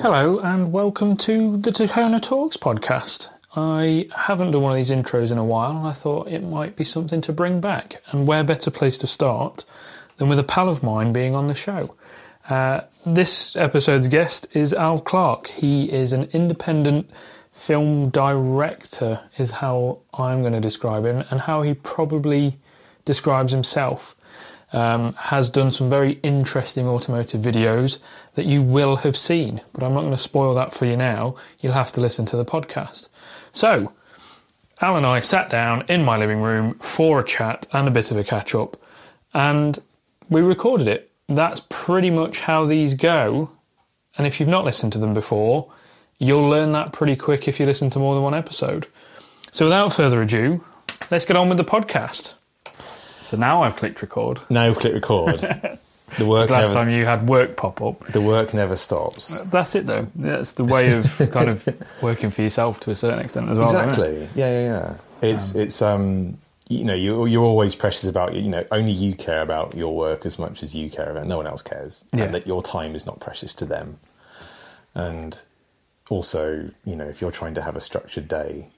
Hello 0.00 0.38
and 0.38 0.70
welcome 0.70 1.16
to 1.16 1.56
the 1.56 1.72
Takona 1.72 2.22
Talks 2.22 2.56
podcast. 2.56 3.26
I 3.56 4.08
haven't 4.14 4.52
done 4.52 4.62
one 4.62 4.70
of 4.70 4.76
these 4.76 4.92
intros 4.92 5.32
in 5.32 5.38
a 5.38 5.44
while 5.44 5.76
and 5.76 5.88
I 5.88 5.92
thought 5.92 6.28
it 6.28 6.44
might 6.44 6.76
be 6.76 6.84
something 6.84 7.20
to 7.22 7.32
bring 7.32 7.60
back. 7.60 8.00
And 8.12 8.24
where 8.24 8.44
better 8.44 8.70
place 8.70 8.96
to 8.98 9.08
start 9.08 9.64
than 10.16 10.28
with 10.28 10.38
a 10.38 10.44
pal 10.44 10.68
of 10.68 10.84
mine 10.84 11.12
being 11.12 11.34
on 11.34 11.48
the 11.48 11.54
show? 11.54 11.96
Uh, 12.48 12.82
this 13.04 13.56
episode's 13.56 14.06
guest 14.06 14.46
is 14.52 14.72
Al 14.72 15.00
Clark. 15.00 15.48
He 15.48 15.90
is 15.90 16.12
an 16.12 16.28
independent 16.32 17.10
film 17.52 18.10
director, 18.10 19.18
is 19.36 19.50
how 19.50 19.98
I'm 20.14 20.42
going 20.42 20.52
to 20.52 20.60
describe 20.60 21.06
him, 21.06 21.24
and 21.32 21.40
how 21.40 21.62
he 21.62 21.74
probably 21.74 22.56
describes 23.04 23.50
himself. 23.50 24.14
Um, 24.70 25.14
has 25.14 25.48
done 25.48 25.70
some 25.70 25.88
very 25.88 26.20
interesting 26.22 26.86
automotive 26.86 27.40
videos 27.40 28.00
that 28.34 28.44
you 28.44 28.60
will 28.60 28.96
have 28.96 29.16
seen, 29.16 29.62
but 29.72 29.82
I'm 29.82 29.94
not 29.94 30.02
going 30.02 30.12
to 30.12 30.18
spoil 30.18 30.52
that 30.54 30.74
for 30.74 30.84
you 30.84 30.94
now. 30.94 31.36
You'll 31.62 31.72
have 31.72 31.90
to 31.92 32.02
listen 32.02 32.26
to 32.26 32.36
the 32.36 32.44
podcast. 32.44 33.08
So, 33.52 33.92
Al 34.80 34.96
and 34.96 35.06
I 35.06 35.20
sat 35.20 35.50
down 35.50 35.84
in 35.88 36.04
my 36.04 36.16
living 36.16 36.40
room 36.40 36.74
for 36.74 37.20
a 37.20 37.24
chat 37.24 37.66
and 37.72 37.88
a 37.88 37.90
bit 37.90 38.10
of 38.10 38.16
a 38.18 38.24
catch 38.24 38.54
up, 38.54 38.76
and 39.34 39.78
we 40.28 40.40
recorded 40.42 40.86
it. 40.86 41.10
That's 41.28 41.62
pretty 41.68 42.10
much 42.10 42.40
how 42.40 42.64
these 42.64 42.94
go. 42.94 43.50
And 44.16 44.26
if 44.26 44.38
you've 44.38 44.48
not 44.48 44.64
listened 44.64 44.92
to 44.92 44.98
them 44.98 45.14
before, 45.14 45.70
you'll 46.18 46.48
learn 46.48 46.72
that 46.72 46.92
pretty 46.92 47.16
quick 47.16 47.48
if 47.48 47.58
you 47.58 47.66
listen 47.66 47.90
to 47.90 47.98
more 47.98 48.14
than 48.14 48.22
one 48.22 48.34
episode. 48.34 48.86
So, 49.50 49.66
without 49.66 49.92
further 49.92 50.22
ado, 50.22 50.64
let's 51.10 51.24
get 51.24 51.36
on 51.36 51.48
with 51.48 51.58
the 51.58 51.64
podcast. 51.64 52.34
So 53.28 53.36
now 53.36 53.62
I've 53.62 53.76
clicked 53.76 54.00
record. 54.02 54.40
Now 54.50 54.72
click 54.74 54.94
record. 54.94 55.78
The 56.16 56.24
work 56.24 56.48
Last 56.48 56.68
never, 56.68 56.72
time 56.74 56.88
you 56.88 57.04
had 57.04 57.28
work 57.28 57.54
pop 57.58 57.82
up. 57.82 58.06
the 58.06 58.22
work 58.22 58.54
never 58.54 58.76
stops. 58.76 59.38
That's 59.42 59.74
it 59.74 59.86
though. 59.86 60.06
That's 60.16 60.52
the 60.52 60.64
way 60.64 60.92
of 60.92 61.18
kind 61.32 61.50
of 61.50 61.68
working 62.02 62.30
for 62.30 62.40
yourself 62.40 62.80
to 62.80 62.90
a 62.90 62.96
certain 62.96 63.18
extent 63.18 63.50
as 63.50 63.58
well. 63.58 63.66
Exactly. 63.68 64.26
Yeah, 64.34 64.50
yeah, 64.50 64.66
yeah. 64.66 64.94
It's 65.20 65.54
it's 65.54 65.82
um 65.82 66.38
you 66.70 66.82
know 66.84 66.94
you 66.94 67.26
you're 67.26 67.44
always 67.44 67.74
precious 67.74 68.06
about 68.06 68.34
you 68.34 68.48
know 68.48 68.64
only 68.72 68.90
you 68.90 69.14
care 69.14 69.42
about 69.42 69.76
your 69.76 69.94
work 69.94 70.24
as 70.24 70.38
much 70.38 70.62
as 70.62 70.74
you 70.74 70.88
care 70.88 71.10
about 71.10 71.26
no 71.26 71.36
one 71.36 71.46
else 71.46 71.60
cares 71.60 72.02
Yeah. 72.14 72.24
and 72.24 72.34
that 72.34 72.46
your 72.46 72.62
time 72.62 72.94
is 72.94 73.04
not 73.04 73.20
precious 73.20 73.52
to 73.54 73.66
them. 73.66 73.98
And 74.94 75.38
also 76.08 76.70
you 76.86 76.96
know 76.96 77.06
if 77.06 77.20
you're 77.20 77.30
trying 77.30 77.52
to 77.52 77.62
have 77.62 77.76
a 77.76 77.82
structured 77.82 78.28
day. 78.28 78.68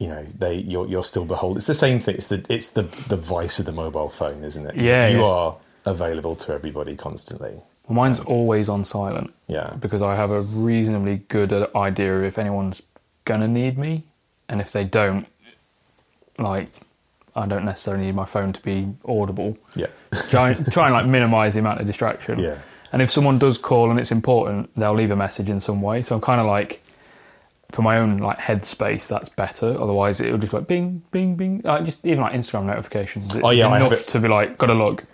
You 0.00 0.08
know, 0.08 0.24
they 0.24 0.54
you're 0.54 0.88
you're 0.88 1.04
still 1.04 1.24
beholden. 1.24 1.58
It's 1.58 1.66
the 1.66 1.74
same 1.74 2.00
thing. 2.00 2.16
It's 2.16 2.26
the 2.26 2.44
it's 2.48 2.70
the 2.70 2.82
the 3.08 3.16
vice 3.16 3.60
of 3.60 3.66
the 3.66 3.72
mobile 3.72 4.08
phone, 4.08 4.42
isn't 4.42 4.66
it? 4.66 4.74
Yeah, 4.74 5.06
you 5.08 5.18
yeah. 5.18 5.24
are 5.24 5.56
available 5.84 6.34
to 6.36 6.52
everybody 6.52 6.96
constantly. 6.96 7.60
Mine's 7.88 8.20
always 8.20 8.68
on 8.68 8.84
silent 8.84 9.34
Yeah, 9.48 9.74
because 9.80 10.00
I 10.00 10.14
have 10.14 10.30
a 10.30 10.42
reasonably 10.42 11.22
good 11.28 11.52
idea 11.74 12.18
of 12.18 12.24
if 12.24 12.38
anyone's 12.38 12.82
gonna 13.24 13.48
need 13.48 13.76
me, 13.78 14.04
and 14.48 14.60
if 14.60 14.70
they 14.72 14.84
don't, 14.84 15.26
like, 16.38 16.68
I 17.34 17.46
don't 17.46 17.64
necessarily 17.64 18.06
need 18.06 18.14
my 18.14 18.24
phone 18.26 18.52
to 18.52 18.62
be 18.62 18.88
audible. 19.04 19.58
yeah, 19.74 19.88
try, 20.30 20.54
try 20.54 20.86
and 20.86 20.94
like 20.94 21.06
minimize 21.06 21.54
the 21.54 21.60
amount 21.60 21.80
of 21.80 21.86
distraction. 21.86 22.38
Yeah. 22.38 22.58
And 22.92 23.02
if 23.02 23.10
someone 23.10 23.38
does 23.38 23.58
call 23.58 23.90
and 23.90 24.00
it's 24.00 24.12
important, 24.12 24.70
they'll 24.76 24.94
leave 24.94 25.10
a 25.10 25.16
message 25.16 25.48
in 25.50 25.60
some 25.60 25.80
way. 25.82 26.02
So 26.02 26.14
I'm 26.14 26.20
kind 26.20 26.40
of 26.40 26.46
like, 26.46 26.82
for 27.72 27.82
my 27.82 27.98
own 27.98 28.18
like 28.18 28.38
headspace, 28.38 29.08
that's 29.08 29.28
better. 29.28 29.68
Otherwise, 29.80 30.20
it'll 30.20 30.38
just 30.38 30.50
be 30.52 30.58
like 30.58 30.66
bing, 30.66 31.02
bing, 31.10 31.36
bing. 31.36 31.60
Like 31.64 31.84
just 31.84 32.04
even 32.04 32.20
like 32.22 32.32
Instagram 32.32 32.64
notifications. 32.64 33.34
It's 33.34 33.44
Oh, 33.44 33.50
yeah, 33.50 33.68
I 33.68 33.78
have 33.78 33.92
enough 33.92 34.06
to 34.06 34.20
be 34.20 34.28
like, 34.28 34.58
gotta 34.58 34.74
look. 34.74 35.04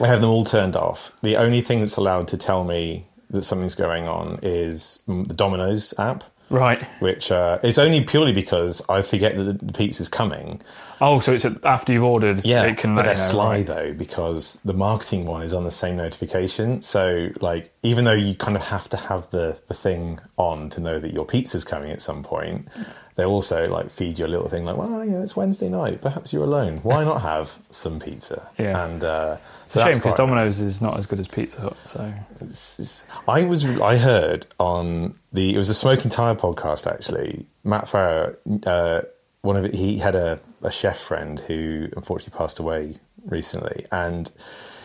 I 0.00 0.06
have 0.06 0.20
them 0.20 0.30
all 0.30 0.44
turned 0.44 0.76
off. 0.76 1.12
The 1.22 1.36
only 1.36 1.60
thing 1.60 1.80
that's 1.80 1.96
allowed 1.96 2.28
to 2.28 2.36
tell 2.36 2.64
me 2.64 3.06
that 3.30 3.42
something's 3.44 3.74
going 3.74 4.06
on 4.08 4.38
is 4.42 5.02
the 5.06 5.34
Domino's 5.34 5.94
app, 5.98 6.24
Right. 6.48 6.82
which 7.00 7.30
uh, 7.30 7.58
is 7.62 7.78
only 7.78 8.02
purely 8.02 8.32
because 8.32 8.82
I 8.88 9.02
forget 9.02 9.36
that 9.36 9.58
the 9.66 9.72
pizza's 9.72 10.08
coming. 10.08 10.60
Oh, 11.00 11.18
so 11.20 11.32
it's 11.32 11.44
after 11.64 11.92
you've 11.92 12.02
ordered. 12.04 12.44
Yeah, 12.44 12.64
it 12.64 12.76
can 12.78 12.94
but 12.94 13.02
they're 13.04 13.14
know, 13.14 13.20
sly 13.20 13.56
right. 13.56 13.66
though 13.66 13.92
because 13.94 14.56
the 14.64 14.74
marketing 14.74 15.24
one 15.26 15.42
is 15.42 15.54
on 15.54 15.64
the 15.64 15.70
same 15.70 15.96
notification. 15.96 16.82
So, 16.82 17.30
like, 17.40 17.72
even 17.82 18.04
though 18.04 18.12
you 18.12 18.34
kind 18.34 18.56
of 18.56 18.62
have 18.64 18.88
to 18.90 18.96
have 18.96 19.30
the 19.30 19.56
the 19.68 19.74
thing 19.74 20.20
on 20.36 20.68
to 20.70 20.80
know 20.80 20.98
that 20.98 21.12
your 21.12 21.24
pizza's 21.24 21.64
coming 21.64 21.90
at 21.90 22.02
some 22.02 22.22
point, 22.22 22.68
they 23.16 23.24
also 23.24 23.66
like 23.68 23.90
feed 23.90 24.18
you 24.18 24.26
a 24.26 24.28
little 24.28 24.48
thing 24.48 24.64
like, 24.64 24.76
well, 24.76 25.04
you 25.04 25.12
know, 25.12 25.22
it's 25.22 25.34
Wednesday 25.36 25.68
night. 25.68 26.02
Perhaps 26.02 26.32
you're 26.32 26.44
alone. 26.44 26.78
Why 26.82 27.02
not 27.04 27.22
have 27.22 27.58
some 27.70 27.98
pizza? 28.00 28.46
Yeah. 28.58 28.84
and 28.86 29.02
uh, 29.02 29.36
It's 29.64 29.74
so 29.74 29.80
a 29.80 29.84
shame 29.84 29.94
because 29.94 30.14
Domino's 30.16 30.60
is 30.60 30.82
not 30.82 30.98
as 30.98 31.06
good 31.06 31.18
as 31.18 31.28
Pizza 31.28 31.60
Hut. 31.60 31.76
So 31.84 32.12
It's- 32.42 32.78
it's- 32.78 33.06
I 33.26 33.44
was 33.44 33.64
I 33.80 33.96
heard 33.96 34.46
on 34.58 35.14
the 35.32 35.54
it 35.54 35.58
was 35.58 35.70
a 35.70 35.74
smoking 35.74 36.10
tire 36.10 36.34
podcast 36.34 36.86
actually. 36.86 37.46
Matt 37.64 37.86
Farah, 37.86 38.36
uh, 38.66 39.02
one 39.42 39.56
of 39.56 39.64
it, 39.64 39.72
he 39.74 39.96
had 39.98 40.14
a, 40.14 40.38
a 40.62 40.70
chef 40.70 40.98
friend 40.98 41.40
who 41.40 41.88
unfortunately 41.96 42.36
passed 42.38 42.58
away 42.58 42.96
recently, 43.26 43.86
and 43.92 44.30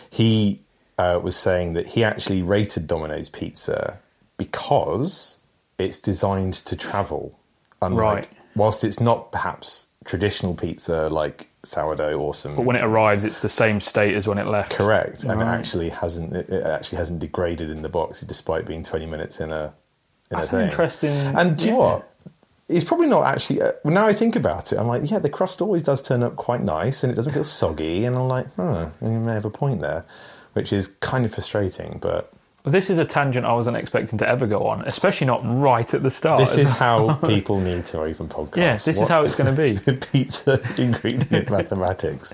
he 0.10 0.62
uh, 0.98 1.20
was 1.22 1.36
saying 1.36 1.74
that 1.74 1.88
he 1.88 2.04
actually 2.04 2.42
rated 2.42 2.88
Domino's 2.88 3.30
pizza 3.30 4.00
because 4.38 5.38
it's 5.78 6.00
designed 6.00 6.54
to 6.54 6.76
travel. 6.76 7.38
Unlike, 7.82 8.16
Right. 8.16 8.28
Whilst 8.56 8.86
it's 8.86 9.02
not 9.02 9.34
perhaps 9.34 9.88
traditional 10.06 10.56
pizza 10.56 11.10
like 11.10 11.50
sourdough 11.64 12.18
awesome 12.20 12.56
but 12.56 12.64
when 12.64 12.76
it 12.78 12.84
arrives, 12.86 13.24
it's 13.26 13.40
the 13.40 13.50
same 13.50 13.82
state 13.82 14.14
as 14.16 14.28
when 14.28 14.38
it 14.38 14.46
left. 14.48 14.72
Correct, 14.74 15.24
and 15.26 15.42
it 15.42 15.46
actually 15.46 15.90
hasn't. 15.90 16.34
It 16.34 16.64
actually 16.64 17.00
hasn't 17.00 17.20
degraded 17.20 17.70
in 17.70 17.82
the 17.82 17.90
box, 17.90 18.22
despite 18.22 18.66
being 18.66 18.82
twenty 18.84 19.08
minutes 19.08 19.42
in 19.42 19.52
a. 19.52 19.74
In 20.32 20.38
That's 20.38 20.54
a 20.54 20.56
an 20.56 20.62
thing. 20.62 20.70
interesting- 20.70 21.10
And 21.12 21.58
do 21.58 21.66
you 21.66 21.72
know 21.72 21.78
what? 21.80 22.15
It's 22.68 22.84
probably 22.84 23.08
not 23.08 23.26
actually. 23.26 23.62
Uh, 23.62 23.74
well, 23.84 23.94
now 23.94 24.08
I 24.08 24.14
think 24.14 24.36
about 24.36 24.74
it, 24.74 24.80
I'm 24.80 24.88
like, 24.88 25.10
yeah, 25.10 25.20
the 25.20 25.30
crust 25.30 25.62
always 25.62 25.84
does 25.84 26.02
turn 26.02 26.24
up 26.24 26.36
quite 26.36 26.62
nice, 26.62 27.04
and 27.04 27.12
it 27.12 27.16
doesn't 27.16 27.34
feel 27.34 27.44
soggy. 27.44 28.06
And 28.06 28.16
I'm 28.18 28.28
like, 28.28 28.48
huh, 28.56 28.90
you 29.02 29.10
may 29.10 29.34
have 29.34 29.46
a 29.46 29.52
point 29.52 29.82
there, 29.82 30.04
which 30.54 30.74
is 30.74 30.88
kind 31.00 31.26
of 31.26 31.34
frustrating. 31.34 32.00
But 32.02 32.34
This 32.64 32.90
is 32.90 32.98
a 32.98 33.06
tangent 33.06 33.46
I 33.46 33.54
wasn't 33.54 33.78
expecting 33.78 34.18
to 34.18 34.28
ever 34.28 34.48
go 34.48 34.66
on, 34.66 34.82
especially 34.88 35.28
not 35.28 35.42
right 35.46 35.94
at 35.94 36.02
the 36.02 36.10
start. 36.10 36.40
this 36.40 36.58
is 36.58 36.72
how 36.86 37.14
people 37.18 37.60
need 37.60 37.86
to 37.86 38.02
open 38.02 38.28
podcasts. 38.28 38.58
Yeah, 38.58 38.74
this 38.78 39.00
is 39.00 39.08
how 39.08 39.22
it's 39.22 39.36
gonna 39.36 39.54
be. 39.56 39.78
pizza 40.12 40.60
ingredient 40.82 41.52
mathematics. 41.52 42.34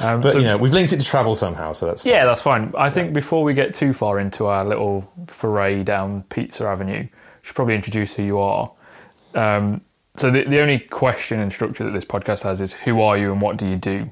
Um, 0.00 0.22
But 0.22 0.32
so- 0.32 0.38
you 0.38 0.44
know, 0.44 0.56
we've 0.56 0.72
linked 0.72 0.94
it 0.94 1.00
to 1.00 1.04
travel 1.06 1.34
somehow, 1.34 1.72
so 1.74 1.84
that's 1.84 2.06
Yeah, 2.06 2.24
that's 2.24 2.40
fine. 2.40 2.72
I 2.74 2.88
think 2.88 3.12
before 3.12 3.44
we 3.44 3.52
get 3.52 3.74
too 3.74 3.92
far 3.92 4.18
into 4.18 4.46
our 4.46 4.64
little 4.64 5.12
foray 5.26 5.82
down 5.82 6.22
Pizza 6.30 6.64
Avenue, 6.66 7.02
we 7.02 7.08
should 7.42 7.54
probably 7.54 7.74
introduce 7.74 8.14
who 8.14 8.22
you 8.22 8.38
are. 8.38 8.70
Um, 9.34 9.80
so 10.16 10.30
the, 10.30 10.44
the 10.44 10.60
only 10.60 10.78
question 10.78 11.38
and 11.38 11.52
structure 11.52 11.84
that 11.84 11.92
this 11.92 12.04
podcast 12.04 12.42
has 12.42 12.60
is 12.60 12.72
who 12.72 13.00
are 13.00 13.16
you 13.16 13.32
and 13.32 13.40
what 13.40 13.56
do 13.56 13.68
you 13.68 13.76
do? 13.76 14.10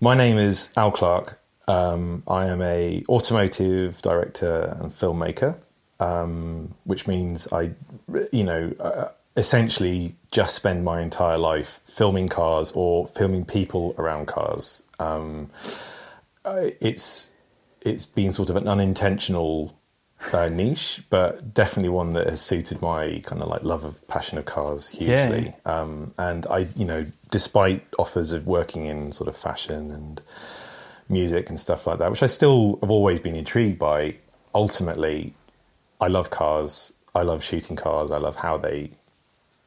My 0.00 0.14
name 0.14 0.38
is 0.38 0.72
Al 0.76 0.90
Clark. 0.90 1.40
Um, 1.66 2.22
I 2.26 2.46
am 2.46 2.62
a 2.62 3.04
automotive 3.08 4.00
director 4.02 4.76
and 4.80 4.90
filmmaker, 4.92 5.58
um, 6.00 6.74
which 6.84 7.06
means 7.06 7.50
I, 7.52 7.70
you 8.32 8.44
know, 8.44 8.72
uh, 8.80 9.08
essentially 9.36 10.16
just 10.30 10.54
spend 10.54 10.84
my 10.84 11.00
entire 11.00 11.38
life 11.38 11.80
filming 11.84 12.28
cars 12.28 12.72
or 12.74 13.06
filming 13.08 13.44
people 13.44 13.94
around 13.98 14.26
cars. 14.26 14.82
Um, 14.98 15.50
it's 16.44 17.30
it's 17.82 18.06
been 18.06 18.32
sort 18.32 18.50
of 18.50 18.56
an 18.56 18.66
unintentional 18.66 19.78
uh, 20.32 20.48
niche, 20.48 21.02
but 21.10 21.54
definitely 21.54 21.88
one 21.88 22.12
that 22.14 22.28
has 22.28 22.40
suited 22.40 22.82
my 22.82 23.20
kind 23.24 23.42
of 23.42 23.48
like 23.48 23.62
love 23.62 23.84
of 23.84 24.06
passion 24.08 24.38
of 24.38 24.44
cars 24.44 24.88
hugely. 24.88 25.54
Um, 25.64 26.12
and 26.18 26.46
I, 26.46 26.68
you 26.76 26.84
know, 26.84 27.06
despite 27.30 27.84
offers 27.98 28.32
of 28.32 28.46
working 28.46 28.86
in 28.86 29.12
sort 29.12 29.28
of 29.28 29.36
fashion 29.36 29.90
and 29.90 30.20
music 31.08 31.48
and 31.48 31.58
stuff 31.58 31.86
like 31.86 31.98
that, 31.98 32.10
which 32.10 32.22
I 32.22 32.26
still 32.26 32.78
have 32.82 32.90
always 32.90 33.20
been 33.20 33.36
intrigued 33.36 33.78
by. 33.78 34.16
Ultimately, 34.54 35.34
I 36.00 36.08
love 36.08 36.30
cars. 36.30 36.92
I 37.14 37.22
love 37.22 37.44
shooting 37.44 37.76
cars. 37.76 38.10
I 38.10 38.18
love 38.18 38.36
how 38.36 38.58
they 38.58 38.90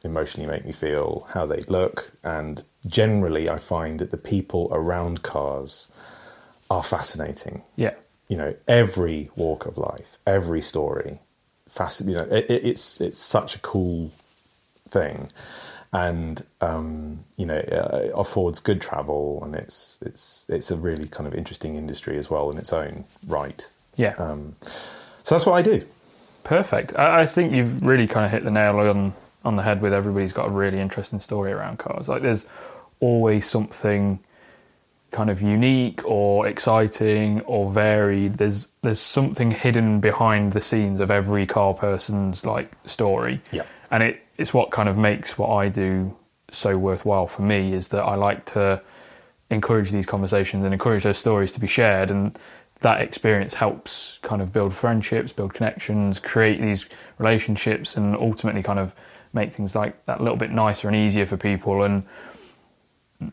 emotionally 0.04 0.48
make 0.48 0.64
me 0.64 0.72
feel, 0.72 1.26
how 1.30 1.46
they 1.46 1.60
look, 1.68 2.12
and 2.24 2.64
generally, 2.86 3.48
I 3.48 3.58
find 3.58 4.00
that 4.00 4.10
the 4.10 4.16
people 4.16 4.68
around 4.72 5.22
cars 5.22 5.88
are 6.70 6.82
fascinating 6.82 7.62
Yeah. 7.76 7.94
You 8.32 8.38
know 8.40 8.52
every 8.66 9.18
walk 9.42 9.62
of 9.70 9.74
life 9.90 10.10
every 10.26 10.62
story 10.72 11.12
fasc- 11.78 12.06
you 12.10 12.16
know 12.18 12.26
it, 12.38 12.44
it, 12.54 12.60
it's 12.70 12.86
it's 13.06 13.18
such 13.18 13.50
a 13.54 13.58
cool 13.72 14.10
thing 14.88 15.18
and 15.92 16.36
um, 16.62 17.24
you 17.36 17.46
know 17.50 17.58
uh, 17.58 17.98
it 18.08 18.12
affords 18.24 18.58
good 18.68 18.80
travel 18.80 19.40
and 19.44 19.54
it's 19.54 19.98
it's 20.08 20.46
it's 20.48 20.70
a 20.70 20.76
really 20.76 21.08
kind 21.16 21.26
of 21.28 21.34
interesting 21.34 21.74
industry 21.74 22.16
as 22.22 22.30
well 22.30 22.50
in 22.52 22.56
its 22.62 22.72
own 22.72 23.04
right 23.38 23.68
Yeah. 23.96 24.14
um, 24.24 24.56
so 25.24 25.34
that's 25.34 25.46
what 25.46 25.54
I 25.60 25.62
do 25.62 25.78
Perfect. 26.44 26.88
I, 26.98 27.20
I 27.22 27.26
think 27.26 27.52
you've 27.52 27.84
really 27.84 28.08
kind 28.08 28.24
of 28.26 28.32
hit 28.32 28.42
the 28.44 28.50
nail 28.50 28.76
on 28.80 29.14
on 29.44 29.54
the 29.56 29.62
head 29.62 29.78
with 29.82 29.92
everybody's 29.92 30.32
got 30.32 30.46
a 30.46 30.50
really 30.62 30.80
interesting 30.80 31.20
story 31.20 31.52
around 31.52 31.78
cars. 31.78 32.08
Like 32.08 32.22
there's 32.22 32.46
always 33.00 33.44
something 33.48 34.18
kind 35.12 35.30
of 35.30 35.40
unique 35.40 36.04
or 36.04 36.46
exciting 36.46 37.40
or 37.42 37.70
varied. 37.70 38.34
There's 38.34 38.68
there's 38.82 39.00
something 39.00 39.50
hidden 39.50 40.00
behind 40.00 40.52
the 40.52 40.60
scenes 40.60 41.00
of 41.00 41.10
every 41.10 41.46
car 41.46 41.74
person's 41.74 42.44
like 42.44 42.72
story. 42.84 43.40
Yeah. 43.52 43.64
And 43.90 44.02
it, 44.02 44.22
it's 44.38 44.52
what 44.52 44.70
kind 44.70 44.88
of 44.88 44.96
makes 44.96 45.38
what 45.38 45.50
I 45.50 45.68
do 45.68 46.16
so 46.50 46.76
worthwhile 46.76 47.26
for 47.26 47.42
me 47.42 47.72
is 47.72 47.88
that 47.88 48.02
I 48.02 48.14
like 48.14 48.44
to 48.46 48.82
encourage 49.50 49.90
these 49.90 50.06
conversations 50.06 50.64
and 50.64 50.72
encourage 50.72 51.02
those 51.02 51.18
stories 51.18 51.52
to 51.52 51.60
be 51.60 51.66
shared 51.66 52.10
and 52.10 52.38
that 52.80 53.00
experience 53.00 53.54
helps 53.54 54.18
kind 54.22 54.42
of 54.42 54.52
build 54.52 54.74
friendships, 54.74 55.32
build 55.32 55.54
connections, 55.54 56.18
create 56.18 56.60
these 56.60 56.86
relationships 57.18 57.96
and 57.96 58.16
ultimately 58.16 58.62
kind 58.62 58.78
of 58.78 58.94
make 59.32 59.52
things 59.52 59.74
like 59.74 60.04
that 60.06 60.20
a 60.20 60.22
little 60.22 60.36
bit 60.36 60.50
nicer 60.50 60.88
and 60.88 60.96
easier 60.96 61.26
for 61.26 61.36
people 61.36 61.82
and 61.82 62.02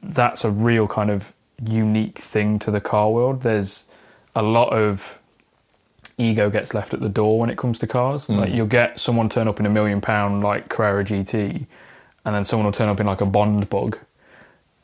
that's 0.03 0.43
a 0.43 0.51
real 0.51 0.87
kind 0.87 1.09
of 1.09 1.33
unique 1.63 2.19
thing 2.19 2.59
to 2.59 2.71
the 2.71 2.81
car 2.81 3.11
world. 3.11 3.41
There's 3.41 3.85
a 4.35 4.41
lot 4.41 4.69
of 4.69 5.19
ego 6.17 6.49
gets 6.49 6.73
left 6.73 6.93
at 6.93 6.99
the 6.99 7.09
door 7.09 7.39
when 7.39 7.49
it 7.49 7.57
comes 7.57 7.79
to 7.79 7.87
cars. 7.87 8.27
Mm. 8.27 8.37
Like 8.37 8.53
you'll 8.53 8.67
get 8.67 8.99
someone 8.99 9.29
turn 9.29 9.47
up 9.47 9.59
in 9.59 9.65
a 9.65 9.69
million 9.69 10.01
pound 10.01 10.43
like 10.43 10.69
Carrera 10.69 11.03
GT, 11.03 11.65
and 12.25 12.35
then 12.35 12.43
someone 12.43 12.65
will 12.65 12.73
turn 12.73 12.89
up 12.89 12.99
in 12.99 13.07
like 13.07 13.21
a 13.21 13.25
Bond 13.25 13.69
bug, 13.69 13.97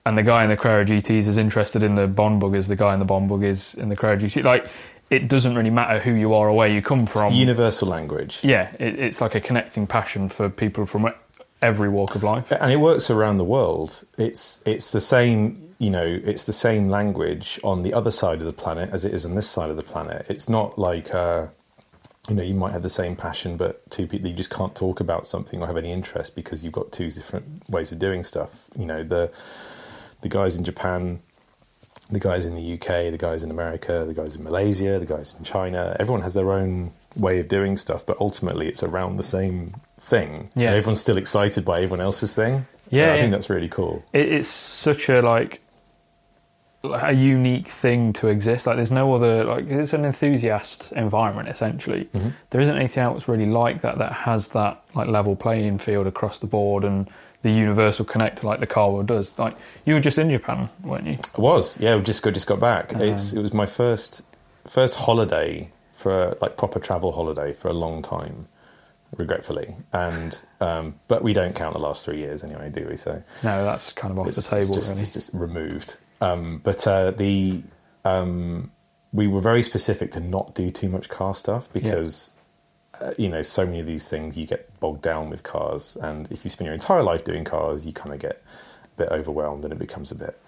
and 0.06 0.18
the 0.18 0.24
guy 0.24 0.44
in 0.44 0.50
the 0.50 0.57
Carrera 0.57 0.86
GT 0.86 1.12
is 1.12 1.27
as 1.27 1.38
interested 1.38 1.83
in 1.83 1.95
the 1.95 2.07
Bond 2.07 2.39
bug 2.39 2.56
as 2.56 2.68
the 2.68 2.75
guy 2.75 2.94
in 2.94 3.00
the 3.00 3.06
Bond 3.06 3.30
bug 3.30 3.44
is 3.44 3.75
in 3.75 3.89
the 3.89 3.95
Carrera 3.95 4.18
GT. 4.18 4.44
Like 4.44 4.69
it 5.10 5.27
doesn't 5.27 5.56
really 5.56 5.69
matter 5.69 6.00
who 6.00 6.12
you 6.12 6.33
are 6.33 6.50
or 6.50 6.54
where 6.54 6.68
you 6.68 6.81
come 6.81 7.06
from. 7.06 7.31
The 7.31 7.38
universal 7.38 7.88
language. 7.88 8.39
yeah, 8.44 8.72
it, 8.80 9.00
it's 9.00 9.22
like 9.22 9.36
a 9.36 9.42
connecting 9.42 9.86
passion 9.86 10.30
for 10.30 10.50
people 10.50 10.86
from 10.86 11.07
every 11.65 11.89
walk 11.89 12.15
of 12.15 12.23
life. 12.23 12.51
and 12.51 12.71
it 12.71 12.77
works 12.77 13.09
around 13.09 13.38
the 13.38 13.44
world. 13.44 14.06
It's 14.17 14.63
it's 14.65 14.91
the 14.91 15.01
same, 15.01 15.73
you 15.79 15.89
know, 15.89 16.19
it's 16.23 16.44
the 16.44 16.53
same 16.53 16.89
language 16.89 17.59
on 17.63 17.83
the 17.83 17.94
other 17.94 18.12
side 18.12 18.39
of 18.39 18.45
the 18.45 18.53
planet 18.53 18.89
as 18.94 19.03
it 19.03 19.13
is 19.13 19.25
on 19.25 19.35
this 19.35 19.50
side 19.50 19.69
of 19.69 19.75
the 19.75 19.83
planet. 19.83 20.25
It's 20.29 20.47
not 20.47 20.77
like, 20.77 21.13
uh, 21.13 21.47
you 22.29 22.35
know, 22.35 22.44
you 22.44 22.53
might 22.53 22.71
have 22.71 22.83
the 22.83 22.89
same 22.89 23.15
passion, 23.15 23.57
but 23.57 23.89
two 23.89 24.07
people 24.07 24.29
you 24.29 24.35
just 24.35 24.51
can't 24.51 24.75
talk 24.75 25.00
about 25.00 25.27
something 25.27 25.62
or 25.62 25.67
have 25.67 25.77
any 25.77 25.91
interest 25.91 26.35
because 26.35 26.63
you've 26.63 26.73
got 26.73 26.91
two 26.91 27.09
different 27.09 27.67
ways 27.69 27.91
of 27.91 28.00
doing 28.00 28.23
stuff. 28.23 28.51
You 28.77 28.85
know, 28.85 29.03
the 29.03 29.31
the 30.21 30.29
guys 30.29 30.56
in 30.56 30.63
Japan, 30.63 31.19
the 32.09 32.19
guys 32.19 32.45
in 32.45 32.56
the 32.56 32.73
UK, 32.73 33.12
the 33.12 33.17
guys 33.17 33.44
in 33.44 33.51
America, 33.51 34.06
the 34.07 34.13
guys 34.13 34.35
in 34.35 34.44
Malaysia, 34.44 35.00
the 35.00 35.06
guys 35.06 35.35
in 35.38 35.44
China. 35.44 35.95
Everyone 36.00 36.21
has 36.21 36.33
their 36.33 36.51
own 36.51 36.91
way 37.15 37.39
of 37.39 37.47
doing 37.47 37.77
stuff, 37.77 38.06
but 38.06 38.17
ultimately 38.19 38.67
it's 38.67 38.83
around 38.83 39.17
the 39.17 39.23
same 39.23 39.75
thing. 40.00 40.50
Yeah. 40.56 40.67
And 40.67 40.75
everyone's 40.75 41.01
still 41.01 41.17
excited 41.17 41.65
by 41.65 41.77
everyone 41.77 42.01
else's 42.01 42.33
thing. 42.33 42.65
Yeah, 42.89 43.12
I 43.12 43.15
yeah. 43.15 43.21
think 43.21 43.31
that's 43.31 43.50
really 43.50 43.69
cool. 43.69 44.03
it, 44.13 44.31
it's 44.31 44.50
such 44.50 45.09
a 45.09 45.21
like 45.21 45.62
a 46.83 47.13
unique 47.13 47.67
thing 47.67 48.13
to 48.13 48.27
exist. 48.27 48.67
Like 48.67 48.75
there's 48.75 48.91
no 48.91 49.13
other 49.13 49.44
like 49.44 49.67
it's 49.67 49.94
an 49.94 50.06
enthusiast 50.06 50.91
environment 50.91 51.50
essentially. 51.50 52.06
Mm-hmm. 52.13 52.29
There 52.51 52.62
isn't 52.62 52.75
anything 52.75 53.03
else 53.03 53.27
really 53.27 53.47
like 53.47 53.81
that 53.81 53.97
that 53.97 54.12
has 54.12 54.50
that 54.50 54.83
like 54.94 55.07
level 55.07 55.35
playing 55.35 55.79
field 55.79 56.07
across 56.07 56.39
the 56.39 56.47
board 56.47 56.83
and 56.83 57.09
the 57.41 57.51
universal 57.51 58.06
connector 58.06 58.44
like 58.44 58.59
the 58.59 58.67
car 58.67 58.91
world 58.91 59.07
does. 59.07 59.31
Like 59.38 59.56
you 59.85 59.94
were 59.94 60.00
just 60.00 60.17
in 60.17 60.29
Japan, 60.29 60.69
weren't 60.83 61.07
you? 61.07 61.17
I 61.38 61.41
was, 61.41 61.79
yeah. 61.79 61.95
we 61.95 62.03
Just 62.03 62.21
got 62.21 62.33
just 62.33 62.47
got 62.47 62.59
back. 62.59 62.94
Uh-huh. 62.94 63.03
It's 63.03 63.33
it 63.33 63.41
was 63.41 63.53
my 63.53 63.65
first 63.65 64.21
first 64.67 64.95
holiday 64.95 65.69
for 66.05 66.37
like 66.39 66.55
proper 66.55 66.79
travel 66.79 67.11
holiday 67.11 67.51
for 67.51 67.67
a 67.67 67.73
long 67.73 68.03
time, 68.03 68.47
regretfully. 69.17 69.75
And 69.91 70.39
um, 70.61 70.99
but 71.07 71.23
we 71.23 71.33
don't 71.33 71.55
count 71.55 71.73
the 71.73 71.79
last 71.79 72.05
three 72.05 72.19
years 72.19 72.43
anyway, 72.43 72.69
do 72.69 72.85
we? 72.87 72.95
So 72.95 73.23
No, 73.41 73.65
that's 73.65 73.91
kind 73.91 74.11
of 74.11 74.19
off 74.19 74.27
the 74.27 74.39
table. 74.39 74.57
it's 74.59 74.75
just, 74.75 74.89
really. 74.91 75.01
it's 75.01 75.09
just 75.09 75.33
removed. 75.33 75.97
Um, 76.21 76.61
but 76.63 76.85
uh, 76.85 77.09
the 77.09 77.63
um, 78.03 78.71
we 79.13 79.25
were 79.27 79.41
very 79.41 79.63
specific 79.63 80.11
to 80.11 80.19
not 80.19 80.53
do 80.53 80.69
too 80.69 80.89
much 80.89 81.09
car 81.09 81.33
stuff 81.33 81.73
because 81.73 82.29
uh, 83.01 83.13
you 83.17 83.27
know 83.27 83.41
so 83.41 83.65
many 83.65 83.79
of 83.79 83.87
these 83.87 84.07
things 84.07 84.37
you 84.37 84.45
get 84.45 84.79
bogged 84.79 85.01
down 85.01 85.31
with 85.31 85.41
cars, 85.41 85.97
and 86.03 86.31
if 86.31 86.43
you 86.43 86.51
spend 86.51 86.67
your 86.67 86.75
entire 86.75 87.01
life 87.01 87.23
doing 87.23 87.43
cars, 87.43 87.83
you 87.83 87.93
kind 87.93 88.13
of 88.13 88.19
get 88.19 88.43
a 88.83 88.97
bit 88.97 89.09
overwhelmed 89.09 89.63
and 89.63 89.73
it 89.73 89.79
becomes 89.79 90.11
a 90.11 90.15
bit 90.15 90.39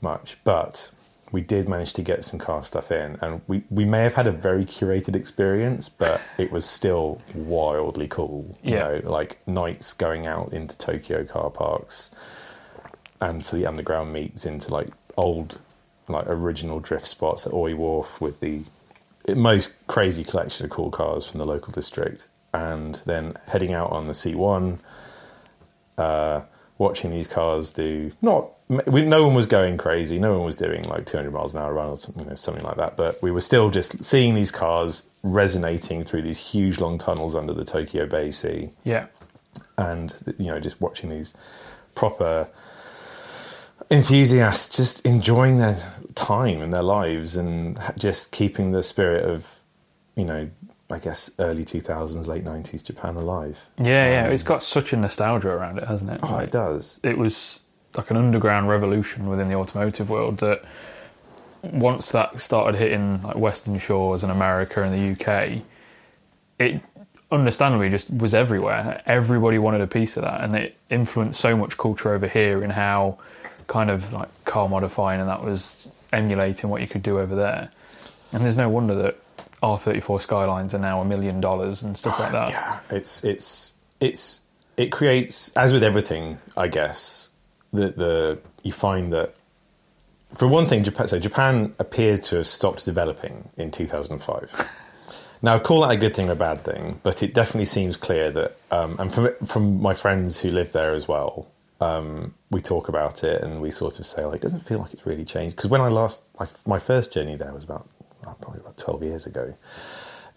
much. 0.00 0.36
But 0.42 0.90
we 1.32 1.40
did 1.40 1.68
manage 1.68 1.92
to 1.94 2.02
get 2.02 2.24
some 2.24 2.38
car 2.38 2.62
stuff 2.62 2.90
in, 2.92 3.18
and 3.20 3.40
we, 3.48 3.62
we 3.70 3.84
may 3.84 4.02
have 4.02 4.14
had 4.14 4.26
a 4.26 4.32
very 4.32 4.64
curated 4.64 5.16
experience, 5.16 5.88
but 5.88 6.20
it 6.38 6.52
was 6.52 6.64
still 6.64 7.20
wildly 7.34 8.06
cool. 8.08 8.56
You 8.62 8.74
Yeah. 8.74 8.78
know, 8.78 9.00
like 9.04 9.38
nights 9.46 9.92
going 9.92 10.26
out 10.26 10.52
into 10.52 10.76
Tokyo 10.78 11.24
car 11.24 11.50
parks 11.50 12.10
and 13.20 13.44
for 13.44 13.56
the 13.56 13.66
underground 13.66 14.12
meets 14.12 14.46
into 14.46 14.72
like 14.72 14.88
old, 15.16 15.58
like 16.08 16.26
original 16.28 16.78
drift 16.80 17.06
spots 17.06 17.46
at 17.46 17.52
Oi 17.52 17.74
Wharf 17.74 18.20
with 18.20 18.40
the 18.40 18.62
most 19.34 19.72
crazy 19.88 20.22
collection 20.22 20.64
of 20.66 20.70
cool 20.70 20.90
cars 20.90 21.26
from 21.26 21.40
the 21.40 21.46
local 21.46 21.72
district, 21.72 22.28
and 22.54 23.02
then 23.06 23.36
heading 23.48 23.74
out 23.74 23.90
on 23.90 24.06
the 24.06 24.12
C1, 24.12 24.78
uh, 25.98 26.42
watching 26.78 27.10
these 27.10 27.26
cars 27.26 27.72
do 27.72 28.12
not. 28.22 28.50
We, 28.68 29.04
no 29.04 29.24
one 29.24 29.34
was 29.34 29.46
going 29.46 29.76
crazy. 29.76 30.18
No 30.18 30.34
one 30.34 30.44
was 30.44 30.56
doing 30.56 30.82
like 30.84 31.06
200 31.06 31.30
miles 31.30 31.54
an 31.54 31.60
hour 31.60 31.72
run 31.72 31.90
or 31.90 31.96
something, 31.96 32.24
you 32.24 32.30
know, 32.30 32.34
something 32.34 32.64
like 32.64 32.76
that. 32.76 32.96
But 32.96 33.22
we 33.22 33.30
were 33.30 33.40
still 33.40 33.70
just 33.70 34.02
seeing 34.02 34.34
these 34.34 34.50
cars 34.50 35.04
resonating 35.22 36.04
through 36.04 36.22
these 36.22 36.38
huge 36.38 36.78
long 36.80 36.98
tunnels 36.98 37.36
under 37.36 37.52
the 37.52 37.64
Tokyo 37.64 38.06
Bay 38.06 38.30
Sea 38.30 38.70
yeah. 38.84 39.06
and 39.76 40.14
you 40.38 40.46
know 40.46 40.60
just 40.60 40.80
watching 40.80 41.10
these 41.10 41.34
proper 41.94 42.48
enthusiasts 43.90 44.76
just 44.76 45.04
enjoying 45.04 45.58
their 45.58 45.76
time 46.14 46.60
and 46.62 46.72
their 46.72 46.82
lives 46.82 47.36
and 47.36 47.78
just 47.98 48.32
keeping 48.32 48.72
the 48.72 48.82
spirit 48.82 49.24
of 49.24 49.60
you 50.16 50.24
know 50.24 50.48
i 50.90 50.98
guess 50.98 51.30
early 51.38 51.64
2000s 51.64 52.26
late 52.26 52.44
90s 52.44 52.82
japan 52.82 53.16
alive 53.16 53.70
Yeah, 53.78 54.10
yeah. 54.10 54.26
Um, 54.26 54.32
it's 54.32 54.42
got 54.42 54.62
such 54.62 54.92
a 54.92 54.96
nostalgia 54.96 55.50
around 55.50 55.78
it, 55.78 55.84
hasn't 55.86 56.10
it? 56.10 56.20
oh 56.22 56.32
Like, 56.32 56.48
it 56.48 56.52
does 56.52 57.00
it 57.02 57.18
was 57.18 57.60
like 57.96 58.10
an 58.10 58.16
underground 58.16 58.68
revolution 58.68 59.28
within 59.28 59.48
the 59.48 59.54
automotive 59.54 60.10
world 60.10 60.38
that 60.38 60.64
once 61.62 62.10
that 62.12 62.40
started 62.40 62.78
hitting 62.78 63.22
like 63.22 63.36
Western 63.36 63.78
Shores 63.78 64.22
and 64.22 64.30
America 64.30 64.82
and 64.82 64.94
the 64.94 65.12
UK, 65.32 65.62
it 66.58 66.80
understandably 67.30 67.90
just 67.90 68.10
was 68.10 68.34
everywhere. 68.34 69.02
Everybody 69.06 69.58
wanted 69.58 69.80
a 69.80 69.86
piece 69.86 70.16
of 70.16 70.22
that, 70.22 70.42
and 70.42 70.54
it 70.54 70.76
influenced 70.90 71.40
so 71.40 71.56
much 71.56 71.76
culture 71.76 72.12
over 72.12 72.28
here 72.28 72.62
in 72.62 72.70
how 72.70 73.18
kind 73.66 73.90
of 73.90 74.12
like 74.12 74.28
car 74.44 74.68
modifying 74.68 75.20
and 75.20 75.28
that 75.28 75.42
was 75.42 75.88
emulating 76.12 76.70
what 76.70 76.80
you 76.80 76.86
could 76.86 77.02
do 77.02 77.18
over 77.18 77.34
there. 77.34 77.70
And 78.32 78.44
there's 78.44 78.56
no 78.56 78.68
wonder 78.68 78.94
that 78.94 79.18
R34 79.62 80.20
Skylines 80.22 80.74
are 80.74 80.78
now 80.78 81.00
a 81.00 81.04
million 81.04 81.40
dollars 81.40 81.82
and 81.82 81.96
stuff 81.96 82.18
like 82.20 82.32
that. 82.32 82.50
yeah 82.50 82.80
it's 82.90 83.24
it's 83.24 83.74
it's 84.00 84.40
it 84.76 84.92
creates 84.92 85.56
as 85.56 85.72
with 85.72 85.82
everything 85.82 86.38
i 86.56 86.68
guess 86.68 87.30
the 87.76 87.88
the 87.90 88.38
you 88.62 88.72
find 88.72 89.12
that 89.12 89.34
for 90.34 90.48
one 90.48 90.66
thing 90.66 90.82
japan 90.82 91.06
so 91.06 91.18
japan 91.18 91.74
appears 91.78 92.20
to 92.20 92.36
have 92.36 92.46
stopped 92.46 92.84
developing 92.84 93.48
in 93.56 93.70
2005 93.70 94.68
now 95.42 95.58
call 95.58 95.82
that 95.82 95.90
a 95.90 95.96
good 95.96 96.14
thing 96.16 96.28
or 96.28 96.32
a 96.32 96.36
bad 96.36 96.62
thing 96.64 96.98
but 97.02 97.22
it 97.22 97.32
definitely 97.34 97.64
seems 97.64 97.96
clear 97.96 98.30
that 98.30 98.56
um, 98.70 98.96
and 98.98 99.12
from 99.14 99.28
from 99.46 99.80
my 99.80 99.94
friends 99.94 100.38
who 100.38 100.50
live 100.50 100.72
there 100.72 100.92
as 100.92 101.06
well 101.06 101.46
um, 101.80 102.32
we 102.50 102.60
talk 102.62 102.88
about 102.88 103.22
it 103.22 103.42
and 103.42 103.60
we 103.60 103.70
sort 103.70 103.98
of 103.98 104.06
say 104.06 104.24
like 104.24 104.36
it 104.36 104.42
doesn't 104.42 104.64
feel 104.66 104.78
like 104.78 104.94
it's 104.94 105.06
really 105.06 105.24
changed 105.24 105.54
because 105.56 105.70
when 105.70 105.80
i 105.80 105.88
last 105.88 106.18
my, 106.40 106.46
my 106.66 106.78
first 106.78 107.12
journey 107.12 107.36
there 107.36 107.52
was 107.52 107.64
about 107.64 107.86
uh, 108.26 108.32
probably 108.40 108.60
about 108.60 108.76
12 108.78 109.02
years 109.02 109.26
ago 109.26 109.54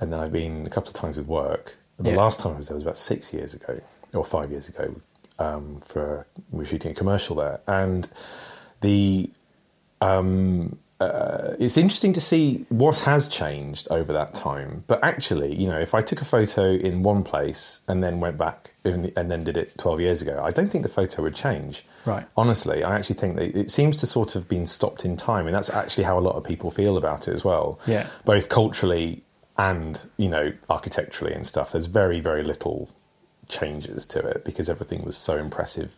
and 0.01 0.13
then 0.13 0.19
I've 0.21 0.31
been 0.31 0.65
a 0.65 0.69
couple 0.69 0.87
of 0.87 0.93
times 0.93 1.17
with 1.17 1.27
work. 1.27 1.75
The 1.97 2.11
Yeah. 2.11 2.15
last 2.15 2.39
time 2.39 2.53
I 2.53 2.57
was 2.57 2.69
there 2.69 2.75
was 2.75 2.83
about 2.83 2.97
six 2.97 3.33
years 3.33 3.53
ago 3.53 3.81
or 4.13 4.23
five 4.23 4.49
years 4.49 4.69
ago. 4.69 4.95
Um, 5.39 5.81
for 5.85 6.27
we 6.51 6.59
were 6.59 6.65
shooting 6.65 6.91
a 6.91 6.95
commercial 6.95 7.35
there, 7.35 7.61
and 7.65 8.09
the 8.81 9.29
um, 10.01 10.77
uh, 10.99 11.55
it's 11.59 11.77
interesting 11.77 12.11
to 12.11 12.19
see 12.19 12.65
what 12.67 12.99
has 12.99 13.29
changed 13.29 13.87
over 13.89 14.11
that 14.11 14.33
time. 14.33 14.83
But 14.87 15.01
actually, 15.01 15.55
you 15.55 15.67
know, 15.67 15.79
if 15.79 15.93
I 15.93 16.01
took 16.01 16.21
a 16.21 16.25
photo 16.25 16.71
in 16.71 17.03
one 17.03 17.23
place 17.23 17.79
and 17.87 18.03
then 18.03 18.19
went 18.19 18.37
back 18.37 18.71
in 18.83 19.03
the, 19.03 19.13
and 19.17 19.31
then 19.31 19.45
did 19.45 19.55
it 19.55 19.77
twelve 19.77 20.01
years 20.01 20.21
ago, 20.21 20.41
I 20.43 20.49
don't 20.49 20.69
think 20.69 20.83
the 20.83 20.89
photo 20.89 21.23
would 21.23 21.35
change. 21.35 21.85
Right. 22.05 22.25
Honestly, 22.35 22.83
I 22.83 22.97
actually 22.97 23.15
think 23.15 23.37
that 23.37 23.57
it 23.57 23.71
seems 23.71 23.97
to 24.01 24.07
sort 24.07 24.35
of 24.35 24.49
been 24.49 24.65
stopped 24.65 25.05
in 25.05 25.15
time, 25.15 25.47
and 25.47 25.55
that's 25.55 25.69
actually 25.69 26.03
how 26.03 26.19
a 26.19 26.21
lot 26.21 26.35
of 26.35 26.43
people 26.43 26.69
feel 26.69 26.97
about 26.97 27.29
it 27.29 27.33
as 27.33 27.45
well. 27.45 27.79
Yeah. 27.87 28.07
Both 28.25 28.49
culturally 28.49 29.23
and 29.57 30.01
you 30.17 30.27
know 30.27 30.51
architecturally 30.69 31.33
and 31.33 31.47
stuff. 31.47 31.71
There's 31.71 31.85
very 31.85 32.19
very 32.19 32.43
little 32.43 32.89
changes 33.49 34.05
to 34.05 34.19
it 34.19 34.45
because 34.45 34.69
everything 34.69 35.03
was 35.03 35.17
so 35.17 35.37
impressive 35.37 35.95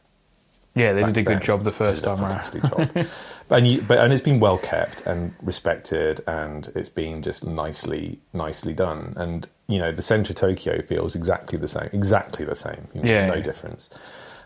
Yeah, 0.73 0.93
they 0.93 1.03
did 1.03 1.17
a 1.17 1.23
good 1.23 1.37
then. 1.37 1.41
job 1.41 1.63
the 1.65 1.71
first 1.71 2.03
time 2.05 2.19
around. 2.21 2.29
fantastic 2.29 2.63
job. 2.63 3.07
And, 3.51 3.67
you, 3.67 3.81
but 3.81 3.97
and 3.99 4.13
it's 4.13 4.21
been 4.21 4.39
well 4.39 4.57
kept 4.57 5.05
and 5.05 5.33
respected, 5.41 6.21
and 6.25 6.69
it's 6.73 6.87
been 6.87 7.21
just 7.21 7.45
nicely 7.45 8.17
nicely 8.31 8.73
done. 8.73 9.13
And 9.17 9.45
you 9.67 9.77
know, 9.77 9.91
the 9.91 10.01
centre 10.01 10.31
of 10.31 10.37
Tokyo 10.37 10.81
feels 10.81 11.15
exactly 11.15 11.57
the 11.59 11.67
same, 11.67 11.89
exactly 11.91 12.45
the 12.45 12.55
same. 12.55 12.87
You 12.93 13.01
know, 13.01 13.09
Yeah, 13.09 13.17
there's 13.17 13.27
no 13.31 13.35
yeah. 13.35 13.41
difference. 13.43 13.89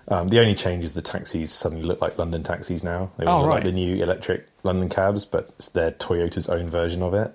Um, 0.07 0.29
the 0.29 0.39
only 0.39 0.55
change 0.55 0.83
is 0.83 0.93
the 0.93 1.03
taxis 1.03 1.51
suddenly 1.51 1.83
look 1.83 2.01
like 2.01 2.17
London 2.17 2.41
taxis 2.41 2.83
now. 2.83 3.11
They 3.17 3.25
Oh, 3.27 3.41
look 3.41 3.47
right. 3.49 3.55
like 3.57 3.63
the 3.65 3.71
new 3.73 4.01
electric 4.01 4.47
London 4.63 4.89
cabs, 4.89 5.23
but 5.23 5.49
it's 5.49 5.67
their 5.69 5.91
Toyota's 5.91 6.49
own 6.49 6.67
version 6.67 7.03
of 7.03 7.13
it. 7.13 7.31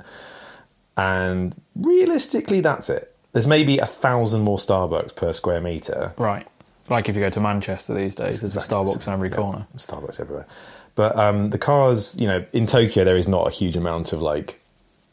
And 0.97 1.57
realistically, 1.77 2.61
that's 2.61 2.91
it. 2.91 3.10
There's 3.33 3.47
maybe 3.47 3.79
a 3.79 3.87
thousand 3.87 4.43
more 4.43 4.59
Starbucks 4.59 5.15
per 5.15 5.33
square 5.33 5.61
meter. 5.61 6.13
Right. 6.19 6.47
Like 6.89 7.09
if 7.09 7.15
you 7.15 7.23
go 7.23 7.31
to 7.31 7.41
Manchester 7.41 7.95
these 7.95 8.15
days, 8.17 8.41
there's 8.41 8.57
a 8.57 8.61
Starbucks 8.61 9.07
in 9.07 9.13
every 9.13 9.31
Yeah, 9.31 9.37
corner. 9.37 9.67
Starbucks 9.77 10.19
everywhere. 10.21 10.47
But 10.97 11.17
um, 11.17 11.49
the 11.49 11.59
cars, 11.59 12.21
you 12.21 12.27
know, 12.27 12.45
in 12.53 12.67
Tokyo, 12.67 13.05
there 13.05 13.17
is 13.17 13.29
not 13.29 13.47
a 13.47 13.51
huge 13.51 13.77
amount 13.77 14.13
of 14.13 14.21
like 14.21 14.61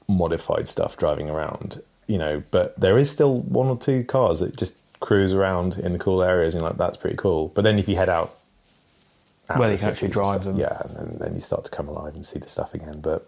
modified 0.08 0.68
stuff 0.68 0.98
driving 0.98 1.30
around, 1.30 1.82
you 2.08 2.18
know, 2.18 2.42
but 2.50 2.78
there 2.80 2.98
is 2.98 3.12
still 3.12 3.42
one 3.42 3.68
or 3.68 3.78
two 3.78 4.04
cars 4.04 4.40
that 4.40 4.56
just 4.56 4.74
cruise 5.00 5.34
around 5.36 5.78
in 5.78 5.94
the 5.94 6.00
cool 6.00 6.24
areas, 6.24 6.56
and 6.56 6.64
like 6.64 6.78
that's 6.78 6.98
pretty 6.98 7.16
cool. 7.18 7.50
But 7.50 7.62
then 7.62 7.78
if 7.78 7.88
you 7.88 7.96
head 7.96 8.10
out, 8.10 8.36
out 9.50 9.60
Where 9.60 9.68
of 9.68 9.74
you 9.74 9.78
can 9.78 9.90
actually 9.90 10.08
drive 10.10 10.42
stuff, 10.42 10.46
them. 10.46 10.58
yeah, 10.58 10.82
and 10.84 10.96
then, 10.98 11.18
then 11.20 11.36
you 11.36 11.42
start 11.42 11.66
to 11.66 11.72
come 11.72 11.88
alive 11.88 12.16
and 12.16 12.26
see 12.26 12.40
the 12.40 12.48
stuff 12.50 12.74
again. 12.74 13.00
But 13.02 13.28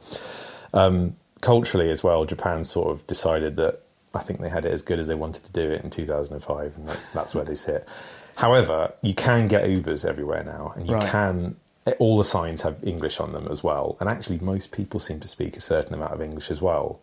um, 0.73 1.15
culturally 1.41 1.91
as 1.91 2.03
well, 2.03 2.25
Japan 2.25 2.63
sort 2.63 2.89
of 2.89 3.05
decided 3.05 3.57
that 3.57 3.83
I 4.13 4.19
think 4.19 4.41
they 4.41 4.49
had 4.49 4.65
it 4.65 4.71
as 4.73 4.81
good 4.81 4.99
as 4.99 5.07
they 5.07 5.15
wanted 5.15 5.43
to 5.45 5.51
do 5.51 5.69
it 5.71 5.83
in 5.83 5.89
2005, 5.89 6.75
and 6.77 6.87
that's 6.89 7.09
that's 7.11 7.35
where 7.35 7.43
they 7.45 7.55
sit. 7.55 7.87
However, 8.35 8.93
you 9.01 9.13
can 9.13 9.47
get 9.47 9.65
Ubers 9.65 10.07
everywhere 10.07 10.43
now, 10.43 10.73
and 10.75 10.87
you 10.87 10.95
Right. 10.95 11.09
can. 11.09 11.55
All 11.97 12.17
the 12.17 12.23
signs 12.23 12.61
have 12.61 12.83
English 12.83 13.19
on 13.19 13.33
them 13.33 13.47
as 13.49 13.63
well, 13.63 13.97
and 13.99 14.07
actually, 14.09 14.37
most 14.39 14.71
people 14.71 14.99
seem 14.99 15.19
to 15.21 15.27
speak 15.27 15.57
a 15.57 15.61
certain 15.61 15.93
amount 15.93 16.13
of 16.13 16.21
English 16.21 16.51
as 16.51 16.61
well. 16.61 16.99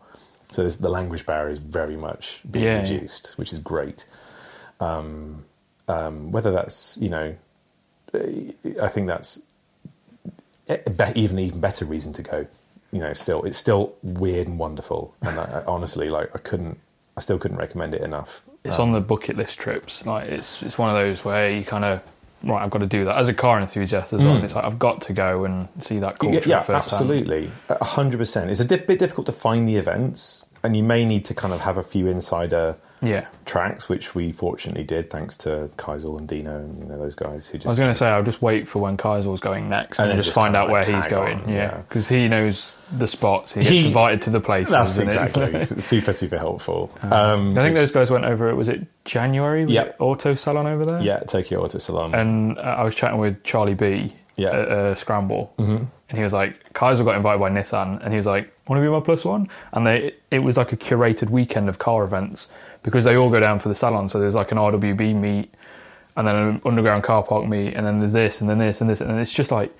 So 0.51 0.69
the 0.69 0.89
language 0.89 1.27
barrier 1.27 1.51
is 1.51 1.59
very 1.59 1.97
much 1.97 2.41
being 2.49 2.65
Yeah, 2.67 2.75
yeah. 2.85 2.95
reduced, 2.95 3.35
which 3.37 3.53
is 3.53 3.59
great. 3.59 4.07
Um, 4.81 5.45
um, 5.89 6.31
whether 6.31 6.53
that's 6.53 6.97
you 6.99 7.09
know, 7.09 7.35
I 8.15 8.89
think 8.89 9.07
that's 9.09 9.41
e- 10.71 10.77
even 11.15 11.39
even 11.39 11.61
better 11.61 11.85
reason 11.85 12.13
to 12.15 12.23
go. 12.23 12.47
You 12.93 13.01
know, 13.01 13.13
still 13.13 13.43
it's 13.43 13.59
still 13.59 13.95
weird 14.03 14.47
and 14.47 14.59
wonderful, 14.59 15.15
and 15.23 15.39
I, 15.41 15.45
I 15.61 15.65
honestly 15.65 16.09
like 16.11 16.31
I 16.35 16.39
couldn't, 16.39 16.79
I 17.17 17.21
still 17.21 17.39
couldn't 17.39 17.57
recommend 17.59 17.95
it 17.95 18.03
enough. 18.03 18.43
It's 18.65 18.79
on 18.79 18.93
the 18.93 19.01
bucket 19.01 19.37
list 19.37 19.59
trips. 19.59 20.05
Like 20.05 20.29
it's 20.29 20.63
it's 20.63 20.77
one 20.77 20.91
of 20.91 20.97
those 20.97 21.25
where 21.25 21.51
you 21.51 21.65
kind 21.65 21.85
of 21.85 22.03
right. 22.43 22.63
I've 22.63 22.71
got 22.71 22.79
to 22.81 22.87
do 22.87 23.05
that 23.05 23.17
as 23.17 23.29
a 23.29 23.35
car 23.35 23.61
enthusiast 23.61 24.13
as 24.13 24.21
well. 24.21 24.43
It's 24.43 24.55
like 24.57 24.65
I've 24.65 24.79
got 24.79 25.01
to 25.03 25.13
go 25.13 25.45
and 25.45 25.69
see 25.79 25.99
that 26.01 26.19
culture 26.19 26.41
Mm. 26.41 26.47
yeah, 26.47 26.65
yeah 26.69 26.77
absolutely, 26.77 27.51
a 27.69 27.85
hundred 27.85 28.19
percent. 28.19 28.51
It's 28.51 28.61
a 28.61 28.65
di- 28.65 28.77
bit 28.79 28.99
difficult 28.99 29.27
to 29.27 29.33
find 29.33 29.69
the 29.69 29.77
events, 29.77 30.45
and 30.65 30.77
you 30.77 30.83
may 30.83 31.05
need 31.05 31.25
to 31.27 31.35
kind 31.35 31.55
of 31.55 31.61
have 31.61 31.79
a 31.79 31.83
few 31.85 32.09
insider 32.09 32.77
Yeah. 33.03 33.27
tracks, 33.45 33.89
which 33.89 34.15
we 34.15 34.33
fortunately 34.33 34.83
did 34.85 35.11
thanks 35.11 35.37
to 35.39 35.71
Kaiser 35.77 36.09
and 36.17 36.27
Dino 36.27 36.57
and 36.59 36.79
you 36.79 36.85
know 36.87 36.99
those 36.99 37.15
guys 37.15 37.49
who 37.49 37.59
just 37.59 37.67
I 37.67 37.71
was 37.71 37.79
going 37.79 37.91
to 37.91 37.95
say 37.95 38.09
I'll 38.09 38.23
just 38.23 38.41
wait 38.43 38.67
for 38.67 38.81
when 38.81 38.97
Kaiser's 38.97 39.41
going 39.41 39.69
next 39.69 39.99
And 39.99 40.11
and, 40.11 40.17
just, 40.19 40.29
just 40.29 40.35
find 40.35 40.57
out 40.57 40.71
where 40.71 40.83
he's 40.85 41.07
going. 41.07 41.41
on, 41.43 41.49
yeah, 41.49 41.55
yeah. 41.55 41.77
because 41.89 42.09
he 42.09 42.27
knows 42.29 42.79
the 42.97 43.07
spots. 43.07 43.53
He 43.53 43.61
gets 43.61 43.71
He- 43.71 43.87
invited 43.87 44.23
to 44.23 44.31
the 44.31 44.41
places. 44.41 44.71
That's 44.73 44.99
exactly 44.99 45.65
super 45.77 46.13
super 46.13 46.39
helpful. 46.39 46.91
Um, 47.03 47.57
I 47.59 47.63
think 47.63 47.75
those 47.75 47.93
guys 47.93 48.11
went 48.11 48.25
over. 48.25 48.55
Was 48.55 48.69
it 48.69 48.87
January? 49.05 49.63
Was 49.63 49.71
Yeah. 49.73 49.83
it 49.83 49.97
Auto 49.99 50.35
Salon 50.35 50.67
over 50.67 50.85
there. 50.87 51.01
yeah, 51.03 51.19
Tokyo 51.21 51.63
Auto 51.63 51.79
Salon. 51.79 52.15
And 52.15 52.59
uh, 52.59 52.63
I 52.63 52.83
was 52.85 52.95
chatting 52.95 53.19
with 53.19 53.43
Charlie 53.45 53.75
B 53.75 54.15
Yeah. 54.37 54.49
at 54.51 54.69
uh, 54.69 54.95
Scramble, 54.95 55.53
mm-hmm. 55.59 55.85
and 56.09 56.19
he 56.19 56.23
was 56.25 56.33
like, 56.33 56.73
Kaiser 56.73 57.05
got 57.05 57.17
invited 57.17 57.39
by 57.41 57.51
Nissan, 57.51 58.03
and 58.03 58.13
he 58.13 58.17
was 58.17 58.27
like, 58.27 58.53
"Want 58.69 58.81
to 58.81 58.83
be 58.85 58.91
my 58.91 59.01
plus 59.01 59.25
one?" 59.25 59.49
And 59.73 59.87
they, 59.87 60.15
it 60.31 60.41
was 60.41 60.57
like 60.57 60.73
a 60.73 60.77
curated 60.77 61.31
weekend 61.31 61.69
of 61.69 61.79
car 61.79 62.05
events 62.05 62.49
because 62.87 63.03
they 63.03 63.17
all 63.17 63.29
go 63.29 63.41
down 63.41 63.59
for 63.59 63.69
the 63.69 63.75
salon. 63.75 64.09
So 64.09 64.21
there's 64.21 64.37
like 64.37 64.53
an 64.53 64.59
RWB 64.59 65.17
meet, 65.17 65.53
and 66.17 66.27
then 66.27 66.37
an 66.37 66.63
underground 66.65 67.03
car 67.03 67.23
park 67.23 67.47
meet, 67.47 67.75
and 67.75 67.85
then 67.85 67.99
there's 67.99 68.13
this, 68.13 68.41
and 68.41 68.49
then 68.49 68.59
this, 68.59 68.81
and 68.81 68.89
this, 68.89 69.01
and 69.01 69.19
it's 69.19 69.33
just 69.33 69.51
like 69.51 69.77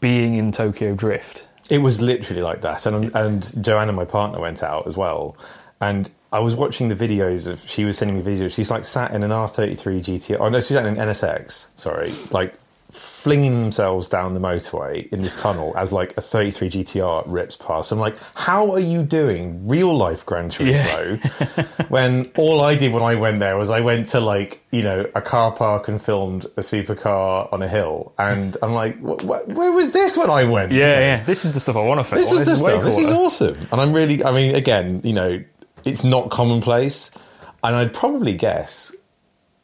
being 0.00 0.36
in 0.36 0.52
Tokyo 0.52 0.94
Drift. 0.94 1.48
It 1.68 1.78
was 1.78 2.00
literally 2.00 2.40
like 2.40 2.60
that, 2.60 2.86
and 2.86 3.14
and 3.14 3.64
Joanna, 3.64 3.92
my 3.92 4.04
partner, 4.04 4.40
went 4.40 4.62
out 4.62 4.86
as 4.86 4.96
well, 4.96 5.36
and 5.80 6.08
I 6.32 6.38
was 6.38 6.54
watching 6.54 6.88
the 6.88 6.94
videos 6.94 7.48
of. 7.48 7.68
She 7.68 7.84
was 7.84 7.98
sending 7.98 8.16
me 8.16 8.22
videos. 8.22 8.54
She's 8.54 8.70
like 8.70 8.84
sat 8.84 9.12
in 9.12 9.24
an 9.24 9.32
R33 9.32 10.00
GTR. 10.00 10.36
Oh 10.38 10.48
no, 10.48 10.60
she's 10.60 10.68
sat 10.68 10.86
in 10.86 10.96
an 10.96 11.08
NSX. 11.08 11.66
Sorry, 11.74 12.14
like 12.30 12.54
flinging 12.92 13.62
themselves 13.62 14.08
down 14.08 14.34
the 14.34 14.40
motorway 14.40 15.10
in 15.12 15.22
this 15.22 15.34
tunnel 15.34 15.72
as 15.76 15.92
like 15.92 16.16
a 16.16 16.20
33 16.20 16.68
GTR 16.68 17.24
rips 17.26 17.56
past. 17.56 17.90
I'm 17.90 17.98
like, 17.98 18.16
how 18.34 18.72
are 18.72 18.80
you 18.80 19.02
doing 19.02 19.66
real 19.66 19.96
life 19.96 20.26
Gran 20.26 20.50
Turismo? 20.50 21.18
when 21.90 22.30
all 22.36 22.60
I 22.60 22.74
did 22.74 22.92
when 22.92 23.02
I 23.02 23.14
went 23.14 23.40
there 23.40 23.56
was 23.56 23.70
I 23.70 23.80
went 23.80 24.08
to 24.08 24.20
like 24.20 24.60
you 24.70 24.82
know 24.82 25.08
a 25.14 25.22
car 25.22 25.52
park 25.52 25.88
and 25.88 26.00
filmed 26.00 26.44
a 26.44 26.60
supercar 26.60 27.52
on 27.52 27.62
a 27.62 27.68
hill, 27.68 28.12
and 28.18 28.56
I'm 28.62 28.72
like, 28.72 28.96
wh- 29.00 29.22
wh- 29.22 29.48
where 29.48 29.72
was 29.72 29.92
this 29.92 30.16
when 30.16 30.30
I 30.30 30.44
went? 30.44 30.72
Yeah, 30.72 30.98
yeah. 30.98 31.24
This 31.24 31.44
is 31.44 31.52
the 31.52 31.60
stuff 31.60 31.76
I 31.76 31.82
want 31.82 32.00
to 32.00 32.04
film. 32.04 32.20
This 32.20 32.30
was 32.30 32.44
the 32.44 32.52
is 32.52 32.60
stuff. 32.60 32.84
This 32.84 32.98
is 32.98 33.10
awesome, 33.10 33.58
and 33.72 33.80
I'm 33.80 33.92
really. 33.92 34.22
I 34.24 34.32
mean, 34.32 34.54
again, 34.54 35.00
you 35.04 35.12
know, 35.12 35.42
it's 35.84 36.04
not 36.04 36.30
commonplace, 36.30 37.10
and 37.64 37.74
I'd 37.74 37.94
probably 37.94 38.34
guess, 38.34 38.94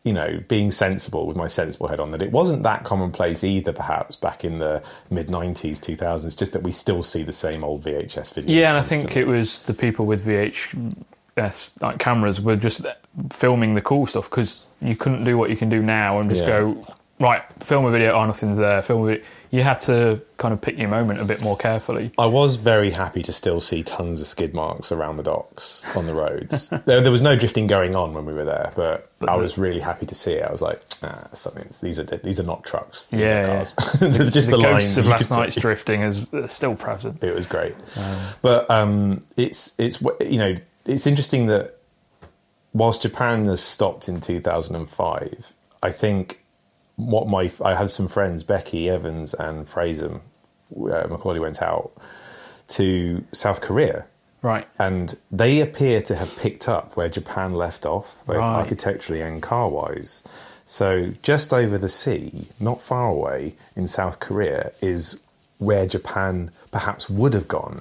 you 0.08 0.14
know, 0.14 0.40
being 0.48 0.70
sensible 0.70 1.26
with 1.26 1.36
my 1.36 1.46
sensible 1.46 1.86
head 1.86 2.00
on, 2.00 2.10
that 2.12 2.22
it 2.22 2.32
wasn't 2.32 2.62
that 2.62 2.82
commonplace 2.82 3.44
either. 3.44 3.72
Perhaps 3.72 4.16
back 4.16 4.42
in 4.42 4.58
the 4.58 4.82
mid 5.10 5.28
'90s, 5.28 5.78
2000s, 5.78 6.36
just 6.36 6.54
that 6.54 6.62
we 6.62 6.72
still 6.72 7.02
see 7.02 7.22
the 7.22 7.32
same 7.32 7.62
old 7.62 7.82
VHS 7.84 8.32
videos. 8.32 8.44
Yeah, 8.48 8.70
and 8.70 8.78
I 8.78 8.82
think 8.82 9.16
it 9.16 9.26
was 9.26 9.58
the 9.60 9.74
people 9.74 10.06
with 10.06 10.24
VHS 10.24 11.82
like 11.82 11.98
cameras 11.98 12.40
were 12.40 12.56
just 12.56 12.80
filming 13.30 13.74
the 13.74 13.82
cool 13.82 14.06
stuff 14.06 14.30
because 14.30 14.60
you 14.80 14.96
couldn't 14.96 15.24
do 15.24 15.36
what 15.36 15.50
you 15.50 15.56
can 15.56 15.68
do 15.68 15.82
now 15.82 16.20
and 16.20 16.30
just 16.30 16.42
Yeah. 16.42 16.60
go 16.60 16.86
right, 17.20 17.42
film 17.60 17.84
a 17.84 17.90
video. 17.90 18.12
Oh, 18.12 18.24
nothing's 18.24 18.58
there. 18.58 18.80
Film 18.80 19.02
a 19.02 19.06
video. 19.06 19.24
You 19.50 19.62
had 19.62 19.80
to 19.80 20.20
kind 20.36 20.52
of 20.52 20.60
pick 20.60 20.76
your 20.78 20.88
moment 20.88 21.20
a 21.20 21.24
bit 21.24 21.42
more 21.42 21.56
carefully. 21.56 22.12
I 22.18 22.26
was 22.26 22.56
very 22.56 22.90
happy 22.90 23.22
to 23.22 23.32
still 23.32 23.60
see 23.60 23.82
tons 23.82 24.20
of 24.20 24.26
skid 24.26 24.52
marks 24.54 24.92
around 24.92 25.16
the 25.16 25.22
docks 25.22 25.84
on 25.96 26.06
the 26.06 26.14
roads. 26.14 26.68
there, 26.84 27.00
there 27.00 27.10
was 27.12 27.22
no 27.22 27.34
drifting 27.34 27.66
going 27.66 27.96
on 27.96 28.12
when 28.12 28.26
we 28.26 28.34
were 28.34 28.44
there, 28.44 28.72
but, 28.76 29.10
But 29.18 29.30
I 29.30 29.36
the- 29.36 29.42
was 29.42 29.56
really 29.56 29.80
happy 29.80 30.06
to 30.06 30.14
see 30.14 30.32
it. 30.34 30.42
I 30.44 30.52
was 30.52 30.60
like, 30.60 30.80
ah, 31.02 31.28
something. 31.32 31.68
These 31.80 31.98
are 31.98 32.04
these 32.04 32.38
are 32.38 32.44
not 32.44 32.62
trucks. 32.64 33.06
These 33.06 33.20
Yeah, 33.20 33.26
are 33.26 33.40
yeah. 33.40 33.46
cars. 33.56 33.74
Just 34.32 34.50
the 34.50 34.56
the, 34.56 34.58
lines 34.58 34.84
ghosts 34.84 34.96
of 34.98 35.06
last 35.06 35.18
could 35.18 35.26
see. 35.26 35.36
night's 35.40 35.56
drifting 35.56 36.02
is 36.02 36.32
uh, 36.34 36.46
still 36.46 36.74
present. 36.76 37.22
It 37.24 37.34
was 37.34 37.46
great, 37.46 37.74
but 38.42 38.70
um, 38.70 39.20
it's 39.36 39.74
it's 39.78 40.00
you 40.20 40.38
know 40.38 40.54
it's 40.84 41.06
interesting 41.06 41.46
that 41.46 41.78
whilst 42.74 43.02
Japan 43.02 43.46
has 43.46 43.60
stopped 43.62 44.08
in 44.08 44.20
2005, 44.20 45.52
I 45.82 45.90
think 45.90 46.40
what 46.98 47.28
my 47.28 47.50
I 47.64 47.74
had 47.74 47.88
some 47.88 48.08
friends 48.08 48.42
Becky 48.42 48.90
Evans 48.90 49.32
and 49.32 49.66
Fraser 49.66 50.20
uh, 50.76 51.06
Macaulay 51.08 51.40
went 51.40 51.62
out 51.62 51.92
to 52.68 53.24
South 53.32 53.60
Korea. 53.62 54.04
Right. 54.42 54.68
And 54.78 55.16
they 55.32 55.60
appear 55.60 56.02
to 56.02 56.14
have 56.14 56.36
picked 56.36 56.68
up 56.68 56.96
where 56.96 57.08
Japan 57.08 57.54
left 57.54 57.86
off, 57.86 58.16
both 58.26 58.36
Right. 58.36 58.44
architecturally 58.60 59.20
and 59.22 59.42
car 59.42 59.68
wise. 59.68 60.22
So, 60.66 61.12
just 61.22 61.54
over 61.54 61.78
the 61.78 61.88
sea, 61.88 62.48
not 62.60 62.82
far 62.82 63.08
away 63.10 63.54
in 63.74 63.86
South 63.86 64.20
Korea, 64.20 64.72
is 64.82 65.18
where 65.58 65.86
Japan 65.86 66.50
perhaps 66.70 67.08
would 67.08 67.32
have 67.32 67.48
gone. 67.48 67.80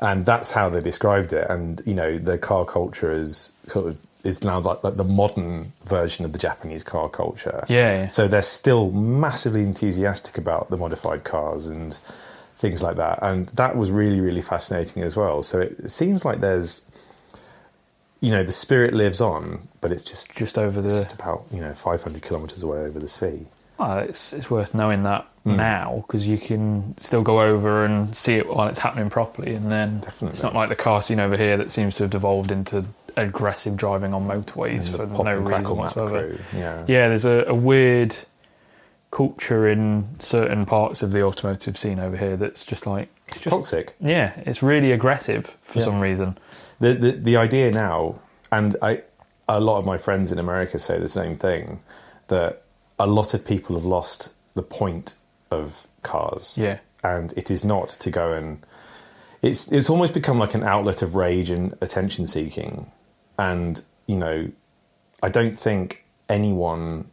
And 0.00 0.24
that's 0.24 0.52
how 0.52 0.68
they 0.70 0.80
described 0.80 1.32
it. 1.32 1.48
And, 1.50 1.82
you 1.84 1.94
know, 1.94 2.18
the 2.18 2.38
car 2.38 2.64
culture 2.64 3.10
is 3.10 3.52
sort 3.66 3.88
of 3.88 3.96
is 4.24 4.42
now 4.42 4.58
like, 4.58 4.82
like 4.82 4.96
the 4.96 5.04
modern 5.04 5.72
version 5.84 6.24
of 6.24 6.32
the 6.32 6.38
Japanese 6.38 6.82
car 6.82 7.08
culture. 7.08 7.64
Yeah, 7.68 8.02
yeah. 8.02 8.06
So 8.08 8.26
they're 8.26 8.42
still 8.42 8.90
massively 8.90 9.62
enthusiastic 9.62 10.38
about 10.38 10.70
the 10.70 10.76
modified 10.76 11.24
cars 11.24 11.66
and 11.68 11.98
things 12.56 12.82
like 12.82 12.96
that. 12.96 13.18
And 13.22 13.46
that 13.48 13.76
was 13.76 13.90
really, 13.90 14.20
really 14.20 14.42
fascinating 14.42 15.02
as 15.02 15.14
well. 15.16 15.42
So 15.42 15.60
it, 15.60 15.76
it 15.78 15.90
seems 15.90 16.24
like 16.24 16.40
there's, 16.40 16.86
you 18.20 18.30
know, 18.30 18.42
the 18.42 18.52
spirit 18.52 18.94
lives 18.94 19.20
on, 19.20 19.68
but 19.80 19.92
it's 19.92 20.02
just 20.04 20.34
Just 20.34 20.56
over 20.58 20.80
the. 20.80 20.88
just 20.88 21.12
about 21.12 21.44
you 21.52 21.60
know 21.60 21.74
500 21.74 22.22
kilometers 22.22 22.62
away 22.62 22.78
over 22.78 22.98
the 22.98 23.08
sea. 23.08 23.46
Oh, 23.78 23.98
it's 23.98 24.32
it's 24.32 24.50
worth 24.50 24.72
knowing 24.74 25.02
that 25.02 25.26
Hmm. 25.42 25.56
now 25.56 26.04
because 26.06 26.26
you 26.26 26.38
can 26.38 26.94
still 27.02 27.20
go 27.20 27.42
over 27.42 27.84
and 27.84 28.14
see 28.16 28.36
it 28.36 28.48
while 28.48 28.66
it's 28.68 28.78
happening 28.78 29.10
properly, 29.10 29.54
and 29.54 29.70
then 29.70 29.98
Definitely. 30.00 30.30
it's 30.30 30.42
not 30.42 30.54
like 30.54 30.70
the 30.70 30.76
car 30.76 31.02
scene 31.02 31.20
over 31.20 31.36
here 31.36 31.58
that 31.58 31.70
seems 31.70 31.96
to 31.96 32.04
have 32.04 32.10
devolved 32.10 32.50
into 32.50 32.86
aggressive 33.16 33.76
driving 33.76 34.12
on 34.14 34.26
motorways 34.26 34.88
for 34.88 35.06
no 35.24 35.38
reason 35.38 35.76
whatsoever. 35.76 36.38
Yeah. 36.54 36.84
Yeah, 36.86 37.08
there's 37.08 37.24
a, 37.24 37.44
a 37.48 37.54
weird 37.54 38.16
culture 39.10 39.68
in 39.68 40.08
certain 40.18 40.66
parts 40.66 41.02
of 41.02 41.12
the 41.12 41.22
automotive 41.22 41.78
scene 41.78 42.00
over 42.00 42.16
here 42.16 42.36
that's 42.36 42.64
just 42.64 42.86
like 42.86 43.08
it's 43.28 43.40
just 43.40 43.54
toxic. 43.54 43.94
yeah, 44.00 44.32
it's 44.44 44.62
really 44.62 44.90
aggressive 44.92 45.56
for 45.62 45.78
Yeah. 45.78 45.84
some 45.84 46.00
reason. 46.00 46.36
The, 46.80 46.94
the 46.94 47.12
the 47.12 47.36
idea 47.36 47.70
now, 47.70 48.16
and 48.50 48.74
I, 48.82 49.02
a 49.48 49.60
lot 49.60 49.78
of 49.78 49.86
my 49.86 49.98
friends 49.98 50.32
in 50.32 50.38
America 50.38 50.78
say 50.78 50.98
the 50.98 51.08
same 51.08 51.36
thing, 51.36 51.80
that 52.28 52.62
a 52.98 53.06
lot 53.06 53.34
of 53.34 53.44
people 53.46 53.76
have 53.76 53.84
lost 53.84 54.32
the 54.54 54.62
point 54.62 55.14
of 55.50 55.86
cars. 56.02 56.58
Yeah. 56.58 56.78
and 57.04 57.32
it 57.36 57.50
is 57.50 57.64
not 57.64 57.88
to 57.90 58.10
go 58.10 58.32
and 58.32 58.58
it's 59.42 59.70
it's 59.70 59.88
almost 59.90 60.14
become 60.14 60.38
like 60.38 60.54
an 60.54 60.64
outlet 60.64 61.02
of 61.02 61.14
rage 61.14 61.50
and 61.50 61.74
attention 61.80 62.26
seeking, 62.26 62.90
and 63.38 63.82
you 64.06 64.16
know, 64.16 64.50
I 65.22 65.28
don't 65.28 65.58
think 65.58 66.04
anyone 66.28 67.10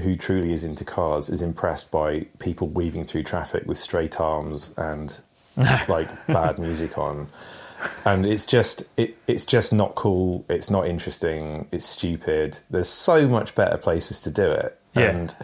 who 0.00 0.14
truly 0.16 0.52
is 0.52 0.64
into 0.64 0.84
cars 0.84 1.28
is 1.28 1.42
impressed 1.42 1.90
by 1.90 2.20
people 2.38 2.68
weaving 2.68 3.04
through 3.04 3.24
traffic 3.24 3.66
with 3.66 3.78
straight 3.78 4.20
arms 4.20 4.72
and 4.76 5.20
like 5.88 6.26
bad 6.26 6.58
music 6.58 6.96
on. 6.98 7.28
And 8.04 8.26
it's 8.26 8.46
just 8.46 8.84
it, 8.96 9.16
it's 9.26 9.44
just 9.44 9.72
not 9.72 9.94
cool. 9.94 10.44
It's 10.48 10.70
not 10.70 10.86
interesting. 10.86 11.68
It's 11.72 11.84
stupid. 11.84 12.58
There's 12.70 12.88
so 12.88 13.28
much 13.28 13.54
better 13.54 13.78
places 13.78 14.20
to 14.22 14.30
do 14.30 14.50
it. 14.50 14.78
Yeah. 14.94 15.10
And 15.10 15.36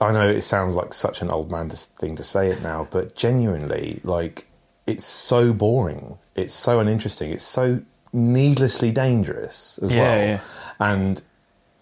I 0.00 0.12
know 0.12 0.28
it 0.28 0.42
sounds 0.42 0.74
like 0.74 0.94
such 0.94 1.22
an 1.22 1.30
old 1.30 1.50
man 1.50 1.70
thing 1.70 2.16
to 2.16 2.22
say 2.22 2.50
it 2.50 2.62
now, 2.62 2.88
but 2.90 3.14
genuinely, 3.16 4.00
like 4.04 4.46
it's 4.86 5.04
so 5.04 5.52
boring. 5.52 6.18
It's 6.34 6.54
so 6.54 6.80
uninteresting. 6.80 7.30
It's 7.30 7.44
so 7.44 7.82
needlessly 8.12 8.92
dangerous 8.92 9.78
as 9.82 9.90
Yeah, 9.90 9.98
well. 10.02 10.18
yeah. 10.26 10.40
And 10.80 11.22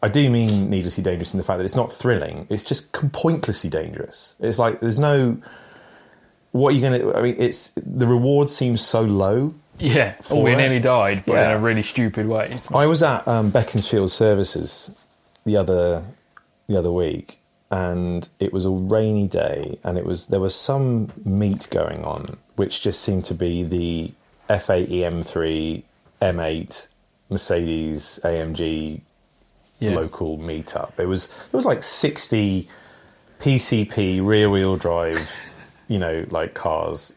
I 0.02 0.08
do 0.08 0.28
mean 0.30 0.68
needlessly 0.70 1.02
dangerous 1.02 1.32
in 1.34 1.38
the 1.38 1.44
fact 1.44 1.58
that 1.58 1.64
it's 1.64 1.74
not 1.74 1.92
thrilling. 1.92 2.46
It's 2.50 2.64
just 2.64 2.92
pointlessly 3.12 3.70
dangerous. 3.70 4.34
It's 4.40 4.58
like 4.58 4.80
there's 4.80 4.98
no. 4.98 5.38
What 6.52 6.72
are 6.72 6.76
you 6.76 6.80
going 6.80 7.00
to? 7.00 7.16
I 7.16 7.22
mean, 7.22 7.36
it's 7.38 7.70
the 7.76 8.06
reward 8.06 8.48
seems 8.48 8.80
so 8.80 9.02
low. 9.02 9.54
Yeah. 9.78 10.14
Oh, 10.30 10.42
we 10.42 10.52
it. 10.52 10.56
nearly 10.56 10.80
died, 10.80 11.24
but 11.26 11.34
Yeah. 11.34 11.50
in 11.50 11.56
a 11.56 11.60
really 11.60 11.82
stupid 11.82 12.26
way. 12.26 12.56
I 12.74 12.86
was 12.86 13.02
at 13.02 13.26
um, 13.28 13.50
Beaconsfield 13.50 14.10
Services 14.10 14.94
the 15.44 15.56
other 15.56 16.02
the 16.66 16.78
other 16.78 16.90
week, 16.90 17.38
and 17.70 18.26
it 18.40 18.52
was 18.54 18.64
a 18.64 18.70
rainy 18.70 19.28
day, 19.28 19.78
and 19.84 19.98
it 19.98 20.06
was 20.06 20.28
there 20.28 20.40
was 20.40 20.54
some 20.54 21.12
meet 21.24 21.68
going 21.70 22.04
on, 22.04 22.38
which 22.56 22.80
just 22.80 23.00
seemed 23.00 23.24
to 23.26 23.34
be 23.34 23.62
the 23.62 24.12
F80 24.48 24.88
M3 25.02 25.82
M8 26.20 26.88
Mercedes 27.30 28.20
AMG 28.24 29.00
Yeah. 29.78 29.90
local 29.94 30.38
meetup. 30.38 30.98
It 30.98 31.06
was 31.06 31.26
it 31.26 31.52
was 31.52 31.66
like 31.66 31.82
sixty 31.82 32.68
PCP 33.40 34.24
rear 34.26 34.48
wheel 34.48 34.76
drive, 34.76 35.30
you 35.88 35.98
know, 35.98 36.24
like 36.30 36.54
cars, 36.54 37.12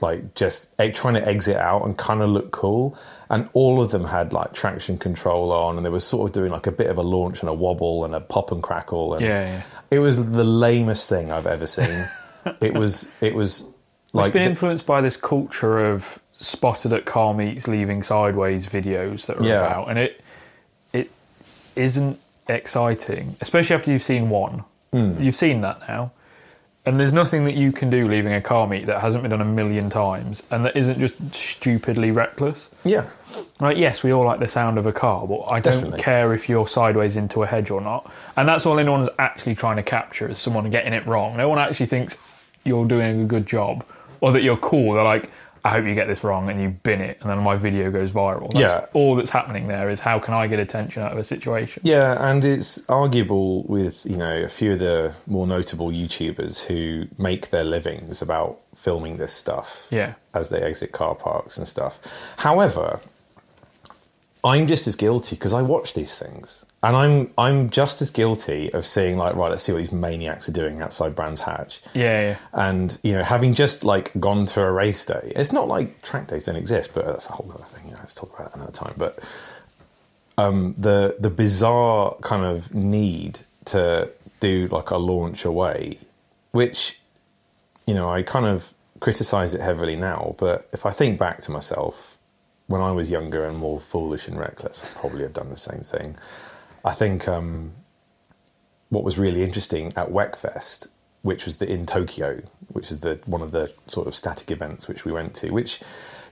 like 0.00 0.34
just 0.34 0.68
trying 0.92 1.14
to 1.14 1.26
exit 1.26 1.56
out 1.56 1.84
and 1.84 1.96
kind 1.96 2.20
of 2.20 2.30
look 2.30 2.50
cool. 2.50 2.96
And 3.30 3.48
all 3.54 3.80
of 3.80 3.90
them 3.92 4.04
had 4.04 4.34
like 4.34 4.52
traction 4.52 4.98
control 4.98 5.52
on, 5.52 5.76
and 5.78 5.86
they 5.86 5.90
were 5.90 6.00
sort 6.00 6.28
of 6.28 6.34
doing 6.34 6.52
like 6.52 6.66
a 6.66 6.72
bit 6.72 6.88
of 6.88 6.98
a 6.98 7.02
launch 7.02 7.40
and 7.40 7.48
a 7.48 7.54
wobble 7.54 8.04
and 8.04 8.14
a 8.14 8.20
pop 8.20 8.52
and 8.52 8.62
crackle. 8.62 9.14
And 9.14 9.24
Yeah, 9.24 9.44
yeah. 9.44 9.62
it 9.90 10.00
was 10.00 10.30
the 10.32 10.44
lamest 10.44 11.08
thing 11.08 11.32
I've 11.32 11.46
ever 11.46 11.66
seen. 11.66 12.06
it 12.60 12.74
was 12.74 13.08
it 13.22 13.34
was 13.34 13.66
like 14.12 14.26
it's 14.26 14.32
been 14.34 14.42
influenced 14.42 14.84
by 14.84 15.00
this 15.00 15.16
culture 15.16 15.78
of 15.92 16.18
spotted 16.42 16.92
at 16.92 17.04
car 17.04 17.32
meets 17.34 17.66
leaving 17.68 18.02
sideways 18.02 18.66
videos 18.66 19.26
that 19.26 19.40
are 19.40 19.44
Yeah. 19.44 19.66
about, 19.66 19.88
and 19.88 19.98
it 19.98 20.20
it 20.92 21.10
isn't 21.76 22.18
exciting, 22.48 23.36
especially 23.40 23.74
after 23.76 23.90
you've 23.90 24.02
seen 24.02 24.28
one. 24.30 24.64
Hmm. 24.92 25.20
You've 25.22 25.36
seen 25.36 25.62
that 25.62 25.80
now, 25.88 26.10
and 26.84 27.00
there's 27.00 27.12
nothing 27.12 27.44
that 27.46 27.54
you 27.54 27.72
can 27.72 27.88
do 27.88 28.06
leaving 28.08 28.32
a 28.34 28.40
car 28.42 28.66
meet 28.66 28.86
that 28.86 29.00
hasn't 29.00 29.22
been 29.22 29.30
done 29.30 29.40
a 29.40 29.44
million 29.46 29.88
times, 29.88 30.42
and 30.50 30.64
that 30.66 30.76
isn't 30.76 30.98
just 30.98 31.34
stupidly 31.34 32.10
reckless. 32.10 32.68
yeah. 32.84 33.04
Right, 33.58 33.78
yes, 33.78 34.02
we 34.02 34.12
all 34.12 34.24
like 34.26 34.40
the 34.40 34.48
sound 34.48 34.76
of 34.76 34.84
a 34.84 34.92
car, 34.92 35.26
but 35.26 35.44
I 35.50 35.58
don't 35.60 35.96
care 35.96 36.34
if 36.34 36.50
you're 36.50 36.68
sideways 36.68 37.16
into 37.16 37.42
a 37.42 37.46
hedge 37.46 37.70
or 37.70 37.80
not. 37.80 38.10
And 38.36 38.46
that's 38.46 38.66
all 38.66 38.78
anyone's 38.78 39.08
actually 39.18 39.54
trying 39.54 39.76
to 39.76 39.82
capture 39.82 40.28
is 40.28 40.38
someone 40.38 40.68
getting 40.68 40.92
it 40.92 41.06
wrong. 41.06 41.38
No 41.38 41.48
one 41.48 41.58
actually 41.58 41.86
thinks 41.86 42.18
you're 42.64 42.84
doing 42.86 43.22
a 43.22 43.24
good 43.24 43.46
job 43.46 43.86
or 44.20 44.32
that 44.32 44.42
you're 44.42 44.58
cool. 44.58 44.92
They're 44.94 45.04
like, 45.04 45.30
I 45.64 45.68
hope 45.70 45.84
you 45.84 45.94
get 45.94 46.08
this 46.08 46.24
wrong 46.24 46.48
and 46.50 46.60
you 46.60 46.70
bin 46.70 47.00
it 47.00 47.18
and 47.20 47.30
then 47.30 47.38
my 47.38 47.54
video 47.56 47.90
goes 47.90 48.10
viral. 48.10 48.48
That's 48.52 48.58
Yeah. 48.60 48.86
all 48.94 49.14
that's 49.14 49.30
happening 49.30 49.68
there 49.68 49.88
is 49.90 50.00
how 50.00 50.18
can 50.18 50.34
I 50.34 50.48
get 50.48 50.58
attention 50.58 51.02
out 51.04 51.12
of 51.12 51.18
a 51.18 51.24
situation? 51.24 51.82
Yeah, 51.84 52.16
and 52.30 52.44
it's 52.44 52.82
arguable 52.90 53.62
with 53.64 54.04
you 54.04 54.16
know 54.16 54.42
a 54.42 54.48
few 54.48 54.72
of 54.72 54.80
the 54.80 55.14
more 55.26 55.46
notable 55.46 55.90
YouTubers 55.90 56.58
who 56.60 57.06
make 57.16 57.50
their 57.50 57.64
livings 57.64 58.20
about 58.22 58.58
filming 58.74 59.18
this 59.18 59.32
stuff. 59.32 59.86
Yeah. 59.90 60.14
as 60.34 60.48
they 60.48 60.62
exit 60.62 60.92
car 60.92 61.14
parks 61.14 61.58
and 61.58 61.68
stuff. 61.68 61.98
However, 62.38 63.00
I'm 64.44 64.66
just 64.66 64.86
as 64.86 64.96
guilty 64.96 65.36
because 65.36 65.52
I 65.52 65.62
watch 65.62 65.94
these 65.94 66.18
things, 66.18 66.64
and 66.82 66.96
I'm 66.96 67.30
I'm 67.38 67.70
just 67.70 68.02
as 68.02 68.10
guilty 68.10 68.72
of 68.72 68.84
seeing 68.84 69.16
like 69.16 69.36
right, 69.36 69.50
let's 69.50 69.62
see 69.62 69.72
what 69.72 69.82
these 69.82 69.92
maniacs 69.92 70.48
are 70.48 70.52
doing 70.52 70.80
outside 70.80 71.14
Brands 71.14 71.40
Hatch. 71.40 71.80
Yeah, 71.94 72.20
yeah. 72.20 72.36
And 72.52 72.98
you 73.04 73.12
know, 73.12 73.22
having 73.22 73.54
just 73.54 73.84
like 73.84 74.10
gone 74.18 74.46
to 74.46 74.62
a 74.62 74.72
race 74.72 75.06
day, 75.06 75.32
it's 75.36 75.52
not 75.52 75.68
like 75.68 76.02
track 76.02 76.26
days 76.26 76.46
don't 76.46 76.56
exist, 76.56 76.90
but 76.92 77.06
that's 77.06 77.26
a 77.26 77.32
whole 77.32 77.50
other 77.54 77.64
thing. 77.64 77.84
You 77.86 77.92
know, 77.92 77.98
let's 78.00 78.16
talk 78.16 78.34
about 78.34 78.50
that 78.50 78.56
another 78.56 78.72
time. 78.72 78.94
But 78.96 79.20
um, 80.38 80.74
the 80.76 81.16
the 81.20 81.30
bizarre 81.30 82.16
kind 82.22 82.44
of 82.44 82.74
need 82.74 83.40
to 83.66 84.10
do 84.40 84.66
like 84.68 84.90
a 84.90 84.96
launch 84.96 85.44
away, 85.44 85.98
which 86.50 86.98
you 87.86 87.94
know 87.94 88.10
I 88.10 88.22
kind 88.22 88.46
of 88.46 88.74
criticize 88.98 89.54
it 89.54 89.60
heavily 89.60 89.94
now. 89.94 90.34
But 90.38 90.68
if 90.72 90.84
I 90.84 90.90
think 90.90 91.16
back 91.16 91.40
to 91.42 91.52
myself 91.52 92.11
when 92.66 92.80
I 92.80 92.92
was 92.92 93.10
younger 93.10 93.46
and 93.46 93.58
more 93.58 93.80
foolish 93.80 94.28
and 94.28 94.38
reckless, 94.38 94.84
I'd 94.84 94.94
probably 95.00 95.22
have 95.22 95.32
done 95.32 95.50
the 95.50 95.56
same 95.56 95.80
thing. 95.80 96.16
I 96.84 96.92
think 96.92 97.28
um, 97.28 97.72
what 98.88 99.04
was 99.04 99.18
really 99.18 99.42
interesting 99.42 99.92
at 99.96 100.08
Wekfest, 100.08 100.88
which 101.22 101.44
was 101.46 101.56
the 101.56 101.70
in 101.70 101.86
Tokyo, 101.86 102.42
which 102.68 102.90
is 102.90 102.98
the 103.00 103.18
one 103.26 103.42
of 103.42 103.52
the 103.52 103.72
sort 103.86 104.06
of 104.06 104.14
static 104.14 104.50
events 104.50 104.88
which 104.88 105.04
we 105.04 105.12
went 105.12 105.34
to. 105.36 105.50
Which, 105.50 105.80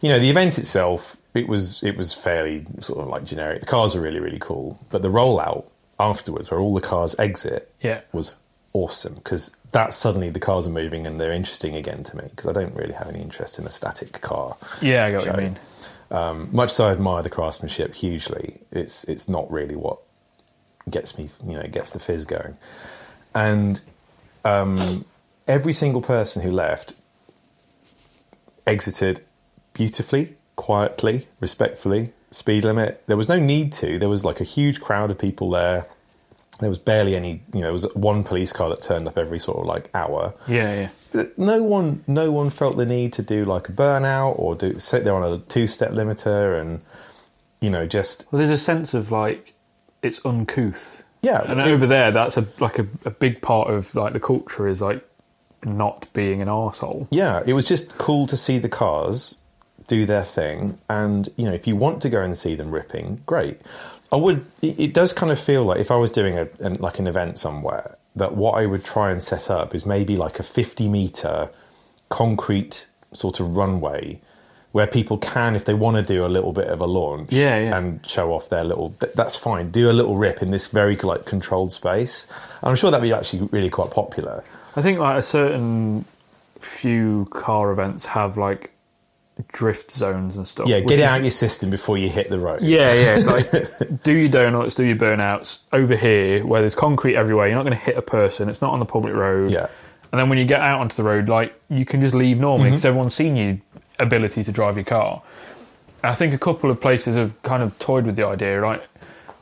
you 0.01 0.09
know, 0.09 0.19
the 0.19 0.31
event 0.31 0.59
itself, 0.59 1.17
it 1.35 1.47
was 1.49 1.83
it 1.83 1.97
was 1.97 2.13
fairly 2.13 2.67
sort 2.81 3.01
of 3.01 3.09
like 3.09 3.25
generic. 3.25 3.61
The 3.61 3.67
cars 3.67 3.95
are 3.95 4.01
really 4.01 4.21
really 4.21 4.39
cool, 4.41 4.79
but 4.91 5.03
the 5.03 5.09
rollout 5.11 5.65
afterwards, 5.99 6.51
where 6.51 6.59
all 6.61 6.75
the 6.75 6.81
cars 6.81 7.15
exit, 7.19 7.73
Yeah. 7.83 8.01
was 8.13 8.35
awesome 8.73 9.15
because 9.15 9.55
that 9.73 9.93
suddenly 9.93 10.31
the 10.31 10.41
cars 10.41 10.67
are 10.67 10.71
moving 10.71 11.07
and 11.07 11.21
they're 11.21 11.33
interesting 11.33 11.75
again 11.77 12.03
to 12.05 12.17
me 12.17 12.25
because 12.31 12.47
I 12.47 12.53
don't 12.53 12.75
really 12.75 12.95
have 12.95 13.09
any 13.09 13.21
interest 13.21 13.59
in 13.59 13.67
a 13.67 13.71
static 13.71 14.13
car. 14.21 14.57
Yeah, 14.81 15.05
I 15.07 15.11
get 15.11 15.27
what 15.27 15.37
you 15.37 15.43
mean. 15.45 15.59
Um, 16.11 16.49
much 16.53 16.73
as 16.73 16.81
I 16.81 16.91
admire 16.91 17.23
the 17.23 17.31
craftsmanship 17.31 17.95
hugely, 17.95 18.61
it's 18.73 19.05
it's 19.05 19.29
not 19.29 19.51
really 19.51 19.77
what 19.77 19.99
gets 20.89 21.17
me, 21.17 21.29
you 21.47 21.55
know, 21.55 21.63
gets 21.69 21.91
the 21.91 22.01
fizz 22.01 22.25
going. 22.25 22.57
And 23.35 23.81
um, 24.45 25.05
every 25.47 25.73
single 25.73 26.03
person 26.03 26.43
who 26.43 26.51
left 26.51 26.95
exited 28.67 29.25
beautifully, 29.73 30.37
quietly, 30.57 31.29
respectfully. 31.41 32.13
Speed 32.33 32.65
limit. 32.65 33.03
There 33.07 33.17
was 33.17 33.29
no 33.29 33.41
need 33.41 33.73
to. 33.75 33.99
There 33.99 34.09
was 34.09 34.25
like 34.25 34.41
a 34.41 34.45
huge 34.45 34.81
crowd 34.81 35.11
of 35.11 35.19
people 35.19 35.51
there. 35.51 35.87
There 36.61 36.69
was 36.69 36.79
barely 36.79 37.17
any. 37.17 37.43
You 37.53 37.61
know, 37.61 37.71
it 37.71 37.73
was 37.73 37.93
one 37.95 38.23
police 38.23 38.53
car 38.53 38.69
that 38.69 38.81
turned 38.81 39.09
up 39.09 39.19
every 39.19 39.41
sort 39.41 39.59
of 39.59 39.67
like 39.67 39.91
hour 39.95 40.35
Yeah, 40.47 40.73
yeah. 40.75 40.89
No 41.37 41.63
one 41.63 42.05
no 42.07 42.31
one 42.31 42.51
felt 42.51 42.77
the 42.77 42.87
need 42.87 43.13
to 43.15 43.23
do 43.23 43.45
like 43.45 43.69
a 43.69 43.73
burnout 43.73 44.39
or 44.39 44.55
do 44.55 44.79
sit 44.79 45.05
there 45.05 45.15
on 45.15 45.33
a 45.33 45.39
two 45.39 45.67
step 45.67 45.91
limiter 45.93 46.61
and 46.61 46.81
you 47.61 47.71
know 47.71 47.87
just 47.87 48.27
Well, 48.31 48.39
there's 48.39 48.51
a 48.51 48.59
sense 48.63 48.95
of 48.95 49.11
like 49.11 49.55
it's 50.03 50.25
uncouth. 50.25 51.03
Yeah, 51.23 51.43
and 51.43 51.61
it 51.61 51.67
over 51.67 51.87
there, 51.87 52.11
that's 52.11 52.39
a 52.39 52.47
like 52.61 52.79
a, 52.79 52.87
a 53.05 53.11
big 53.11 53.43
part 53.43 53.69
of 53.69 53.95
like 53.95 54.15
the 54.15 54.21
culture 54.21 54.67
is 54.67 54.81
like 54.81 55.07
not 55.65 56.07
being 56.13 56.41
an 56.41 56.49
arsehole. 56.49 57.07
yeah 57.11 57.43
it 57.47 57.53
was 57.53 57.65
just 57.65 57.99
cool 57.99 58.27
to 58.27 58.37
see 58.37 58.59
the 58.59 58.69
cars 58.69 59.39
do 59.87 60.07
their 60.07 60.25
thing 60.25 60.79
and 60.89 61.29
you 61.37 61.45
know 61.45 61.53
if 61.53 61.67
you 61.67 61.77
want 61.77 62.01
to 62.01 62.09
go 62.09 62.23
and 62.23 62.37
see 62.39 62.55
them 62.55 62.71
ripping 62.71 63.21
great 63.27 63.61
i 64.13 64.17
would 64.17 64.45
it, 64.63 64.79
it 64.81 64.95
does 64.95 65.13
kind 65.13 65.31
of 65.31 65.39
feel 65.39 65.65
like 65.65 65.79
if 65.79 65.91
i 65.91 65.97
was 65.97 66.11
doing 66.11 66.39
a 66.39 66.49
an, 66.61 66.75
like 66.75 66.99
an 66.99 67.07
event 67.07 67.39
somewhere 67.39 67.97
that 68.17 68.35
what 68.35 68.53
i 68.53 68.67
would 68.67 68.85
try 68.85 69.11
and 69.11 69.23
set 69.23 69.51
up 69.51 69.75
is 69.75 69.87
maybe 69.87 70.17
like 70.17 70.39
a 70.39 70.43
50 70.43 70.89
meter 70.89 71.49
concrete 72.09 72.87
sort 73.13 73.41
of 73.41 73.57
runway 73.57 74.21
where 74.73 74.87
people 74.87 75.19
can 75.19 75.57
if 75.57 75.65
they 75.65 75.75
want 75.75 75.97
to 75.97 76.03
do 76.03 76.25
a 76.25 76.29
little 76.29 76.53
bit 76.53 76.69
of 76.69 76.81
a 76.81 76.87
launch 76.87 77.33
Yeah, 77.33 77.59
yeah. 77.59 77.77
and 77.77 78.07
show 78.07 78.33
off 78.33 78.49
their 78.49 78.63
little 78.63 78.95
that's 79.17 79.35
fine. 79.35 79.71
Do 79.71 79.91
a 79.91 79.93
little 79.93 80.17
rip 80.17 80.43
in 80.43 80.53
this 80.53 80.69
very 80.69 80.95
like 80.97 81.25
controlled 81.25 81.73
space. 81.73 82.29
I'm 82.63 82.77
sure 82.77 82.91
that'd 82.93 83.03
be 83.03 83.13
actually 83.13 83.49
really 83.51 83.71
quite 83.71 83.91
popular. 83.91 84.45
I 84.77 84.83
think 84.83 85.01
like 85.01 85.19
a 85.19 85.23
certain 85.23 86.05
few 86.61 87.27
car 87.33 87.73
events 87.73 88.05
have 88.07 88.37
like 88.37 88.71
drift 89.49 89.91
zones 89.91 90.37
and 90.37 90.47
stuff. 90.47 90.69
yeah 90.69 90.81
get 90.81 90.99
is- 90.99 91.05
out 91.05 91.21
your 91.23 91.31
system 91.31 91.71
before 91.71 91.97
you 91.99 92.09
hit 92.09 92.29
the 92.31 92.39
road 92.39 92.61
Yeah, 92.63 92.93
yeah. 92.93 93.17
Like, 93.25 94.03
do 94.03 94.13
your 94.13 94.29
donuts, 94.29 94.75
do 94.75 94.85
your 94.85 94.97
burnouts 94.97 95.59
over 95.73 95.97
here 95.97 96.45
where 96.47 96.61
there's 96.61 96.75
concrete 96.75 97.17
everywhere. 97.17 97.47
You're 97.49 97.57
not 97.57 97.65
going 97.65 97.77
to 97.79 97.85
hit 97.85 97.97
a 97.97 98.03
person. 98.03 98.49
It's 98.49 98.61
not 98.63 98.73
on 98.73 98.79
the 98.79 98.85
public 98.87 99.15
road. 99.15 99.51
Yeah. 99.51 99.69
And 100.13 100.19
then 100.21 100.29
when 100.29 100.39
you 100.39 100.45
get 100.45 100.61
out 100.61 100.81
onto 100.81 100.97
the 100.97 101.05
road, 101.05 101.29
like 101.29 101.55
you 101.69 101.85
can 101.85 102.01
just 102.01 102.15
leave 102.15 102.41
normally 102.41 102.67
Mm-hmm. 102.69 102.77
because 102.77 102.85
everyone's 102.85 103.15
seen 103.15 103.37
your 103.37 103.59
ability 103.99 104.43
to 104.45 104.53
drive 104.53 104.77
your 104.77 104.85
car. 104.85 105.23
I 106.03 106.15
think 106.15 106.33
a 106.35 106.39
couple 106.39 106.71
of 106.71 106.81
places 106.81 107.15
have 107.17 107.41
kind 107.43 107.63
of 107.63 107.79
toyed 107.79 108.07
with 108.07 108.17
the 108.17 108.27
idea. 108.27 108.61
Like 108.61 108.83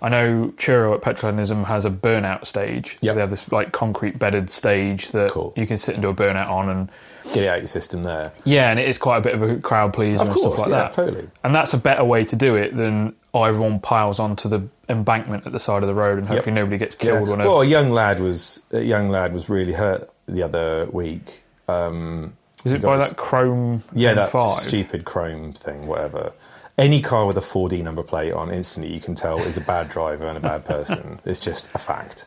I 0.03 0.09
know 0.09 0.53
Churro 0.57 0.95
at 0.95 1.01
Petrolheadonism 1.03 1.65
has 1.67 1.85
a 1.85 1.91
burnout 1.91 2.47
stage. 2.47 2.93
So 2.93 2.99
Yep. 3.03 3.15
they 3.15 3.21
have 3.21 3.31
this 3.31 3.51
like 3.53 3.73
concrete 3.73 4.19
bedded 4.19 4.51
stage 4.51 5.11
that 5.13 5.31
Cool. 5.31 5.53
you 5.57 5.67
can 5.67 5.79
sit 5.79 5.95
and 5.95 6.03
do 6.03 6.09
a 6.09 6.15
burnout 6.15 6.49
on, 6.51 6.69
and 6.69 6.89
Get 7.35 7.45
it 7.45 7.49
out 7.49 7.59
your 7.59 7.67
system 7.69 8.03
there. 8.03 8.33
yeah, 8.45 8.71
and 8.71 8.79
it 8.81 8.89
is 8.89 8.99
quite 8.99 9.19
a 9.19 9.21
bit 9.21 9.35
of 9.35 9.43
a 9.43 9.57
crowd 9.57 9.93
pleaser 9.95 10.23
Of 10.23 10.29
and 10.29 10.37
course, 10.37 10.55
stuff 10.55 10.67
like 10.67 10.69
yeah, 10.77 10.83
that. 10.85 10.93
totally. 10.93 11.29
And 11.45 11.55
that's 11.55 11.75
a 11.75 11.79
better 11.79 12.05
way 12.05 12.25
to 12.25 12.37
do 12.37 12.55
it 12.57 12.77
than 12.77 13.15
oh, 13.35 13.45
everyone 13.45 13.81
piles 13.81 14.19
onto 14.19 14.49
the 14.49 14.67
embankment 14.89 15.47
at 15.47 15.53
the 15.53 15.61
side 15.61 15.83
of 15.83 15.87
the 15.89 15.95
road 15.95 16.19
and 16.19 16.27
hopefully 16.27 16.55
nobody 16.55 16.79
gets 16.79 16.95
killed. 16.95 17.29
A- 17.29 17.37
Well, 17.37 17.61
a 17.63 17.67
young 17.67 17.91
lad 17.91 18.21
was 18.21 18.63
a 18.73 18.81
young 18.81 19.09
lad 19.11 19.33
was 19.35 19.49
really 19.51 19.73
hurt 19.75 20.11
the 20.27 20.43
other 20.43 20.87
week. 20.91 21.43
Um, 21.69 22.33
is 22.65 22.73
it 22.73 22.81
by 22.83 22.97
got- 22.97 23.09
that 23.11 23.17
Chrome 23.17 23.85
Yeah, 23.93 24.15
that 24.15 24.31
M5? 24.33 24.61
stupid 24.61 25.05
chrome 25.05 25.53
thing, 25.53 25.87
whatever. 25.87 26.33
Any 26.79 27.03
car 27.03 27.27
with 27.27 27.37
a 27.37 27.41
4D 27.43 27.83
number 27.83 28.03
plate 28.03 28.33
on 28.33 28.51
instantly 28.51 28.93
you 28.95 29.01
can 29.01 29.15
tell 29.15 29.39
is 29.41 29.57
a 29.57 29.61
bad 29.61 29.89
driver 29.91 30.27
and 30.27 30.37
a 30.39 30.41
bad 30.41 30.65
person. 30.65 31.21
it's 31.25 31.41
just 31.41 31.69
a 31.75 31.79
fact. 31.79 32.25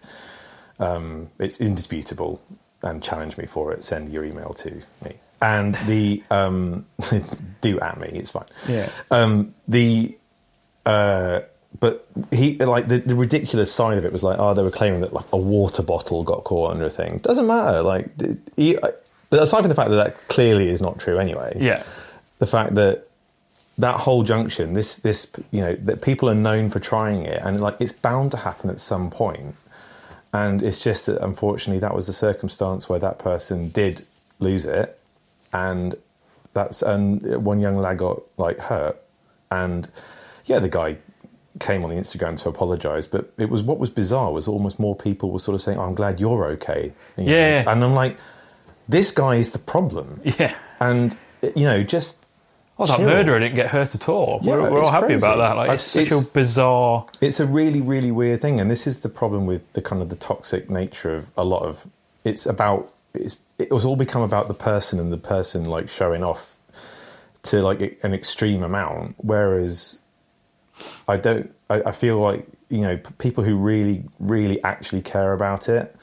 Um, 0.79 1.29
it's 1.39 1.59
indisputable. 1.61 2.41
And 2.83 3.03
challenge 3.03 3.37
me 3.37 3.45
for 3.45 3.71
it. 3.73 3.83
Send 3.83 4.11
your 4.11 4.25
email 4.25 4.53
to 4.55 4.81
me. 5.05 5.13
And 5.41 5.75
the 5.87 6.23
um, 6.31 6.85
do 7.61 7.79
at 7.79 7.99
me. 7.99 8.07
It's 8.09 8.29
fine. 8.31 8.45
Yeah. 8.67 8.89
Um, 9.11 9.53
the 9.67 10.17
uh, 10.85 11.41
but 11.79 12.07
he 12.31 12.57
like 12.57 12.87
the, 12.87 12.97
the 12.99 13.15
ridiculous 13.15 13.71
side 13.73 13.97
of 13.97 14.05
it 14.05 14.11
was 14.11 14.23
like, 14.23 14.37
oh, 14.39 14.53
they 14.53 14.61
were 14.63 14.71
claiming 14.71 15.01
that 15.01 15.13
like 15.13 15.25
a 15.31 15.37
water 15.37 15.83
bottle 15.83 16.23
got 16.23 16.43
caught 16.43 16.71
under 16.71 16.85
a 16.85 16.89
thing. 16.89 17.19
Doesn't 17.19 17.47
matter. 17.47 17.81
Like, 17.81 18.09
he, 18.57 18.77
aside 19.31 19.59
from 19.61 19.69
the 19.69 19.75
fact 19.75 19.89
that 19.91 19.95
that 19.95 20.27
clearly 20.27 20.69
is 20.69 20.81
not 20.81 20.99
true 20.99 21.17
anyway 21.17 21.53
Yeah. 21.59 21.83
the 22.39 22.47
fact 22.47 22.75
that 22.75 23.07
that 23.77 23.95
whole 24.01 24.23
junction, 24.23 24.73
this 24.73 24.97
this 24.97 25.27
you 25.51 25.61
know 25.61 25.75
that 25.75 26.01
people 26.01 26.29
are 26.29 26.35
known 26.35 26.69
for 26.69 26.79
trying 26.79 27.23
it, 27.25 27.41
and 27.43 27.59
like 27.61 27.77
it's 27.79 27.93
bound 27.93 28.31
to 28.31 28.37
happen 28.37 28.69
at 28.69 28.79
some 28.79 29.09
point. 29.09 29.55
And 30.33 30.63
it's 30.63 30.79
just 30.79 31.07
that 31.07 31.21
unfortunately 31.23 31.79
that 31.79 31.93
was 31.93 32.07
the 32.07 32.13
circumstance 32.13 32.87
where 32.87 32.99
that 32.99 33.19
person 33.19 33.69
did 33.69 34.03
lose 34.39 34.65
it, 34.65 34.97
and 35.51 35.93
that's 36.53 36.81
and 36.81 37.21
one 37.43 37.59
young 37.59 37.77
lad 37.77 37.97
got 37.97 38.21
like 38.37 38.59
hurt, 38.59 39.01
and 39.51 39.89
yeah, 40.45 40.59
the 40.59 40.69
guy 40.69 40.97
came 41.59 41.83
on 41.83 41.89
the 41.89 41.97
Instagram 41.97 42.41
to 42.41 42.47
apologise, 42.49 43.07
but 43.07 43.33
it 43.37 43.49
was 43.49 43.61
what 43.61 43.77
was 43.77 43.89
bizarre 43.89 44.31
was 44.31 44.47
almost 44.47 44.79
more 44.79 44.95
people 44.95 45.31
were 45.31 45.39
sort 45.39 45.53
of 45.55 45.61
saying, 45.61 45.77
oh, 45.77 45.81
"I'm 45.83 45.95
glad 45.95 46.19
you're 46.21 46.45
okay." 46.51 46.93
You 47.17 47.25
Yeah. 47.25 47.57
think- 47.63 47.67
and 47.67 47.83
I'm 47.83 47.93
like, 47.93 48.15
this 48.87 49.11
guy 49.11 49.35
is 49.35 49.51
the 49.51 49.59
problem, 49.59 50.21
Yeah. 50.23 50.55
and 50.79 51.13
you 51.55 51.65
know 51.65 51.83
just 51.83 52.20
Well, 52.81 52.87
that 52.87 52.97
chill. 52.97 53.05
murderer 53.07 53.39
didn't 53.39 53.55
get 53.55 53.67
hurt 53.67 53.93
at 53.95 54.09
all. 54.09 54.39
Yeah, 54.43 54.55
we're 54.55 54.71
we're 54.71 54.81
all 54.83 54.91
happy 54.91 55.07
crazy. 55.07 55.17
about 55.25 55.37
that. 55.37 55.55
Like, 55.57 55.69
I- 55.69 55.73
it's 55.75 55.83
such 55.83 56.11
a 56.11 56.21
bizarre. 56.33 57.05
it's 57.21 57.39
a 57.39 57.45
really 57.45 57.81
really 57.81 58.11
weird 58.11 58.41
thing 58.41 58.59
and 58.59 58.69
this 58.71 58.87
is 58.87 58.99
the 59.01 59.09
problem 59.09 59.45
with 59.45 59.71
the 59.73 59.81
kind 59.81 60.01
of 60.01 60.09
the 60.09 60.15
toxic 60.15 60.69
nature 60.69 61.15
of 61.15 61.29
a 61.37 61.43
lot 61.43 61.63
of 61.63 61.85
it's 62.25 62.45
about 62.45 62.91
it's 63.13 63.39
it 63.59 63.71
was 63.71 63.85
all 63.85 63.95
become 63.95 64.21
about 64.23 64.47
the 64.47 64.53
person 64.53 64.99
and 64.99 65.11
the 65.13 65.17
person 65.17 65.65
like 65.65 65.87
showing 65.89 66.23
off 66.23 66.57
to 67.43 67.61
like 67.61 67.99
an 68.03 68.13
extreme 68.13 68.63
amount 68.63 69.15
whereas 69.17 69.99
i 71.07 71.17
don't 71.17 71.53
i, 71.69 71.81
I 71.87 71.91
feel 71.91 72.19
like 72.19 72.45
you 72.69 72.81
know 72.81 72.97
p- 72.97 73.13
people 73.17 73.43
who 73.43 73.55
really 73.55 74.03
really 74.19 74.63
actually 74.63 75.01
care 75.01 75.33
about 75.33 75.67
it 75.69 75.95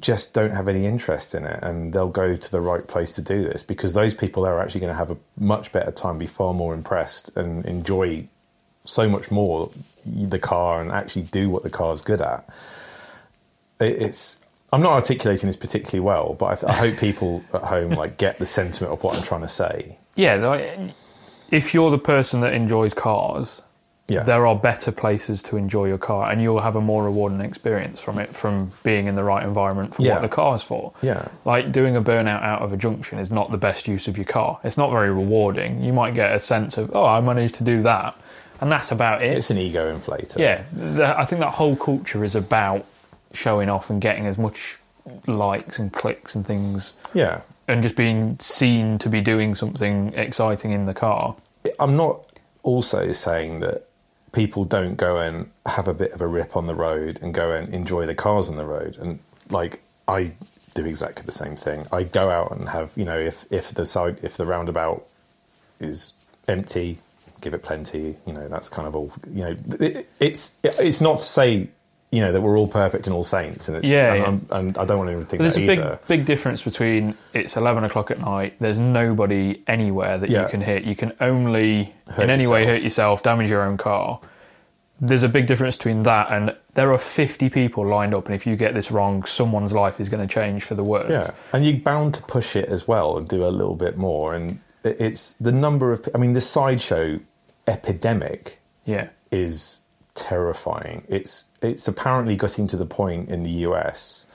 just 0.00 0.34
don't 0.34 0.52
have 0.52 0.68
any 0.68 0.86
interest 0.86 1.34
in 1.34 1.44
it 1.44 1.58
and 1.62 1.92
they'll 1.92 2.08
go 2.08 2.36
to 2.36 2.50
the 2.50 2.60
right 2.60 2.86
place 2.86 3.12
to 3.12 3.22
do 3.22 3.42
this 3.44 3.62
because 3.62 3.92
those 3.92 4.14
people 4.14 4.46
are 4.46 4.60
actually 4.60 4.80
going 4.80 4.92
to 4.92 4.96
have 4.96 5.10
a 5.10 5.16
much 5.38 5.72
better 5.72 5.90
time 5.90 6.18
be 6.18 6.26
far 6.26 6.52
more 6.52 6.74
impressed 6.74 7.36
and 7.36 7.64
enjoy 7.66 8.26
so 8.84 9.08
much 9.08 9.30
more 9.30 9.70
the 10.04 10.38
car 10.38 10.80
and 10.80 10.90
actually 10.90 11.22
do 11.22 11.48
what 11.50 11.62
the 11.62 11.70
car 11.70 11.92
is 11.92 12.00
good 12.00 12.20
at. 12.20 12.48
It's 13.80 14.44
i'm 14.72 14.82
not 14.82 14.92
articulating 14.92 15.46
this 15.46 15.56
particularly 15.56 16.00
well 16.00 16.34
but 16.34 16.46
i, 16.46 16.54
th- 16.54 16.64
I 16.64 16.72
hope 16.72 16.98
people 16.98 17.44
at 17.54 17.62
home 17.62 17.90
like 17.90 18.16
get 18.16 18.38
the 18.40 18.46
sentiment 18.46 18.92
of 18.92 19.02
what 19.04 19.16
i'm 19.16 19.22
trying 19.22 19.42
to 19.42 19.48
say. 19.48 19.98
Yeah, 20.16 20.90
if 21.50 21.74
you're 21.74 21.90
the 21.90 21.98
person 21.98 22.40
that 22.40 22.52
enjoys 22.54 22.94
cars, 22.94 23.60
yeah 24.08 24.22
there 24.22 24.46
are 24.46 24.54
better 24.54 24.92
places 24.92 25.42
to 25.44 25.56
enjoy 25.56 25.86
your 25.86 25.98
car, 25.98 26.30
and 26.30 26.40
you'll 26.42 26.60
have 26.60 26.76
a 26.76 26.80
more 26.80 27.04
rewarding 27.04 27.40
experience 27.40 28.00
from 28.00 28.18
it, 28.18 28.34
from 28.34 28.72
being 28.84 29.06
in 29.06 29.16
the 29.16 29.24
right 29.24 29.44
environment 29.44 29.94
for 29.94 30.02
Yeah. 30.02 30.14
what 30.14 30.22
the 30.22 30.28
car's 30.28 30.62
for. 30.62 30.92
Yeah. 31.02 31.26
Like 31.44 31.72
doing 31.72 31.96
a 31.96 32.02
burnout 32.02 32.42
out 32.42 32.62
of 32.62 32.72
a 32.72 32.76
junction 32.76 33.18
is 33.18 33.30
not 33.30 33.50
the 33.50 33.58
best 33.58 33.88
use 33.88 34.06
of 34.08 34.16
your 34.16 34.24
car. 34.26 34.58
It's 34.62 34.76
not 34.76 34.90
very 34.90 35.10
rewarding. 35.10 35.82
You 35.82 35.92
might 35.92 36.14
get 36.14 36.32
a 36.32 36.38
sense 36.40 36.78
of, 36.78 36.94
oh, 36.94 37.04
I 37.04 37.20
managed 37.20 37.56
to 37.56 37.64
do 37.64 37.82
that, 37.82 38.14
and 38.60 38.70
that's 38.70 38.92
about 38.92 39.22
it. 39.22 39.30
it's 39.30 39.50
an 39.50 39.58
ego 39.58 39.82
inflator 39.96 40.38
Yeah, 40.38 40.62
the, 40.72 41.18
I 41.18 41.24
think 41.24 41.40
that 41.40 41.54
whole 41.54 41.76
culture 41.76 42.22
is 42.24 42.34
about 42.36 42.84
showing 43.32 43.68
off 43.68 43.90
and 43.90 44.00
getting 44.00 44.26
as 44.26 44.38
much 44.38 44.78
likes 45.26 45.78
and 45.78 45.92
clicks 45.92 46.34
and 46.34 46.46
things, 46.46 46.92
yeah 47.14 47.40
and 47.68 47.82
just 47.82 47.96
being 47.96 48.38
seen 48.38 48.96
to 48.98 49.08
be 49.08 49.20
doing 49.20 49.56
something 49.56 50.12
exciting 50.14 50.70
in 50.72 50.86
the 50.86 50.94
car. 50.94 51.34
I'm 51.80 51.96
not 51.96 52.20
also 52.62 53.10
saying 53.10 53.58
that 53.60 53.88
people 54.36 54.66
don't 54.66 54.96
go 54.96 55.16
and 55.16 55.50
have 55.64 55.88
a 55.88 55.94
bit 55.94 56.12
of 56.12 56.20
a 56.20 56.26
rip 56.26 56.56
on 56.56 56.66
the 56.66 56.74
road 56.74 57.18
and 57.22 57.32
go 57.32 57.52
and 57.52 57.72
enjoy 57.72 58.04
the 58.04 58.14
cars 58.14 58.50
on 58.50 58.56
the 58.56 58.66
road. 58.66 58.98
And 58.98 59.18
like 59.48 59.80
I 60.06 60.32
do 60.74 60.84
exactly 60.84 61.24
the 61.24 61.32
same 61.32 61.56
thing. 61.56 61.86
I 61.90 62.02
go 62.02 62.28
out 62.28 62.52
and 62.52 62.68
have 62.68 62.92
you 62.96 63.06
know 63.06 63.18
if 63.18 63.50
if 63.50 63.72
the 63.72 63.86
side 63.86 64.18
if 64.22 64.36
the 64.36 64.44
roundabout 64.44 65.06
is 65.80 66.12
empty, 66.46 66.98
give 67.40 67.54
it 67.54 67.62
plenty. 67.62 68.16
You 68.26 68.34
know 68.34 68.46
that's 68.46 68.68
kind 68.68 68.86
of 68.86 68.94
all. 68.94 69.10
You 69.32 69.44
know 69.44 69.56
it, 69.80 70.06
it's 70.20 70.54
it's 70.62 71.00
not 71.00 71.20
to 71.20 71.26
say 71.26 71.70
you 72.16 72.22
know 72.22 72.32
that 72.32 72.40
we're 72.40 72.58
all 72.58 72.66
perfect 72.68 73.06
and 73.06 73.14
all 73.14 73.22
saints. 73.24 73.68
And 73.68 73.76
it's 73.76 73.88
Yeah, 73.88 74.14
and, 74.14 74.22
yeah. 74.22 74.56
I'm, 74.56 74.66
and 74.66 74.78
I 74.78 74.84
don't 74.86 74.96
want 74.98 75.08
anyone 75.10 75.24
to 75.24 75.28
think 75.30 75.42
there's 75.42 75.54
that 75.56 75.64
a 75.64 75.66
big, 75.66 75.78
either. 75.80 75.98
big 76.08 76.24
difference 76.24 76.62
between 76.62 77.14
it's 77.34 77.56
11 77.56 77.84
o'clock 77.84 78.10
at 78.10 78.18
night, 78.20 78.54
there's 78.58 78.78
nobody 78.78 79.62
anywhere 79.66 80.16
that 80.16 80.30
Yeah. 80.30 80.44
you 80.44 80.48
can 80.48 80.62
hit. 80.62 80.84
You 80.84 80.96
can 80.96 81.12
only, 81.20 81.92
Hurt 82.08 82.22
in 82.24 82.30
any 82.30 82.46
way, 82.46 82.64
hurt 82.64 82.80
yourself, 82.82 83.22
damage 83.22 83.50
your 83.50 83.62
own 83.62 83.76
car. 83.76 84.18
There's 84.98 85.22
a 85.22 85.28
big 85.28 85.46
difference 85.46 85.76
between 85.76 86.04
that 86.04 86.30
and 86.32 86.56
there 86.72 86.90
are 86.90 86.98
50 86.98 87.50
people 87.50 87.86
lined 87.86 88.14
up, 88.14 88.26
and 88.26 88.34
if 88.34 88.46
you 88.46 88.56
get 88.56 88.72
this 88.72 88.90
wrong, 88.90 89.24
someone's 89.24 89.72
life 89.72 90.00
is 90.00 90.08
going 90.08 90.26
to 90.26 90.32
change 90.32 90.64
for 90.64 90.74
the 90.74 90.84
worse. 90.84 91.10
Yeah, 91.10 91.30
and 91.52 91.66
you're 91.66 91.76
bound 91.78 92.14
to 92.14 92.22
push 92.22 92.56
it 92.56 92.68
as 92.70 92.88
well 92.88 93.18
and 93.18 93.28
do 93.28 93.44
a 93.44 93.48
little 93.48 93.76
bit 93.76 93.98
more. 93.98 94.34
And 94.34 94.58
it's 94.84 95.34
the 95.34 95.52
number 95.52 95.92
of, 95.92 96.08
I 96.14 96.18
mean, 96.18 96.32
the 96.32 96.40
sideshow 96.40 97.20
epidemic 97.66 98.58
Yeah. 98.86 99.08
is 99.30 99.80
terrifying. 100.16 101.04
It's 101.08 101.44
it's 101.62 101.86
apparently 101.86 102.36
getting 102.36 102.66
to 102.68 102.76
the 102.76 102.86
point 102.86 103.28
in 103.28 103.42
the 103.42 103.50
US. 103.50 104.26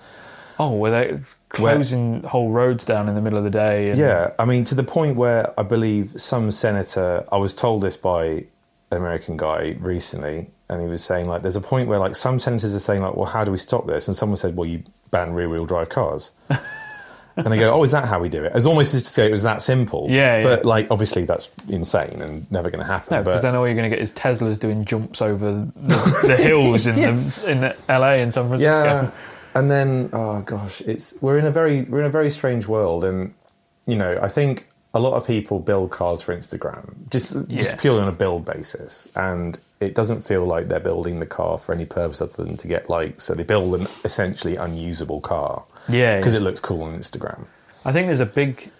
Oh, 0.59 0.75
were 0.75 0.91
they 0.91 1.19
closing 1.49 2.23
whole 2.23 2.51
roads 2.51 2.85
down 2.85 3.09
in 3.09 3.15
the 3.15 3.21
middle 3.21 3.37
of 3.37 3.43
the 3.43 3.49
day? 3.49 3.87
And, 3.89 3.97
Yeah, 3.97 4.31
I 4.39 4.45
mean, 4.45 4.63
to 4.65 4.75
the 4.75 4.83
point 4.83 5.17
where 5.17 5.59
I 5.59 5.63
believe 5.63 6.13
some 6.15 6.51
senator, 6.51 7.25
I 7.31 7.37
was 7.37 7.55
told 7.55 7.81
this 7.81 7.97
by 7.97 8.25
an 8.91 8.97
American 8.97 9.37
guy 9.37 9.75
recently, 9.79 10.51
and 10.69 10.81
he 10.81 10.87
was 10.87 11.03
saying 11.03 11.27
like, 11.27 11.41
there's 11.41 11.55
a 11.55 11.61
point 11.61 11.89
where 11.89 11.99
like 11.99 12.15
some 12.15 12.39
senators 12.39 12.75
are 12.75 12.79
saying 12.79 13.01
like, 13.01 13.15
well, 13.15 13.25
how 13.25 13.43
do 13.43 13.51
we 13.51 13.57
stop 13.57 13.87
this? 13.87 14.07
And 14.07 14.15
someone 14.15 14.37
said, 14.37 14.55
well, 14.55 14.67
you 14.67 14.83
ban 15.09 15.33
rear 15.33 15.49
wheel 15.49 15.65
drive 15.65 15.89
cars. 15.89 16.31
and 17.35 17.47
they 17.47 17.57
go, 17.57 17.71
oh, 17.71 17.83
is 17.83 17.91
that 17.91 18.05
how 18.05 18.19
we 18.19 18.29
do 18.29 18.43
it? 18.43 18.51
As 18.53 18.65
almost 18.65 18.93
as 18.93 19.03
to 19.03 19.09
say 19.11 19.27
it 19.27 19.31
was 19.31 19.43
that 19.43 19.61
simple. 19.61 20.07
Yeah, 20.09 20.37
yeah. 20.37 20.43
But 20.43 20.65
like, 20.65 20.87
obviously, 20.91 21.25
that's 21.25 21.49
insane 21.69 22.21
and 22.21 22.51
never 22.51 22.69
going 22.69 22.83
to 22.85 22.91
happen. 22.91 23.15
No, 23.15 23.23
because 23.23 23.41
but 23.41 23.47
then 23.47 23.55
all 23.55 23.67
you're 23.67 23.75
going 23.75 23.89
to 23.89 23.95
get 23.95 24.03
is 24.03 24.11
Teslas 24.11 24.59
doing 24.59 24.85
jumps 24.85 25.21
over 25.21 25.51
the, 25.75 26.23
the 26.27 26.37
hills 26.37 26.87
in 26.87 26.95
the, 26.95 27.43
in 27.47 27.61
LA 27.87 28.13
and 28.13 28.33
San 28.33 28.47
Francisco. 28.47 28.71
yeah, 28.71 29.11
and 29.53 29.71
then 29.71 30.09
oh 30.13 30.41
gosh, 30.41 30.81
it's 30.81 31.21
we're 31.21 31.37
in 31.37 31.45
a 31.45 31.51
very 31.51 31.83
we're 31.83 31.99
in 31.99 32.05
a 32.05 32.09
very 32.09 32.31
strange 32.31 32.67
world, 32.67 33.03
and 33.03 33.33
you 33.85 33.95
know, 33.95 34.19
I 34.21 34.27
think 34.27 34.67
a 34.93 34.99
lot 34.99 35.13
of 35.13 35.25
people 35.25 35.59
build 35.59 35.91
cars 35.91 36.21
for 36.21 36.35
Instagram, 36.35 37.09
just 37.09 37.47
just 37.47 37.77
purely 37.77 38.01
on 38.01 38.07
a 38.07 38.13
build 38.13 38.45
basis, 38.45 39.07
and 39.15 39.57
it 39.79 39.95
doesn't 39.95 40.21
feel 40.21 40.45
like 40.45 40.67
they're 40.67 40.79
building 40.79 41.19
the 41.19 41.25
car 41.25 41.57
for 41.57 41.73
any 41.73 41.85
purpose 41.85 42.21
other 42.21 42.43
than 42.43 42.57
to 42.57 42.67
get 42.67 42.89
likes. 42.89 43.23
So 43.23 43.33
they 43.33 43.43
build 43.43 43.73
an 43.79 43.87
essentially 44.03 44.55
unusable 44.55 45.21
car, 45.21 45.63
Yeah, 45.89 46.17
because 46.17 46.33
yeah. 46.33 46.39
it 46.39 46.43
looks 46.43 46.59
cool 46.59 46.83
on 46.83 46.95
Instagram. 46.95 47.45
I 47.83 47.91
think 47.91 48.07
there's 48.07 48.19
a 48.19 48.25
big 48.25 48.71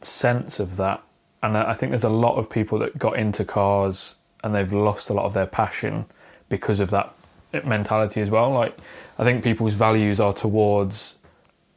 sense 0.00 0.58
of 0.60 0.76
that, 0.76 1.02
and 1.42 1.56
I 1.56 1.74
think 1.74 1.90
there's 1.90 2.04
a 2.04 2.08
lot 2.08 2.36
of 2.36 2.50
people 2.50 2.78
that 2.80 2.98
got 2.98 3.18
into 3.18 3.44
cars 3.44 4.16
and 4.42 4.54
they've 4.54 4.72
lost 4.72 5.08
a 5.08 5.12
lot 5.12 5.24
of 5.24 5.34
their 5.34 5.46
passion 5.46 6.06
because 6.48 6.80
of 6.80 6.90
that 6.90 7.14
mentality 7.64 8.20
as 8.20 8.30
well. 8.30 8.50
Like, 8.50 8.76
I 9.18 9.24
think 9.24 9.44
people's 9.44 9.74
values 9.74 10.18
are 10.20 10.32
towards 10.32 11.16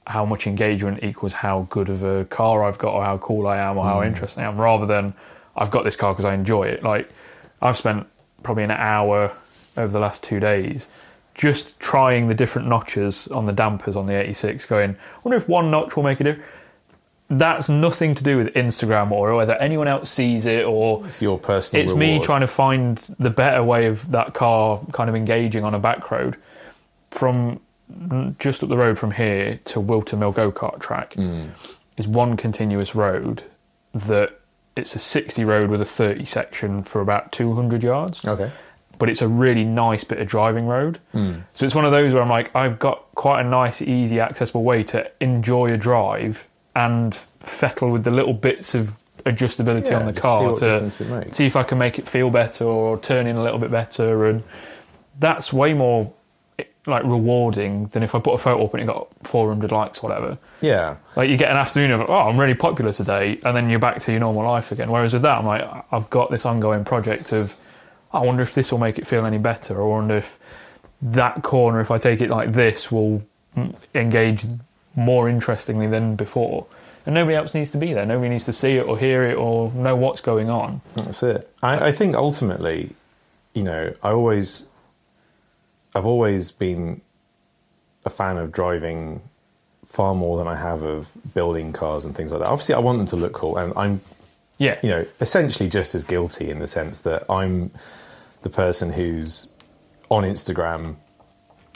how 0.07 0.25
much 0.25 0.47
engagement 0.47 1.03
equals 1.03 1.33
how 1.33 1.67
good 1.69 1.89
of 1.89 2.03
a 2.03 2.25
car 2.25 2.63
I've 2.63 2.77
got, 2.77 2.93
or 2.93 3.03
how 3.03 3.17
cool 3.17 3.47
I 3.47 3.57
am, 3.57 3.77
or 3.77 3.83
how 3.83 4.01
mm. 4.01 4.07
interesting 4.07 4.43
I 4.43 4.47
am, 4.47 4.57
rather 4.57 4.85
than 4.85 5.13
I've 5.55 5.71
got 5.71 5.83
this 5.83 5.95
car 5.95 6.13
because 6.13 6.25
I 6.25 6.33
enjoy 6.33 6.63
it. 6.63 6.83
Like, 6.83 7.09
I've 7.61 7.77
spent 7.77 8.07
probably 8.43 8.63
an 8.63 8.71
hour 8.71 9.31
over 9.77 9.91
the 9.91 9.99
last 9.99 10.23
two 10.23 10.39
days 10.39 10.87
just 11.35 11.79
trying 11.79 12.27
the 12.27 12.33
different 12.33 12.67
notches 12.67 13.27
on 13.27 13.45
the 13.45 13.51
dampers 13.53 13.95
on 13.95 14.05
the 14.07 14.15
86, 14.15 14.65
going, 14.65 14.91
I 14.91 15.19
wonder 15.23 15.37
if 15.37 15.47
one 15.47 15.69
notch 15.69 15.95
will 15.95 16.03
make 16.03 16.19
a 16.21 16.23
difference 16.23 16.47
that's 17.27 17.67
nothing 17.69 18.13
to 18.13 18.23
do 18.23 18.37
with 18.37 18.53
Instagram 18.53 19.09
or 19.09 19.33
whether 19.35 19.55
anyone 19.55 19.87
else 19.87 20.11
sees 20.11 20.45
it 20.45 20.63
or 20.63 21.03
It's 21.07 21.23
your 21.23 21.39
personal. 21.39 21.83
it's 21.83 21.91
me 21.93 22.19
trying 22.19 22.41
to 22.41 22.47
find 22.47 22.99
the 23.17 23.31
better 23.31 23.63
way 23.63 23.87
of 23.87 24.11
that 24.11 24.35
car 24.35 24.79
kind 24.93 25.09
of 25.09 25.15
engaging 25.15 25.63
on 25.63 25.73
a 25.73 25.79
back 25.79 26.11
road 26.11 26.37
from 27.09 27.59
just 28.37 28.61
up 28.61 28.69
the 28.69 28.77
road 28.77 28.99
from 28.99 29.09
here 29.09 29.59
to 29.65 29.79
Whilton 29.79 30.19
Mill 30.19 30.31
go 30.33 30.51
kart 30.51 30.79
track 30.79 31.13
Hmm. 31.15 31.45
is 31.97 32.07
one 32.07 32.37
continuous 32.37 32.93
road 32.93 33.41
that 33.93 34.39
it's 34.75 34.95
a 34.95 34.99
60 34.99 35.43
road 35.45 35.71
with 35.71 35.81
a 35.81 35.85
30 35.85 36.25
section 36.25 36.83
for 36.83 37.01
about 37.01 37.31
200 37.31 37.81
yards 37.81 38.23
Okay. 38.23 38.51
But 38.97 39.09
it's 39.09 39.21
a 39.21 39.27
really 39.27 39.63
nice 39.63 40.03
bit 40.03 40.19
of 40.19 40.27
driving 40.27 40.65
road. 40.67 40.99
Hmm. 41.11 41.39
So 41.53 41.65
it's 41.65 41.75
one 41.75 41.85
of 41.85 41.91
those 41.91 42.13
where 42.13 42.21
I'm 42.21 42.29
like, 42.29 42.55
I've 42.55 42.79
got 42.79 43.05
quite 43.15 43.41
a 43.41 43.49
nice, 43.49 43.81
easy, 43.81 44.19
accessible 44.19 44.63
way 44.63 44.83
to 44.85 45.09
enjoy 45.19 45.71
a 45.73 45.77
drive 45.77 46.47
and 46.75 47.15
fettle 47.39 47.91
with 47.91 48.03
the 48.03 48.11
little 48.11 48.33
bits 48.33 48.75
of 48.75 48.93
adjustability 49.25 49.89
Yeah, 49.89 49.99
on 49.99 50.05
the 50.05 50.13
car 50.13 50.53
see 50.53 50.59
to 50.59 50.65
difference 50.71 51.01
it 51.01 51.09
makes. 51.09 51.37
see 51.37 51.45
if 51.45 51.55
I 51.55 51.63
can 51.63 51.77
make 51.77 51.97
it 51.97 52.07
feel 52.07 52.29
better 52.29 52.65
or 52.65 52.99
turn 52.99 53.27
in 53.27 53.35
a 53.37 53.43
little 53.43 53.59
bit 53.59 53.71
better. 53.71 54.25
And 54.25 54.43
that's 55.19 55.51
way 55.53 55.73
more 55.73 56.11
like 56.87 57.03
rewarding 57.03 57.87
than 57.87 58.03
if 58.03 58.13
I 58.13 58.19
put 58.19 58.33
a 58.33 58.37
photo 58.37 58.65
up 58.65 58.73
and 58.75 58.83
it 58.83 58.85
got 58.85 59.07
400 59.23 59.71
likes, 59.71 59.99
or 59.99 60.09
whatever. 60.09 60.37
Yeah. 60.61 60.97
Like 61.15 61.29
you 61.29 61.37
get 61.37 61.49
an 61.49 61.57
afternoon 61.57 61.91
of, 61.91 62.09
oh, 62.09 62.29
I'm 62.29 62.39
really 62.39 62.53
popular 62.53 62.93
today, 62.93 63.39
and 63.43 63.57
then 63.57 63.69
you're 63.69 63.79
back 63.79 63.99
to 64.01 64.11
your 64.11 64.19
normal 64.19 64.43
life 64.43 64.71
again. 64.71 64.91
Whereas 64.91 65.13
with 65.13 65.23
that, 65.23 65.39
I'm 65.39 65.45
like, 65.45 65.67
I've 65.91 66.09
got 66.11 66.29
this 66.29 66.45
ongoing 66.45 66.85
project 66.85 67.31
of, 67.31 67.55
I 68.15 68.21
wonder 68.25 68.41
if 68.43 68.53
this 68.53 68.71
will 68.71 68.79
make 68.79 68.97
it 68.97 69.05
feel 69.07 69.25
any 69.25 69.37
better, 69.37 69.79
or 69.79 69.93
I 69.95 69.99
wonder 69.99 70.17
if 70.17 70.39
that 71.01 71.43
corner, 71.43 71.79
if 71.81 71.91
I 71.91 71.97
take 71.97 72.21
it 72.21 72.29
like 72.29 72.53
this, 72.53 72.91
will 72.91 73.21
engage 73.93 74.45
more 74.95 75.27
interestingly 75.29 75.87
than 75.87 76.15
before. 76.15 76.65
And 77.05 77.13
nobody 77.13 77.35
else 77.35 77.53
needs 77.53 77.69
to 77.71 77.77
be 77.77 77.93
there. 77.93 78.05
Nobody 78.05 78.29
needs 78.29 78.45
to 78.45 78.53
see 78.53 78.77
it 78.77 78.87
or 78.87 78.97
hear 78.97 79.23
it 79.29 79.35
or 79.35 79.71
know 79.73 79.95
what's 79.95 80.21
going 80.21 80.49
on. 80.49 80.81
That's 80.93 81.21
it. 81.21 81.51
I, 81.61 81.89
I 81.89 81.91
think 81.91 82.15
ultimately, 82.15 82.95
you 83.53 83.63
know, 83.63 83.93
I 84.01 84.09
always, 84.11 84.67
I've 85.93 86.05
always 86.07 86.51
been 86.51 87.01
a 88.05 88.09
fan 88.09 88.37
of 88.37 88.51
driving 88.51 89.21
far 89.85 90.15
more 90.15 90.37
than 90.37 90.47
I 90.47 90.55
have 90.55 90.81
of 90.81 91.07
building 91.33 91.73
cars 91.73 92.05
and 92.05 92.15
things 92.15 92.31
like 92.31 92.41
that. 92.41 92.47
Obviously, 92.49 92.75
I 92.75 92.79
want 92.79 92.97
them 92.97 93.07
to 93.07 93.15
look 93.15 93.33
cool, 93.33 93.57
and 93.57 93.71
I'm, 93.77 94.01
Yeah. 94.57 94.77
you 94.81 94.89
know, 94.89 95.05
essentially 95.21 95.69
just 95.69 95.93
as 95.95 96.03
guilty 96.03 96.49
in 96.49 96.59
the 96.59 96.67
sense 96.67 96.99
that 97.01 97.23
I'm 97.29 97.71
the 98.45 98.49
person 98.51 98.93
who's 98.93 99.49
on 100.11 100.23
Instagram, 100.23 100.95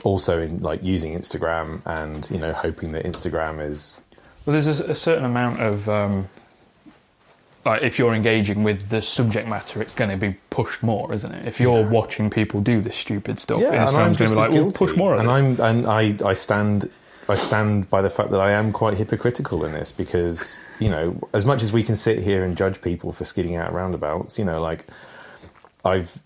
also 0.03 0.39
in 0.39 0.61
like 0.61 0.83
using 0.83 1.17
Instagram, 1.19 1.81
and 1.87 2.29
you 2.29 2.37
know, 2.37 2.53
hoping 2.53 2.91
that 2.91 3.05
Instagram 3.05 3.59
is 3.59 3.99
Well, 4.45 4.53
there's 4.53 4.79
a, 4.79 4.83
a 4.83 4.95
certain 4.95 5.25
amount 5.25 5.61
of 5.61 5.89
um, 5.89 6.29
like 7.65 7.81
if 7.81 7.97
you're 7.97 8.13
engaging 8.13 8.63
with 8.63 8.89
the 8.89 9.01
subject 9.01 9.47
matter, 9.47 9.81
it's 9.81 9.95
going 9.95 10.11
to 10.11 10.15
be 10.17 10.37
pushed 10.51 10.83
more, 10.83 11.11
isn't 11.11 11.31
it? 11.33 11.47
If 11.47 11.59
you're 11.59 11.89
watching 11.89 12.29
people 12.29 12.61
do 12.61 12.81
this 12.81 12.95
stupid 12.95 13.39
stuff, 13.39 13.63
and 13.63 13.75
I'm 13.75 13.87
Instagram's 13.87 13.95
going 13.95 14.13
to 14.13 14.17
just 14.19 14.35
be 14.35 14.39
like, 14.39 14.51
well, 14.51 14.71
push 14.71 14.95
more 14.95 15.15
of 15.15 15.21
and 15.21 15.27
it. 15.27 15.31
I'm 15.31 15.59
and 15.61 15.87
I, 15.87 16.15
I 16.23 16.33
stand 16.35 16.87
I 17.27 17.35
stand 17.35 17.89
by 17.89 18.03
the 18.03 18.11
fact 18.11 18.29
that 18.29 18.41
I 18.41 18.51
am 18.51 18.71
quite 18.71 18.95
hypocritical 18.95 19.65
in 19.65 19.71
this 19.71 19.91
because 19.91 20.61
you 20.77 20.89
know 20.91 21.19
as 21.33 21.45
much 21.45 21.63
as 21.63 21.73
we 21.73 21.81
can 21.81 21.95
sit 21.95 22.19
here 22.19 22.43
and 22.43 22.55
judge 22.55 22.79
people 22.79 23.11
for 23.11 23.23
skidding 23.25 23.55
out 23.55 23.73
roundabouts, 23.73 24.37
you 24.37 24.45
know, 24.45 24.61
like 24.61 24.85
I've 25.83 26.21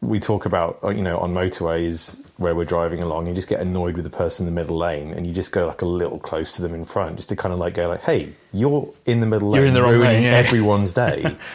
we 0.00 0.20
talk 0.20 0.46
about 0.46 0.78
uh, 0.82 0.90
you 0.90 1.02
know 1.02 1.18
on 1.18 1.34
motorways 1.34 2.20
where 2.36 2.54
we're 2.54 2.64
driving 2.64 3.02
along, 3.02 3.26
you 3.26 3.34
just 3.34 3.48
get 3.48 3.60
annoyed 3.60 3.96
with 3.96 4.04
the 4.04 4.10
person 4.10 4.46
in 4.46 4.54
the 4.54 4.60
middle 4.60 4.76
lane, 4.76 5.12
and 5.12 5.26
you 5.26 5.32
just 5.32 5.50
go 5.50 5.66
like 5.66 5.82
a 5.82 5.86
little 5.86 6.18
close 6.18 6.54
to 6.54 6.62
them 6.62 6.74
in 6.74 6.84
front, 6.84 7.16
just 7.16 7.28
to 7.28 7.36
kind 7.36 7.52
of 7.52 7.58
like 7.58 7.74
go 7.74 7.88
like, 7.88 8.02
hey, 8.02 8.32
you're 8.52 8.88
in 9.06 9.20
the 9.20 9.26
middle 9.26 9.54
You're 9.54 9.64
lane, 9.64 9.68
in 9.68 9.74
the 9.74 9.82
wrong 9.82 9.92
ruining 9.92 10.22
lane, 10.22 10.22
yeah. 10.22 10.36
everyone's 10.36 10.92
day. 10.92 11.36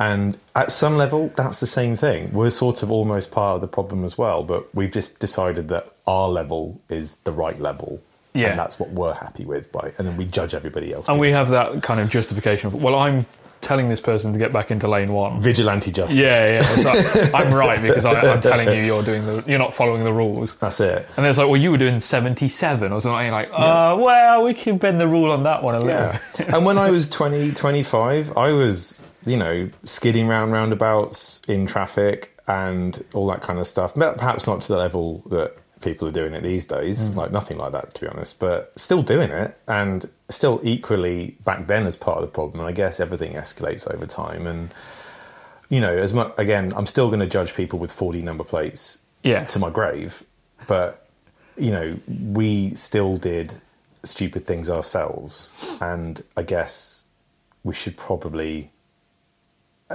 And 0.00 0.38
at 0.56 0.72
some 0.72 0.96
level, 0.96 1.30
that's 1.36 1.60
the 1.60 1.66
same 1.66 1.94
thing. 1.94 2.32
We're 2.32 2.48
sort 2.48 2.82
of 2.82 2.90
almost 2.90 3.30
part 3.30 3.56
of 3.56 3.60
the 3.60 3.68
problem 3.68 4.02
as 4.02 4.16
well, 4.16 4.42
but 4.42 4.74
we've 4.74 4.90
just 4.90 5.20
decided 5.20 5.68
that 5.68 5.92
our 6.06 6.26
level 6.26 6.80
is 6.88 7.16
the 7.16 7.32
right 7.32 7.60
level. 7.60 8.02
Yeah. 8.32 8.48
And 8.48 8.58
that's 8.58 8.80
what 8.80 8.88
we're 8.90 9.12
happy 9.12 9.44
with, 9.44 9.70
by, 9.70 9.92
and 9.98 10.08
then 10.08 10.16
we 10.16 10.24
judge 10.24 10.54
everybody 10.54 10.94
else. 10.94 11.06
and 11.06 11.20
we 11.20 11.32
have 11.32 11.50
that 11.50 11.82
kind 11.82 12.00
of 12.00 12.08
justification 12.08 12.68
of, 12.68 12.82
well, 12.82 12.94
I'm 12.94 13.26
telling 13.60 13.88
this 13.88 14.00
person 14.00 14.32
to 14.32 14.38
get 14.38 14.52
back 14.52 14.70
into 14.70 14.88
lane 14.88 15.12
one. 15.12 15.40
Vigilante 15.40 15.92
justice. 15.92 16.18
Yeah, 16.18 16.60
yeah. 16.60 16.84
Like, 16.84 17.34
I'm 17.34 17.54
right 17.54 17.80
because 17.80 18.04
I, 18.04 18.20
I'm 18.20 18.40
telling 18.40 18.68
you 18.68 18.82
you're 18.82 19.02
doing 19.02 19.24
the, 19.26 19.44
you're 19.46 19.58
not 19.58 19.74
following 19.74 20.04
the 20.04 20.12
rules. 20.12 20.56
That's 20.56 20.80
it. 20.80 21.06
And 21.16 21.24
then 21.24 21.26
it's 21.26 21.38
like, 21.38 21.48
well, 21.48 21.60
you 21.60 21.70
were 21.70 21.78
doing 21.78 22.00
77 22.00 22.92
or 22.92 23.00
something. 23.00 23.30
Like, 23.30 23.50
uh, 23.52 23.96
well, 24.00 24.44
we 24.44 24.54
can 24.54 24.78
bend 24.78 25.00
the 25.00 25.08
rule 25.08 25.30
on 25.30 25.42
that 25.44 25.62
one 25.62 25.74
a 25.74 25.80
little 25.80 25.92
Yeah. 25.92 26.20
and 26.56 26.64
when 26.64 26.78
I 26.78 26.90
was 26.90 27.08
20, 27.08 27.52
25, 27.52 28.36
I 28.36 28.52
was, 28.52 29.02
you 29.26 29.36
know, 29.36 29.68
skidding 29.84 30.26
round 30.26 30.52
roundabouts 30.52 31.42
in 31.48 31.66
traffic 31.66 32.36
and 32.46 33.04
all 33.14 33.28
that 33.28 33.42
kind 33.42 33.58
of 33.58 33.66
stuff. 33.66 33.92
But 33.94 34.16
Perhaps 34.18 34.46
not 34.46 34.62
to 34.62 34.68
the 34.68 34.78
level 34.78 35.22
that 35.30 35.56
people 35.80 36.06
are 36.08 36.12
doing 36.12 36.34
it 36.34 36.42
these 36.42 36.66
days, 36.66 37.10
hmm. 37.10 37.18
like 37.18 37.32
nothing 37.32 37.58
like 37.58 37.72
that, 37.72 37.94
to 37.94 38.00
be 38.02 38.06
honest, 38.06 38.38
but 38.38 38.72
still 38.76 39.02
doing 39.02 39.30
it 39.30 39.58
and 39.66 40.08
still 40.28 40.60
equally 40.62 41.36
back 41.44 41.66
then 41.66 41.86
as 41.86 41.96
part 41.96 42.18
of 42.18 42.22
the 42.22 42.28
problem. 42.28 42.60
And 42.60 42.68
I 42.68 42.72
guess 42.72 43.00
everything 43.00 43.34
escalates 43.34 43.92
over 43.92 44.06
time. 44.06 44.46
And, 44.46 44.72
you 45.68 45.80
know, 45.80 45.96
as 45.96 46.12
much, 46.12 46.32
again, 46.36 46.72
I'm 46.76 46.86
still 46.86 47.08
going 47.08 47.20
to 47.20 47.26
judge 47.26 47.54
people 47.54 47.78
with 47.78 47.92
4D 47.96 48.22
number 48.22 48.44
plates 48.44 48.98
Yeah. 49.22 49.44
to 49.44 49.58
my 49.58 49.70
grave, 49.70 50.22
but 50.66 51.06
you 51.56 51.70
know, 51.70 51.96
we 52.08 52.74
still 52.74 53.16
did 53.18 53.54
stupid 54.02 54.46
things 54.46 54.70
ourselves, 54.70 55.52
and 55.80 56.22
I 56.36 56.42
guess 56.42 57.04
we 57.64 57.74
should 57.74 57.96
probably, 57.98 58.70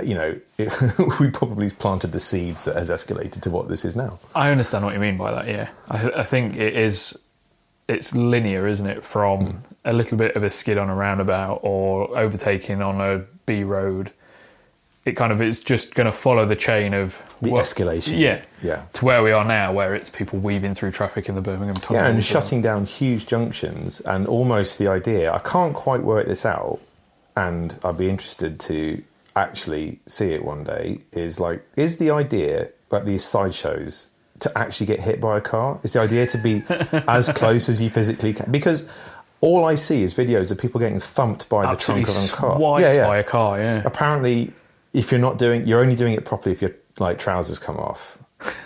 you 0.04 0.14
know, 0.14 0.40
we 1.20 1.30
probably 1.30 1.70
planted 1.70 2.12
the 2.12 2.20
seeds 2.20 2.66
that 2.66 2.76
has 2.76 2.90
escalated 2.90 3.42
to 3.42 3.50
what 3.50 3.70
this 3.70 3.86
is 3.86 3.96
now. 3.96 4.20
I 4.34 4.52
understand 4.52 4.86
what 4.86 4.94
you 4.94 5.00
mean 5.00 5.18
by 5.18 5.32
that. 5.32 5.48
Yeah, 5.48 5.70
I, 5.90 6.22
I 6.22 6.24
think 6.24 6.56
it 6.56 6.76
is. 6.76 7.18
It's 7.88 8.16
linear, 8.16 8.68
isn't 8.68 8.88
it? 8.88 9.04
From 9.04 9.46
hmm. 9.46 9.58
a 9.86 9.94
little 9.94 10.18
bit 10.18 10.36
of 10.36 10.44
a 10.44 10.50
skid 10.50 10.78
on 10.78 10.90
a 10.90 10.96
roundabout 10.96 11.60
or 11.62 12.18
overtaking 12.18 12.82
on 12.82 13.00
a 13.00 13.20
B 13.46 13.64
road, 13.64 14.12
it 15.06 15.16
kind 15.16 15.32
of 15.32 15.40
is 15.42 15.62
just 15.62 15.94
going 15.94 16.06
to 16.06 16.12
follow 16.12 16.46
the 16.46 16.56
chain 16.56 16.96
of 16.96 17.22
The 17.42 17.52
what- 17.52 17.64
escalation. 17.64 18.20
Yeah, 18.20 18.42
Yeah. 18.64 18.86
To 18.94 19.06
where 19.06 19.22
we 19.22 19.32
are 19.32 19.46
now, 19.46 19.72
where 19.72 19.94
it's 19.94 20.10
people 20.10 20.40
weaving 20.40 20.74
through 20.74 20.92
traffic 20.92 21.30
in 21.30 21.36
the 21.36 21.42
Birmingham 21.42 21.76
tunnel. 21.76 22.02
Yeah, 22.02 22.10
and 22.10 22.24
shutting 22.24 22.62
down 22.62 22.86
huge 22.86 23.28
junctions, 23.28 24.02
and 24.02 24.26
almost 24.26 24.80
the 24.80 24.88
idea. 24.88 25.32
I 25.32 25.40
can't 25.40 25.76
quite 25.76 26.02
work 26.02 26.26
this 26.26 26.44
out, 26.44 26.80
and 27.38 27.78
I'd 27.84 27.98
be 27.98 28.10
interested 28.10 28.60
to 28.62 29.04
actually 29.36 30.00
see 30.06 30.32
it 30.32 30.44
one 30.44 30.64
day. 30.64 31.02
Is 31.12 31.40
like, 31.40 31.66
is 31.76 31.98
the 31.98 32.12
idea 32.12 32.70
like 32.92 33.06
these 33.06 33.24
sideshows 33.24 34.08
to 34.40 34.58
actually 34.58 34.88
get 34.88 35.00
hit 35.00 35.20
by 35.22 35.38
a 35.38 35.42
car? 35.42 35.80
Is 35.84 35.94
the 35.94 36.00
idea 36.02 36.26
to 36.28 36.38
be 36.38 36.64
as 37.08 37.30
close 37.30 37.70
as 37.70 37.82
you 37.82 37.90
physically 37.90 38.34
can? 38.34 38.52
Because 38.52 38.90
all 39.42 39.66
I 39.66 39.76
see 39.76 40.04
is 40.04 40.14
videos 40.14 40.52
of 40.52 40.58
people 40.60 40.80
getting 40.80 41.00
thumped 41.00 41.50
by 41.50 41.66
Absolutely 41.66 42.06
the 42.06 42.12
trunk 42.12 42.28
of 42.28 42.34
a 42.34 42.36
car. 42.36 42.58
swiped 42.58 43.08
by 43.08 43.18
a 43.18 43.24
car. 43.24 43.60
Yeah. 43.60 43.82
Apparently, 43.86 44.52
if 44.94 45.12
you're 45.12 45.20
not 45.20 45.38
doing, 45.38 45.68
you're 45.68 45.82
only 45.82 45.96
doing 45.96 46.14
it 46.14 46.26
properly 46.26 46.54
if 46.54 46.62
your 46.62 46.72
like 47.00 47.20
trousers 47.20 47.60
come 47.60 47.78
off 47.78 48.18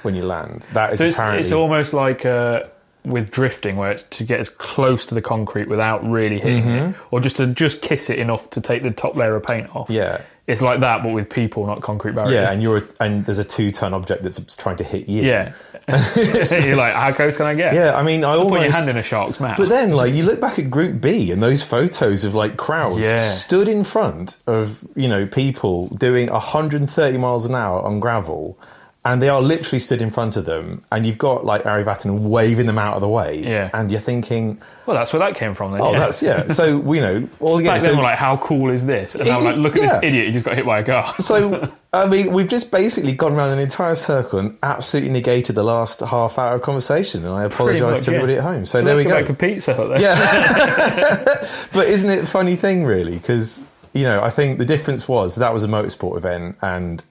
when 0.04 0.16
you 0.16 0.24
land. 0.24 0.68
That 0.74 0.94
is 0.94 1.00
So 1.00 1.06
it's, 1.08 1.16
apparently. 1.18 1.42
it's 1.42 1.52
almost 1.52 1.94
like 1.94 2.26
uh, 2.26 2.64
with 3.04 3.32
drifting, 3.32 3.78
where 3.78 3.92
it's 3.92 4.04
to 4.04 4.24
get 4.24 4.40
as 4.40 4.50
close 4.50 5.06
to 5.08 5.16
the 5.16 5.22
concrete 5.22 5.68
without 5.68 6.08
really 6.08 6.40
hitting 6.40 6.68
it, 6.70 6.96
or 7.12 7.20
just 7.20 7.38
to 7.38 7.48
just 7.48 7.82
kiss 7.82 8.10
it 8.10 8.20
enough 8.20 8.50
to 8.52 8.62
take 8.62 8.84
the 8.84 8.92
top 8.92 9.16
layer 9.16 9.36
of 9.36 9.44
paint 9.44 9.76
off. 9.76 9.88
Mm-hmm. 9.88 9.94
Yeah. 9.94 10.22
It's 10.50 10.62
like 10.62 10.80
that, 10.82 11.04
but 11.04 11.14
with 11.14 11.30
people, 11.30 11.66
not 11.66 11.82
concrete 11.82 12.14
barriers. 12.16 12.34
Yeah, 12.34 12.52
and 12.52 12.62
you're 12.62 12.84
and 13.00 13.26
there's 13.26 13.38
a 13.40 13.44
two 13.46 13.72
ton 13.72 13.94
object 13.94 14.24
that's 14.24 14.56
trying 14.56 14.76
to 14.78 14.84
hit 14.84 15.08
you. 15.08 15.22
yeah. 15.24 15.54
You're 16.66 16.76
like, 16.76 16.94
how 16.94 17.12
close 17.14 17.36
can 17.38 17.48
I 17.48 17.56
get? 17.56 17.74
yeah. 17.74 17.96
I 17.96 18.04
mean, 18.04 18.24
I 18.24 18.34
always 18.34 18.50
Put 18.50 18.58
almost. 18.58 18.64
your 18.66 18.72
hand 18.74 18.90
in 18.92 18.98
a 18.98 19.04
shark's 19.04 19.40
mouth. 19.40 19.58
but 19.58 19.70
then, 19.70 19.90
like, 19.92 20.14
you 20.14 20.24
look 20.24 20.40
back 20.40 20.60
at 20.60 20.70
Group 20.70 21.02
B 21.02 21.32
and 21.32 21.42
those 21.42 21.64
photos 21.64 22.24
of 22.24 22.36
like 22.36 22.58
crowds 22.58 23.08
Yeah. 23.08 23.18
stood 23.18 23.68
in 23.68 23.84
front 23.84 24.38
of 24.46 24.84
you 24.96 25.08
know 25.08 25.26
people 25.26 25.88
doing 25.88 26.30
130 26.30 27.18
miles 27.18 27.46
an 27.48 27.56
hour 27.56 27.82
on 27.82 28.00
gravel, 28.00 28.60
and 29.06 29.22
they 29.22 29.30
are 29.30 29.42
literally 29.42 29.80
stood 29.80 30.02
in 30.02 30.10
front 30.10 30.36
of 30.36 30.44
them, 30.44 30.84
and 30.92 31.06
you've 31.06 31.18
got 31.18 31.46
like 31.46 31.66
Ari 31.66 31.86
Vatanen 31.86 32.20
waving 32.20 32.66
them 32.66 32.78
out 32.78 32.96
of 32.96 33.02
the 33.02 33.08
way. 33.08 33.42
Yeah. 33.42 33.70
and 33.74 33.90
you're 33.90 34.02
thinking, 34.02 34.62
well, 34.86 34.98
that's 34.98 35.14
where 35.14 35.22
that 35.22 35.36
came 35.36 35.54
from. 35.54 35.72
Then. 35.72 35.82
oh, 35.82 35.94
yeah. 35.94 36.00
that's 36.00 36.22
yeah. 36.22 36.48
So 36.48 36.94
you 36.94 37.00
know, 37.00 37.30
all 37.40 37.60
again. 37.60 37.76
Back 37.76 37.82
so, 37.82 37.88
then, 37.88 37.98
we're 37.98 38.04
like, 38.04 38.18
how 38.18 38.36
cool 38.38 38.70
is 38.70 38.86
this? 38.86 39.16
And 39.16 39.26
we're 39.26 39.42
like, 39.42 39.58
look 39.58 39.78
at 39.78 39.84
yeah. 39.84 39.94
this 39.94 40.04
idiot. 40.04 40.28
He 40.28 40.34
just 40.34 40.46
got 40.46 40.56
hit 40.56 40.66
by 40.66 40.80
a 40.80 40.84
car. 40.84 41.16
So, 41.20 41.72
I 41.94 42.08
mean, 42.08 42.34
we've 42.34 42.48
just 42.48 42.72
basically 42.72 43.14
gone 43.14 43.34
around 43.34 43.52
an 43.52 43.60
entire 43.60 43.96
circle 43.96 44.40
and 44.40 44.58
absolutely 44.64 45.12
negated 45.12 45.56
the 45.56 45.64
last 45.64 46.02
half 46.02 46.38
hour 46.38 46.56
of 46.56 46.62
conversation, 46.62 47.24
and 47.24 47.34
I 47.34 47.46
apologise 47.46 48.04
to 48.04 48.12
yeah. 48.12 48.18
everybody 48.18 48.38
at 48.38 48.44
home. 48.44 48.66
So, 48.66 48.80
So 48.80 48.86
there 48.86 48.98
we 48.98 49.06
go 49.06 49.12
back 49.12 49.28
to 49.28 49.34
pizza. 49.34 49.76
Then. 49.76 50.02
Yeah. 50.02 51.48
but 51.72 51.88
isn't 51.88 52.10
it 52.10 52.24
a 52.26 52.28
funny 52.28 52.58
thing, 52.58 52.84
really? 52.84 53.14
Because, 53.14 53.64
you 53.94 54.04
know, 54.04 54.22
I 54.22 54.30
think 54.30 54.60
the 54.60 54.66
difference 54.66 55.08
was 55.08 55.36
that 55.36 55.54
was 55.54 55.64
a 55.64 55.68
motorsport 55.68 56.18
event 56.18 56.58
and, 56.62 57.02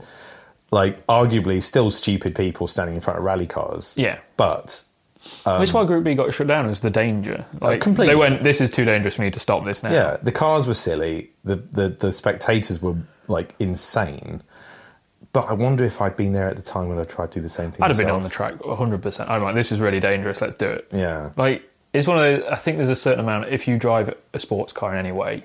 like, 0.70 1.06
arguably 1.06 1.62
still 1.62 1.90
stupid 1.90 2.34
people 2.34 2.66
standing 2.66 2.94
in 2.94 3.00
front 3.00 3.18
of 3.18 3.24
rally 3.24 3.46
cars. 3.46 3.94
Yeah. 3.96 4.18
But 4.36 4.84
um, 5.44 5.60
Which 5.60 5.70
is 5.70 5.72
why 5.74 5.84
Group 5.84 6.04
B 6.04 6.14
got 6.14 6.32
shut 6.32 6.46
down 6.46 6.66
was 6.68 6.80
the 6.80 6.90
danger. 6.90 7.44
Uh, 7.60 7.66
like 7.68 7.80
completely. 7.80 8.14
they 8.14 8.18
went, 8.18 8.42
"This 8.42 8.60
is 8.60 8.70
too 8.70 8.84
dangerous. 8.84 9.16
for 9.16 9.22
me 9.22 9.30
to 9.30 9.40
stop 9.40 9.64
this 9.64 9.82
now." 9.82 9.92
Yeah, 9.92 10.16
the 10.22 10.32
cars 10.32 10.66
were 10.66 10.74
silly. 10.74 11.30
The, 11.44 11.56
the 11.56 11.88
the 11.88 12.12
spectators 12.12 12.80
were 12.80 12.96
like 13.26 13.54
insane. 13.58 14.42
But 15.32 15.48
I 15.48 15.52
wonder 15.52 15.84
if 15.84 16.00
I'd 16.00 16.16
been 16.16 16.32
there 16.32 16.48
at 16.48 16.56
the 16.56 16.62
time 16.62 16.88
when 16.88 16.98
I 16.98 17.04
tried 17.04 17.32
to 17.32 17.40
do 17.40 17.42
the 17.42 17.48
same 17.50 17.70
thing. 17.70 17.82
I'd 17.82 17.90
have 17.90 17.98
been 17.98 18.08
on 18.08 18.22
the 18.22 18.30
track 18.30 18.64
100. 18.64 19.02
percent 19.02 19.28
I'm 19.28 19.42
like, 19.42 19.54
"This 19.54 19.72
is 19.72 19.80
really 19.80 20.00
dangerous. 20.00 20.40
Let's 20.40 20.56
do 20.56 20.66
it." 20.66 20.88
Yeah, 20.92 21.30
Like 21.36 21.68
it's 21.92 22.06
one 22.06 22.18
of 22.18 22.22
those. 22.22 22.44
I 22.50 22.56
think 22.56 22.78
there's 22.78 22.88
a 22.88 22.96
certain 22.96 23.20
amount. 23.20 23.48
If 23.48 23.68
you 23.68 23.78
drive 23.78 24.14
a 24.32 24.40
sports 24.40 24.72
car 24.72 24.92
in 24.92 24.98
any 24.98 25.12
way, 25.12 25.44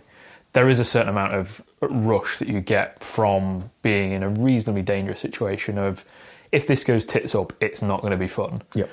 there 0.53 0.69
is 0.69 0.79
a 0.79 0.85
certain 0.85 1.09
amount 1.09 1.33
of 1.33 1.61
rush 1.81 2.39
that 2.39 2.47
you 2.47 2.61
get 2.61 3.03
from 3.03 3.69
being 3.81 4.11
in 4.11 4.23
a 4.23 4.29
reasonably 4.29 4.81
dangerous 4.83 5.19
situation. 5.19 5.77
Of 5.77 6.05
if 6.51 6.67
this 6.67 6.83
goes 6.83 7.05
tits 7.05 7.35
up, 7.35 7.53
it's 7.59 7.81
not 7.81 8.01
going 8.01 8.11
to 8.11 8.17
be 8.17 8.27
fun. 8.27 8.61
yep. 8.73 8.89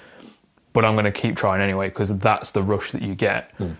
But 0.73 0.85
I'm 0.85 0.95
going 0.95 1.05
to 1.05 1.13
keep 1.13 1.37
trying 1.37 1.61
anyway 1.61 1.89
because 1.89 2.17
that's 2.19 2.53
the 2.53 2.63
rush 2.63 2.93
that 2.93 3.03
you 3.03 3.15
get. 3.15 3.53
Hmm. 3.59 3.73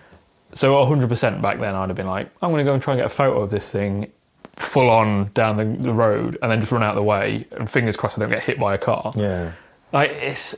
So 0.53 0.73
100% 0.85 1.41
back 1.41 1.59
then, 1.59 1.73
I'd 1.73 1.87
have 1.89 1.95
been 1.95 2.07
like, 2.07 2.29
I'm 2.41 2.51
going 2.51 2.63
to 2.65 2.69
go 2.69 2.73
and 2.73 2.83
try 2.83 2.93
and 2.93 2.99
get 2.99 3.05
a 3.05 3.09
photo 3.09 3.41
of 3.41 3.49
this 3.49 3.71
thing 3.71 4.11
full 4.57 4.89
on 4.89 5.31
down 5.33 5.55
the, 5.55 5.63
the 5.63 5.93
road 5.93 6.37
and 6.41 6.51
then 6.51 6.59
just 6.59 6.71
run 6.73 6.83
out 6.83 6.89
of 6.89 6.95
the 6.97 7.03
way 7.03 7.47
and 7.51 7.69
fingers 7.69 7.95
crossed 7.95 8.17
I 8.17 8.21
don't 8.21 8.29
get 8.29 8.43
hit 8.43 8.59
by 8.59 8.75
a 8.75 8.77
car. 8.77 9.13
Yeah. 9.15 9.53
Like 9.93 10.11
it's. 10.11 10.55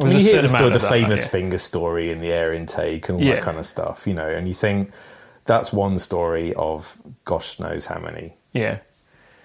Well, 0.00 0.12
you 0.12 0.18
a 0.18 0.20
hear 0.20 0.42
the, 0.42 0.48
story, 0.48 0.70
the 0.70 0.78
that, 0.78 0.88
famous 0.88 1.26
finger 1.26 1.58
story 1.58 2.10
in 2.10 2.20
the 2.20 2.30
air 2.32 2.52
intake 2.52 3.08
and 3.08 3.18
all 3.18 3.24
Yeah. 3.24 3.36
that 3.36 3.42
kind 3.42 3.58
of 3.58 3.66
stuff, 3.66 4.06
you 4.06 4.14
know, 4.14 4.28
and 4.28 4.46
you 4.46 4.54
think 4.54 4.92
that's 5.48 5.72
one 5.72 5.98
story 5.98 6.54
of 6.54 6.96
gosh 7.24 7.58
knows 7.58 7.86
how 7.86 7.98
many. 7.98 8.36
Yeah. 8.52 8.78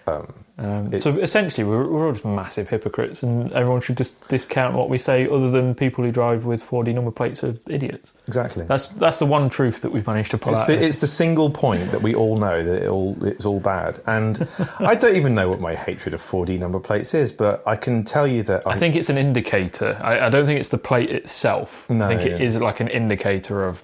Um, 0.05 0.33
Um, 0.55 0.95
so 0.99 1.09
essentially, 1.09 1.63
we're, 1.63 1.87
we're 1.89 2.05
all 2.07 2.11
just 2.13 2.25
massive 2.25 2.67
hypocrites, 2.69 3.23
and 3.23 3.51
everyone 3.53 3.81
should 3.81 3.97
just 3.97 4.27
discount 4.27 4.75
what 4.75 4.87
we 4.87 4.99
say. 4.99 5.27
Other 5.27 5.49
than 5.49 5.73
people 5.73 6.03
who 6.03 6.11
drive 6.11 6.45
with 6.45 6.61
4D 6.63 6.93
number 6.93 7.09
plates 7.09 7.43
are 7.43 7.55
idiots. 7.67 8.13
exactly. 8.27 8.63
That's 8.65 8.85
that's 8.87 9.17
the 9.17 9.25
one 9.25 9.49
truth 9.49 9.81
that 9.81 9.91
we've 9.91 10.05
managed 10.05 10.29
to 10.31 10.37
pull 10.37 10.51
It's 10.53 10.61
out. 10.61 10.67
the, 10.67 10.85
it's 10.85 10.99
the 10.99 11.07
single 11.07 11.49
point 11.49 11.89
that 11.91 12.03
we 12.03 12.13
all 12.13 12.37
know 12.37 12.63
that 12.63 12.83
it 12.83 12.89
all 12.89 13.17
it's 13.25 13.45
all 13.45 13.59
bad, 13.61 13.99
and 14.05 14.47
I 14.79 14.93
don't 14.93 15.15
even 15.15 15.33
know 15.33 15.49
what 15.49 15.59
my 15.59 15.73
hatred 15.73 16.13
of 16.13 16.21
4D 16.21 16.59
number 16.59 16.79
plates 16.79 17.15
is, 17.15 17.31
but 17.31 17.63
I 17.65 17.75
can 17.75 18.03
tell 18.03 18.27
you 18.27 18.43
that 18.43 18.67
I, 18.67 18.73
I 18.73 18.77
think 18.77 18.95
it's 18.95 19.09
an 19.09 19.17
indicator. 19.17 19.97
I, 20.03 20.27
I 20.27 20.29
don't 20.29 20.45
think 20.45 20.59
it's 20.59 20.69
the 20.69 20.77
plate 20.77 21.09
itself. 21.09 21.89
No, 21.89 22.05
I 22.05 22.09
think 22.15 22.29
it 22.29 22.41
is 22.41 22.61
like 22.61 22.79
an 22.79 22.89
indicator 22.89 23.63
of 23.63 23.81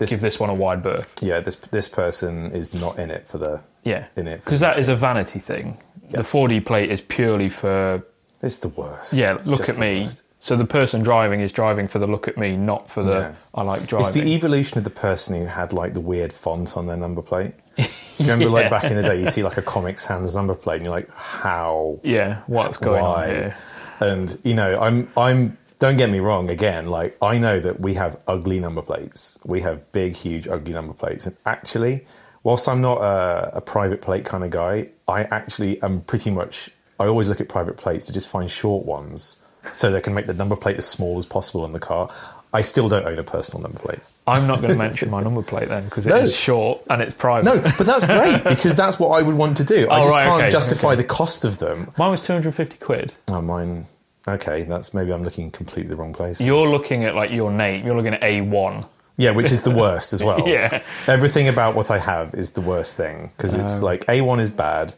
this, 0.00 0.10
give 0.10 0.20
this 0.20 0.40
one 0.40 0.50
a 0.50 0.54
wide 0.54 0.82
berth. 0.82 1.14
yeah, 1.22 1.38
this 1.40 1.54
this 1.70 1.86
person 1.88 2.50
is 2.52 2.74
not 2.74 2.98
in 2.98 3.10
it 3.10 3.28
for 3.28 3.38
the 3.38 3.60
Yeah, 3.84 4.06
in 4.16 4.26
it 4.26 4.44
because 4.44 4.60
that 4.60 4.78
is 4.78 4.88
a 4.88 4.96
vanity 4.96 5.38
thing. 5.38 5.78
The 6.10 6.22
4D 6.24 6.64
plate 6.66 6.90
is 6.90 7.00
purely 7.00 7.48
for 7.48 8.02
It's 8.42 8.58
the 8.58 8.68
worst. 8.68 9.12
yeah. 9.12 9.36
It's 9.36 9.48
look 9.48 9.68
at 9.68 9.78
me. 9.78 10.00
worst. 10.02 10.22
So 10.42 10.56
the 10.56 10.64
person 10.64 11.02
driving 11.02 11.40
is 11.42 11.52
driving 11.52 11.86
for 11.86 11.98
the 11.98 12.06
look 12.06 12.26
at 12.26 12.38
me, 12.38 12.56
not 12.56 12.88
for 12.90 13.04
the 13.04 13.12
Yeah. 13.20 13.32
I 13.54 13.62
like 13.62 13.86
driving. 13.86 14.06
It's 14.06 14.14
the 14.14 14.34
evolution 14.34 14.78
of 14.78 14.84
the 14.84 14.90
person 14.90 15.36
who 15.38 15.44
had 15.46 15.72
like 15.72 15.92
the 15.94 16.00
weird 16.00 16.32
font 16.32 16.76
on 16.76 16.86
their 16.86 16.96
number 16.96 17.20
plate. 17.22 17.52
Do 17.76 17.84
you 18.18 18.32
remember, 18.32 18.48
like 18.50 18.68
back 18.70 18.84
in 18.84 18.96
the 18.96 19.02
day, 19.02 19.20
you 19.20 19.26
see 19.26 19.42
like 19.42 19.56
a 19.58 19.62
Comic 19.62 19.98
Sans 19.98 20.34
number 20.34 20.54
plate, 20.54 20.76
and 20.76 20.84
you're 20.86 20.94
like, 20.94 21.10
how? 21.14 22.00
yeah, 22.02 22.40
what's 22.46 22.76
going 22.78 23.02
why? 23.02 23.24
on 23.28 23.30
here? 23.36 23.56
And 24.00 24.38
you 24.44 24.54
know, 24.54 24.80
I'm 24.80 25.10
I'm. 25.16 25.56
Don't 25.80 25.96
get 25.96 26.10
me 26.10 26.20
wrong. 26.20 26.48
Again, 26.50 26.86
like 26.86 27.16
I 27.20 27.38
know 27.38 27.58
that 27.58 27.80
we 27.80 27.94
have 27.94 28.18
ugly 28.28 28.60
number 28.60 28.82
plates. 28.82 29.38
We 29.44 29.60
have 29.62 29.90
big, 29.92 30.14
huge, 30.14 30.46
ugly 30.46 30.72
number 30.72 30.92
plates. 30.92 31.26
And 31.26 31.36
actually, 31.46 32.06
whilst 32.44 32.68
I'm 32.68 32.80
not 32.80 32.98
a, 32.98 33.56
a 33.56 33.60
private 33.60 34.00
plate 34.02 34.24
kind 34.24 34.44
of 34.44 34.50
guy, 34.50 34.88
I 35.08 35.24
actually 35.24 35.82
am 35.82 36.02
pretty 36.02 36.30
much. 36.30 36.70
I 37.00 37.06
always 37.06 37.28
look 37.30 37.40
at 37.40 37.48
private 37.48 37.76
plates 37.78 38.06
to 38.06 38.12
just 38.12 38.28
find 38.28 38.50
short 38.50 38.84
ones, 38.84 39.36
so 39.72 39.90
they 39.90 40.02
can 40.02 40.14
make 40.14 40.26
the 40.26 40.34
number 40.34 40.54
plate 40.54 40.76
as 40.76 40.86
small 40.86 41.18
as 41.18 41.24
possible 41.26 41.64
on 41.64 41.72
the 41.72 41.78
car. 41.80 42.10
I 42.52 42.60
still 42.62 42.88
don't 42.90 43.06
own 43.06 43.18
a 43.18 43.22
personal 43.24 43.62
number 43.62 43.78
plate. 43.78 44.00
I'm 44.26 44.46
not 44.46 44.60
going 44.60 44.72
to 44.76 44.78
mention 44.78 45.08
my 45.08 45.22
number 45.22 45.42
plate 45.42 45.68
then 45.68 45.84
because 45.86 46.04
it 46.06 46.12
is 46.12 46.30
No. 46.30 46.34
short 46.36 46.82
and 46.90 47.00
it's 47.00 47.14
private. 47.14 47.46
No, 47.46 47.58
but 47.78 47.86
that's 47.86 48.04
great 48.04 48.44
because 48.54 48.76
that's 48.76 48.98
what 48.98 49.08
I 49.18 49.22
would 49.22 49.34
want 49.36 49.56
to 49.58 49.64
do. 49.64 49.88
I 49.88 50.00
Oh, 50.00 50.02
just 50.02 50.14
right, 50.14 50.24
can't 50.24 50.40
okay, 50.42 50.50
justify 50.50 50.88
okay. 50.88 50.96
the 50.96 51.04
cost 51.04 51.46
of 51.46 51.56
them. 51.58 51.90
Mine 51.96 52.10
was 52.10 52.20
250 52.20 52.76
quid. 52.78 53.14
Oh, 53.28 53.40
mine. 53.40 53.86
Okay, 54.28 54.62
that's 54.64 54.92
maybe 54.92 55.12
I'm 55.12 55.22
looking 55.22 55.50
completely 55.50 55.90
the 55.90 55.96
wrong 55.96 56.12
place. 56.12 56.40
You're 56.40 56.68
looking 56.68 57.04
at 57.04 57.14
like 57.14 57.30
your 57.30 57.50
name. 57.50 57.86
You're 57.86 57.96
looking 57.96 58.14
at 58.14 58.20
A1. 58.20 58.88
Yeah, 59.16 59.32
which 59.32 59.50
is 59.52 59.62
the 59.62 59.70
worst 59.70 60.12
as 60.12 60.22
well. 60.28 60.46
Yeah. 60.48 60.82
Everything 61.06 61.48
about 61.48 61.74
what 61.74 61.90
I 61.90 61.98
have 61.98 62.34
is 62.34 62.52
the 62.52 62.60
worst 62.60 62.96
thing 62.96 63.30
because 63.36 63.54
it's 63.54 63.82
like 63.82 64.04
A1 64.06 64.40
is 64.40 64.50
bad. 64.52 64.94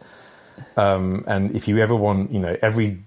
Um, 0.76 1.24
and 1.26 1.54
if 1.56 1.66
you 1.68 1.78
ever 1.78 1.94
want, 1.96 2.32
you 2.32 2.38
know, 2.40 2.56
every. 2.62 2.98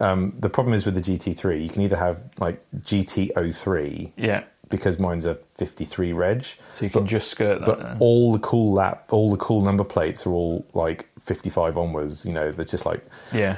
Um, 0.00 0.32
the 0.38 0.48
problem 0.48 0.72
is 0.74 0.86
with 0.86 0.94
the 0.94 1.00
GT3, 1.02 1.62
you 1.62 1.68
can 1.68 1.82
either 1.82 1.96
have 1.96 2.22
like 2.38 2.64
GT03 2.78 4.12
Yeah. 4.16 4.44
because 4.70 4.98
mine's 4.98 5.26
a 5.26 5.34
53 5.34 6.12
reg, 6.14 6.46
So 6.72 6.84
you 6.86 6.90
can 6.90 7.06
just 7.06 7.28
skirt 7.28 7.58
that. 7.60 7.66
but 7.66 7.78
then. 7.82 7.96
all 8.00 8.32
the 8.32 8.38
cool 8.38 8.72
lap, 8.72 9.12
all 9.12 9.30
the 9.30 9.36
cool 9.36 9.60
number 9.60 9.84
plates 9.84 10.26
are 10.26 10.30
all 10.30 10.64
like 10.72 11.08
55 11.22 11.76
onwards. 11.76 12.24
You 12.24 12.32
know, 12.32 12.50
they're 12.52 12.64
just 12.64 12.86
like 12.86 13.04
yeah. 13.32 13.56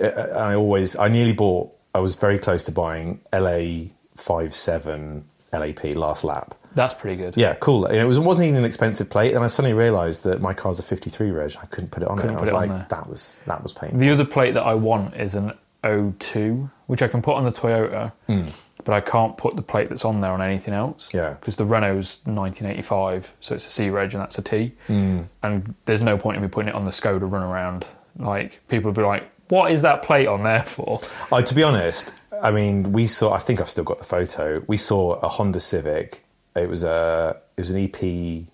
Uh, 0.00 0.06
uh, 0.06 0.32
I 0.36 0.54
always, 0.54 0.96
I 0.96 1.08
nearly 1.08 1.32
bought, 1.32 1.72
I 1.94 2.00
was 2.00 2.16
very 2.16 2.38
close 2.38 2.64
to 2.64 2.72
buying 2.72 3.20
LA 3.32 3.90
57 4.16 5.24
LAP 5.52 5.94
last 5.94 6.24
lap. 6.24 6.54
That's 6.74 6.94
pretty 6.94 7.16
good. 7.16 7.36
Yeah, 7.36 7.54
cool. 7.54 7.86
It, 7.86 8.04
was, 8.04 8.18
it 8.18 8.22
wasn't 8.22 8.48
even 8.48 8.58
an 8.58 8.64
expensive 8.64 9.08
plate, 9.08 9.34
and 9.34 9.42
I 9.42 9.46
suddenly 9.46 9.74
realised 9.74 10.22
that 10.24 10.40
my 10.40 10.52
car's 10.54 10.78
a 10.78 10.82
53 10.82 11.30
reg. 11.30 11.56
I 11.60 11.66
couldn't 11.66 11.90
put 11.90 12.02
it 12.02 12.08
on 12.08 12.16
Couldn't 12.16 12.36
there. 12.36 12.36
I 12.36 12.38
put 12.38 12.42
was 12.42 12.50
it 12.50 12.54
on 12.54 12.68
like, 12.68 12.88
there. 12.88 12.98
that 12.98 13.08
was 13.08 13.40
that 13.46 13.62
was 13.62 13.72
painful. 13.72 13.98
The 13.98 14.10
other 14.10 14.24
plate 14.24 14.52
that 14.54 14.64
I 14.64 14.74
want 14.74 15.16
is 15.16 15.34
an 15.34 15.54
O2, 15.84 16.70
which 16.86 17.02
I 17.02 17.08
can 17.08 17.22
put 17.22 17.36
on 17.36 17.44
the 17.44 17.52
Toyota, 17.52 18.12
hmm. 18.26 18.46
but 18.84 18.92
I 18.92 19.00
can't 19.00 19.36
put 19.36 19.56
the 19.56 19.62
plate 19.62 19.88
that's 19.88 20.04
on 20.04 20.20
there 20.20 20.32
on 20.32 20.42
anything 20.42 20.74
else. 20.74 21.08
Yeah. 21.12 21.30
Because 21.30 21.56
the 21.56 21.64
Renault's 21.64 22.20
1985, 22.26 23.34
so 23.40 23.54
it's 23.54 23.66
a 23.66 23.70
C 23.70 23.90
reg 23.90 24.12
and 24.12 24.20
that's 24.20 24.38
a 24.38 24.42
T. 24.42 24.72
Hmm. 24.86 25.22
And 25.42 25.74
there's 25.86 26.02
no 26.02 26.18
point 26.18 26.36
in 26.36 26.42
me 26.42 26.48
putting 26.48 26.68
it 26.68 26.74
on 26.74 26.84
the 26.84 26.90
Skoda 26.90 27.30
run 27.30 27.42
around. 27.42 27.86
Like, 28.18 28.60
people 28.68 28.90
would 28.90 28.96
be 28.96 29.02
like, 29.02 29.30
what 29.48 29.70
is 29.72 29.82
that 29.82 30.02
plate 30.02 30.26
on 30.26 30.42
there 30.42 30.62
for? 30.62 31.00
I, 31.32 31.42
to 31.42 31.54
be 31.54 31.62
honest, 31.62 32.12
I 32.42 32.50
mean, 32.50 32.92
we 32.92 33.06
saw. 33.06 33.32
I 33.32 33.38
think 33.38 33.60
I've 33.60 33.70
still 33.70 33.84
got 33.84 33.98
the 33.98 34.04
photo. 34.04 34.62
We 34.66 34.76
saw 34.76 35.14
a 35.14 35.28
Honda 35.28 35.60
Civic. 35.60 36.24
It 36.56 36.68
was 36.68 36.82
a 36.82 37.40
it 37.56 37.60
was 37.60 37.70
an 37.70 37.78
EP 37.78 38.46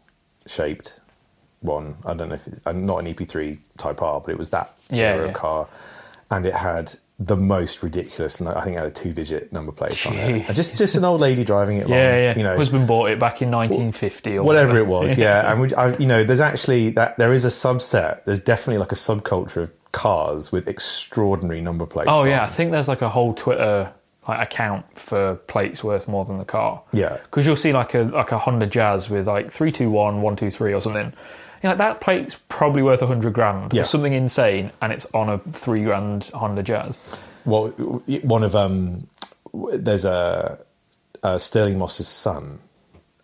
shaped 0.46 0.98
one. 1.60 1.96
I 2.04 2.14
don't 2.14 2.28
know 2.28 2.34
if 2.34 2.46
it's 2.46 2.66
uh, 2.66 2.72
not 2.72 2.98
an 2.98 3.12
EP3 3.12 3.58
Type 3.78 4.02
R, 4.02 4.20
but 4.20 4.30
it 4.32 4.38
was 4.38 4.50
that 4.50 4.74
Yeah, 4.90 5.14
era 5.14 5.26
yeah. 5.28 5.32
car, 5.32 5.68
and 6.30 6.44
it 6.46 6.54
had 6.54 6.94
the 7.18 7.36
most 7.36 7.82
ridiculous. 7.82 8.40
and 8.40 8.48
I 8.48 8.62
think 8.64 8.74
it 8.76 8.80
had 8.80 8.88
a 8.88 8.90
two 8.90 9.12
digit 9.12 9.52
number 9.52 9.70
plate 9.72 10.04
on 10.06 10.14
it. 10.14 10.46
And 10.48 10.56
Just 10.56 10.76
just 10.76 10.96
an 10.96 11.04
old 11.04 11.20
lady 11.20 11.44
driving 11.44 11.76
it. 11.78 11.80
Along, 11.86 11.98
Yeah, 11.98 12.16
yeah. 12.32 12.36
You 12.36 12.42
know, 12.42 12.56
Husband 12.56 12.86
bought 12.88 13.10
it 13.10 13.18
back 13.18 13.40
in 13.40 13.50
1950 13.50 14.38
or 14.38 14.42
whatever 14.44 14.76
it 14.76 14.86
was. 14.86 15.16
Yeah, 15.16 15.50
and 15.50 15.60
we, 15.60 15.74
I, 15.74 15.96
you 15.96 16.06
know, 16.06 16.24
there's 16.24 16.40
actually 16.40 16.90
that 16.90 17.16
there 17.16 17.32
is 17.32 17.44
a 17.44 17.48
subset. 17.48 18.24
There's 18.24 18.40
definitely 18.40 18.78
like 18.78 18.92
a 18.92 18.96
subculture 18.96 19.56
of 19.62 19.72
cars 19.94 20.52
with 20.52 20.68
extraordinary 20.68 21.62
number 21.62 21.86
plates. 21.86 22.10
Oh 22.12 22.24
yeah, 22.26 22.42
I 22.42 22.46
think 22.48 22.70
there's 22.72 22.88
like 22.88 23.00
a 23.00 23.08
whole 23.08 23.32
Twitter 23.32 23.90
like 24.28 24.40
account 24.42 24.84
for 24.98 25.36
plates 25.36 25.82
worth 25.84 26.08
more 26.08 26.24
than 26.24 26.38
the 26.38 26.44
car. 26.44 26.82
Yeah. 26.92 27.18
because 27.24 27.46
you'll 27.46 27.56
see 27.56 27.72
like 27.72 27.94
a 27.94 28.02
like 28.02 28.32
a 28.32 28.38
Honda 28.38 28.66
Jazz 28.66 29.08
with 29.08 29.26
like 29.26 29.50
three 29.50 29.72
two 29.72 29.88
one 29.90 30.20
one 30.20 30.36
two 30.36 30.50
three 30.50 30.74
or 30.74 30.80
something. 30.80 31.12
You 31.62 31.70
know, 31.70 31.76
that 31.76 32.00
plate's 32.02 32.36
probably 32.48 32.82
worth 32.82 33.00
a 33.00 33.06
hundred 33.06 33.32
grand 33.32 33.72
Yeah. 33.72 33.82
or 33.82 33.84
something 33.84 34.12
insane, 34.12 34.70
and 34.82 34.92
it's 34.92 35.06
on 35.14 35.30
a 35.30 35.38
three 35.52 35.84
grand 35.84 36.24
Honda 36.34 36.62
Jazz. 36.62 36.98
Well, 37.46 37.68
one 38.22 38.42
of 38.42 38.54
um, 38.54 39.06
there's 39.72 40.04
a, 40.04 40.58
a 41.22 41.38
Stirling 41.38 41.78
Moss's 41.78 42.08
son, 42.08 42.58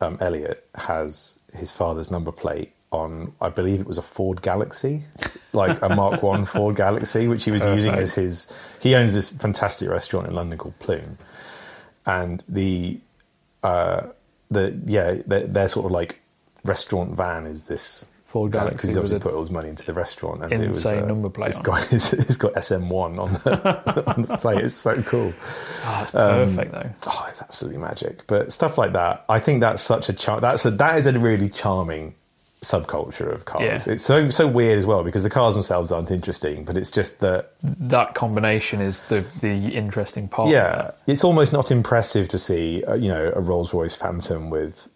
um, 0.01 0.17
Elliot, 0.21 0.67
has 0.75 1.39
his 1.55 1.71
father's 1.71 2.11
number 2.11 2.31
plate 2.33 2.73
on. 2.93 3.33
I 3.41 3.49
believe 3.49 3.81
it 3.81 3.87
was 3.87 3.99
a 3.99 4.03
Ford 4.03 4.43
Galaxy, 4.43 5.05
like 5.53 5.81
a 5.83 5.89
Mark 5.95 6.23
One 6.25 6.45
Ford 6.45 6.77
Galaxy, 6.77 7.29
which 7.29 7.45
he 7.45 7.51
was 7.51 7.65
using 7.67 7.93
Perfect. 7.93 8.03
as 8.03 8.15
his. 8.15 8.57
He 8.81 8.95
owns 8.95 9.15
this 9.15 9.31
fantastic 9.31 9.89
restaurant 9.89 10.27
in 10.29 10.35
London 10.35 10.59
called 10.59 10.79
Plume, 10.79 11.19
and 12.07 12.43
the 12.49 12.99
uh, 13.63 14.03
the 14.51 14.79
yeah, 14.87 15.19
their, 15.27 15.47
their 15.47 15.69
sort 15.69 15.87
of 15.87 15.93
like 15.93 16.21
restaurant 16.65 17.17
van 17.17 17.47
is 17.47 17.65
this. 17.65 18.07
Ford 18.27 18.53
Galaxy 18.53 18.75
because 18.77 18.89
he's 18.91 18.97
obviously 18.97 19.19
put 19.19 19.35
all 19.35 19.41
his 19.41 19.51
money 19.51 19.69
into 19.69 19.85
the 19.85 19.93
restaurant, 19.93 20.45
and 20.45 20.53
it 20.53 20.69
was 20.69 20.87
uh, 20.87 21.05
number 21.05 21.29
plate 21.29 21.49
It's 21.49 21.59
got 21.59 21.93
it's 21.93 22.37
got 22.37 22.53
SM1 22.55 23.19
on 23.19 23.33
the 23.33 24.05
on 24.15 24.23
the 24.23 24.37
plate. 24.37 24.59
It's 24.65 24.77
so 24.77 25.03
cool. 25.03 25.33
Oh, 25.85 26.01
it's 26.05 26.15
Um, 26.15 26.55
perfect 26.55 26.71
though. 26.71 26.91
Oh, 27.09 27.27
it's 27.29 27.43
absolutely 27.43 27.81
magic. 27.81 28.25
But 28.29 28.53
stuff 28.53 28.79
like 28.79 28.93
that, 28.93 29.25
I 29.29 29.41
think 29.41 29.61
that's 29.63 29.83
such 29.83 30.09
a 30.09 30.13
char- 30.13 30.41
that's 30.41 30.65
a, 30.65 30.71
that 30.71 30.97
is 31.01 31.07
a 31.07 31.19
really 31.19 31.49
charming 31.49 32.15
subculture 32.63 33.33
of 33.33 33.47
cars. 33.47 33.87
Yeah. 33.87 33.95
It's 33.95 34.05
so 34.05 34.29
so 34.31 34.47
weird 34.47 34.79
as 34.79 34.87
well 34.87 35.03
because 35.03 35.23
the 35.23 35.31
cars 35.31 35.55
themselves 35.55 35.91
aren't 35.91 36.11
interesting, 36.11 36.65
but 36.65 36.77
it's 36.77 36.91
just 36.91 37.21
that 37.21 37.53
That 37.63 38.15
combination 38.15 38.81
is 38.81 39.03
the 39.03 39.25
the 39.41 39.69
interesting 39.69 40.29
part. 40.29 40.51
yeah, 40.51 40.91
it's 41.07 41.25
almost 41.25 41.53
not 41.53 41.71
impressive 41.71 42.29
to 42.29 42.39
see 42.39 42.85
uh, 42.85 42.95
you 42.95 43.09
know 43.09 43.33
a 43.35 43.41
Rolls 43.41 43.73
Royce 43.73 43.95
Phantom 43.95 44.51
with 44.51 44.89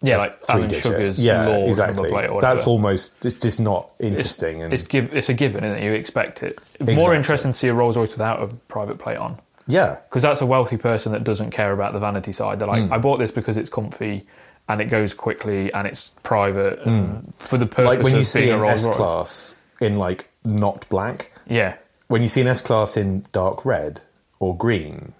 yeah, 0.00 0.18
like 0.18 0.40
three 0.40 0.54
Alan 0.54 0.68
digit. 0.68 0.84
Sugar's 0.84 1.18
yeah, 1.18 1.46
Lord 1.46 1.68
exactly. 1.68 1.94
number 1.94 2.08
plate 2.08 2.30
or 2.30 2.34
whatever. 2.34 2.54
That's 2.54 2.66
almost 2.66 3.24
it's 3.24 3.36
just 3.36 3.60
not 3.60 3.90
it's, 3.98 4.06
interesting 4.08 4.62
and 4.62 4.72
it's 4.72 4.82
give, 4.82 5.14
it's 5.14 5.28
a 5.28 5.34
given, 5.34 5.64
isn't 5.64 5.78
it? 5.78 5.84
You 5.84 5.92
expect 5.92 6.42
it. 6.42 6.58
More 6.80 7.14
interesting 7.14 7.52
to 7.52 7.58
see 7.58 7.68
a 7.68 7.74
Rolls 7.74 7.96
Royce 7.96 8.10
without 8.10 8.42
a 8.42 8.48
private 8.68 8.98
plate 8.98 9.18
on. 9.18 9.40
Yeah. 9.68 9.98
because 10.08 10.22
that's 10.22 10.40
a 10.40 10.46
wealthy 10.46 10.76
person 10.76 11.12
that 11.12 11.22
doesn't 11.22 11.52
care 11.52 11.72
about 11.72 11.92
the 11.92 12.00
vanity 12.00 12.32
side. 12.32 12.58
They're 12.58 12.66
like, 12.66 12.90
I 12.90 12.98
bought 12.98 13.20
this 13.20 13.30
because 13.30 13.56
it's 13.56 13.70
comfy 13.70 14.26
and 14.72 14.80
it 14.80 14.86
goes 14.86 15.12
quickly 15.14 15.72
and 15.72 15.86
it's 15.86 16.10
private 16.22 16.80
and 16.86 17.32
for 17.38 17.58
the 17.58 17.66
purpose 17.66 17.84
Like 17.84 18.02
when 18.02 18.16
you 18.16 18.24
see 18.24 18.50
an 18.50 18.64
S 18.64 18.86
class 18.86 19.54
in 19.80 19.98
like 19.98 20.28
not 20.44 20.88
black, 20.88 21.30
Yeah. 21.46 21.74
when 22.08 22.22
you 22.22 22.28
see 22.28 22.40
an 22.40 22.48
S 22.48 22.60
class 22.60 22.96
in 22.96 23.24
dark 23.32 23.64
red 23.64 24.00
or 24.40 24.56
green, 24.56 25.12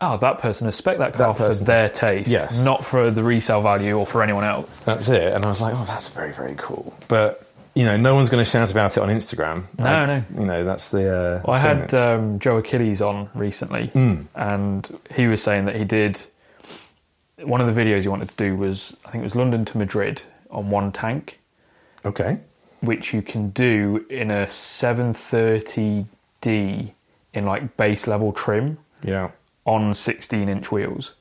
Oh, 0.00 0.18
that 0.18 0.38
person 0.38 0.66
has 0.66 0.76
spec 0.76 0.98
that 0.98 1.14
car 1.14 1.32
That 1.32 1.58
for 1.58 1.64
their 1.64 1.88
taste, 1.88 2.28
Yes. 2.28 2.62
not 2.64 2.84
for 2.84 3.10
the 3.10 3.22
resale 3.22 3.62
value 3.62 3.96
or 3.98 4.06
for 4.06 4.22
anyone 4.22 4.44
else. 4.44 4.76
that's 4.84 5.08
it. 5.08 5.32
And 5.32 5.44
I 5.44 5.48
was 5.48 5.62
like, 5.62 5.74
oh, 5.74 5.84
that's 5.86 6.08
very 6.08 6.32
very 6.32 6.54
cool. 6.58 6.92
But 7.08 7.42
you 7.74 7.84
know, 7.84 7.96
no 7.98 8.14
one's 8.14 8.30
going 8.30 8.42
to 8.42 8.50
shout 8.50 8.70
about 8.70 8.96
it 8.96 9.02
on 9.02 9.10
Instagram. 9.10 9.64
No, 9.78 9.84
Like, 9.84 10.06
no. 10.06 10.40
You 10.40 10.46
know, 10.46 10.64
that's 10.64 10.88
the. 10.88 11.14
Uh, 11.14 11.42
Well, 11.44 11.54
I 11.56 11.58
had 11.58 11.92
um, 11.92 12.38
Joe 12.38 12.56
Achilles 12.56 13.02
on 13.02 13.28
recently, 13.34 13.88
Hmm. 13.88 14.22
and 14.34 14.98
he 15.14 15.26
was 15.26 15.42
saying 15.42 15.66
that 15.66 15.76
he 15.76 15.84
did 15.84 16.24
one 17.42 17.60
of 17.60 17.72
the 17.72 17.80
videos 17.80 18.02
you 18.02 18.10
wanted 18.10 18.28
to 18.30 18.36
do 18.36 18.56
was 18.56 18.96
I 19.04 19.10
think 19.10 19.22
it 19.22 19.24
was 19.24 19.36
London 19.36 19.64
to 19.66 19.78
Madrid 19.78 20.22
on 20.50 20.70
one 20.70 20.90
tank, 20.92 21.38
okay. 22.04 22.38
which 22.80 23.12
you 23.12 23.22
can 23.22 23.50
do 23.50 24.06
in 24.08 24.30
a 24.30 24.46
730D 24.46 26.06
in 27.34 27.44
like 27.46 27.76
base 27.76 28.06
level 28.06 28.32
trim 28.32 28.78
Yeah, 29.04 29.30
on 29.64 29.94
16 29.94 30.48
inch 30.48 30.70
wheels. 30.72 31.12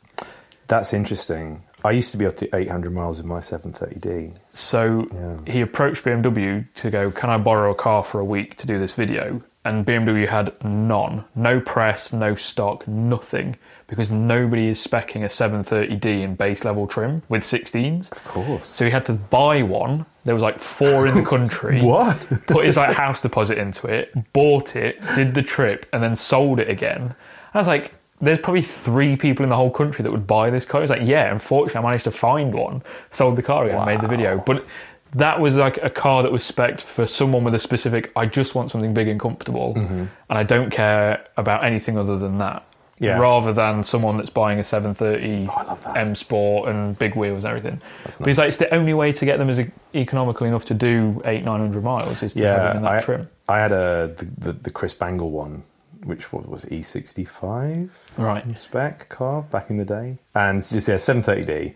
that's 0.67 0.93
interesting. 0.93 1.63
I 1.83 1.91
used 1.91 2.11
to 2.11 2.17
be 2.17 2.25
up 2.25 2.35
to 2.37 2.55
800 2.55 2.91
miles 2.93 3.17
with 3.17 3.27
my 3.27 3.39
730D. 3.39 4.33
So 4.53 5.05
Yeah. 5.13 5.37
he 5.51 5.61
approached 5.61 6.03
BMW 6.03 6.65
to 6.75 6.89
go, 6.89 7.11
Can 7.11 7.29
I 7.29 7.37
borrow 7.37 7.71
a 7.71 7.75
car 7.75 8.03
for 8.03 8.19
a 8.19 8.25
week 8.25 8.55
to 8.57 8.67
do 8.67 8.79
this 8.79 8.93
video? 8.93 9.41
And 9.63 9.85
BMW 9.85 10.27
had 10.27 10.53
none. 10.63 11.25
No 11.35 11.59
press, 11.59 12.11
no 12.13 12.35
stock, 12.35 12.87
nothing. 12.87 13.57
Because 13.87 14.09
nobody 14.09 14.67
is 14.67 14.85
specking 14.85 15.23
a 15.23 15.27
730D 15.27 16.23
in 16.23 16.35
base 16.35 16.65
level 16.65 16.87
trim 16.87 17.21
with 17.29 17.43
16s. 17.43 18.11
Of 18.11 18.23
course. 18.23 18.65
So 18.65 18.85
he 18.85 18.91
had 18.91 19.05
to 19.05 19.13
buy 19.13 19.61
one. 19.61 20.05
There 20.23 20.33
was 20.33 20.41
like 20.41 20.57
four 20.57 21.07
in 21.07 21.15
the 21.15 21.21
country. 21.35 21.81
What? 21.81 22.17
Put 22.47 22.65
his 22.65 22.77
like 22.77 22.95
house 22.95 23.21
deposit 23.21 23.59
into 23.59 23.85
it, 23.87 24.11
bought 24.33 24.75
it, 24.75 24.99
did 25.15 25.35
the 25.35 25.43
trip, 25.43 25.85
and 25.93 26.01
then 26.01 26.15
sold 26.15 26.59
it 26.59 26.69
again. 26.69 27.01
And 27.01 27.15
I 27.53 27.59
was 27.59 27.67
like, 27.67 27.93
there's 28.21 28.39
probably 28.39 28.61
three 28.61 29.15
people 29.15 29.43
in 29.43 29.49
the 29.49 29.55
whole 29.55 29.69
country 29.69 30.01
that 30.03 30.11
would 30.11 30.25
buy 30.25 30.49
this 30.49 30.65
car. 30.65 30.81
It's 30.81 30.89
like, 30.89 31.01
yeah, 31.03 31.31
unfortunately, 31.31 31.79
I 31.79 31.83
managed 31.83 32.05
to 32.05 32.11
find 32.11 32.53
one, 32.53 32.81
sold 33.11 33.35
the 33.35 33.43
car 33.43 33.65
again, 33.65 33.85
made 33.85 34.01
the 34.01 34.07
video. 34.07 34.39
But 34.39 34.65
that 35.13 35.39
was 35.39 35.55
like 35.55 35.77
a 35.81 35.89
car 35.89 36.23
that 36.23 36.31
was 36.31 36.43
spec'd 36.43 36.81
for 36.81 37.07
someone 37.07 37.43
with 37.43 37.55
a 37.55 37.59
specific, 37.59 38.11
I 38.15 38.25
just 38.25 38.55
want 38.55 38.71
something 38.71 38.93
big 38.93 39.07
and 39.07 39.19
comfortable, 39.19 39.73
mm-hmm. 39.73 39.93
and 39.93 40.09
I 40.29 40.43
don't 40.43 40.69
care 40.69 41.25
about 41.37 41.63
anything 41.63 41.97
other 41.97 42.17
than 42.17 42.37
that. 42.39 42.65
Yeah. 42.97 43.17
Rather 43.19 43.51
than 43.51 43.83
someone 43.83 44.15
that's 44.15 44.29
buying 44.29 44.57
a 44.59 44.63
730 44.63 45.49
I 45.49 45.63
love 45.63 45.83
that. 45.83 45.97
M 45.97 46.15
Sport 46.15 46.69
and 46.69 46.97
big 46.97 47.15
wheels 47.15 47.43
and 47.43 47.51
everything. 47.57 47.81
That's 48.05 48.17
But 48.19 48.29
it's 48.29 48.37
like 48.37 48.47
it's 48.47 48.57
the 48.57 48.73
only 48.73 48.93
way 48.93 49.11
to 49.11 49.25
get 49.25 49.37
them 49.37 49.49
as 49.49 49.59
e- 49.59 49.69
economical 49.93 50.47
enough 50.47 50.63
to 50.65 50.73
do 50.73 51.21
eight 51.25 51.43
nine 51.43 51.59
hundred 51.59 51.83
miles 51.83 52.23
is 52.23 52.33
to 52.35 52.45
have 52.47 52.57
them 52.57 52.65
Yeah, 52.73 52.77
in 52.77 52.83
that 52.83 52.91
I, 52.93 53.01
trim. 53.01 53.29
I 53.49 53.59
had 53.59 53.71
a 53.73 54.13
the, 54.17 54.25
the, 54.37 54.53
the 54.53 54.69
Chris 54.69 54.93
Bangle 54.93 55.29
one, 55.31 55.63
which 56.05 56.31
was, 56.31 56.45
was 56.45 56.65
E65 56.65 57.89
Right. 58.17 58.57
spec 58.57 59.09
car 59.09 59.41
back 59.43 59.69
in 59.69 59.77
the 59.77 59.85
day, 59.85 60.17
and 60.33 60.59
just 60.59 60.87
yeah, 60.87 60.95
730D, 60.95 61.75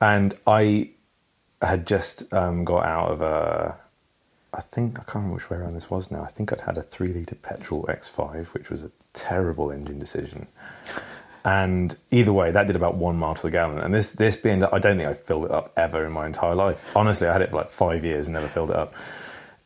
and 0.00 0.34
I 0.46 0.90
had 1.62 1.86
just 1.86 2.32
um, 2.32 2.64
got 2.64 2.84
out 2.84 3.10
of 3.12 3.20
a. 3.22 3.76
I 4.52 4.60
think 4.62 4.94
I 4.98 5.02
can't 5.02 5.16
remember 5.16 5.34
which 5.36 5.50
way 5.50 5.58
around 5.58 5.74
this 5.74 5.90
was 5.90 6.10
now. 6.10 6.22
I 6.22 6.28
think 6.28 6.52
I'd 6.52 6.62
had 6.62 6.78
a 6.78 6.82
three 6.82 7.08
liter 7.08 7.34
petrol 7.34 7.84
X5, 7.84 8.46
which 8.54 8.70
was 8.70 8.82
a 8.82 8.90
terrible 9.12 9.70
engine 9.70 9.98
decision. 9.98 10.46
And 11.44 11.96
either 12.10 12.32
way, 12.32 12.50
that 12.50 12.66
did 12.66 12.74
about 12.76 12.96
one 12.96 13.16
mile 13.16 13.34
to 13.34 13.42
the 13.42 13.50
gallon. 13.50 13.78
And 13.78 13.92
this 13.94 14.12
this 14.12 14.36
being 14.36 14.58
that 14.60 14.72
I 14.74 14.78
don't 14.78 14.96
think 14.98 15.08
I 15.08 15.14
filled 15.14 15.44
it 15.46 15.50
up 15.50 15.72
ever 15.76 16.04
in 16.04 16.12
my 16.12 16.26
entire 16.26 16.54
life. 16.54 16.84
Honestly, 16.96 17.26
I 17.28 17.32
had 17.32 17.42
it 17.42 17.50
for 17.50 17.56
like 17.56 17.68
five 17.68 18.04
years 18.04 18.26
and 18.26 18.34
never 18.34 18.48
filled 18.48 18.70
it 18.70 18.76
up. 18.76 18.94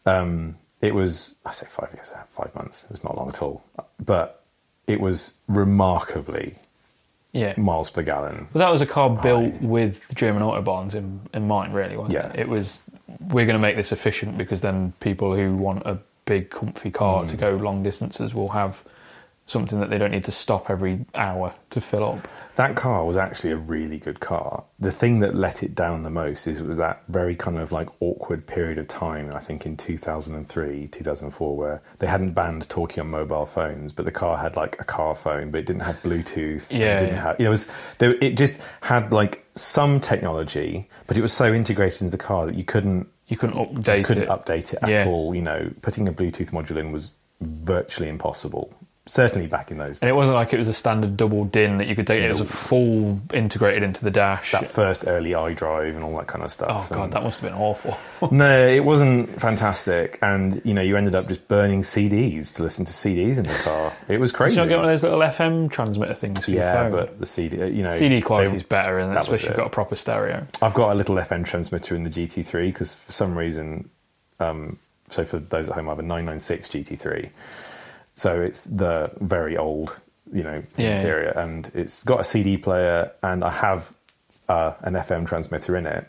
Um, 0.04 0.56
it 0.80 0.94
was 0.94 1.36
I 1.46 1.52
say 1.52 1.66
five 1.68 1.90
years, 1.94 2.10
uh, 2.14 2.22
five 2.30 2.54
months. 2.54 2.84
It 2.84 2.90
was 2.90 3.04
not 3.04 3.16
long 3.16 3.28
at 3.28 3.40
all, 3.42 3.62
but 4.04 4.44
it 4.86 5.00
was 5.00 5.34
remarkably 5.48 6.56
Yeah. 7.32 7.54
miles 7.56 7.88
per 7.88 8.02
gallon. 8.02 8.48
But 8.52 8.58
that 8.58 8.70
was 8.70 8.80
a 8.82 8.86
car 8.86 9.08
built 9.10 9.54
with 9.62 10.12
German 10.14 10.42
autobahns 10.42 10.94
in, 10.94 11.20
in 11.32 11.46
mind, 11.48 11.72
really, 11.74 11.96
wasn't 11.96 12.12
Yeah. 12.14 12.28
it? 12.32 12.40
It 12.40 12.48
was 12.48 12.78
we're 13.20 13.46
going 13.46 13.54
to 13.54 13.66
make 13.66 13.76
this 13.76 13.92
efficient 13.92 14.36
because 14.38 14.60
then 14.60 14.92
people 15.00 15.34
who 15.34 15.54
want 15.56 15.82
a 15.86 15.98
big, 16.24 16.50
comfy 16.50 16.90
car 16.90 17.24
Mm. 17.24 17.28
to 17.30 17.36
go 17.36 17.50
long 17.56 17.82
distances 17.82 18.34
will 18.34 18.50
have 18.50 18.82
something 19.52 19.78
that 19.80 19.90
they 19.90 19.98
don't 19.98 20.10
need 20.10 20.24
to 20.24 20.32
stop 20.32 20.68
every 20.70 21.04
hour 21.14 21.54
to 21.70 21.80
fill 21.80 22.04
up. 22.04 22.28
That 22.56 22.74
car 22.74 23.04
was 23.04 23.16
actually 23.16 23.52
a 23.52 23.56
really 23.56 23.98
good 23.98 24.18
car. 24.20 24.64
The 24.80 24.90
thing 24.90 25.20
that 25.20 25.34
let 25.34 25.62
it 25.62 25.74
down 25.74 26.02
the 26.02 26.10
most 26.10 26.46
is 26.46 26.58
it 26.60 26.66
was 26.66 26.78
that 26.78 27.02
very 27.08 27.36
kind 27.36 27.58
of 27.58 27.70
like 27.70 27.88
awkward 28.00 28.46
period 28.46 28.78
of 28.78 28.88
time, 28.88 29.30
I 29.34 29.38
think 29.38 29.64
in 29.66 29.76
2003, 29.76 30.88
2004, 30.88 31.56
where 31.56 31.82
they 31.98 32.06
hadn't 32.06 32.32
banned 32.32 32.68
talking 32.68 33.00
on 33.02 33.10
mobile 33.10 33.46
phones, 33.46 33.92
but 33.92 34.04
the 34.04 34.10
car 34.10 34.36
had 34.36 34.56
like 34.56 34.80
a 34.80 34.84
car 34.84 35.14
phone, 35.14 35.50
but 35.50 35.58
it 35.58 35.66
didn't 35.66 35.82
have 35.82 36.02
Bluetooth. 36.02 36.72
Yeah, 36.72 36.96
It 36.96 36.98
didn't 37.00 37.14
yeah. 37.16 37.22
have, 37.22 37.36
you 37.38 37.44
know, 37.44 37.50
it 37.50 37.52
was, 37.52 37.70
it 38.00 38.36
just 38.36 38.60
had 38.80 39.12
like 39.12 39.44
some 39.54 40.00
technology, 40.00 40.88
but 41.06 41.16
it 41.16 41.22
was 41.22 41.32
so 41.32 41.52
integrated 41.52 42.02
into 42.02 42.16
the 42.16 42.22
car 42.22 42.46
that 42.46 42.54
you 42.54 42.64
couldn't, 42.64 43.06
You 43.28 43.36
couldn't 43.36 43.56
update 43.56 43.98
you 43.98 44.04
couldn't 44.04 44.24
it. 44.24 44.28
update 44.28 44.72
it 44.74 44.78
at 44.82 44.88
Yeah. 44.90 45.06
all. 45.06 45.34
You 45.34 45.42
know, 45.42 45.70
putting 45.82 46.08
a 46.08 46.12
Bluetooth 46.12 46.50
module 46.50 46.76
in 46.76 46.92
was 46.92 47.12
virtually 47.40 48.08
impossible. 48.08 48.72
Certainly 49.04 49.48
back 49.48 49.72
in 49.72 49.78
those 49.78 49.96
days. 49.96 50.00
And 50.02 50.08
it 50.08 50.12
wasn't 50.14 50.36
like 50.36 50.52
it 50.52 50.58
was 50.58 50.68
a 50.68 50.72
standard 50.72 51.16
double 51.16 51.44
din 51.44 51.78
that 51.78 51.88
you 51.88 51.96
could 51.96 52.06
take. 52.06 52.22
It 52.22 52.28
was 52.30 52.40
a 52.40 52.44
full 52.44 53.20
integrated 53.34 53.82
into 53.82 54.04
the 54.04 54.12
dash. 54.12 54.52
that 54.52 54.68
first 54.68 55.08
early 55.08 55.30
iDrive 55.30 55.96
and 55.96 56.04
all 56.04 56.16
that 56.18 56.28
kind 56.28 56.44
of 56.44 56.52
stuff. 56.52 56.86
Oh 56.92 56.94
god, 56.94 57.04
And- 57.04 57.12
that 57.14 57.24
must 57.24 57.40
have 57.40 57.50
been 57.50 57.58
awful. 57.58 57.98
No, 58.30 58.68
it 58.68 58.84
wasn't 58.84 59.40
fantastic, 59.40 60.20
and 60.22 60.62
you 60.64 60.72
know, 60.72 60.80
you 60.82 60.96
ended 60.96 61.16
up 61.16 61.26
just 61.26 61.48
burning 61.48 61.80
CDs 61.82 62.54
to 62.54 62.62
listen 62.62 62.84
to 62.84 62.92
CDs 62.92 63.38
in 63.38 63.46
the 63.48 63.54
car. 63.54 63.92
It 64.06 64.20
was 64.20 64.30
Did 64.30 64.36
crazy. 64.36 64.54
you 64.54 64.62
not 64.62 64.68
get 64.68 64.76
one 64.76 64.84
of 64.84 64.90
those 64.92 65.02
little 65.02 65.18
FM 65.18 65.68
transmitter 65.72 66.14
things 66.14 66.44
for 66.44 66.52
yeah, 66.52 66.82
your 66.82 66.90
phone? 66.90 67.00
but 67.00 67.18
the 67.18 67.26
CD, 67.26 67.60
uh, 67.60 67.66
you 67.66 67.82
know, 67.82 67.90
CD 67.96 68.20
quality 68.20 68.56
is 68.56 68.62
better, 68.62 68.98
and 69.00 69.10
that 69.12 69.18
was 69.18 69.26
especially 69.26 69.46
if 69.46 69.50
you've 69.50 69.56
got 69.56 69.66
a 69.66 69.70
proper 69.70 69.96
stereo. 69.96 70.46
I've 70.62 70.74
got 70.74 70.92
a 70.92 70.94
little 70.94 71.16
FM 71.16 71.44
transmitter 71.44 71.96
in 71.96 72.04
the 72.04 72.10
GT3 72.10 72.68
because 72.68 72.94
for 72.94 73.10
some 73.10 73.36
reason, 73.36 73.90
um, 74.38 74.78
so 75.10 75.24
for 75.24 75.40
those 75.40 75.68
at 75.68 75.74
home, 75.74 75.88
I 75.88 75.90
have 75.92 75.98
a 75.98 76.02
996 76.02 76.68
GT3. 76.68 77.30
So 78.22 78.40
it's 78.40 78.62
the 78.62 79.10
very 79.20 79.56
old, 79.56 80.00
you 80.32 80.44
know, 80.44 80.62
Yeah, 80.76 80.90
interior, 80.90 81.30
and 81.30 81.68
it's 81.74 82.04
got 82.04 82.20
a 82.20 82.24
CD 82.24 82.56
player, 82.56 83.10
and 83.20 83.42
I 83.42 83.50
have 83.50 83.92
uh, 84.48 84.74
an 84.82 84.94
FM 84.94 85.26
transmitter 85.26 85.76
in 85.76 85.86
it. 85.86 86.06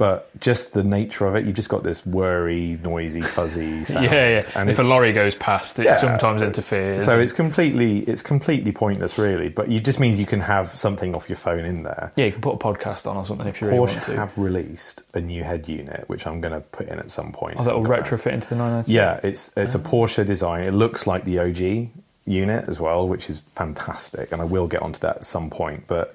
But 0.00 0.30
just 0.40 0.72
the 0.72 0.82
nature 0.82 1.26
of 1.26 1.34
it, 1.36 1.44
you've 1.44 1.56
just 1.56 1.68
got 1.68 1.82
this 1.82 2.06
whirry, 2.06 2.78
noisy, 2.82 3.20
fuzzy 3.20 3.84
sound. 3.92 4.06
Yeah, 4.06 4.28
yeah. 4.40 4.48
And 4.54 4.70
if 4.70 4.78
a 4.78 4.82
lorry 4.82 5.12
goes 5.12 5.34
past, 5.34 5.78
it 5.78 5.84
Yeah. 5.84 5.96
sometimes 5.96 6.40
interferes. 6.40 7.04
so 7.04 7.20
it's 7.20 7.34
completely, 7.34 7.98
it's 8.08 8.22
completely 8.22 8.72
pointless, 8.72 9.18
really. 9.18 9.50
But 9.50 9.68
it 9.68 9.84
just 9.84 10.00
means 10.00 10.18
you 10.18 10.24
can 10.24 10.40
have 10.40 10.74
something 10.74 11.14
off 11.14 11.28
your 11.28 11.36
phone 11.36 11.66
in 11.66 11.82
there. 11.82 12.12
yeah, 12.16 12.24
you 12.24 12.32
can 12.32 12.40
put 12.40 12.54
a 12.54 12.56
podcast 12.56 13.06
on 13.06 13.18
or 13.18 13.26
something 13.26 13.46
if 13.46 13.60
you 13.60 13.66
really 13.66 13.78
want 13.78 13.90
to. 14.02 14.16
have 14.16 14.38
released 14.38 15.02
a 15.12 15.20
new 15.20 15.44
head 15.44 15.68
unit, 15.68 16.04
which 16.08 16.26
I'm 16.26 16.40
going 16.40 16.54
to 16.54 16.60
put 16.60 16.88
in 16.88 16.98
at 16.98 17.10
some 17.10 17.30
point. 17.30 17.56
oh, 17.58 17.64
that 17.64 17.74
will 17.74 17.82
I'll 17.82 17.86
go 17.86 17.96
back. 18.02 18.04
retrofit 18.10 18.32
into 18.32 18.48
the 18.48 18.54
996. 18.56 18.88
Yeah, 18.88 19.20
it's 19.22 19.52
it's 19.54 19.74
a 19.74 19.78
Oh. 19.78 19.82
Porsche 19.82 20.24
design. 20.24 20.64
It 20.64 20.72
looks 20.72 21.06
like 21.06 21.24
the 21.24 21.40
OG 21.40 21.90
unit 22.24 22.64
as 22.68 22.80
well, 22.80 23.06
which 23.06 23.28
is 23.28 23.40
fantastic. 23.54 24.32
And 24.32 24.40
I 24.40 24.46
will 24.46 24.66
get 24.66 24.80
onto 24.80 25.00
that 25.00 25.16
at 25.16 25.24
some 25.26 25.50
point. 25.50 25.84
But 25.86 26.14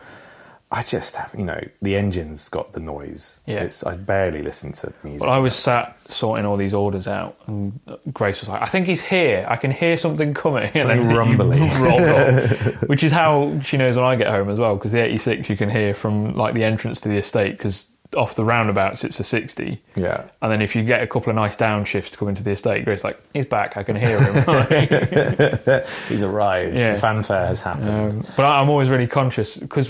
I 0.71 0.81
just 0.81 1.15
have, 1.15 1.33
you 1.37 1.45
know, 1.45 1.59
the 1.81 1.95
engine's 1.95 2.49
got 2.49 2.73
the 2.73 2.79
noise. 2.79 3.39
Yeah. 3.45 3.61
It's 3.61 3.83
I 3.83 3.95
barely 3.95 4.41
listen 4.41 4.71
to 4.73 4.91
music. 5.03 5.21
Well, 5.21 5.29
I 5.29 5.37
was 5.37 5.55
sat 5.55 5.95
sorting 6.09 6.45
all 6.45 6.57
these 6.57 6.73
orders 6.73 7.07
out, 7.07 7.37
and 7.45 7.79
Grace 8.11 8.41
was 8.41 8.49
like, 8.49 8.61
"I 8.61 8.65
think 8.65 8.87
he's 8.87 9.01
here. 9.01 9.45
I 9.47 9.57
can 9.57 9.71
hear 9.71 9.95
something 9.95 10.33
coming." 10.33 10.63
Something 10.73 10.99
and 10.99 11.09
then 11.09 11.15
rumbling. 11.15 11.69
which 12.87 13.03
is 13.03 13.11
how 13.11 13.59
she 13.61 13.77
knows 13.77 13.95
when 13.95 14.05
I 14.05 14.15
get 14.15 14.27
home 14.27 14.49
as 14.49 14.57
well. 14.57 14.75
Because 14.75 14.91
the 14.91 15.03
86 15.03 15.49
you 15.49 15.55
can 15.55 15.69
hear 15.69 15.93
from 15.93 16.35
like 16.35 16.55
the 16.55 16.63
entrance 16.63 16.99
to 17.01 17.09
the 17.09 17.17
estate, 17.17 17.51
because 17.57 17.85
off 18.15 18.35
the 18.35 18.45
roundabouts 18.45 19.03
it's 19.03 19.19
a 19.19 19.23
60. 19.23 19.81
yeah. 19.95 20.23
And 20.41 20.51
then 20.51 20.61
if 20.61 20.75
you 20.75 20.83
get 20.83 21.01
a 21.01 21.07
couple 21.07 21.29
of 21.31 21.35
nice 21.35 21.55
downshifts 21.55 22.11
to 22.11 22.17
come 22.17 22.27
into 22.29 22.43
the 22.43 22.51
estate, 22.51 22.85
Grace's 22.85 23.03
like, 23.03 23.19
"He's 23.33 23.45
back. 23.45 23.77
I 23.77 23.83
can 23.83 23.95
hear 23.95 24.19
him." 24.21 24.35
He's 26.09 26.23
arrived. 26.23 26.77
Yeah. 26.77 26.93
The 26.93 26.99
fanfare 26.99 27.47
has 27.47 27.61
happened. 27.61 28.13
Um, 28.13 28.23
but 28.37 28.45
I'm 28.45 28.69
always 28.69 28.89
really 28.89 29.07
conscious 29.07 29.57
because 29.57 29.89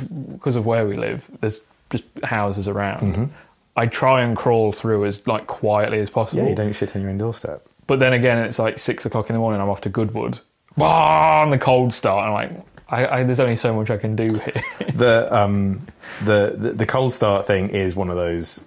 of 0.55 0.65
where 0.65 0.87
we 0.87 0.95
live. 0.97 1.29
There's 1.41 1.61
just 1.89 2.03
houses 2.23 2.67
around. 2.67 3.31
I 3.77 3.87
try 3.87 4.21
and 4.21 4.37
crawl 4.37 4.71
through 4.71 5.05
as 5.05 5.27
like 5.27 5.47
quietly 5.47 5.99
as 5.99 6.09
possible. 6.09 6.43
yeah, 6.43 6.49
you 6.49 6.55
don't 6.55 6.73
shit 6.73 6.95
on 6.95 7.01
your 7.01 7.11
own 7.11 7.17
doorstep. 7.17 7.65
But 7.87 7.99
then 7.99 8.13
again, 8.13 8.43
it's 8.45 8.57
like 8.57 8.79
six 8.79 9.05
o'clock 9.05 9.29
in 9.29 9.33
the 9.33 9.39
morning. 9.39 9.61
I'm 9.61 9.69
off 9.69 9.81
to 9.81 9.89
Goodwood. 9.89 10.39
Wah, 10.77 11.43
and 11.43 11.51
the 11.53 11.57
cold 11.57 11.93
start. 11.93 12.25
I'm 12.25 12.33
like, 12.33 12.51
I, 12.89 13.07
I, 13.19 13.23
there's 13.23 13.39
only 13.39 13.55
so 13.55 13.73
much 13.73 13.89
I 13.89 13.97
can 13.97 14.15
do 14.15 14.33
here. 14.35 14.63
the 14.93 15.27
um 15.35 15.85
the, 16.23 16.55
the 16.57 16.71
the 16.73 16.85
cold 16.85 17.11
start 17.13 17.47
thing 17.47 17.69
is 17.69 17.95
one 17.95 18.09
of 18.09 18.15
those 18.15 18.63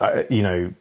uh, 0.00 0.22
you 0.30 0.42
know 0.42 0.72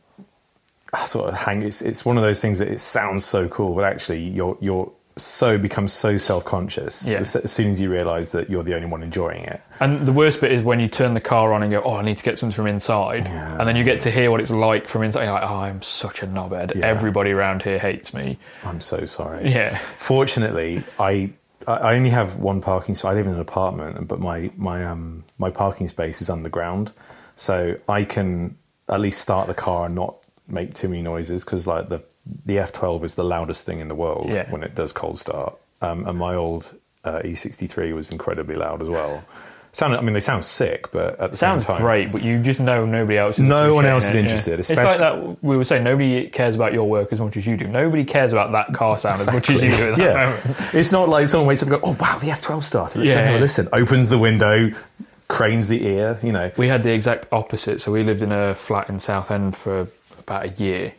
sort 1.06 1.28
of 1.30 1.36
hang 1.36 1.62
it's 1.62 1.82
it's 1.82 2.06
one 2.06 2.16
of 2.18 2.24
those 2.24 2.40
things 2.42 2.60
that 2.60 2.70
it 2.70 2.80
sounds 2.80 3.26
so 3.26 3.48
cool 3.50 3.76
but 3.76 3.84
actually 3.84 4.24
you're 4.24 4.58
you're 4.62 4.90
so 5.18 5.58
become 5.58 5.88
so 5.88 6.18
self-conscious 6.18 7.08
Yeah. 7.08 7.20
as, 7.20 7.36
as 7.38 7.52
soon 7.52 7.70
as 7.72 7.80
you 7.80 7.90
realise 7.90 8.30
that 8.30 8.50
you're 8.50 8.64
the 8.64 8.76
only 8.76 8.88
one 8.88 9.02
enjoying 9.02 9.44
it. 9.46 9.62
And 9.80 10.02
the 10.02 10.12
worst 10.12 10.42
bit 10.42 10.52
is 10.52 10.62
when 10.62 10.82
you 10.82 10.90
turn 10.90 11.14
the 11.14 11.22
car 11.22 11.54
on 11.54 11.64
and 11.64 11.72
go, 11.72 11.82
"Oh, 11.86 11.96
I 11.96 12.02
need 12.02 12.18
to 12.18 12.24
get 12.24 12.38
something 12.38 12.54
from 12.54 12.68
inside," 12.68 13.26
and 13.26 13.66
then 13.66 13.78
you 13.78 13.86
get 13.86 14.02
to 14.02 14.12
hear 14.12 14.30
what 14.30 14.42
it's 14.42 14.52
like 14.52 14.90
from 14.90 15.04
inside. 15.04 15.24
You're 15.24 15.32
like, 15.34 15.50
"Oh, 15.50 15.56
I'm 15.56 15.82
such 15.82 16.22
a 16.22 16.28
knobhead. 16.28 16.76
Yeah. 16.76 16.86
Everybody 16.86 17.32
around 17.32 17.64
here 17.64 17.80
hates 17.80 18.14
me." 18.14 18.38
I'm 18.66 18.82
so 18.82 19.06
sorry. 19.06 19.50
Yeah, 19.50 19.78
Fortunately, 19.96 20.84
I 21.00 21.30
I 21.68 21.96
only 21.96 22.10
have 22.12 22.38
one 22.38 22.62
parking 22.62 22.96
space. 22.96 23.06
I 23.06 23.14
live 23.14 23.28
in 23.28 23.34
an 23.34 23.40
apartment, 23.40 24.08
but 24.08 24.20
my 24.20 24.52
my 24.58 24.86
um 24.86 25.24
my 25.38 25.50
parking 25.50 25.88
space 25.88 26.22
is 26.22 26.30
underground, 26.30 26.92
so 27.36 27.76
I 27.90 28.04
can 28.04 28.58
at 28.90 29.00
least 29.00 29.22
start 29.22 29.48
the 29.48 29.54
car 29.54 29.86
and 29.88 29.96
not 29.96 30.16
make 30.48 30.74
too 30.76 30.88
many 30.88 31.02
noises 31.02 31.44
because 31.44 31.66
like 31.68 31.90
the 31.90 32.04
the 32.46 32.58
F12 32.58 33.04
is 33.04 33.16
the 33.16 33.24
loudest 33.24 33.66
thing 33.66 33.80
in 33.80 33.88
the 33.88 33.96
world 33.96 34.32
Yeah. 34.34 34.50
when 34.52 34.64
it 34.64 34.76
does 34.76 34.92
cold 34.92 35.20
start, 35.20 35.56
um, 35.82 36.08
and 36.08 36.18
my 36.18 36.36
old 36.36 36.74
uh, 37.04 37.22
E63 37.24 37.94
was 37.94 38.10
incredibly 38.12 38.56
loud 38.56 38.82
as 38.82 38.90
well. 38.90 39.24
Sound, 39.76 39.94
I 39.94 40.00
mean, 40.00 40.14
they 40.14 40.22
sound 40.22 40.46
sick, 40.46 40.90
but 40.92 41.20
at 41.20 41.32
the 41.32 41.38
sounds 41.38 41.66
same 41.66 41.76
time, 41.76 41.82
great, 41.82 42.10
but 42.10 42.24
you 42.24 42.42
just 42.42 42.62
know 42.62 42.86
nobody 42.86 43.18
else. 43.18 43.38
Is 43.38 43.44
No 43.46 43.76
one 43.76 43.86
else 43.86 44.08
is 44.08 44.16
it, 44.16 44.20
interested, 44.20 44.60
It's 44.62 44.70
like 44.70 45.00
that 45.00 45.44
we 45.44 45.58
were 45.58 45.66
saying. 45.66 45.84
Nobody 45.84 46.30
cares 46.30 46.56
about 46.56 46.72
your 46.72 46.88
work 46.88 47.12
as 47.12 47.20
much 47.20 47.36
as 47.36 47.46
you 47.46 47.58
do. 47.58 47.68
Nobody 47.68 48.06
cares 48.06 48.32
about 48.32 48.54
that 48.54 48.74
car 48.74 48.96
sound 48.96 49.18
as 49.18 49.28
much 49.34 49.50
as 49.50 49.62
you 49.62 49.70
do. 49.70 49.92
At 49.92 49.98
that 49.98 50.00
yeah, 50.00 50.14
moment. 50.46 50.74
it's 50.74 50.94
not 50.94 51.10
like 51.10 51.28
someone 51.28 51.50
wakes 51.50 51.62
up 51.62 51.70
and 51.70 51.82
go, 51.82 51.88
"Oh 51.90 51.98
wow, 52.00 52.18
the 52.20 52.28
F12 52.28 52.64
started. 52.64 53.00
Let's 53.00 53.10
go 53.12 53.16
Yeah, 53.18 53.20
and 53.20 53.26
have 53.26 53.36
a 53.36 53.38
yeah. 53.38 53.42
listen." 53.42 53.68
Opens 53.74 54.08
the 54.08 54.18
window, 54.18 54.72
cranes 55.28 55.68
the 55.68 55.86
ear. 55.86 56.20
You 56.24 56.32
know, 56.32 56.52
We 56.56 56.70
had 56.70 56.84
the 56.84 56.94
exact 56.94 57.28
opposite. 57.34 57.82
So 57.82 57.92
we 57.92 58.04
lived 58.04 58.22
in 58.22 58.32
a 58.32 58.56
flat 58.56 58.88
in 58.88 59.02
Southend 59.02 59.58
for 59.58 59.90
about 60.20 60.46
a 60.46 60.50
year, 60.52 60.94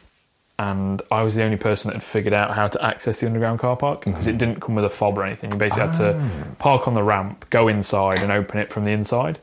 and 0.59 1.02
I 1.11 1.22
was 1.22 1.34
the 1.34 1.42
only 1.42 1.59
person 1.59 1.88
that 1.88 1.94
had 1.94 2.02
figured 2.02 2.32
out 2.32 2.52
how 2.54 2.68
to 2.68 2.82
access 2.82 3.20
the 3.20 3.26
underground 3.26 3.59
car 3.59 3.76
park 3.76 4.00
mm-hmm. 4.00 4.12
because 4.12 4.26
it 4.26 4.38
didn't 4.38 4.61
come 4.61 4.74
with 4.74 4.84
a 4.84 4.90
fob 4.90 5.18
or 5.18 5.24
anything. 5.24 5.52
You 5.52 5.59
basically 5.59 5.88
had 5.88 5.96
to 5.98 6.18
ah. 6.18 6.54
park 6.59 6.88
on 6.88 6.94
the 6.94 7.02
ramp, 7.02 7.48
go 7.50 7.68
inside, 7.68 8.20
and 8.20 8.32
open 8.32 8.59
it 8.59 8.72
from 8.72 8.84
the 8.84 8.90
inside. 8.90 9.38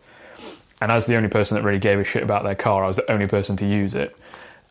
And 0.81 0.91
as 0.91 1.05
the 1.05 1.15
only 1.15 1.29
person 1.29 1.55
that 1.55 1.63
really 1.63 1.79
gave 1.79 1.99
a 1.99 2.03
shit 2.03 2.23
about 2.23 2.43
their 2.43 2.55
car, 2.55 2.83
I 2.83 2.87
was 2.87 2.97
the 2.97 3.11
only 3.11 3.27
person 3.27 3.55
to 3.57 3.65
use 3.65 3.93
it. 3.93 4.17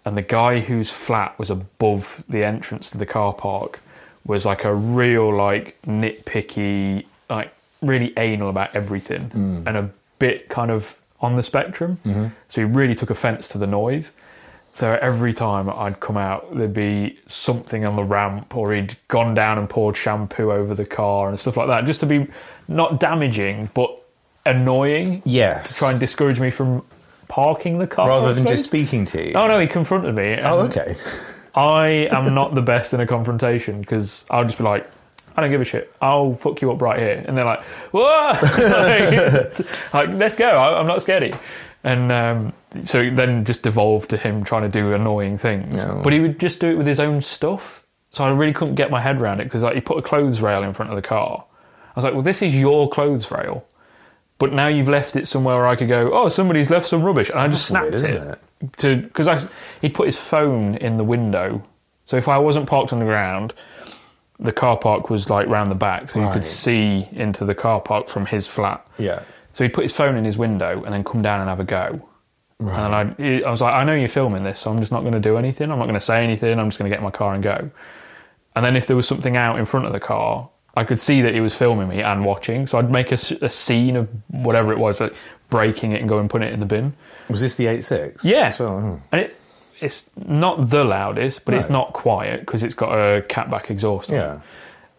And 0.05 0.16
the 0.16 0.22
guy 0.22 0.61
whose 0.61 0.90
flat 0.90 1.38
was 1.38 1.49
above 1.49 2.24
the 2.28 2.45
entrance 2.45 2.90
to 2.90 2.99
the 2.99 3.07
car 3.07 3.32
park 3.32 3.80
was 4.26 4.45
like 4.45 4.64
a 4.64 4.74
real, 4.74 5.34
like, 5.34 5.80
nitpicky, 5.86 7.07
like, 7.30 7.55
really 7.80 8.12
anal 8.16 8.49
about 8.49 8.74
everything 8.74 9.30
mm. 9.30 9.66
and 9.66 9.76
a 9.76 9.90
bit 10.18 10.49
kind 10.49 10.70
of 10.70 10.99
on 11.20 11.36
the 11.36 11.43
spectrum. 11.43 11.99
Mm-hmm. 12.05 12.26
So 12.49 12.61
he 12.61 12.64
really 12.64 12.95
took 12.95 13.11
offense 13.11 13.49
to 13.49 13.59
the 13.59 13.66
noise. 13.66 14.12
So 14.75 14.99
every 15.03 15.35
time 15.35 15.68
I'd 15.68 16.01
come 16.01 16.16
out, 16.16 16.57
there'd 16.57 16.73
be 16.73 17.18
something 17.27 17.85
on 17.85 17.95
the 17.95 18.05
ramp, 18.05 18.57
or 18.57 18.73
he'd 18.73 18.97
gone 19.09 19.35
down 19.35 19.59
and 19.59 19.68
poured 19.68 19.97
shampoo 19.99 20.51
over 20.51 20.75
the 20.75 20.87
car 20.87 21.29
and 21.29 21.39
stuff 21.39 21.59
like 21.59 21.68
that, 21.68 21.85
just 21.85 22.01
to 22.01 22.07
be 22.07 22.27
not 22.68 22.99
damaging 22.99 23.68
but 23.75 24.03
annoying. 24.47 25.23
Yes. 25.27 25.75
To 25.75 25.79
try 25.79 25.91
and 25.91 26.01
discourage 26.01 26.41
me 26.41 26.51
from 26.51 26.83
parking 27.29 27.79
the 27.79 27.87
car. 27.87 28.09
rather 28.09 28.33
than 28.33 28.47
just 28.47 28.64
speaking 28.64 29.05
to 29.07 29.29
you. 29.29 29.35
Oh 29.35 29.47
no, 29.47 29.61
he 29.61 29.66
confronted 29.66 30.14
me. 30.14 30.39
Oh, 30.43 30.61
okay. 30.61 30.97
I 31.55 32.09
am 32.11 32.35
not 32.35 32.55
the 32.55 32.62
best 32.62 32.95
in 32.95 33.01
a 33.01 33.07
confrontation 33.07 33.81
because 33.81 34.25
I'll 34.31 34.45
just 34.45 34.57
be 34.57 34.64
like, 34.64 34.91
I 35.37 35.43
don't 35.43 35.51
give 35.51 35.61
a 35.61 35.64
shit. 35.64 35.93
I'll 36.01 36.35
fuck 36.35 36.61
you 36.62 36.70
up 36.73 36.81
right 36.81 36.99
here. 36.99 37.25
And 37.27 37.37
they're 37.37 37.45
like, 37.45 37.62
whoa! 37.93 38.33
like, 38.41 39.93
like, 39.95 40.09
let's 40.18 40.37
go. 40.37 40.49
I, 40.49 40.79
I'm 40.79 40.87
not 40.87 41.03
scared 41.03 41.23
of 41.25 41.35
you. 41.35 41.41
And 41.85 42.12
um, 42.12 42.53
so 42.85 43.01
it 43.01 43.16
then 43.16 43.45
just 43.45 43.62
devolved 43.62 44.11
to 44.11 44.16
him 44.16 44.45
trying 44.45 44.62
to 44.62 44.68
do 44.68 44.93
annoying 44.93 45.39
things. 45.39 45.74
Yeah. 45.74 46.01
But 46.03 46.12
he 46.12 46.20
would 46.20 46.39
just 46.39 46.61
do 46.61 46.68
it 46.68 46.76
with 46.76 46.87
his 46.87 47.01
own 47.01 47.20
stuff. 47.20 47.85
So 48.11 48.24
I 48.24 48.30
really 48.30 48.53
couldn't 48.53 48.74
get 48.74 48.91
my 48.91 49.01
head 49.01 49.20
around 49.20 49.41
it 49.41 49.45
because 49.45 49.62
like, 49.62 49.74
he 49.74 49.80
put 49.80 49.99
a 49.99 50.03
clothes 50.03 50.41
rail 50.41 50.62
in 50.62 50.74
front 50.74 50.91
of 50.91 50.97
the 50.97 51.03
car. 51.03 51.45
I 51.45 51.93
was 51.97 52.05
like, 52.05 52.14
well, 52.14 52.22
this 52.22 52.43
is 52.43 52.55
your 52.55 52.89
clothes 52.89 53.30
rail. 53.30 53.64
But 54.39 54.53
now 54.53 54.66
you've 54.66 54.89
left 54.89 55.16
it 55.16 55.26
somewhere 55.28 55.57
where 55.57 55.66
I 55.66 55.76
could 55.76 55.89
go, 55.89 56.11
oh, 56.12 56.28
somebody's 56.28 56.70
left 56.70 56.89
some 56.89 57.03
rubbish. 57.03 57.30
And 57.30 57.39
I 57.39 57.49
just 57.49 57.66
snapped 57.66 57.93
weird, 57.93 58.05
isn't 58.05 58.30
it 58.30 58.39
to 58.78 58.97
because 58.97 59.28
I 59.28 59.47
he'd 59.80 59.95
put 59.95 60.07
his 60.07 60.18
phone 60.18 60.76
in 60.76 60.97
the 60.97 61.05
window. 61.05 61.62
So 62.05 62.16
if 62.16 62.28
I 62.28 62.39
wasn't 62.39 62.68
parked 62.68 62.93
on 62.93 62.99
the 62.99 63.05
ground, 63.05 63.55
the 64.39 64.53
car 64.53 64.76
park 64.76 65.11
was 65.11 65.30
like 65.30 65.47
round 65.47 65.70
the 65.70 65.76
back, 65.76 66.11
so 66.11 66.20
you 66.20 66.33
could 66.33 66.45
see 66.45 67.09
into 67.12 67.45
the 67.45 67.55
car 67.55 67.80
park 67.80 68.09
from 68.09 68.26
his 68.26 68.47
flat. 68.47 68.87
Yeah. 68.99 69.22
So 69.53 69.65
he'd 69.65 69.73
put 69.73 69.83
his 69.83 69.93
phone 69.93 70.17
in 70.17 70.25
his 70.25 70.39
window 70.39 70.83
and 70.85 70.93
then 70.93 71.05
come 71.05 71.23
down 71.23 71.41
and 71.41 71.49
have 71.49 71.61
a 71.61 71.65
go. 71.65 72.09
And 72.61 72.95
I, 72.95 73.43
I 73.45 73.51
was 73.51 73.61
like, 73.61 73.75
I 73.75 73.83
know 73.83 73.95
you're 73.95 74.09
filming 74.09 74.45
this, 74.45 74.61
so 74.61 74.71
I'm 74.71 74.79
just 74.79 74.93
not 74.93 75.01
going 75.01 75.15
to 75.15 75.21
do 75.21 75.37
anything. 75.37 75.71
I'm 75.71 75.79
not 75.79 75.87
going 75.87 75.95
to 75.95 76.01
say 76.01 76.23
anything. 76.23 76.59
I'm 76.59 76.69
just 76.69 76.79
going 76.79 76.89
to 76.89 76.95
get 76.95 77.01
in 77.01 77.05
my 77.05 77.11
car 77.11 77.35
and 77.35 77.43
go. 77.43 77.71
And 78.55 78.65
then 78.65 78.77
if 78.77 78.87
there 78.87 78.95
was 78.95 79.09
something 79.09 79.37
out 79.37 79.59
in 79.59 79.67
front 79.67 79.87
of 79.87 79.93
the 79.93 80.01
car, 80.01 80.49
I 80.77 80.85
could 80.85 81.01
see 81.01 81.23
that 81.23 81.35
he 81.35 81.41
was 81.41 81.55
filming 81.55 81.89
me 81.89 82.03
and 82.03 82.25
watching. 82.25 82.67
So 82.67 82.79
I'd 82.79 82.91
make 82.91 83.11
a 83.13 83.19
scene 83.19 83.97
of 83.97 84.09
whatever 84.29 84.73
it 84.73 84.79
was, 84.79 85.01
like 85.01 85.15
breaking 85.51 85.93
it 85.93 86.01
and 86.01 86.09
go 86.09 86.19
and 86.19 86.31
put 86.31 86.43
it 86.43 86.53
in 86.53 86.61
the 86.61 86.67
bin. 86.67 86.95
Was 87.29 87.41
this 87.41 87.57
the 87.57 87.67
86? 87.67 88.25
Yeah. 88.25 88.53
Well? 88.59 88.71
Oh. 88.71 89.03
And 89.11 89.23
it, 89.23 89.37
it's 89.81 90.09
not 90.17 90.71
the 90.71 90.85
loudest, 90.85 91.45
but 91.45 91.55
it's 91.55 91.69
not 91.69 91.93
quiet 91.93 92.41
because 92.41 92.63
it's 92.63 92.75
got 92.75 92.93
a 92.93 93.23
catback 93.23 93.71
exhaust 93.71 94.11
on. 94.11 94.17
Yeah. 94.17 94.41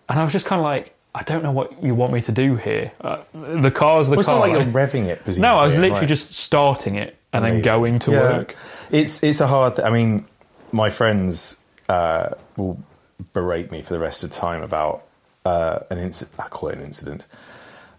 And 0.10 0.20
I 0.20 0.24
was 0.24 0.34
just 0.34 0.46
kind 0.46 0.60
of 0.60 0.66
like, 0.66 0.93
I 1.16 1.22
don't 1.24 1.44
know 1.44 1.52
what 1.52 1.84
you 1.84 1.94
want 1.94 2.12
me 2.14 2.22
to 2.22 2.32
do 2.32 2.56
here. 2.56 2.92
Uh, 3.02 3.18
the 3.34 3.70
car's 3.70 4.08
the 4.08 4.12
Well, 4.14 4.20
it's 4.22 4.30
car. 4.30 4.40
not 4.48 4.50
like 4.58 4.66
you're 4.66 4.74
revving 4.74 5.06
it, 5.06 5.24
presumably. 5.24 5.50
no, 5.56 5.62
I 5.62 5.66
was 5.66 5.76
literally 5.76 6.00
right? 6.02 6.08
just 6.08 6.34
starting 6.34 6.96
it 6.96 7.16
and 7.32 7.46
then 7.46 7.54
Maybe. 7.56 7.64
going 7.64 8.00
to 8.00 8.12
Yeah. 8.12 8.20
work. 8.38 8.56
It's 8.90 9.22
it's 9.24 9.40
a 9.40 9.48
hard. 9.48 9.76
Th- 9.76 9.88
I 9.88 9.92
mean, 9.92 10.26
my 10.72 10.90
friends 10.90 11.60
uh, 11.88 12.30
will 12.58 12.80
berate 13.34 13.72
me 13.72 13.82
for 13.84 13.94
the 13.94 14.00
rest 14.00 14.24
of 14.24 14.32
the 14.32 14.36
time 14.36 14.64
about 14.64 15.04
uh, 15.46 15.80
an 15.92 16.00
incident. 16.00 16.40
I 16.40 16.48
call 16.48 16.70
it 16.70 16.78
an 16.78 16.84
incident. 16.84 17.28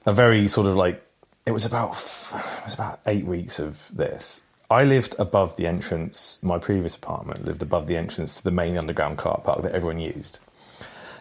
A 0.06 0.12
very 0.12 0.48
sort 0.48 0.66
of 0.66 0.74
like 0.74 1.00
it 1.46 1.52
was 1.52 1.64
about 1.64 1.90
it 1.92 2.64
was 2.64 2.74
about 2.74 2.98
eight 3.06 3.26
weeks 3.26 3.58
of 3.60 3.90
this. 3.94 4.42
I 4.70 4.82
lived 4.82 5.14
above 5.20 5.54
the 5.56 5.66
entrance. 5.68 6.38
My 6.42 6.58
previous 6.58 6.96
apartment 6.96 7.44
lived 7.44 7.62
above 7.62 7.86
the 7.86 7.96
entrance 7.96 8.38
to 8.38 8.42
the 8.44 8.50
main 8.50 8.76
underground 8.76 9.18
car 9.18 9.40
park 9.44 9.62
that 9.62 9.72
everyone 9.72 10.00
used. 10.00 10.40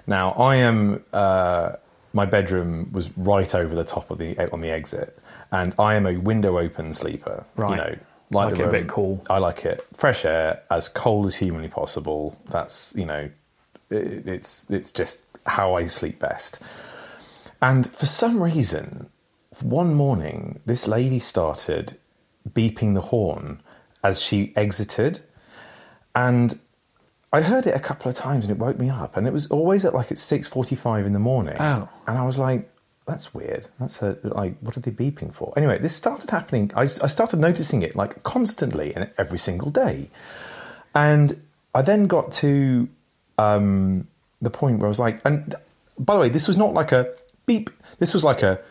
Now 0.07 0.31
I 0.31 0.55
am. 0.55 1.03
Uh, 1.13 1.73
my 2.13 2.25
bedroom 2.25 2.89
was 2.91 3.15
right 3.17 3.53
over 3.55 3.73
the 3.73 3.83
top 3.83 4.11
of 4.11 4.19
the 4.19 4.37
on 4.53 4.61
the 4.61 4.69
exit, 4.69 5.17
and 5.51 5.73
I 5.79 5.95
am 5.95 6.05
a 6.05 6.17
window 6.17 6.59
open 6.59 6.93
sleeper. 6.93 7.43
Right. 7.55 7.71
You 7.71 7.75
know, 7.77 7.95
Like 8.29 8.55
the 8.55 8.63
it 8.63 8.67
a 8.67 8.71
bit 8.71 8.87
cool. 8.87 9.23
I 9.29 9.39
like 9.39 9.65
it 9.65 9.85
fresh 9.93 10.23
air, 10.23 10.61
as 10.69 10.87
cold 10.87 11.25
as 11.25 11.35
humanly 11.35 11.69
possible. 11.69 12.39
That's 12.49 12.93
you 12.95 13.05
know, 13.05 13.29
it, 13.89 14.27
it's 14.27 14.69
it's 14.69 14.91
just 14.91 15.23
how 15.45 15.73
I 15.75 15.87
sleep 15.87 16.19
best. 16.19 16.61
And 17.61 17.89
for 17.89 18.05
some 18.05 18.41
reason, 18.41 19.09
one 19.61 19.93
morning, 19.93 20.59
this 20.65 20.87
lady 20.87 21.19
started 21.19 21.97
beeping 22.49 22.93
the 22.93 23.01
horn 23.01 23.61
as 24.03 24.21
she 24.21 24.53
exited, 24.55 25.21
and 26.13 26.59
I 27.33 27.41
heard 27.41 27.67
it 27.67 27.75
a 27.75 27.79
couple 27.79 28.09
of 28.09 28.15
times, 28.15 28.45
and 28.45 28.51
it 28.51 28.59
woke 28.59 28.79
me 28.79 28.89
up. 28.89 29.17
And 29.17 29.27
it 29.27 29.33
was 29.33 29.47
always 29.47 29.83
at 29.83 29.93
like 29.93 30.11
at 30.11 30.17
six 30.17 30.47
forty-five 30.47 31.05
in 31.05 31.11
the 31.11 31.19
morning. 31.19 31.57
Oh. 31.59 31.89
and 32.07 32.17
I 32.17 32.25
was 32.25 32.39
like. 32.39 32.69
That's 33.05 33.33
weird. 33.33 33.67
That's 33.81 34.01
a, 34.01 34.17
like, 34.23 34.57
what 34.61 34.77
are 34.77 34.79
they 34.79 34.89
beeping 34.89 35.33
for? 35.33 35.51
Anyway, 35.57 35.77
this 35.77 35.93
started 35.93 36.29
happening. 36.29 36.71
I, 36.73 36.83
I 36.83 37.07
started 37.07 37.37
noticing 37.37 37.81
it 37.81 37.97
like 37.97 38.23
constantly 38.23 38.95
and 38.95 39.11
every 39.17 39.37
single 39.39 39.71
day. 39.71 40.09
And 40.95 41.41
I 41.75 41.81
then 41.81 42.07
got 42.07 42.31
to 42.43 42.87
um, 43.37 44.07
the 44.41 44.49
point 44.49 44.79
where 44.79 44.87
I 44.87 44.89
was 44.89 45.01
like, 45.01 45.19
and 45.25 45.53
by 45.99 46.13
the 46.15 46.21
way, 46.21 46.29
this 46.29 46.47
was 46.47 46.57
not 46.57 46.73
like 46.73 46.93
a 46.93 47.13
beep. 47.45 47.69
This 47.99 48.13
was 48.13 48.23
like 48.23 48.41
a 48.41 48.61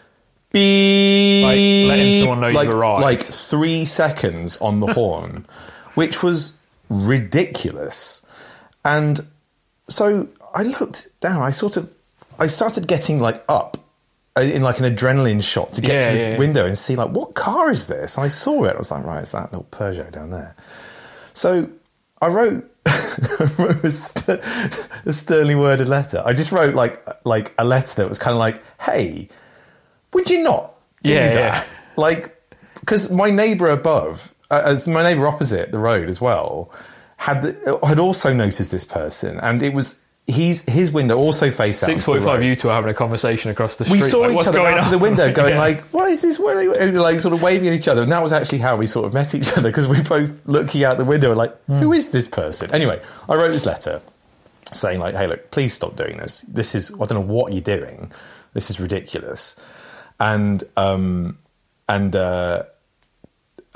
beep. 0.51 1.45
Like 1.45 1.99
letting 1.99 2.21
someone 2.21 2.41
know 2.41 2.51
like, 2.53 2.69
arrived. 2.69 3.03
Like 3.03 3.21
three 3.25 3.85
seconds 3.85 4.57
on 4.59 4.79
the 4.81 4.95
horn, 4.95 5.47
which 5.95 6.23
was 6.23 6.57
ridiculous. 6.89 8.22
And 8.85 9.21
so 9.89 10.29
I 10.55 10.63
looked 10.65 11.09
down. 11.21 11.43
I 11.43 11.51
sort 11.51 11.77
of, 11.77 11.93
I 12.39 12.47
started 12.47 12.87
getting 12.89 13.19
like 13.21 13.45
up 13.49 13.77
uh, 14.37 14.41
in 14.41 14.63
like 14.63 14.81
an 14.81 14.85
adrenaline 14.95 15.43
shot 15.43 15.73
to 15.75 15.81
get 15.81 15.95
Yeah, 15.95 16.01
to 16.11 16.15
the 16.17 16.21
yeah, 16.23 16.31
yeah. 16.33 16.39
window 16.39 16.67
and 16.67 16.77
see 16.77 16.97
like 16.97 17.11
what 17.11 17.35
car 17.35 17.71
is 17.71 17.87
this? 17.87 18.17
And 18.17 18.25
I 18.25 18.29
saw 18.29 18.65
it. 18.65 18.75
I 18.75 18.79
was 18.79 18.91
like, 18.91 19.05
right, 19.05 19.21
it's 19.23 19.33
that 19.33 19.53
little 19.53 19.67
Peugeot 19.71 20.11
down 20.11 20.31
there. 20.31 20.57
So 21.35 21.69
I 22.21 22.29
wrote, 22.29 22.69
I 22.87 23.51
wrote 23.59 23.85
a, 23.85 23.91
st- 23.91 24.41
a 25.07 25.13
sternly 25.13 25.55
worded 25.55 25.89
letter. 25.89 26.23
I 26.25 26.33
just 26.33 26.51
wrote 26.53 26.75
like 26.75 27.07
like 27.25 27.55
a 27.59 27.65
letter 27.65 27.95
that 27.97 28.09
was 28.09 28.19
kind 28.19 28.33
of 28.33 28.39
like, 28.39 28.63
hey, 28.81 29.29
would 30.13 30.29
you 30.31 30.43
not 30.43 30.75
do 31.05 31.15
that? 31.15 31.35
yeah. 31.35 31.65
Like, 31.97 32.35
because 32.81 33.11
my 33.11 33.31
neighbour 33.31 33.69
above, 33.69 34.35
uh, 34.51 34.63
as 34.65 34.89
my 34.89 35.03
neighbour 35.03 35.27
opposite 35.29 35.71
the 35.73 35.79
road 35.79 36.09
as 36.09 36.21
well, 36.21 36.73
had 37.23 37.43
the, 37.43 37.79
had 37.87 38.01
also 38.01 38.33
noticed 38.33 38.73
this 38.73 38.83
person, 38.83 39.39
and 39.39 39.63
it 39.63 39.73
was 39.73 40.01
he's 40.27 40.63
his 40.63 40.91
window 40.91 41.17
also 41.17 41.53
faced 41.53 41.81
out. 41.85 41.87
Six 41.87 42.05
forty-five. 42.05 42.41
road. 42.41 42.45
You 42.45 42.57
two 42.57 42.69
are 42.69 42.75
having 42.75 42.91
a 42.91 42.95
conversation 42.95 43.49
across 43.49 43.77
the 43.77 43.85
street. 43.85 43.99
We 43.99 44.03
saw 44.03 44.23
like, 44.23 44.33
each 44.33 44.49
other 44.49 44.59
going 44.59 44.75
out 44.75 44.81
on? 44.81 44.85
of 44.87 44.91
the 44.91 44.99
window, 44.99 45.33
going 45.43 45.55
Yeah. 45.55 45.61
like, 45.61 45.83
"What 45.93 46.11
is 46.11 46.21
this?" 46.21 46.41
What 46.41 46.57
are 46.57 46.63
you-" 46.65 47.01
like 47.01 47.21
sort 47.21 47.33
of 47.33 47.41
waving 47.41 47.69
at 47.69 47.75
each 47.75 47.87
other, 47.87 48.03
and 48.03 48.11
that 48.11 48.25
was 48.25 48.33
actually 48.33 48.59
how 48.59 48.75
we 48.77 48.87
sort 48.87 49.07
of 49.07 49.15
met 49.21 49.37
each 49.37 49.53
other 49.57 49.69
because 49.69 49.87
we 49.87 50.03
both 50.03 50.33
looking 50.47 50.83
out 50.83 50.99
the 50.99 51.05
window, 51.05 51.29
and 51.29 51.39
like. 51.39 51.57
"Who 51.67 51.93
is 51.93 52.11
this 52.11 52.27
person?" 52.27 52.75
Anyway, 52.75 53.01
I 53.29 53.37
wrote 53.37 53.51
this 53.53 53.67
letter, 53.67 54.03
saying 54.73 54.99
like, 54.99 55.15
"Hey, 55.15 55.29
look, 55.29 55.53
please 55.53 55.75
stop 55.75 55.95
doing 55.95 56.17
this. 56.17 56.41
This 56.43 56.75
is 56.75 56.93
I 56.93 57.05
don't 57.05 57.13
know 57.13 57.21
what 57.21 57.53
you're 57.53 57.63
doing. 57.63 58.11
This 58.53 58.69
is 58.69 58.81
ridiculous." 58.81 59.55
And 60.19 60.65
um, 60.77 61.39
and 61.89 62.17
uh, 62.17 62.65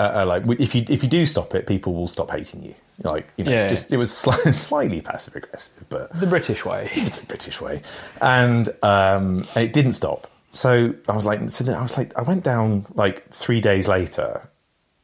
uh, 0.01 0.03
uh, 0.03 0.26
like 0.26 0.42
if 0.61 0.74
you 0.74 0.84
if 0.88 1.05
you 1.05 1.09
do 1.09 1.26
stop 1.26 1.55
it, 1.55 1.68
people 1.68 1.94
will 1.94 2.09
stop 2.09 2.32
hating 2.32 2.64
you. 2.64 2.74
Like 3.03 3.28
you 3.36 3.44
know, 3.44 3.51
Yeah. 3.53 3.68
just 3.68 3.92
it 3.92 3.97
was 3.99 4.11
sli- 4.11 4.55
slightly 4.68 5.01
passive 5.03 5.36
aggressive, 5.36 5.84
but 5.88 6.18
The 6.18 6.26
British 6.26 6.64
way. 6.64 6.90
the 6.94 7.24
British 7.28 7.61
way, 7.61 7.82
and 8.20 8.68
um, 8.82 9.47
and 9.55 9.64
it 9.64 9.72
didn't 9.72 9.92
stop. 9.92 10.30
So 10.53 10.94
I 11.09 11.12
was 11.14 11.26
like, 11.26 11.51
so 11.51 11.64
then 11.64 11.74
I 11.74 11.82
was 11.82 11.99
like, 11.99 12.16
I 12.16 12.22
went 12.22 12.42
down 12.42 12.86
like 12.94 13.28
three 13.30 13.61
days 13.61 13.88
later. 13.88 14.49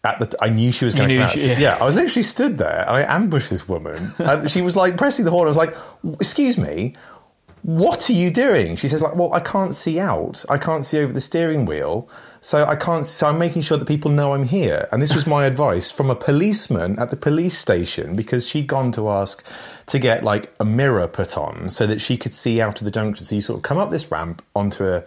At 0.04 0.18
the, 0.18 0.36
I 0.42 0.48
knew 0.48 0.72
she 0.72 0.84
was 0.84 0.96
going 0.96 1.08
to 1.10 1.14
come 1.14 1.24
out. 1.24 1.38
she- 1.38 1.48
yeah. 1.50 1.58
yeah, 1.60 1.78
I 1.80 1.84
was 1.84 1.94
literally 1.94 2.22
stood 2.24 2.58
there 2.58 2.80
and 2.88 2.90
I 2.96 3.02
ambushed 3.02 3.50
this 3.50 3.68
woman, 3.68 4.12
and 4.18 4.50
she 4.50 4.60
was 4.62 4.74
like 4.74 4.96
pressing 4.96 5.24
the 5.24 5.30
horn. 5.30 5.46
I 5.46 5.50
was 5.50 5.56
like, 5.56 5.76
"Excuse 6.14 6.58
me, 6.58 6.96
what 7.62 8.08
are 8.10 8.12
you 8.14 8.30
doing?" 8.30 8.76
She 8.76 8.88
says, 8.88 9.02
"Like, 9.02 9.14
well, 9.16 9.32
I 9.32 9.40
can't 9.40 9.74
see 9.74 9.98
out. 9.98 10.44
I 10.48 10.58
can't 10.58 10.84
see 10.84 10.98
over 10.98 11.12
the 11.12 11.20
steering 11.20 11.64
wheel, 11.64 12.08
so 12.40 12.64
I 12.64 12.76
can't. 12.76 13.06
So 13.06 13.28
I'm 13.28 13.38
making 13.38 13.62
sure 13.62 13.78
that 13.78 13.86
people 13.86 14.10
know 14.10 14.34
I'm 14.34 14.44
here." 14.44 14.88
And 14.92 15.00
this 15.00 15.14
was 15.14 15.26
my 15.26 15.46
advice 15.52 15.90
from 15.90 16.10
a 16.10 16.14
policeman 16.16 16.98
at 16.98 17.10
the 17.10 17.16
police 17.16 17.56
station 17.56 18.16
because 18.16 18.46
she'd 18.46 18.66
gone 18.66 18.92
to 18.92 19.08
ask 19.08 19.44
to 19.86 19.98
get 19.98 20.24
like 20.24 20.52
a 20.60 20.64
mirror 20.64 21.06
put 21.08 21.36
on 21.38 21.70
so 21.70 21.86
that 21.86 22.00
she 22.00 22.16
could 22.16 22.34
see 22.34 22.60
out 22.60 22.80
of 22.80 22.84
the 22.84 22.90
junction. 22.90 23.24
So 23.24 23.34
you 23.34 23.40
sort 23.40 23.58
of 23.58 23.62
come 23.62 23.78
up 23.78 23.90
this 23.90 24.10
ramp 24.10 24.42
onto 24.54 24.84
a, 24.86 25.04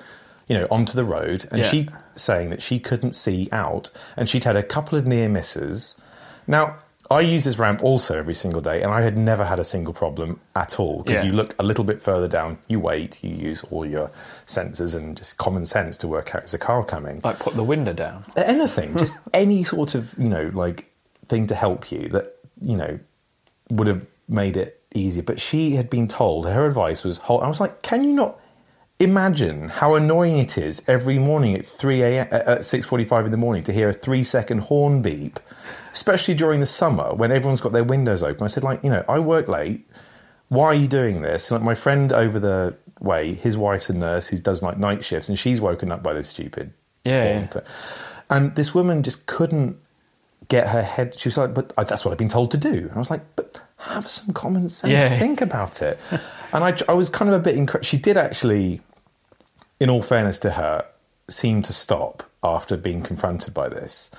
you 0.48 0.58
know, 0.58 0.68
onto 0.72 0.94
the 0.94 1.04
road, 1.06 1.48
and 1.52 1.62
Yeah. 1.62 1.70
she 1.70 1.90
saying 2.16 2.50
that 2.52 2.62
she 2.62 2.80
couldn't 2.80 3.14
see 3.14 3.50
out, 3.52 3.90
and 4.16 4.30
she'd 4.30 4.46
had 4.46 4.56
a 4.56 4.64
couple 4.64 4.98
of 4.98 5.06
near 5.06 5.28
misses. 5.30 6.00
Now. 6.48 6.76
I 7.12 7.22
use 7.22 7.44
this 7.44 7.60
ramp 7.60 7.84
also 7.84 8.18
every 8.18 8.34
single 8.34 8.62
day, 8.62 8.82
and 8.82 8.92
I 8.92 9.02
had 9.02 9.18
never 9.18 9.46
had 9.46 9.60
a 9.60 9.64
single 9.64 9.94
problem 9.94 10.40
at 10.56 10.80
all 10.80 11.04
because 11.04 11.22
Yeah. 11.22 11.28
you 11.28 11.34
look 11.34 11.54
a 11.60 11.64
little 11.64 11.84
bit 11.84 12.02
further 12.02 12.28
down, 12.28 12.58
you 12.68 12.80
wait, 12.80 13.24
you 13.24 13.30
use 13.30 13.64
all 13.72 13.86
your 13.86 14.10
sensors 14.48 14.96
and 14.96 15.16
just 15.16 15.38
common 15.38 15.66
sense 15.66 15.98
to 15.98 16.08
work 16.08 16.34
out 16.34 16.44
is 16.44 16.54
a 16.54 16.58
car 16.58 16.84
coming. 16.84 17.22
Like 17.24 17.40
put 17.40 17.56
the 17.56 17.64
window 17.64 17.94
down. 17.94 18.24
Anything, 18.36 18.98
just 18.98 19.18
any 19.34 19.64
sort 19.64 19.94
of 19.96 20.14
you 20.18 20.30
know 20.30 20.50
like 20.54 20.92
thing 21.28 21.48
to 21.48 21.56
help 21.56 21.92
you 21.92 22.10
that 22.10 22.36
you 22.62 22.76
know 22.78 23.00
would 23.70 23.88
have 23.88 24.06
made 24.28 24.58
it 24.58 24.82
easier. 24.94 25.24
But 25.24 25.40
she 25.40 25.72
had 25.76 25.90
been 25.90 26.08
told 26.08 26.46
her 26.48 26.66
advice 26.66 27.04
was 27.04 27.18
hold. 27.20 27.44
I 27.44 27.48
was 27.50 27.60
like, 27.60 27.82
can 27.82 28.04
you 28.04 28.14
not 28.14 28.40
imagine 29.00 29.70
how 29.70 29.96
annoying 29.96 30.38
it 30.38 30.58
is 30.58 30.82
every 30.88 31.20
morning 31.20 31.56
at 31.56 31.66
three 31.66 32.02
a.m. 32.02 32.28
Uh, 32.32 32.54
at 32.54 32.64
six 32.64 32.86
forty-five 32.86 33.26
in 33.26 33.32
the 33.32 33.38
morning 33.38 33.64
to 33.64 33.74
hear 33.74 33.90
a 33.90 33.94
three-second 33.94 34.60
horn 34.60 35.02
beep, 35.02 35.40
especially 35.94 36.34
during 36.34 36.60
the 36.60 36.66
summer 36.66 37.14
when 37.14 37.32
everyone's 37.32 37.62
got 37.62 37.74
their 37.74 37.84
windows 37.84 38.24
open. 38.24 38.44
I 38.44 38.48
said, 38.48 38.64
like, 38.64 38.84
you 38.84 38.90
know, 38.90 39.04
I 39.08 39.20
work 39.20 39.48
late. 39.48 39.88
Why 40.50 40.68
are 40.68 40.76
you 40.76 40.88
doing 40.88 41.22
this? 41.22 41.52
Like 41.52 41.62
my 41.62 41.76
friend 41.76 42.14
over 42.14 42.40
the 42.40 42.76
way, 43.00 43.34
his 43.34 43.58
wife's 43.58 43.90
a 43.90 43.94
nurse 43.94 44.28
who 44.28 44.38
does 44.38 44.62
like 44.62 44.78
night 44.78 45.04
shifts, 45.04 45.28
and 45.28 45.38
she's 45.38 45.60
woken 45.60 45.92
up 45.92 46.04
by 46.04 46.14
this 46.14 46.30
stupid 46.30 46.72
Yeah, 47.04 47.24
horn 47.24 47.50
yeah. 47.54 47.62
And 48.30 48.56
this 48.56 48.74
woman 48.74 49.04
just 49.04 49.26
couldn't 49.26 49.78
get 50.48 50.68
her 50.68 50.84
head. 50.84 51.20
She 51.20 51.28
was 51.28 51.38
like, 51.38 51.54
"But 51.54 51.74
uh, 51.78 51.84
that's 51.84 52.06
what 52.06 52.12
I've 52.12 52.18
been 52.18 52.30
told 52.30 52.52
to 52.52 52.58
do." 52.58 52.74
And 52.74 52.92
I 52.92 53.00
was 53.00 53.10
like, 53.10 53.24
"But 53.36 53.58
have 53.94 54.10
some 54.10 54.34
common 54.34 54.70
sense. 54.70 54.92
Yeah. 54.92 55.08
Think 55.08 55.42
about 55.42 55.82
it." 55.82 56.00
and 56.54 56.64
I, 56.64 56.78
I 56.88 56.94
was 56.94 57.10
kind 57.10 57.30
of 57.32 57.36
a 57.36 57.40
bit. 57.40 57.86
She 57.86 57.98
did 57.98 58.18
actually, 58.18 58.82
in 59.80 59.90
all 59.90 60.02
fairness 60.02 60.40
to 60.40 60.52
her, 60.52 60.86
seem 61.30 61.62
to 61.64 61.74
stop 61.74 62.24
after 62.44 62.78
being 62.78 63.02
confronted 63.02 63.54
by 63.54 63.70
this. 63.70 64.12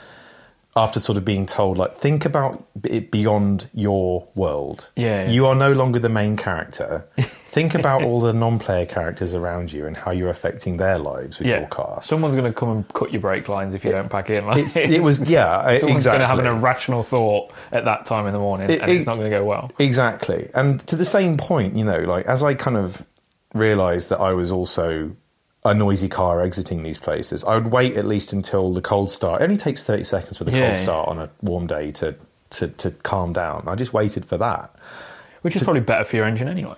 After 0.77 1.01
sort 1.01 1.17
of 1.17 1.25
being 1.25 1.47
told, 1.47 1.79
like, 1.79 1.95
think 1.95 2.27
about 2.27 2.63
it 2.85 3.11
beyond 3.11 3.71
your 3.73 4.29
world. 4.35 4.91
Yeah, 4.95 5.23
yeah. 5.25 5.31
You 5.31 5.47
are 5.47 5.55
no 5.55 5.73
longer 5.73 5.99
the 5.99 6.11
main 6.11 6.37
character. 6.37 7.07
think 7.17 7.75
about 7.75 8.03
all 8.03 8.21
the 8.21 8.35
non-player 8.35 8.85
characters 8.85 9.33
around 9.33 9.73
you 9.73 9.87
and 9.87 9.97
how 9.97 10.11
you're 10.11 10.29
affecting 10.29 10.77
their 10.77 10.99
lives 10.99 11.39
with 11.39 11.49
Yeah. 11.49 11.61
your 11.61 11.69
car. 11.69 12.03
Someone's 12.03 12.37
going 12.37 12.53
to 12.53 12.53
come 12.53 12.69
and 12.71 12.89
cut 12.93 13.11
your 13.11 13.23
brake 13.23 13.49
lines 13.49 13.73
if 13.73 13.87
you 13.87 13.91
don't 13.93 14.11
pack 14.11 14.29
in. 14.29 14.45
Like, 14.47 14.67
it 14.77 15.03
was 15.03 15.21
yeah, 15.31 15.63
Someone's 15.79 15.83
exactly. 16.05 16.19
going 16.19 16.21
to 16.21 16.27
have 16.27 16.39
an 16.41 16.47
irrational 16.47 17.03
thought 17.03 17.53
at 17.73 17.87
that 17.87 18.05
time 18.05 18.27
in 18.27 18.35
the 18.35 18.39
morning, 18.39 18.69
It- 18.69 18.83
and 18.83 18.91
it's 18.91 19.07
not 19.07 19.15
going 19.17 19.31
to 19.31 19.37
go 19.37 19.45
well. 19.47 19.73
Exactly. 19.79 20.51
And 20.55 20.79
to 20.89 20.97
the 20.97 21.07
same 21.07 21.39
point, 21.39 21.75
you 21.75 21.85
know, 21.85 22.01
like 22.01 22.27
as 22.27 22.43
I 22.43 22.53
kind 22.53 22.77
of 22.77 23.03
realized 23.55 24.11
that 24.11 24.21
I 24.21 24.35
was 24.35 24.51
also 24.53 25.17
a 25.71 25.75
noisy 25.75 26.09
car 26.09 26.41
exiting 26.43 26.83
these 26.83 26.99
places, 26.99 27.45
I 27.45 27.55
would 27.55 27.69
wait 27.73 27.97
at 27.97 28.05
least 28.07 28.33
until 28.33 28.73
the 28.73 28.81
cold 28.81 29.11
start. 29.11 29.41
It 29.41 29.45
only 29.45 29.57
takes 29.59 29.85
30 29.85 30.05
seconds 30.05 30.39
for 30.39 30.45
the 30.45 30.53
Yeah, 30.53 30.67
cold 30.67 30.77
start 30.77 31.09
on 31.09 31.19
a 31.19 31.31
warm 31.43 31.67
day 31.67 31.91
to, 31.93 32.15
to, 32.51 32.69
to 32.69 32.91
calm 32.91 33.33
down. 33.33 33.65
I 33.67 33.75
just 33.75 33.93
waited 33.93 34.25
for 34.25 34.39
that. 34.39 34.75
Which 35.43 35.55
is 35.57 35.63
probably 35.63 35.81
better 35.83 36.05
for 36.05 36.17
your 36.17 36.25
engine 36.27 36.49
anyway. 36.49 36.77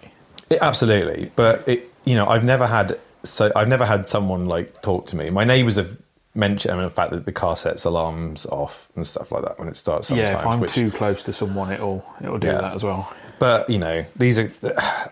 It, 0.51 0.59
absolutely. 0.61 1.31
But 1.37 1.67
it, 1.69 1.91
you 2.05 2.15
know, 2.15 2.27
I've 2.27 2.45
never 2.45 2.67
had, 2.67 2.99
so 3.23 3.51
I've 3.57 3.69
never 3.69 3.85
had 3.87 4.07
someone 4.07 4.47
like 4.47 4.83
talk 4.83 5.07
to 5.07 5.17
me. 5.17 5.31
My 5.31 5.45
neighbors 5.45 5.77
have 5.77 5.97
mentioned, 6.35 6.73
I 6.73 6.77
mean, 6.77 6.85
the 6.85 6.91
fact 6.91 7.11
that 7.13 7.25
the 7.25 7.33
car 7.33 7.57
sets 7.57 7.85
alarms 7.85 8.47
off 8.47 8.89
and 8.95 9.07
stuff 9.07 9.33
like 9.33 9.43
that 9.45 9.59
when 9.59 9.69
it 9.69 9.77
starts 9.77 10.09
sometimes. 10.09 10.31
yeah, 10.31 10.39
if 10.41 10.47
I'm 10.47 10.61
which- 10.61 10.73
too 10.73 10.91
close 10.91 11.23
to 11.25 11.33
someone, 11.33 11.73
it'll 11.73 12.05
it'll 12.23 12.39
do 12.39 12.47
Yeah. 12.49 12.61
that 12.61 12.75
as 12.75 12.85
well. 12.85 13.13
But 13.39 13.69
you 13.71 13.79
know, 13.79 14.05
these 14.17 14.39
are. 14.39 14.53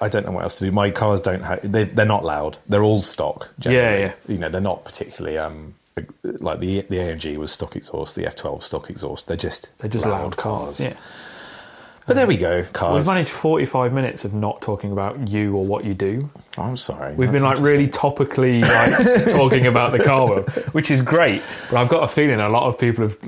I 0.01 0.09
don't 0.09 0.27
know 0.27 0.33
what 0.33 0.45
else 0.45 0.59
to 0.59 0.67
do. 0.67 0.73
My 0.73 0.91
cars 0.91 1.21
don't 1.21 1.43
have. 1.43 1.61
They, 1.71 1.85
they're 1.85 2.05
not 2.07 2.25
loud. 2.25 2.59
They're 2.69 2.83
all 2.83 3.01
stock. 3.01 3.51
Generally. 3.59 4.03
Yeah, 4.03 4.13
You 4.29 4.39
know, 4.39 4.49
they're 4.49 4.61
not 4.61 4.85
particularly 4.85 5.39
um 5.39 5.75
like 6.25 6.61
the 6.61 6.83
the 6.83 6.99
AMG 6.99 7.37
was 7.39 7.53
stock 7.53 7.77
exhaust, 7.77 8.17
the 8.17 8.25
F12 8.25 8.63
stock 8.63 8.91
exhaust. 8.91 9.29
They're 9.29 9.37
just 9.37 9.77
They're 9.79 9.91
just 9.91 10.05
loud, 10.05 10.37
cars. 10.37 10.81
Yeah. 10.81 10.95
But 12.07 12.15
there 12.15 12.27
we 12.29 12.37
go, 12.37 12.63
cars. 12.73 13.05
We've 13.05 13.15
managed 13.15 13.31
45 13.31 13.93
minutes 13.93 14.25
of 14.25 14.33
not 14.33 14.63
talking 14.63 14.93
about 14.93 15.27
you 15.27 15.57
or 15.57 15.65
what 15.65 15.85
you 15.85 15.93
do. 15.93 16.31
Oh, 16.57 16.63
I'm 16.63 16.77
sorry. 16.77 17.15
We've 17.17 17.33
That's 17.33 17.41
been 17.41 17.49
like 17.49 17.59
really 17.61 17.89
topically 17.89 18.63
like 18.63 19.35
talking 19.37 19.67
about 19.67 19.91
the 19.91 20.05
car 20.05 20.29
world, 20.29 20.49
which 20.73 20.93
is 20.93 21.03
great. 21.03 21.43
But 21.69 21.79
I've 21.79 21.89
got 21.89 22.05
a 22.05 22.09
feeling 22.09 22.41
a 22.41 22.49
lot 22.49 22.63
of 22.69 22.79
people 22.79 23.09
have 23.09 23.19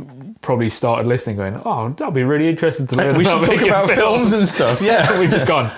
probably 0.42 0.70
started 0.70 1.08
listening, 1.08 1.36
going, 1.36 1.60
"Oh, 1.64 1.88
that'll 1.88 2.12
be 2.12 2.22
really 2.22 2.48
interesting 2.48 2.86
to 2.86 2.96
learn." 2.96 3.16
We 3.16 3.24
should 3.24 3.42
talk 3.42 3.60
about 3.60 3.90
films 3.90 4.32
and 4.32 4.46
stuff. 4.46 4.80
Yeah. 4.88 5.18
We've 5.18 5.30
just 5.30 5.46
gone. 5.46 5.70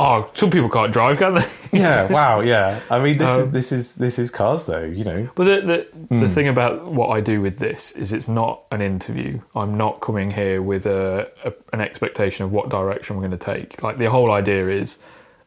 Oh, 0.00 0.30
some 0.34 0.50
people 0.50 0.68
can't 0.70 0.92
drive, 0.92 1.18
can 1.18 1.34
they? 1.34 1.46
yeah. 1.72 2.06
Wow. 2.10 2.40
Yeah. 2.40 2.80
I 2.88 2.98
mean, 3.00 3.18
this 3.18 3.28
Um, 3.30 3.40
is 3.40 3.50
this 3.50 3.72
is 3.72 3.94
this 3.96 4.18
is 4.18 4.30
cars, 4.30 4.64
though. 4.66 4.84
You 4.84 5.04
know. 5.04 5.28
But 5.34 5.44
the 5.44 5.60
the, 5.66 5.86
Hmm. 6.08 6.20
the 6.20 6.28
thing 6.28 6.46
about 6.48 6.86
what 6.86 7.08
I 7.08 7.20
do 7.20 7.40
with 7.40 7.58
this 7.58 7.90
is 7.92 8.12
it's 8.12 8.28
not 8.28 8.62
an 8.70 8.80
interview. 8.80 9.40
I'm 9.56 9.76
not 9.76 10.00
coming 10.00 10.30
here 10.30 10.62
with 10.62 10.86
a, 10.86 11.28
a 11.44 11.52
an 11.72 11.80
expectation 11.80 12.44
of 12.44 12.52
what 12.52 12.68
direction 12.68 13.16
we're 13.16 13.26
going 13.28 13.38
to 13.38 13.44
take. 13.54 13.82
Like 13.82 13.98
the 13.98 14.08
whole 14.10 14.30
idea 14.30 14.68
is, 14.68 14.98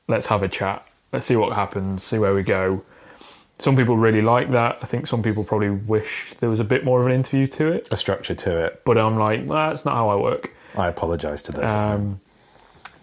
let's 0.08 0.26
have 0.28 0.44
a 0.44 0.48
chat. 0.50 0.86
Let's 1.14 1.26
see 1.26 1.36
what 1.38 1.54
happens. 1.54 2.04
See 2.04 2.20
where 2.20 2.34
we 2.36 2.44
go. 2.44 2.84
Some 3.60 3.76
people 3.76 3.96
really 3.96 4.22
like 4.22 4.52
that. 4.52 4.80
I 4.82 4.86
think 4.86 5.08
some 5.08 5.22
people 5.22 5.44
probably 5.44 5.70
wish 5.70 6.34
there 6.40 6.50
was 6.50 6.60
a 6.60 6.64
bit 6.64 6.84
more 6.84 7.00
of 7.00 7.06
an 7.08 7.14
interview 7.14 7.48
to 7.48 7.68
it. 7.72 7.88
A 7.92 7.98
structure 7.98 8.34
to 8.34 8.66
it. 8.66 8.82
But 8.86 8.98
I'm 8.98 9.18
like, 9.18 9.46
well, 9.46 9.70
that's 9.70 9.86
not 9.86 9.96
how 9.96 10.10
I 10.10 10.16
work. 10.16 10.50
I 10.76 10.88
apologise 10.88 11.42
to 11.44 11.52
those. 11.52 11.72
Um, 11.72 12.20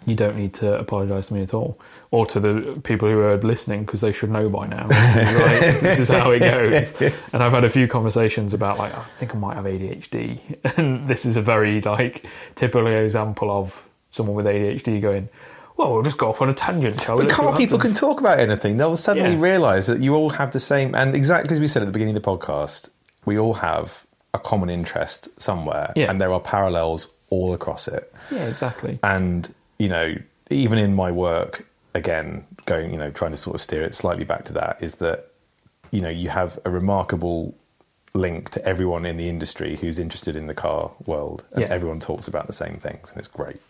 you 0.08 0.14
don't 0.16 0.36
need 0.36 0.54
to 0.54 0.78
apologise 0.78 1.28
to 1.28 1.34
me 1.34 1.42
at 1.42 1.52
all, 1.54 1.78
or 2.10 2.26
to 2.26 2.40
the 2.40 2.80
people 2.82 3.08
who 3.08 3.20
are 3.20 3.36
listening 3.36 3.84
because 3.84 4.00
they 4.00 4.12
should 4.12 4.30
know 4.30 4.48
by 4.48 4.66
now. 4.66 4.86
This 4.86 5.16
is, 5.16 5.38
like, 5.38 5.80
this 5.80 5.98
is 5.98 6.08
how 6.08 6.30
it 6.30 6.40
goes. 6.40 7.12
And 7.32 7.42
I've 7.42 7.52
had 7.52 7.64
a 7.64 7.70
few 7.70 7.86
conversations 7.86 8.54
about 8.54 8.78
like 8.78 8.96
I 8.96 9.02
think 9.18 9.34
I 9.34 9.38
might 9.38 9.54
have 9.56 9.64
ADHD, 9.64 10.38
and 10.78 11.06
this 11.08 11.26
is 11.26 11.36
a 11.36 11.42
very 11.42 11.80
like 11.80 12.24
typical 12.54 12.86
example 12.86 13.50
of 13.50 13.84
someone 14.10 14.34
with 14.36 14.46
ADHD 14.46 15.00
going, 15.00 15.28
"Well, 15.76 15.92
we'll 15.92 16.02
just 16.02 16.18
go 16.18 16.30
off 16.30 16.40
on 16.42 16.48
a 16.48 16.54
tangent, 16.54 17.00
shall 17.02 17.16
we?" 17.18 17.24
But 17.24 17.32
car 17.32 17.54
people 17.56 17.78
can 17.78 17.94
talk 17.94 18.20
about 18.20 18.40
anything. 18.40 18.76
They'll 18.78 18.96
suddenly 18.96 19.32
Yeah. 19.34 19.40
realise 19.42 19.86
that 19.86 20.00
you 20.00 20.14
all 20.14 20.30
have 20.30 20.52
the 20.52 20.60
same, 20.60 20.94
and 20.94 21.14
exactly 21.14 21.52
as 21.54 21.60
we 21.60 21.66
said 21.66 21.82
at 21.82 21.86
the 21.86 21.92
beginning 21.92 22.16
of 22.16 22.22
the 22.22 22.28
podcast, 22.30 22.88
we 23.26 23.38
all 23.38 23.54
have 23.54 24.04
a 24.34 24.38
common 24.38 24.70
interest 24.70 25.28
somewhere, 25.40 25.92
Yeah. 25.96 26.10
and 26.10 26.20
there 26.20 26.32
are 26.32 26.40
parallels 26.40 27.08
all 27.30 27.52
across 27.52 27.88
it. 27.88 28.10
Yeah, 28.30 28.44
exactly. 28.46 28.98
And 29.02 29.52
you 29.78 29.88
know, 29.88 30.14
even 30.50 30.78
in 30.78 30.94
my 30.94 31.10
work, 31.10 31.66
again, 31.94 32.44
going, 32.66 32.90
you 32.92 32.98
know, 32.98 33.10
trying 33.10 33.30
to 33.32 33.36
sort 33.36 33.54
of 33.54 33.60
steer 33.60 33.82
it 33.82 33.94
slightly 33.94 34.24
back 34.24 34.44
to 34.46 34.52
that, 34.54 34.82
is 34.82 34.96
that 34.96 35.26
you 35.90 36.00
know 36.00 36.08
you 36.08 36.28
have 36.28 36.58
a 36.64 36.70
remarkable 36.70 37.54
link 38.14 38.50
to 38.50 38.64
everyone 38.66 39.06
in 39.06 39.16
the 39.16 39.28
industry 39.28 39.76
who's 39.76 39.98
interested 39.98 40.34
in 40.36 40.46
the 40.46 40.54
car 40.54 40.90
world, 41.06 41.44
and 41.52 41.62
Yeah. 41.62 41.68
everyone 41.70 42.00
talks 42.00 42.26
about 42.28 42.46
the 42.46 42.52
same 42.52 42.76
things, 42.76 43.10
and 43.10 43.18
it's 43.18 43.28
great. 43.28 43.60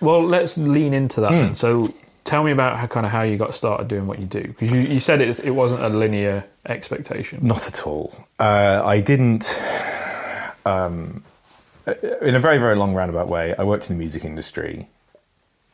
Well, 0.00 0.22
let's 0.22 0.56
lean 0.58 0.92
into 0.92 1.20
that 1.20 1.30
Hmm. 1.32 1.38
then. 1.38 1.54
So, 1.54 1.94
tell 2.24 2.42
me 2.42 2.50
about 2.50 2.76
how 2.78 2.86
kind 2.88 3.06
of 3.06 3.12
how 3.12 3.22
you 3.22 3.36
got 3.38 3.54
started 3.54 3.88
doing 3.88 4.06
what 4.06 4.18
you 4.18 4.26
do 4.26 4.42
because 4.42 4.70
you, 4.72 4.80
you 4.80 5.00
said 5.00 5.20
it, 5.22 5.38
it 5.40 5.52
wasn't 5.52 5.80
a 5.82 5.88
linear 5.88 6.44
expectation. 6.66 7.38
Not 7.42 7.66
at 7.68 7.86
all. 7.86 8.12
Uh, 8.38 8.82
I 8.84 9.00
didn't. 9.00 9.44
Um, 10.66 11.22
in 12.20 12.34
a 12.34 12.38
very, 12.40 12.58
very 12.58 12.74
long 12.74 12.92
roundabout 12.94 13.28
way, 13.28 13.54
I 13.58 13.64
worked 13.64 13.88
in 13.88 13.96
the 13.96 13.98
music 13.98 14.24
industry. 14.24 14.88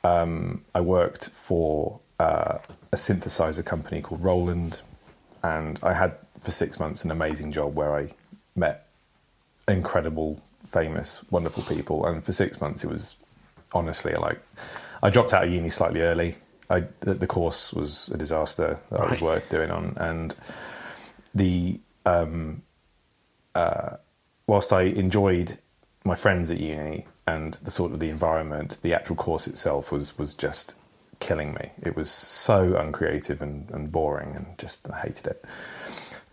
Um, 0.05 0.65
I 0.75 0.81
worked 0.81 1.31
for 1.31 2.01
uh, 2.21 2.59
a 2.93 2.97
synthesizer 2.97 3.65
company 3.65 4.01
called 4.03 4.23
Roland, 4.23 4.81
and 5.43 5.81
I 5.83 5.95
had 5.95 6.17
for 6.41 6.51
six 6.51 6.79
months 6.79 7.05
an 7.05 7.11
amazing 7.11 7.53
job 7.53 7.75
where 7.75 7.97
I 7.97 8.11
met 8.55 8.87
incredible, 9.67 10.41
famous, 10.67 11.23
wonderful 11.31 11.63
people. 11.65 12.07
And 12.07 12.23
for 12.23 12.33
six 12.33 12.61
months, 12.61 12.85
it 12.85 12.91
was 12.91 13.17
honestly 13.73 14.15
like 14.15 14.41
I 15.03 15.11
dropped 15.11 15.33
out 15.33 15.45
of 15.45 15.53
uni 15.53 15.69
slightly 15.71 16.03
early 16.03 16.37
I 16.71 16.85
the, 17.01 17.27
course 17.27 17.73
was 17.73 18.09
a 18.09 18.17
disaster 18.17 18.79
that 18.91 19.01
I 19.01 19.05
was 19.05 19.13
Right. 19.13 19.23
worth 19.23 19.49
doing 19.49 19.71
on, 19.71 19.95
and 19.97 20.35
the 21.35 21.79
um, 22.07 22.63
uh, 23.55 23.97
whilst 24.47 24.73
I 24.73 24.83
enjoyed 24.83 25.59
my 26.05 26.15
friends 26.15 26.51
at 26.51 26.59
uni 26.59 27.07
and 27.27 27.55
the 27.55 27.71
sort 27.71 27.93
of 27.93 28.01
the 28.01 28.11
environment, 28.11 28.79
the 28.83 28.95
actual 28.95 29.17
course 29.17 29.47
itself 29.47 29.91
was 29.93 30.17
was 30.19 30.35
just 30.35 30.75
killing 31.21 31.55
me. 31.55 31.71
It 31.83 31.97
was 31.97 32.11
so 32.11 32.77
uncreative 32.77 33.41
and, 33.43 33.71
and 33.71 33.91
boring, 33.91 34.35
and 34.37 34.47
just 34.59 34.89
I 34.91 35.01
hated 35.01 35.27
it. 35.29 35.45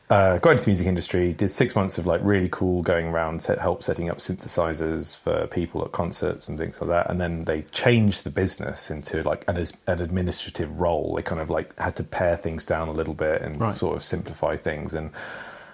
Uh, 0.10 0.38
got 0.40 0.52
into 0.52 0.66
the 0.66 0.70
music 0.70 0.88
industry, 0.88 1.32
did 1.32 1.48
six 1.48 1.74
months 1.74 1.98
of 1.98 2.06
like 2.06 2.20
really 2.22 2.50
cool 2.52 2.82
going 2.82 3.06
around, 3.06 3.42
set, 3.42 3.58
help 3.60 3.82
setting 3.82 4.10
up 4.10 4.18
synthesizers 4.18 5.16
for 5.16 5.48
people 5.48 5.82
at 5.86 5.94
concerts 5.94 6.50
and 6.50 6.58
things 6.58 6.82
like 6.82 6.90
that. 6.90 7.10
And 7.10 7.22
then 7.22 7.46
they 7.46 7.62
changed 7.72 8.26
the 8.26 8.30
business 8.30 8.92
into 8.92 9.22
like 9.22 9.46
an, 9.48 9.56
an 9.88 10.02
administrative 10.02 10.82
role. 10.82 11.16
They 11.16 11.22
kind 11.22 11.40
of 11.40 11.50
like 11.50 11.74
had 11.78 11.96
to 11.96 12.04
pare 12.04 12.36
things 12.36 12.66
down 12.66 12.90
a 12.90 12.92
little 12.92 13.14
bit 13.14 13.42
and 13.42 13.62
Right. 13.62 13.74
sort 13.74 13.96
of 13.96 14.04
simplify 14.04 14.58
things. 14.58 14.94
And 14.94 15.12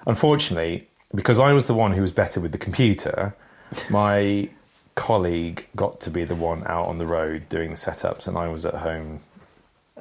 unfortunately, 0.05 0.87
because 1.15 1.39
I 1.39 1.53
was 1.53 1.65
the 1.65 1.73
one 1.73 1.93
who 1.93 2.01
was 2.01 2.11
better 2.11 2.39
with 2.39 2.51
the 2.51 2.59
computer, 2.59 3.35
my 3.89 4.49
colleague 4.97 5.67
got 5.75 6.01
to 6.01 6.09
be 6.09 6.25
the 6.25 6.35
one 6.35 6.65
out 6.65 6.87
on 6.87 6.97
the 6.97 7.05
road 7.05 7.47
doing 7.47 7.69
the 7.69 7.77
setups, 7.77 8.27
and 8.27 8.37
I 8.37 8.47
was 8.47 8.65
at 8.65 8.73
home 8.73 9.21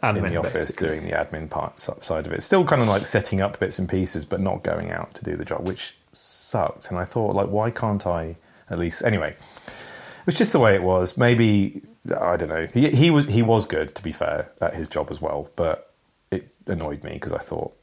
Admin, 0.03 0.17
in 0.27 0.33
the 0.33 0.37
office 0.39 0.73
basically. 0.73 0.89
doing 0.89 1.05
the 1.05 1.13
admin 1.13 1.49
part 1.49 1.79
side 1.79 2.27
of 2.27 2.33
it. 2.33 2.43
Still 2.43 2.65
kind 2.65 2.83
of 2.83 2.89
like 2.89 3.07
setting 3.07 3.41
up 3.41 3.61
bits 3.61 3.79
and 3.79 3.89
pieces, 3.89 4.25
but 4.25 4.41
not 4.41 4.63
going 4.63 4.91
out 4.91 5.15
to 5.15 5.25
do 5.25 5.37
the 5.37 5.45
job, 5.45 5.69
which 5.69 5.95
sucked. 6.13 6.89
And 6.89 6.99
I 6.99 7.05
thought, 7.05 7.37
like, 7.37 7.49
why 7.49 7.71
can't 7.71 8.07
I 8.07 8.37
at 8.71 8.79
least? 8.79 9.05
Anyway, 9.05 9.31
it 9.31 10.27
was 10.27 10.37
just 10.37 10.53
the 10.53 10.59
way 10.59 10.75
it 10.75 10.83
was. 10.83 11.17
Maybe 11.19 11.83
I 12.19 12.37
don't 12.37 12.49
know. 12.49 12.67
He, 12.67 12.91
he 12.91 13.11
was 13.11 13.27
he 13.27 13.43
was 13.43 13.67
good 13.67 13.95
to 13.95 14.03
be 14.03 14.13
fair 14.13 14.51
at 14.63 14.75
his 14.75 14.89
job 14.89 15.09
as 15.11 15.21
well, 15.21 15.51
but 15.57 15.93
it 16.31 16.49
annoyed 16.67 17.05
me 17.05 17.13
because 17.13 17.35
I 17.35 17.39
thought 17.39 17.75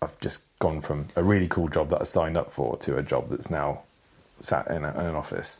I've 0.00 0.18
just 0.20 0.42
gone 0.58 0.80
from 0.80 1.08
a 1.16 1.22
really 1.22 1.48
cool 1.48 1.68
job 1.68 1.90
that 1.90 2.00
I 2.00 2.04
signed 2.04 2.38
up 2.38 2.50
for 2.50 2.78
to 2.78 2.96
a 2.96 3.02
job 3.02 3.28
that's 3.28 3.50
now 3.50 3.82
sat 4.40 4.68
in, 4.68 4.84
a, 4.84 4.90
in 4.90 5.06
an 5.06 5.14
office. 5.14 5.58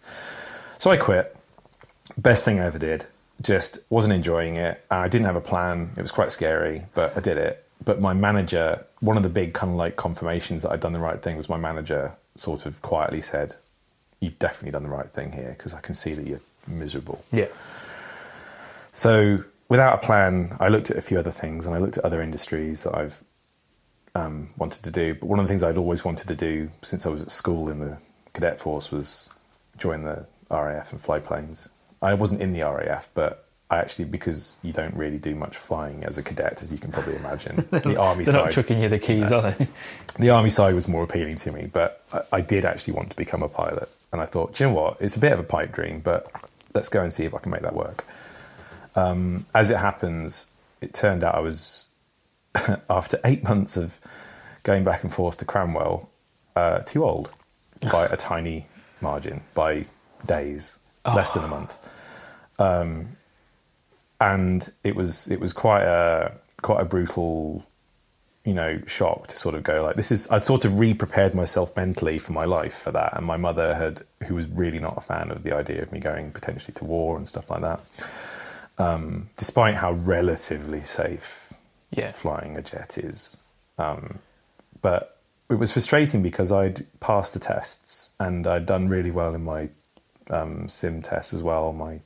So 0.79 0.91
I 0.91 0.97
quit. 0.97 1.37
Best 2.19 2.45
thing 2.45 2.61
I 2.61 2.67
ever 2.67 2.79
did. 2.79 3.07
Just 3.43 3.79
wasn't 3.91 4.15
enjoying 4.15 4.57
it. 4.57 4.85
I 4.91 5.09
didn't 5.09 5.27
have 5.27 5.37
a 5.37 5.41
plan. 5.41 5.91
It 5.97 6.03
was 6.03 6.13
quite 6.13 6.33
scary, 6.33 6.85
but 6.95 7.17
I 7.17 7.21
did 7.21 7.37
it. 7.39 7.65
But 7.85 8.01
my 8.01 8.15
manager, 8.15 8.85
one 9.01 9.17
of 9.17 9.23
the 9.23 9.29
big 9.29 9.53
kind 9.53 9.73
of 9.73 9.77
like 9.77 9.97
confirmations 9.97 10.63
that 10.63 10.73
I'd 10.73 10.81
done 10.81 10.93
the 10.93 10.99
right 10.99 11.21
thing 11.23 11.37
was 11.37 11.49
my 11.49 11.59
manager 11.59 12.13
sort 12.35 12.67
of 12.67 12.81
quietly 12.83 13.21
said, 13.21 13.55
You've 14.21 14.39
definitely 14.39 14.71
done 14.71 14.83
the 14.83 14.89
right 14.89 15.11
thing 15.11 15.31
here 15.31 15.55
because 15.57 15.75
I 15.75 15.81
can 15.81 15.95
see 15.95 16.15
that 16.15 16.27
you're 16.27 16.41
miserable. 16.67 17.23
Yeah. 17.33 17.49
So, 18.93 19.45
without 19.69 20.03
a 20.03 20.07
plan, 20.07 20.57
I 20.59 20.69
looked 20.69 20.91
at 20.91 20.97
a 20.97 21.03
few 21.03 21.19
other 21.19 21.31
things 21.31 21.67
and 21.67 21.75
I 21.75 21.79
looked 21.79 21.99
at 21.99 22.05
other 22.05 22.23
industries 22.23 22.83
that 22.85 22.97
I've 22.97 23.23
um, 24.15 24.49
wanted 24.57 24.83
to 24.85 24.91
do. 24.91 25.15
But 25.15 25.27
one 25.27 25.39
of 25.39 25.45
the 25.45 25.49
things 25.49 25.63
I'd 25.63 25.77
always 25.77 26.03
wanted 26.03 26.29
to 26.29 26.35
do 26.35 26.71
since 26.81 27.05
I 27.05 27.11
was 27.11 27.23
at 27.23 27.31
school 27.31 27.69
in 27.69 27.79
the 27.81 27.99
cadet 28.33 28.59
force 28.59 28.91
was 28.91 29.29
join 29.77 30.03
the 30.03 30.27
RAF 30.51 30.93
and 30.93 31.01
fly 31.01 31.19
planes. 31.19 31.69
I 32.03 32.15
wasn't 32.15 32.43
in 32.43 32.53
the 32.53 32.63
RAF, 32.63 33.09
but 33.15 33.47
I 33.69 33.79
actually, 33.79 34.05
because 34.05 34.61
you 34.63 34.73
don't 34.73 34.95
really 34.95 35.19
do 35.19 35.35
much 35.35 35.57
flying 35.57 36.05
as 36.05 36.19
a 36.19 36.23
cadet, 36.23 36.63
as 36.63 36.71
you 36.71 36.79
can 36.79 36.93
probably 36.93 37.17
imagine, 37.17 37.67
the 37.71 37.97
army 37.97 38.25
They're 38.25 38.35
side 38.35 38.45
not 38.45 38.53
chucking 38.53 38.81
you 38.81 38.89
the 38.89 38.99
keys, 38.99 39.33
are 39.33 39.51
they? 39.51 39.69
the 40.21 40.31
army 40.31 40.51
side 40.51 40.75
was 40.75 40.87
more 40.87 41.03
appealing 41.03 41.37
to 41.37 41.53
me, 41.53 41.69
but 41.73 42.05
I, 42.13 42.21
I 42.35 42.41
did 42.41 42.65
actually 42.65 42.95
want 42.95 43.11
to 43.11 43.17
become 43.17 43.43
a 43.43 43.49
pilot. 43.49 43.91
And 44.13 44.21
I 44.21 44.25
thought, 44.25 44.55
do 44.55 44.65
you 44.65 44.71
know 44.71 44.77
what? 44.77 44.99
It's 45.01 45.17
a 45.17 45.19
bit 45.19 45.33
of 45.33 45.41
a 45.41 45.45
pipe 45.45 45.73
dream, 45.73 46.01
but 46.01 46.31
let's 46.75 46.89
go 46.89 47.03
and 47.03 47.13
see 47.13 47.25
if 47.25 47.35
I 47.35 47.39
can 47.39 47.51
make 47.51 47.63
that 47.63 47.75
work. 47.75 48.05
Um, 48.95 49.47
as 49.53 49.71
it 49.71 49.79
happens, 49.79 50.47
it 50.81 50.95
turned 50.95 51.25
out 51.25 51.35
I 51.35 51.41
was, 51.41 51.89
after 52.89 53.19
eight 53.25 53.43
months 53.43 53.77
of 53.77 53.99
going 54.63 54.85
back 54.85 55.03
and 55.03 55.13
forth 55.13 55.39
to 55.39 55.45
Cranwell, 55.45 56.07
uh, 56.55 56.79
too 56.81 57.05
old 57.05 57.31
by 57.91 58.07
a 58.07 58.17
tiny 58.17 58.67
margin, 59.01 59.43
by 59.55 59.87
days, 60.27 60.79
less 61.05 61.35
than 61.35 61.45
a 61.45 61.49
month. 61.49 61.77
And 64.19 64.73
it 64.83 64.97
was 64.97 65.29
it 65.29 65.41
was 65.41 65.53
quite 65.53 65.83
a 65.83 66.33
quite 66.63 66.81
a 66.81 66.85
brutal 66.87 67.65
you 68.47 68.55
know 68.55 68.81
shock 68.87 69.27
to 69.27 69.37
sort 69.37 69.55
of 69.55 69.63
go 69.63 69.83
like 69.83 69.97
this 69.97 70.11
is 70.11 70.27
I 70.31 70.39
sort 70.39 70.65
of 70.65 70.79
re-prepared 70.79 71.35
myself 71.35 71.77
mentally 71.77 72.19
for 72.19 72.33
my 72.33 72.45
life 72.45 72.75
for 72.79 72.93
that. 72.93 73.15
And 73.17 73.27
my 73.27 73.37
mother 73.37 73.75
had 73.75 74.03
who 74.27 74.35
was 74.35 74.47
really 74.49 74.79
not 74.79 74.97
a 74.97 75.01
fan 75.01 75.31
of 75.31 75.43
the 75.43 75.55
idea 75.55 75.83
of 75.83 75.93
me 75.93 76.01
going 76.01 76.31
potentially 76.31 76.73
to 76.75 76.85
war 76.85 77.17
and 77.19 77.29
stuff 77.29 77.51
like 77.51 77.61
that 77.61 77.81
um, 78.79 79.29
despite 79.37 79.75
how 79.75 79.93
relatively 79.93 80.83
safe 80.83 81.53
Yeah. 81.91 82.13
flying 82.13 82.57
a 82.57 82.63
jet 82.63 82.97
is. 82.99 83.37
Um, 83.79 84.21
but 84.81 85.19
it 85.51 85.55
was 85.57 85.73
frustrating 85.73 86.23
because 86.23 86.51
I'd 86.53 86.87
passed 87.01 87.35
the 87.35 87.39
tests 87.41 88.13
and 88.19 88.47
I'd 88.47 88.65
done 88.67 88.89
really 88.89 89.11
well 89.11 89.35
in 89.35 89.45
my 89.45 89.69
um, 90.31 90.69
sim 90.69 91.03
test 91.03 91.33
as 91.33 91.43
well 91.43 91.73
my 91.73 92.01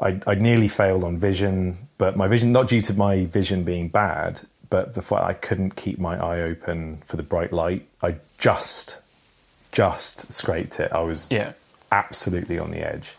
I, 0.00 0.18
I 0.26 0.34
nearly 0.34 0.68
failed 0.68 1.04
on 1.04 1.18
vision, 1.18 1.76
but 1.98 2.16
my 2.16 2.26
vision, 2.26 2.52
not 2.52 2.68
due 2.68 2.80
to 2.80 2.94
my 2.94 3.26
vision 3.26 3.64
being 3.64 3.88
bad, 3.88 4.40
but 4.70 4.94
the 4.94 5.02
fact 5.02 5.24
I 5.24 5.34
couldn't 5.34 5.76
keep 5.76 5.98
my 5.98 6.16
eye 6.16 6.40
open 6.40 7.02
for 7.04 7.18
the 7.18 7.22
bright 7.22 7.52
light. 7.52 7.86
I 8.02 8.14
just, 8.38 8.96
just 9.72 10.32
scraped 10.32 10.80
it. 10.80 10.90
I 10.90 11.00
was 11.00 11.28
Yeah. 11.30 11.52
absolutely 11.92 12.58
on 12.58 12.70
the 12.70 12.78
edge. 12.78 13.14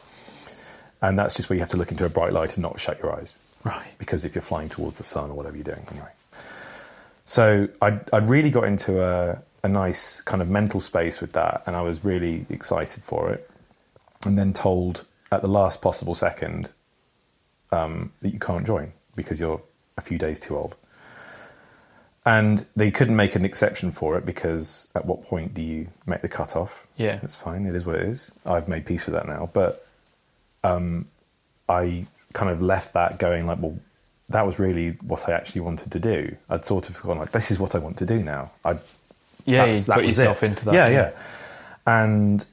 And 1.04 1.20
that's 1.20 1.36
just 1.36 1.52
where 1.52 1.56
you 1.56 1.60
have 1.60 1.70
to 1.70 1.78
look 1.78 1.92
into 1.92 2.04
a 2.04 2.10
bright 2.10 2.34
light 2.34 2.54
and 2.56 2.64
not 2.64 2.80
shut 2.80 2.98
your 3.04 3.16
eyes. 3.16 3.38
Right. 3.64 3.96
Because 4.00 4.26
if 4.26 4.34
you're 4.34 4.42
flying 4.42 4.70
towards 4.70 4.98
the 4.98 5.04
sun 5.04 5.30
or 5.30 5.36
whatever 5.36 5.56
you're 5.58 5.64
doing, 5.64 5.86
anyway. 5.92 6.10
So 7.26 7.68
I 7.80 8.00
I 8.12 8.18
really 8.18 8.50
got 8.50 8.64
into 8.64 9.04
a, 9.04 9.40
a 9.64 9.68
nice 9.68 10.20
kind 10.22 10.42
of 10.42 10.50
mental 10.50 10.80
space 10.80 11.22
with 11.22 11.34
that, 11.34 11.62
and 11.68 11.76
I 11.76 11.82
was 11.82 12.04
really 12.04 12.48
excited 12.50 13.04
for 13.04 13.30
it. 13.30 13.51
And 14.26 14.38
then 14.38 14.54
told 14.54 15.06
at 15.32 15.42
the 15.42 15.48
last 15.48 15.82
possible 15.82 16.14
second 16.16 16.70
um, 17.72 18.12
that 18.22 18.30
you 18.34 18.40
can't 18.40 18.66
join 18.66 18.92
because 19.16 19.40
you're 19.40 19.62
a 19.98 20.02
few 20.02 20.18
days 20.18 20.40
too 20.40 20.58
old. 20.58 20.76
And 22.24 22.66
they 22.76 22.92
couldn't 22.92 23.16
make 23.16 23.36
an 23.36 23.46
exception 23.46 23.92
for 23.92 24.16
it 24.18 24.26
because 24.26 24.88
at 24.94 25.06
what 25.06 25.24
point 25.24 25.56
do 25.56 25.62
you 25.64 25.88
make 26.06 26.22
the 26.22 26.28
cutoff? 26.28 26.86
Yeah. 26.98 27.20
It's 27.24 27.36
fine. 27.36 27.66
It 27.66 27.74
is 27.74 27.84
what 27.86 27.96
it 27.96 28.04
is. 28.04 28.32
I've 28.46 28.68
made 28.68 28.86
peace 28.86 29.08
with 29.08 29.16
that 29.16 29.26
now. 29.28 29.50
But 29.52 29.88
um, 30.64 31.08
I 31.68 32.06
kind 32.34 32.52
of 32.52 32.62
left 32.62 32.94
that 32.94 33.18
going 33.18 33.48
like, 33.48 33.60
well, 33.60 33.76
that 34.30 34.46
was 34.46 34.60
really 34.60 34.92
what 35.02 35.28
I 35.28 35.32
actually 35.34 35.62
wanted 35.62 35.92
to 35.92 36.00
do. 36.00 36.36
I'd 36.50 36.64
sort 36.64 36.90
of 36.90 37.02
gone 37.02 37.18
like, 37.18 37.32
this 37.32 37.50
is 37.50 37.60
what 37.60 37.74
I 37.74 37.80
want 37.80 37.98
to 37.98 38.06
do 38.06 38.22
now. 38.22 38.52
I 38.64 38.74
Yeah, 39.46 39.58
that's- 39.66 39.88
you 39.88 39.94
that 39.94 39.96
put 39.96 40.06
yourself 40.06 40.44
it. 40.44 40.46
into 40.46 40.66
that. 40.66 40.74
Yeah, 40.76 40.88
yeah. 40.90 41.12
And 41.88 42.46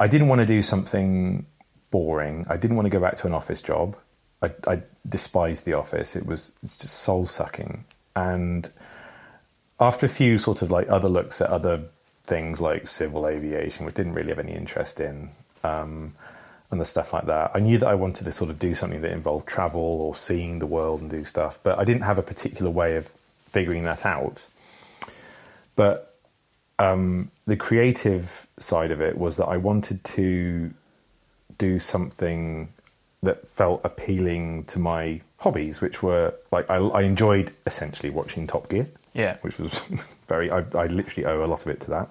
I 0.00 0.08
didn't 0.08 0.28
want 0.28 0.40
to 0.40 0.46
do 0.46 0.62
something 0.62 1.46
boring. 1.90 2.46
I 2.48 2.56
didn't 2.56 2.76
want 2.76 2.86
to 2.86 2.90
go 2.90 3.00
back 3.00 3.16
to 3.16 3.26
an 3.26 3.34
office 3.34 3.60
job. 3.60 3.96
I, 4.42 4.50
I 4.66 4.82
despised 5.06 5.66
the 5.66 5.74
office. 5.74 6.16
It 6.16 6.24
was 6.24 6.52
it's 6.62 6.78
just 6.78 6.94
soul 6.94 7.26
sucking. 7.26 7.84
And 8.16 8.68
after 9.78 10.06
a 10.06 10.08
few 10.08 10.38
sort 10.38 10.62
of 10.62 10.70
like 10.70 10.88
other 10.88 11.08
looks 11.08 11.40
at 11.42 11.50
other 11.50 11.82
things 12.24 12.60
like 12.60 12.86
civil 12.86 13.26
aviation, 13.26 13.84
which 13.84 13.94
didn't 13.94 14.14
really 14.14 14.30
have 14.30 14.38
any 14.38 14.54
interest 14.54 15.00
in, 15.00 15.28
um, 15.62 16.14
and 16.70 16.80
the 16.80 16.86
stuff 16.86 17.12
like 17.12 17.26
that, 17.26 17.50
I 17.52 17.58
knew 17.60 17.76
that 17.78 17.88
I 17.88 17.94
wanted 17.94 18.24
to 18.24 18.32
sort 18.32 18.48
of 18.48 18.58
do 18.58 18.74
something 18.74 19.02
that 19.02 19.12
involved 19.12 19.46
travel 19.46 19.80
or 19.80 20.14
seeing 20.14 20.60
the 20.60 20.66
world 20.66 21.02
and 21.02 21.10
do 21.10 21.24
stuff. 21.24 21.58
But 21.62 21.78
I 21.78 21.84
didn't 21.84 22.02
have 22.02 22.18
a 22.18 22.22
particular 22.22 22.70
way 22.70 22.96
of 22.96 23.10
figuring 23.50 23.84
that 23.84 24.06
out. 24.06 24.46
But 25.76 26.09
um, 26.80 27.30
the 27.46 27.56
creative 27.56 28.46
side 28.58 28.90
of 28.90 29.00
it 29.00 29.16
was 29.18 29.36
that 29.36 29.46
I 29.46 29.56
wanted 29.56 30.02
to 30.04 30.72
do 31.58 31.78
something 31.78 32.68
that 33.22 33.46
felt 33.48 33.82
appealing 33.84 34.64
to 34.64 34.78
my 34.78 35.20
hobbies, 35.40 35.80
which 35.80 36.02
were 36.02 36.32
like 36.52 36.68
I, 36.70 36.76
I 36.76 37.02
enjoyed 37.02 37.52
essentially 37.66 38.10
watching 38.10 38.46
Top 38.46 38.68
Gear, 38.70 38.86
Yeah. 39.14 39.36
which 39.42 39.58
was 39.58 39.72
very. 40.28 40.50
I, 40.50 40.64
I 40.74 40.86
literally 40.86 41.26
owe 41.26 41.44
a 41.44 41.48
lot 41.48 41.62
of 41.62 41.68
it 41.68 41.80
to 41.82 41.90
that, 41.90 42.08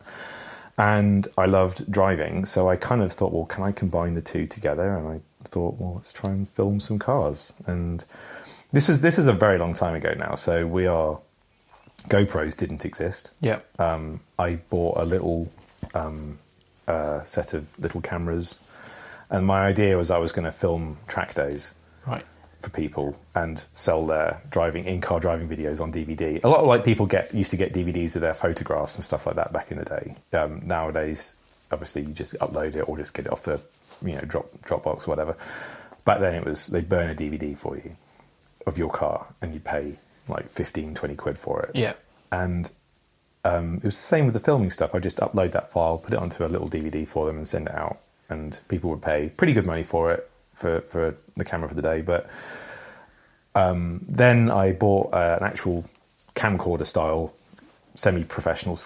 and 0.78 1.28
I 1.38 1.45
loved 1.45 1.91
driving. 1.91 2.45
So 2.45 2.70
I 2.70 2.76
kind 2.76 3.01
of 3.01 3.11
thought, 3.11 3.32
well, 3.34 3.45
can 3.45 3.63
I 3.63 3.72
combine 3.72 4.13
the 4.13 4.22
two 4.22 4.45
together? 4.45 4.95
And 4.95 5.07
I 5.07 5.20
thought, 5.45 5.80
well, 5.80 5.95
let's 5.95 6.13
try 6.13 6.30
and 6.30 6.47
film 6.47 6.80
some 6.80 6.99
cars. 6.99 7.53
And 7.65 8.03
this 8.72 8.88
is 8.88 9.01
this 9.01 9.17
is 9.17 9.26
a 9.28 9.34
very 9.34 9.57
long 9.57 9.74
time 9.74 9.95
ago 9.95 10.13
now. 10.15 10.36
So 10.36 10.67
we 10.67 10.86
are 10.86 11.20
GoPros 12.10 12.55
didn't 12.57 12.86
exist 12.86 13.32
Yeah. 13.41 13.60
um, 13.78 14.20
I 14.38 14.55
bought 14.55 14.97
a 14.97 15.05
little 15.05 15.51
um, 15.93 16.38
uh, 16.88 17.24
set 17.24 17.53
of 17.53 17.68
little 17.80 18.01
cameras, 18.01 18.60
and 19.30 19.45
my 19.45 19.62
idea 19.66 19.95
was 19.97 20.10
I 20.12 20.18
was 20.18 20.32
going 20.32 20.45
to 20.45 20.51
film 20.51 20.97
track 21.07 21.34
days 21.34 21.76
Right. 22.07 22.26
for 22.62 22.70
people 22.72 23.16
and 23.36 23.64
sell 23.74 24.05
their 24.05 24.41
driving 24.49 24.86
in-car 24.86 25.20
driving 25.20 25.47
videos 25.47 25.80
on 25.80 25.91
DVD. 25.93 26.43
A 26.43 26.47
lot 26.47 26.60
of 26.62 26.66
like 26.68 26.84
people 26.84 27.05
get 27.05 27.34
used 27.34 27.51
to 27.51 27.57
get 27.57 27.74
DVDs 27.74 28.16
of 28.16 28.22
their 28.22 28.34
photographs 28.34 28.95
and 28.95 29.03
stuff 29.03 29.26
like 29.26 29.36
that 29.36 29.53
back 29.53 29.72
in 29.72 29.78
the 29.78 29.86
day. 29.86 30.16
Um, 30.34 30.62
nowadays, 30.66 31.36
obviously, 31.72 32.01
you 32.01 32.14
just 32.14 32.34
upload 32.39 32.76
it 32.76 32.89
or 32.89 32.97
just 32.97 33.14
get 33.14 33.26
it 33.28 33.32
off 33.32 33.43
the 33.43 33.62
you 34.03 34.14
know 34.16 34.22
drop 34.22 34.47
Dropbox 34.64 35.07
or 35.07 35.12
whatever. 35.12 35.36
Back 36.05 36.20
then, 36.22 36.34
it 36.36 36.43
was 36.45 36.68
they 36.68 36.82
burn 36.82 37.10
a 37.10 37.16
DVD 37.16 37.55
for 37.57 37.76
you. 37.78 37.95
of 38.68 38.78
your 38.78 38.89
car, 38.89 39.26
and 39.41 39.53
you 39.53 39.60
pay 39.60 39.97
like 40.30 40.50
15, 40.50 40.96
20 40.96 41.16
quid 41.16 41.38
for 41.38 41.62
it. 41.64 41.76
Yeah. 41.76 41.94
And 42.32 42.70
um, 43.44 43.76
it 43.78 43.84
was 43.84 43.98
the 43.98 44.04
same 44.04 44.26
with 44.26 44.34
the 44.34 44.40
filming 44.40 44.70
stuff. 44.70 44.94
I 44.94 45.00
just 45.00 45.18
upload 45.18 45.52
that 45.52 45.72
file, 45.72 45.98
put 45.98 46.14
it 46.14 46.20
onto 46.20 46.46
a 46.46 46.48
little 46.48 46.70
DVD 46.70 47.08
for 47.08 47.26
them, 47.26 47.38
and 47.38 47.48
send 47.48 47.68
it 47.68 47.76
out. 47.76 48.00
And 48.30 48.60
people 48.68 48.90
would 48.92 49.02
pay 49.02 49.30
pretty 49.30 49.54
good 49.54 49.66
money 49.66 49.84
for 49.84 50.12
it 50.12 50.30
for, 50.54 50.82
for 50.82 51.16
the 51.36 51.46
camera 51.46 51.68
for 51.68 51.76
the 51.76 51.82
day. 51.82 52.02
But 52.02 52.30
um, 53.56 54.02
then 54.08 54.52
I 54.52 54.74
bought 54.74 55.14
uh, 55.14 55.38
an 55.40 55.46
actual 55.46 55.86
camcorder 56.36 56.86
style 56.86 57.34
semi 57.96 58.24
professional 58.24 58.78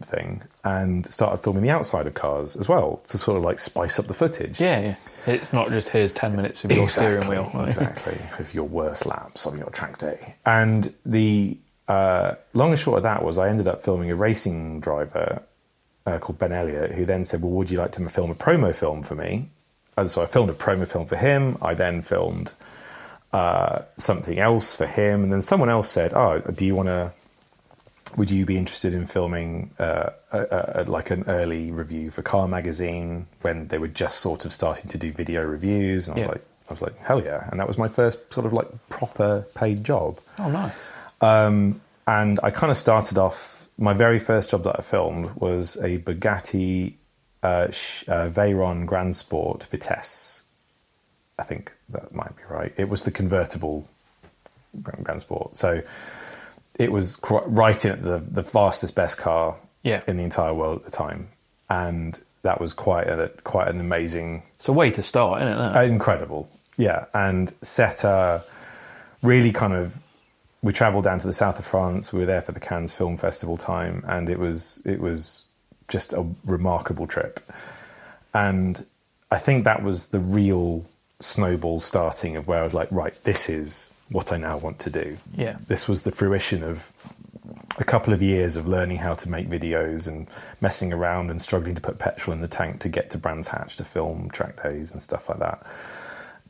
thing 0.00 0.42
and 0.64 1.06
started 1.06 1.38
filming 1.38 1.62
the 1.62 1.70
outside 1.70 2.06
of 2.06 2.14
cars 2.14 2.56
as 2.56 2.68
well 2.68 2.96
to 3.06 3.16
sort 3.16 3.36
of 3.36 3.42
like 3.42 3.58
spice 3.58 3.98
up 3.98 4.06
the 4.06 4.14
footage. 4.14 4.60
Yeah, 4.60 4.80
yeah. 4.80 4.96
It's 5.26 5.52
not 5.52 5.70
just 5.70 5.88
here's 5.88 6.12
10 6.12 6.34
minutes 6.36 6.64
of 6.64 6.72
your 6.72 6.88
steering 6.88 7.28
wheel. 7.28 7.50
exactly. 7.54 8.18
of 8.38 8.52
your 8.54 8.64
worst 8.64 9.06
laps 9.06 9.46
on 9.46 9.58
your 9.58 9.70
track 9.70 9.98
day. 9.98 10.34
And 10.44 10.92
the 11.06 11.56
uh, 11.88 12.34
long 12.54 12.70
and 12.70 12.78
short 12.78 12.98
of 12.98 13.02
that 13.04 13.24
was 13.24 13.38
I 13.38 13.48
ended 13.48 13.68
up 13.68 13.82
filming 13.82 14.10
a 14.10 14.16
racing 14.16 14.80
driver 14.80 15.42
uh, 16.06 16.18
called 16.18 16.38
Ben 16.38 16.52
Elliott, 16.52 16.92
who 16.92 17.04
then 17.04 17.24
said, 17.24 17.42
Well, 17.42 17.52
would 17.52 17.70
you 17.70 17.78
like 17.78 17.92
to 17.92 18.08
film 18.08 18.30
a 18.30 18.34
promo 18.34 18.74
film 18.74 19.02
for 19.02 19.14
me? 19.14 19.48
And 19.96 20.10
so 20.10 20.22
I 20.22 20.26
filmed 20.26 20.50
a 20.50 20.54
promo 20.54 20.86
film 20.86 21.06
for 21.06 21.16
him. 21.16 21.58
I 21.60 21.74
then 21.74 22.02
filmed 22.02 22.54
uh, 23.32 23.82
something 23.98 24.38
else 24.38 24.74
for 24.74 24.86
him. 24.86 25.22
And 25.22 25.32
then 25.32 25.42
someone 25.42 25.68
else 25.68 25.90
said, 25.90 26.12
Oh, 26.12 26.40
do 26.40 26.64
you 26.64 26.74
want 26.74 26.88
to 26.88 27.12
would 28.16 28.30
you 28.30 28.44
be 28.44 28.58
interested 28.58 28.94
in 28.94 29.06
filming 29.06 29.70
uh, 29.78 30.10
a, 30.32 30.82
a, 30.82 30.84
like 30.84 31.10
an 31.10 31.24
early 31.26 31.70
review 31.70 32.10
for 32.10 32.22
Car 32.22 32.48
Magazine 32.48 33.26
when 33.40 33.68
they 33.68 33.78
were 33.78 33.88
just 33.88 34.20
sort 34.20 34.44
of 34.44 34.52
starting 34.52 34.88
to 34.90 34.98
do 34.98 35.12
video 35.12 35.44
reviews? 35.44 36.08
And 36.08 36.18
I 36.18 36.20
was 36.20 36.28
like, 36.28 36.44
I 36.68 36.72
was 36.72 36.82
like, 36.82 36.98
hell 36.98 37.22
yeah! 37.22 37.48
And 37.50 37.58
that 37.60 37.66
was 37.66 37.78
my 37.78 37.88
first 37.88 38.32
sort 38.32 38.46
of 38.46 38.52
like 38.52 38.68
proper 38.88 39.46
paid 39.54 39.84
job. 39.84 40.18
Oh, 40.38 40.50
nice. 40.50 40.74
Um, 41.20 41.80
and 42.06 42.38
I 42.42 42.50
kind 42.50 42.70
of 42.70 42.76
started 42.76 43.18
off. 43.18 43.68
My 43.78 43.94
very 43.94 44.18
first 44.18 44.50
job 44.50 44.64
that 44.64 44.78
I 44.78 44.82
filmed 44.82 45.30
was 45.36 45.76
a 45.76 45.98
Bugatti 45.98 46.94
uh, 47.42 47.46
uh, 47.46 48.28
Veyron 48.28 48.86
Grand 48.86 49.16
Sport 49.16 49.64
Vitesse. 49.64 50.42
I 51.38 51.42
think 51.42 51.72
that 51.88 52.14
might 52.14 52.36
be 52.36 52.42
right. 52.48 52.72
It 52.76 52.88
was 52.88 53.02
the 53.02 53.10
convertible 53.10 53.88
Grand 54.82 55.20
Sport. 55.20 55.56
So 55.56 55.82
it 56.78 56.90
was 56.90 57.18
right 57.46 57.84
in 57.84 58.02
the 58.02 58.18
the 58.18 58.42
fastest 58.42 58.94
best 58.94 59.18
car 59.18 59.56
yeah. 59.82 60.02
in 60.06 60.16
the 60.16 60.24
entire 60.24 60.54
world 60.54 60.78
at 60.78 60.84
the 60.84 60.90
time, 60.90 61.28
and 61.68 62.20
that 62.42 62.60
was 62.60 62.72
quite 62.72 63.08
a 63.08 63.30
quite 63.44 63.68
an 63.68 63.80
amazing. 63.80 64.42
It's 64.56 64.68
a 64.68 64.72
way 64.72 64.90
to 64.92 65.02
start, 65.02 65.42
isn't 65.42 65.52
it? 65.52 65.76
Uh, 65.76 65.82
incredible, 65.82 66.48
yeah, 66.76 67.06
and 67.14 67.52
set 67.62 68.04
a 68.04 68.42
really 69.22 69.52
kind 69.52 69.74
of. 69.74 69.98
We 70.62 70.72
travelled 70.72 71.02
down 71.04 71.18
to 71.18 71.26
the 71.26 71.32
south 71.32 71.58
of 71.58 71.66
France. 71.66 72.12
We 72.12 72.20
were 72.20 72.26
there 72.26 72.42
for 72.42 72.52
the 72.52 72.60
Cannes 72.60 72.92
Film 72.92 73.16
Festival 73.16 73.56
time, 73.56 74.04
and 74.06 74.28
it 74.28 74.38
was 74.38 74.80
it 74.84 75.00
was 75.00 75.46
just 75.88 76.12
a 76.12 76.24
remarkable 76.44 77.06
trip. 77.06 77.40
And 78.32 78.86
I 79.30 79.38
think 79.38 79.64
that 79.64 79.82
was 79.82 80.06
the 80.06 80.20
real 80.20 80.86
snowball 81.20 81.80
starting 81.80 82.36
of 82.36 82.46
where 82.46 82.60
I 82.60 82.64
was 82.64 82.74
like, 82.74 82.88
right, 82.90 83.14
this 83.24 83.48
is 83.48 83.92
what 84.12 84.32
I 84.32 84.36
now 84.36 84.58
want 84.58 84.78
to 84.80 84.90
do. 84.90 85.16
Yeah. 85.36 85.56
This 85.66 85.88
was 85.88 86.02
the 86.02 86.12
fruition 86.12 86.62
of 86.62 86.92
a 87.78 87.84
couple 87.84 88.12
of 88.12 88.22
years 88.22 88.56
of 88.56 88.68
learning 88.68 88.98
how 88.98 89.14
to 89.14 89.28
make 89.28 89.48
videos 89.48 90.06
and 90.06 90.28
messing 90.60 90.92
around 90.92 91.30
and 91.30 91.40
struggling 91.40 91.74
to 91.74 91.80
put 91.80 91.98
petrol 91.98 92.34
in 92.34 92.40
the 92.40 92.48
tank 92.48 92.80
to 92.80 92.88
get 92.88 93.10
to 93.10 93.18
Brands 93.18 93.48
Hatch 93.48 93.76
to 93.76 93.84
film 93.84 94.30
track 94.30 94.62
days 94.62 94.92
and 94.92 95.00
stuff 95.00 95.28
like 95.28 95.38
that. 95.38 95.66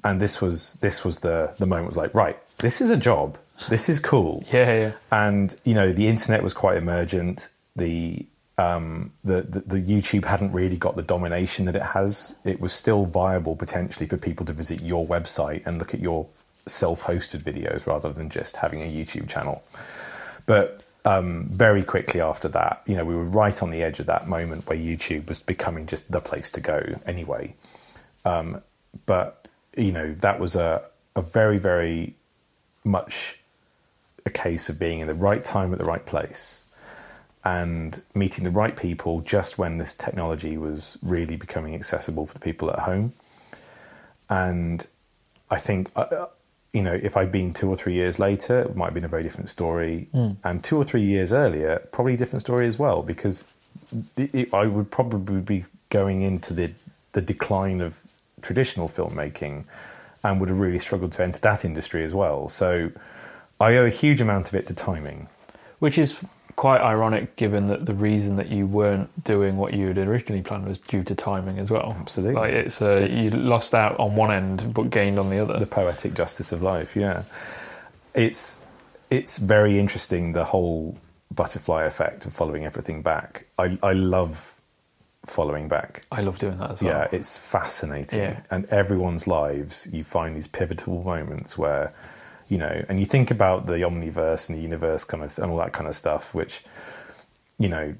And 0.04 0.20
this 0.20 0.40
was 0.40 0.74
this 0.74 1.04
was 1.04 1.20
the 1.20 1.54
the 1.58 1.66
moment 1.66 1.86
was 1.86 1.96
like, 1.96 2.12
right, 2.14 2.36
this 2.58 2.80
is 2.80 2.90
a 2.90 2.96
job. 2.96 3.38
This 3.68 3.88
is 3.88 4.00
cool. 4.00 4.44
yeah, 4.52 4.72
yeah. 4.72 4.92
And 5.12 5.54
you 5.64 5.74
know, 5.74 5.92
the 5.92 6.08
internet 6.08 6.42
was 6.42 6.52
quite 6.52 6.76
emergent. 6.76 7.48
The 7.76 8.26
um, 8.58 9.12
the, 9.24 9.42
the, 9.42 9.60
the 9.60 9.80
YouTube 9.80 10.24
hadn't 10.24 10.52
really 10.52 10.76
got 10.76 10.96
the 10.96 11.02
domination 11.02 11.64
that 11.66 11.76
it 11.76 11.82
has. 11.82 12.34
It 12.44 12.60
was 12.60 12.72
still 12.72 13.06
viable 13.06 13.56
potentially 13.56 14.06
for 14.06 14.16
people 14.16 14.44
to 14.46 14.52
visit 14.52 14.82
your 14.82 15.06
website 15.06 15.66
and 15.66 15.78
look 15.78 15.94
at 15.94 16.00
your 16.00 16.26
self-hosted 16.66 17.42
videos 17.42 17.86
rather 17.86 18.12
than 18.12 18.30
just 18.30 18.56
having 18.56 18.82
a 18.82 18.84
YouTube 18.84 19.28
channel. 19.28 19.62
But 20.46 20.82
um, 21.04 21.46
very 21.50 21.82
quickly 21.82 22.20
after 22.20 22.48
that, 22.48 22.82
you 22.86 22.96
know, 22.96 23.04
we 23.04 23.14
were 23.14 23.24
right 23.24 23.62
on 23.62 23.70
the 23.70 23.82
edge 23.82 23.98
of 24.00 24.06
that 24.06 24.28
moment 24.28 24.66
where 24.68 24.78
YouTube 24.78 25.28
was 25.28 25.40
becoming 25.40 25.86
just 25.86 26.10
the 26.12 26.20
place 26.20 26.50
to 26.50 26.60
go 26.60 27.00
anyway. 27.06 27.54
Um, 28.24 28.62
but 29.06 29.48
you 29.76 29.92
know, 29.92 30.12
that 30.12 30.38
was 30.38 30.54
a 30.54 30.82
a 31.14 31.22
very 31.22 31.58
very 31.58 32.14
much 32.84 33.38
a 34.24 34.30
case 34.30 34.68
of 34.68 34.78
being 34.78 35.00
in 35.00 35.08
the 35.08 35.14
right 35.14 35.42
time 35.42 35.72
at 35.72 35.78
the 35.78 35.84
right 35.84 36.04
place 36.06 36.66
and 37.44 38.02
meeting 38.14 38.44
the 38.44 38.50
right 38.50 38.76
people 38.76 39.20
just 39.20 39.58
when 39.58 39.76
this 39.76 39.94
technology 39.94 40.56
was 40.56 40.96
really 41.02 41.34
becoming 41.36 41.74
accessible 41.74 42.26
for 42.26 42.34
the 42.34 42.40
people 42.40 42.70
at 42.70 42.78
home. 42.78 43.12
And 44.30 44.86
I 45.50 45.58
think 45.58 45.90
uh, 45.96 46.26
you 46.72 46.82
know, 46.82 46.98
if 47.02 47.16
I'd 47.16 47.30
been 47.30 47.52
two 47.52 47.68
or 47.68 47.76
three 47.76 47.94
years 47.94 48.18
later, 48.18 48.60
it 48.60 48.76
might 48.76 48.86
have 48.86 48.94
been 48.94 49.04
a 49.04 49.08
very 49.08 49.22
different 49.22 49.50
story. 49.50 50.08
Mm. 50.14 50.36
And 50.42 50.64
two 50.64 50.76
or 50.76 50.84
three 50.84 51.02
years 51.02 51.32
earlier, 51.32 51.86
probably 51.92 52.14
a 52.14 52.16
different 52.16 52.40
story 52.40 52.66
as 52.66 52.78
well, 52.78 53.02
because 53.02 53.44
it, 54.16 54.34
it, 54.34 54.54
I 54.54 54.66
would 54.66 54.90
probably 54.90 55.40
be 55.40 55.64
going 55.90 56.22
into 56.22 56.54
the, 56.54 56.70
the 57.12 57.20
decline 57.20 57.80
of 57.80 58.00
traditional 58.40 58.88
filmmaking 58.88 59.64
and 60.24 60.40
would 60.40 60.48
have 60.48 60.60
really 60.60 60.78
struggled 60.78 61.12
to 61.12 61.22
enter 61.22 61.40
that 61.40 61.64
industry 61.64 62.04
as 62.04 62.14
well. 62.14 62.48
So 62.48 62.90
I 63.60 63.76
owe 63.76 63.84
a 63.84 63.90
huge 63.90 64.20
amount 64.20 64.48
of 64.48 64.54
it 64.54 64.66
to 64.68 64.74
timing. 64.74 65.28
Which 65.78 65.98
is 65.98 66.18
quite 66.56 66.80
ironic 66.80 67.36
given 67.36 67.68
that 67.68 67.86
the 67.86 67.94
reason 67.94 68.36
that 68.36 68.48
you 68.48 68.66
weren't 68.66 69.24
doing 69.24 69.56
what 69.56 69.74
you 69.74 69.88
had 69.88 69.98
originally 69.98 70.42
planned 70.42 70.66
was 70.66 70.78
due 70.78 71.02
to 71.04 71.14
timing 71.14 71.58
as 71.58 71.70
well. 71.70 71.96
Absolutely. 71.98 72.34
Like 72.34 72.52
it's, 72.52 72.80
uh, 72.80 73.08
it's, 73.10 73.34
you 73.34 73.40
lost 73.40 73.74
out 73.74 73.98
on 73.98 74.16
one 74.16 74.30
end 74.30 74.72
but 74.74 74.90
gained 74.90 75.18
on 75.18 75.30
the 75.30 75.38
other. 75.38 75.58
The 75.58 75.66
poetic 75.66 76.14
justice 76.14 76.52
of 76.52 76.62
life, 76.62 76.96
yeah. 76.96 77.24
It's 78.14 78.60
it's 79.10 79.38
very 79.38 79.78
interesting 79.78 80.32
the 80.32 80.44
whole 80.44 80.96
butterfly 81.34 81.84
effect 81.84 82.26
of 82.26 82.32
following 82.32 82.64
everything 82.64 83.02
back. 83.02 83.46
I 83.58 83.78
I 83.82 83.92
love 83.92 84.54
following 85.26 85.68
back. 85.68 86.04
I 86.10 86.20
love 86.20 86.38
doing 86.38 86.58
that 86.58 86.72
as 86.72 86.82
well. 86.82 86.92
Yeah, 86.92 87.08
it's 87.12 87.38
fascinating. 87.38 88.20
Yeah. 88.20 88.40
And 88.50 88.66
everyone's 88.66 89.26
lives 89.26 89.88
you 89.92 90.04
find 90.04 90.36
these 90.36 90.48
pivotal 90.48 91.02
moments 91.04 91.56
where 91.56 91.92
you 92.52 92.58
know, 92.58 92.84
and 92.90 93.00
you 93.00 93.06
think 93.06 93.30
about 93.30 93.64
the 93.64 93.78
omniverse 93.78 94.50
and 94.50 94.58
the 94.58 94.62
universe 94.62 95.04
kind 95.04 95.24
of 95.24 95.38
and 95.38 95.50
all 95.50 95.56
that 95.56 95.72
kind 95.72 95.88
of 95.88 95.94
stuff, 95.94 96.34
which, 96.34 96.62
you 97.58 97.66
know, 97.66 97.94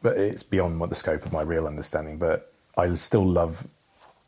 but 0.00 0.16
it's 0.16 0.42
beyond 0.42 0.80
what 0.80 0.88
the 0.88 0.94
scope 0.94 1.26
of 1.26 1.32
my 1.32 1.42
real 1.42 1.66
understanding. 1.66 2.16
But 2.16 2.50
I 2.78 2.90
still 2.94 3.26
love, 3.26 3.66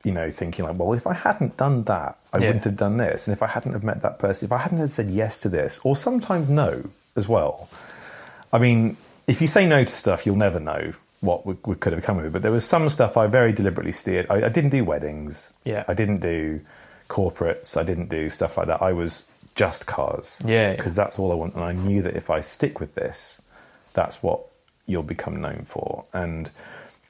you 0.05 0.13
know, 0.13 0.29
thinking 0.31 0.67
like, 0.67 0.79
well, 0.79 0.93
if 0.93 1.07
I 1.07 1.15
hadn't 1.15 1.57
done 1.57 1.85
that, 1.85 2.19
I 2.31 2.39
Yeah. 2.39 2.49
wouldn't 2.49 2.65
have 2.65 2.77
done 2.77 2.99
this, 2.99 3.27
and 3.27 3.33
if 3.35 3.43
I 3.43 3.47
hadn't 3.47 3.73
have 3.73 3.85
met 3.85 4.03
that 4.03 4.19
person, 4.19 4.45
if 4.45 4.53
I 4.53 4.59
hadn't 4.59 4.79
have 4.85 4.91
said 4.91 5.09
yes 5.09 5.41
to 5.41 5.49
this, 5.49 5.81
or 5.83 5.97
sometimes 5.97 6.51
no 6.51 6.91
as 7.17 7.27
well. 7.27 7.71
I 8.53 8.59
mean, 8.59 8.99
if 9.27 9.41
you 9.41 9.47
say 9.47 9.67
no 9.67 9.83
to 9.83 9.95
stuff, 9.97 10.27
you'll 10.27 10.37
never 10.37 10.61
know 10.61 10.93
what 11.21 11.47
we, 11.47 11.57
we 11.65 11.75
could 11.75 11.95
have 11.95 12.03
come 12.03 12.19
of 12.19 12.27
it. 12.27 12.33
But 12.33 12.43
there 12.43 12.53
was 12.53 12.67
some 12.67 12.87
stuff 12.91 13.17
I 13.17 13.29
very 13.29 13.53
deliberately 13.55 13.93
steered. 13.93 14.27
I, 14.29 14.45
I 14.45 14.49
didn't 14.51 14.71
do 14.71 14.85
weddings. 14.85 15.53
Yeah. 15.65 15.85
I 15.89 15.95
didn't 15.95 16.19
do 16.21 16.61
corporates. 17.11 17.77
I 17.77 17.83
didn't 17.83 18.09
do 18.09 18.31
stuff 18.31 18.57
like 18.57 18.69
that. 18.69 18.81
I 18.81 18.93
was 18.93 19.27
just 19.55 19.87
cars. 19.87 20.41
Yeah, 20.45 20.71
yeah. 20.71 20.77
Because 20.77 20.97
that's 20.97 21.19
all 21.19 21.31
I 21.31 21.35
want. 21.35 21.55
And 21.55 21.65
I 21.65 21.73
knew 21.73 22.01
that 22.03 22.17
if 22.17 22.31
I 22.31 22.41
stick 22.41 22.81
with 22.81 22.95
this, 22.95 23.43
that's 23.93 24.23
what 24.23 24.47
you'll 24.87 25.03
become 25.03 25.41
known 25.41 25.65
for. 25.67 26.05
And 26.15 26.51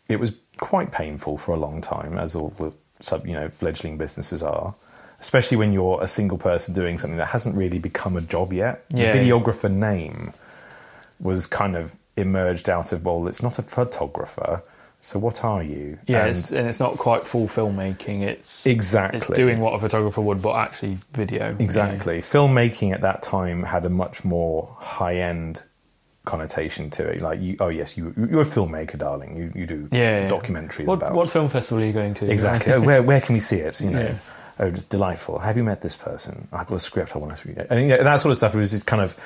it 0.08 0.18
was 0.18 0.32
quite 0.58 0.90
painful 0.90 1.38
for 1.38 1.54
a 1.54 1.58
long 1.58 1.80
time, 1.80 2.18
as 2.18 2.34
all 2.34 2.50
the 2.56 2.72
sub, 3.00 3.26
you 3.26 3.34
know, 3.34 3.48
fledgling 3.48 3.96
businesses 3.96 4.42
are. 4.42 4.74
Especially 5.20 5.58
when 5.58 5.72
you're 5.72 6.02
a 6.02 6.08
single 6.08 6.38
person 6.38 6.72
doing 6.72 6.98
something 6.98 7.18
that 7.18 7.26
hasn't 7.26 7.54
really 7.54 7.78
become 7.78 8.16
a 8.16 8.22
job 8.22 8.52
yet. 8.52 8.84
Yeah, 8.88 9.12
the 9.12 9.18
yeah. 9.18 9.24
videographer 9.24 9.70
name 9.70 10.32
was 11.20 11.46
kind 11.46 11.76
of 11.76 11.94
emerged 12.16 12.68
out 12.70 12.92
of 12.92 13.04
well, 13.04 13.28
it's 13.28 13.42
not 13.42 13.58
a 13.58 13.62
photographer. 13.62 14.62
So 15.02 15.18
what 15.18 15.44
are 15.44 15.62
you? 15.62 15.98
Yeah, 16.06 16.26
And- 16.26 16.30
it's, 16.36 16.50
and 16.52 16.68
it's 16.68 16.78
not 16.80 16.98
quite 16.98 17.22
full 17.22 17.48
filmmaking. 17.48 18.20
It's 18.22 18.66
Exactly. 18.66 19.18
it's 19.18 19.26
doing 19.28 19.60
what 19.60 19.72
a 19.74 19.78
photographer 19.78 20.20
would, 20.20 20.42
but 20.42 20.54
actually 20.56 20.98
video. 21.12 21.56
Exactly. 21.58 22.18
Filmmaking 22.18 22.92
at 22.92 23.00
that 23.00 23.22
time 23.22 23.62
had 23.62 23.84
a 23.86 23.88
much 23.88 24.24
more 24.24 24.76
high 24.78 25.16
end 25.16 25.62
connotation 26.26 26.90
to 26.90 27.04
it. 27.06 27.22
Like, 27.22 27.40
you, 27.40 27.56
oh 27.60 27.68
yes, 27.68 27.96
you 27.96 28.12
you're 28.16 28.42
a 28.42 28.44
filmmaker, 28.44 28.98
darling. 28.98 29.36
You 29.36 29.52
you 29.54 29.66
do 29.66 29.88
Yeah, 29.90 29.98
yeah, 29.98 30.20
yeah. 30.24 30.28
documentaries 30.28 30.84
What, 30.86 30.94
about 30.94 31.14
what 31.14 31.30
film 31.30 31.48
festival 31.48 31.82
are 31.82 31.86
you 31.86 31.92
going 31.94 32.14
to? 32.14 32.30
exactly. 32.30 32.72
oh, 32.74 32.80
where 32.80 33.02
where 33.02 33.20
can 33.20 33.32
we 33.32 33.40
see 33.40 33.56
it? 33.56 33.80
You 33.80 33.90
know. 33.90 34.00
Yeah. 34.02 34.14
Oh, 34.58 34.66
it's 34.66 34.84
delightful. 34.84 35.38
Have 35.38 35.56
you 35.56 35.64
met 35.64 35.80
this 35.80 35.96
person? 35.96 36.46
I've 36.52 36.66
got 36.66 36.74
a 36.74 36.80
script 36.80 37.16
I 37.16 37.18
want 37.18 37.34
to 37.34 37.48
read. 37.48 37.66
And 37.70 37.80
you 37.80 37.88
know, 37.96 38.04
that 38.04 38.20
sort 38.20 38.30
of 38.32 38.36
stuff 38.36 38.54
was 38.54 38.72
just 38.72 38.84
kind 38.84 39.00
of 39.00 39.16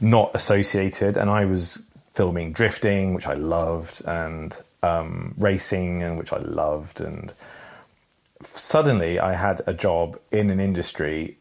not 0.00 0.30
associated. 0.34 1.16
And 1.16 1.28
I 1.28 1.44
was 1.46 1.82
filming 2.12 2.52
drifting, 2.52 3.12
which 3.14 3.26
I 3.26 3.34
loved, 3.34 4.02
and 4.06 4.56
um, 4.84 5.34
racing, 5.38 6.02
and 6.02 6.18
which 6.18 6.32
I 6.32 6.38
loved. 6.38 7.00
And 7.00 7.32
suddenly 8.42 9.18
I 9.18 9.32
had 9.34 9.62
a 9.66 9.74
job 9.74 10.18
in 10.30 10.50
an 10.50 10.60
industry 10.60 11.36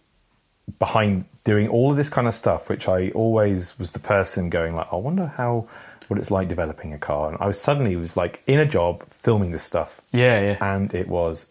behind 0.79 1.25
doing 1.43 1.67
all 1.67 1.91
of 1.91 1.97
this 1.97 2.09
kind 2.09 2.27
of 2.27 2.33
stuff, 2.33 2.69
which 2.69 2.87
I 2.87 3.09
always 3.09 3.77
was 3.79 3.91
the 3.91 3.99
person 3.99 4.49
going 4.49 4.75
like, 4.75 4.87
I 4.91 4.95
wonder 4.95 5.27
how 5.27 5.67
what 6.07 6.19
it's 6.19 6.31
like 6.31 6.47
developing 6.47 6.93
a 6.93 6.97
car. 6.97 7.29
And 7.29 7.37
I 7.41 7.47
was 7.47 7.59
suddenly 7.59 7.95
was 7.95 8.15
like 8.17 8.41
in 8.47 8.59
a 8.59 8.65
job 8.65 9.03
filming 9.09 9.51
this 9.51 9.63
stuff, 9.63 10.01
Yeah, 10.11 10.39
yeah. 10.41 10.57
and 10.75 10.93
it 10.93 11.07
was 11.07 11.47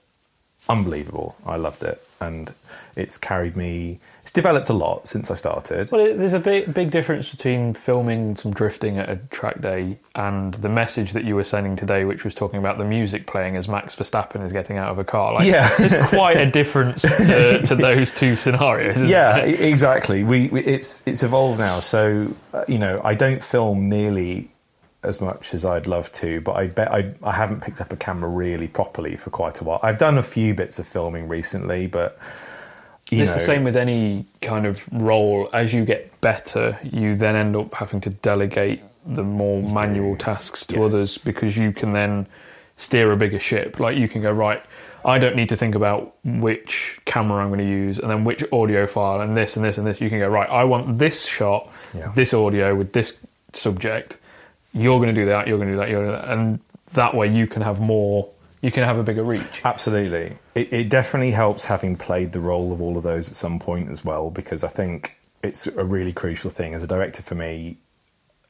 unbelievable. 0.68 1.36
I 1.44 1.56
loved 1.56 1.82
it, 1.82 2.02
and 2.20 2.52
it's 2.96 3.18
carried 3.18 3.56
me. 3.56 3.98
It's 4.22 4.30
developed 4.30 4.68
a 4.68 4.72
lot 4.72 5.08
since 5.08 5.32
I 5.32 5.34
started. 5.34 5.90
Well, 5.90 6.00
it, 6.00 6.16
there's 6.16 6.32
a 6.32 6.38
big, 6.38 6.72
big 6.72 6.92
difference 6.92 7.28
between 7.30 7.74
filming 7.74 8.36
some 8.36 8.52
drifting 8.54 8.96
at 8.98 9.10
a 9.10 9.16
track 9.30 9.60
day 9.60 9.98
and 10.14 10.54
the 10.54 10.68
message 10.68 11.10
that 11.14 11.24
you 11.24 11.34
were 11.34 11.42
sending 11.42 11.74
today, 11.74 12.04
which 12.04 12.22
was 12.24 12.32
talking 12.32 12.60
about 12.60 12.78
the 12.78 12.84
music 12.84 13.26
playing 13.26 13.56
as 13.56 13.66
Max 13.66 13.96
Verstappen 13.96 14.44
is 14.46 14.52
getting 14.52 14.76
out 14.78 14.90
of 14.90 14.98
a 15.00 15.04
car. 15.04 15.34
Like, 15.34 15.46
Yeah. 15.48 15.68
there's 15.76 16.06
quite 16.06 16.36
a 16.36 16.48
difference 16.48 17.02
to, 17.02 17.62
to 17.62 17.74
those 17.88 18.14
two 18.14 18.36
scenarios. 18.36 18.94
isn't 18.96 19.08
yeah, 19.08 19.44
e- 19.44 19.54
exactly. 19.54 20.22
We, 20.22 20.46
we 20.48 20.60
it's 20.60 21.04
it's 21.08 21.24
evolved 21.24 21.58
now. 21.58 21.80
So 21.80 22.32
uh, 22.54 22.64
you 22.68 22.78
know, 22.78 23.00
I 23.02 23.14
don't 23.16 23.42
film 23.42 23.88
nearly 23.88 24.50
as 25.02 25.20
much 25.20 25.52
as 25.52 25.64
I'd 25.64 25.88
love 25.88 26.12
to, 26.12 26.40
but 26.42 26.52
I 26.52 26.68
bet 26.68 26.92
I 26.92 27.12
I 27.24 27.32
haven't 27.32 27.60
picked 27.60 27.80
up 27.80 27.92
a 27.92 27.96
camera 27.96 28.30
really 28.30 28.68
properly 28.68 29.16
for 29.16 29.30
quite 29.30 29.60
a 29.60 29.64
while. 29.64 29.80
I've 29.82 29.98
done 29.98 30.16
a 30.16 30.22
few 30.22 30.54
bits 30.54 30.78
of 30.78 30.86
filming 30.86 31.26
recently, 31.26 31.88
but 31.88 32.16
you 33.12 33.22
it's 33.22 33.32
know, 33.32 33.38
the 33.38 33.44
same 33.44 33.64
with 33.64 33.76
any 33.76 34.24
kind 34.40 34.66
of 34.66 34.82
role. 34.92 35.48
As 35.52 35.72
you 35.74 35.84
get 35.84 36.20
better, 36.20 36.78
you 36.82 37.16
then 37.16 37.36
end 37.36 37.56
up 37.56 37.74
having 37.74 38.00
to 38.02 38.10
delegate 38.10 38.82
the 39.06 39.22
more 39.24 39.62
manual 39.62 40.16
tasks 40.16 40.64
to 40.66 40.74
Yes. 40.76 40.82
others 40.82 41.18
because 41.18 41.56
you 41.56 41.72
can 41.72 41.92
then 41.92 42.26
steer 42.76 43.12
a 43.12 43.16
bigger 43.16 43.38
ship. 43.40 43.78
Like 43.80 43.96
you 43.96 44.08
can 44.08 44.22
go 44.22 44.32
right. 44.32 44.62
I 45.04 45.18
don't 45.18 45.34
need 45.34 45.48
to 45.48 45.56
think 45.56 45.74
about 45.74 46.14
which 46.24 47.00
camera 47.04 47.42
I'm 47.42 47.48
going 47.48 47.58
to 47.58 47.68
use 47.68 47.98
and 47.98 48.08
then 48.08 48.22
which 48.24 48.44
audio 48.52 48.86
file 48.86 49.20
and 49.20 49.36
this 49.36 49.56
and 49.56 49.64
this 49.64 49.76
and 49.78 49.86
this. 49.86 50.00
You 50.00 50.08
can 50.08 50.20
go 50.20 50.28
right. 50.28 50.48
I 50.48 50.62
want 50.64 50.98
this 50.98 51.26
shot, 51.26 51.68
Yeah. 51.92 52.12
this 52.14 52.32
audio 52.32 52.74
with 52.76 52.92
this 52.92 53.16
subject. 53.52 54.18
You're 54.72 54.98
going 55.00 55.12
to 55.14 55.20
do 55.20 55.26
that. 55.26 55.48
You're 55.48 55.58
going 55.58 55.68
to 55.70 55.74
do 55.74 55.78
that. 55.80 55.88
You're 55.90 56.04
going 56.04 56.12
to 56.14 56.20
do 56.22 56.26
that. 56.26 56.32
and 56.38 56.60
that 56.94 57.14
way 57.14 57.26
you 57.26 57.46
can 57.48 57.62
have 57.62 57.80
more. 57.80 58.28
You 58.62 58.70
can 58.70 58.84
have 58.84 58.96
a 58.96 59.02
bigger 59.02 59.24
reach. 59.24 59.60
Absolutely. 59.64 60.38
It, 60.54 60.72
it 60.72 60.88
definitely 60.88 61.32
helps 61.32 61.64
having 61.64 61.96
played 61.96 62.30
the 62.32 62.40
role 62.40 62.72
of 62.72 62.80
all 62.80 62.96
of 62.96 63.02
those 63.02 63.28
at 63.28 63.34
some 63.34 63.58
point 63.58 63.90
as 63.90 64.04
well, 64.04 64.30
because 64.30 64.62
I 64.64 64.68
think 64.68 65.16
it's 65.42 65.66
a 65.66 65.84
really 65.84 66.12
crucial 66.12 66.48
thing. 66.48 66.72
As 66.72 66.82
a 66.82 66.86
director, 66.86 67.22
for 67.22 67.34
me, 67.34 67.76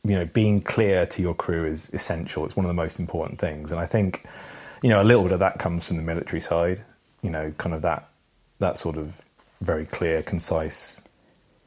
you 0.05 0.15
know, 0.15 0.27
being 0.27 0.61
clear 0.61 1.07
to 1.07 1.23
your 1.23 1.35
crew 1.35 1.65
is 1.65 1.89
essential. 1.95 2.45
It's 2.45 2.55
one 2.55 2.67
of 2.67 2.69
the 2.69 2.75
most 2.75 3.01
important 3.01 3.39
things. 3.41 3.73
And 3.73 3.81
I 3.81 3.87
think, 3.87 4.27
you 4.83 4.91
know, 4.91 5.01
a 5.01 5.05
little 5.05 5.23
bit 5.23 5.33
of 5.33 5.41
that 5.41 5.59
comes 5.59 5.89
from 5.89 5.97
the 5.97 6.03
military 6.03 6.41
side, 6.41 6.85
you 7.23 7.31
know, 7.31 7.53
kind 7.57 7.75
of 7.75 7.81
that, 7.83 8.09
that 8.59 8.77
sort 8.77 8.99
of 8.99 9.23
very 9.63 9.87
clear, 9.87 10.23
concise, 10.23 11.01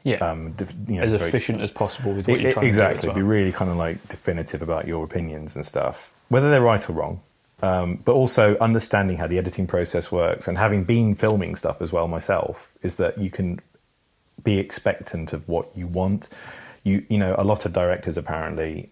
Yeah, 0.04 0.18
um, 0.18 0.54
you 0.88 0.98
know, 0.98 1.02
as 1.04 1.14
very- 1.14 1.30
efficient 1.30 1.62
as 1.62 1.72
possible 1.72 2.14
with 2.14 2.28
what 2.28 2.40
I- 2.40 2.44
you're 2.44 2.52
trying 2.52 2.68
exactly. 2.68 2.98
to 3.02 3.06
do. 3.08 3.10
as 3.12 3.16
Be 3.16 3.22
really 3.24 3.52
kind 3.54 3.72
of 3.72 3.78
like 3.78 4.08
definitive 4.08 4.62
about 4.62 4.86
your 4.88 5.04
opinions 5.04 5.56
and 5.56 5.66
stuff, 5.66 6.14
whether 6.30 6.52
they're 6.52 6.62
right 6.62 6.88
or 6.88 6.94
wrong. 6.94 7.22
Um, 7.62 7.96
but 8.04 8.14
also 8.14 8.58
understanding 8.58 9.18
how 9.18 9.28
the 9.28 9.38
editing 9.38 9.66
process 9.66 10.12
works 10.12 10.48
and 10.48 10.58
having 10.58 10.84
been 10.84 11.16
filming 11.16 11.56
stuff 11.56 11.82
as 11.82 11.92
well 11.92 12.08
myself 12.08 12.72
is 12.82 12.98
that 12.98 13.18
you 13.18 13.30
can 13.30 13.62
be 14.44 14.60
expectant 14.60 15.32
of 15.32 15.48
what 15.48 15.70
you 15.76 15.88
want. 15.88 16.28
You 16.84 17.06
you 17.10 17.18
know 17.18 17.34
a 17.38 17.44
lot 17.44 17.66
of 17.66 17.72
directors 17.72 18.18
apparently 18.18 18.90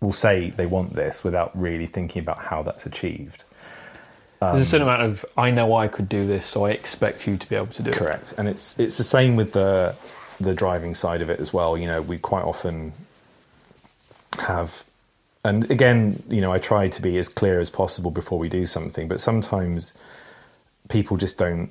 will 0.00 0.12
say 0.12 0.50
they 0.50 0.66
want 0.66 0.94
this 0.94 1.24
without 1.24 1.50
really 1.58 1.86
thinking 1.86 2.20
about 2.20 2.38
how 2.38 2.62
that's 2.62 2.86
achieved. 2.86 3.44
There's 4.40 4.62
a 4.62 4.70
certain 4.70 4.86
amount 4.86 5.02
of 5.02 5.24
I 5.36 5.50
know 5.50 5.74
I 5.74 5.88
could 5.88 6.08
do 6.08 6.26
this, 6.26 6.46
so 6.46 6.66
I 6.66 6.70
expect 6.70 7.26
you 7.26 7.36
to 7.36 7.48
be 7.48 7.56
able 7.56 7.66
to 7.68 7.82
do 7.82 7.90
it. 7.90 7.96
Correct, 7.96 8.34
and 8.38 8.48
it's 8.48 8.78
it's 8.78 8.98
the 8.98 9.04
same 9.04 9.34
with 9.34 9.52
the 9.52 9.94
the 10.38 10.54
driving 10.54 10.94
side 10.94 11.22
of 11.22 11.30
it 11.30 11.40
as 11.40 11.52
well. 11.52 11.76
You 11.76 11.86
know, 11.86 12.02
we 12.02 12.18
quite 12.18 12.44
often 12.44 12.92
have, 14.38 14.84
and 15.48 15.70
again, 15.70 16.22
you 16.28 16.40
know, 16.40 16.52
I 16.52 16.58
try 16.58 16.88
to 16.88 17.02
be 17.02 17.16
as 17.18 17.28
clear 17.28 17.60
as 17.60 17.70
possible 17.70 18.10
before 18.10 18.38
we 18.38 18.48
do 18.48 18.66
something, 18.66 19.08
but 19.08 19.20
sometimes 19.20 19.92
people 20.88 21.16
just 21.16 21.38
don't 21.38 21.70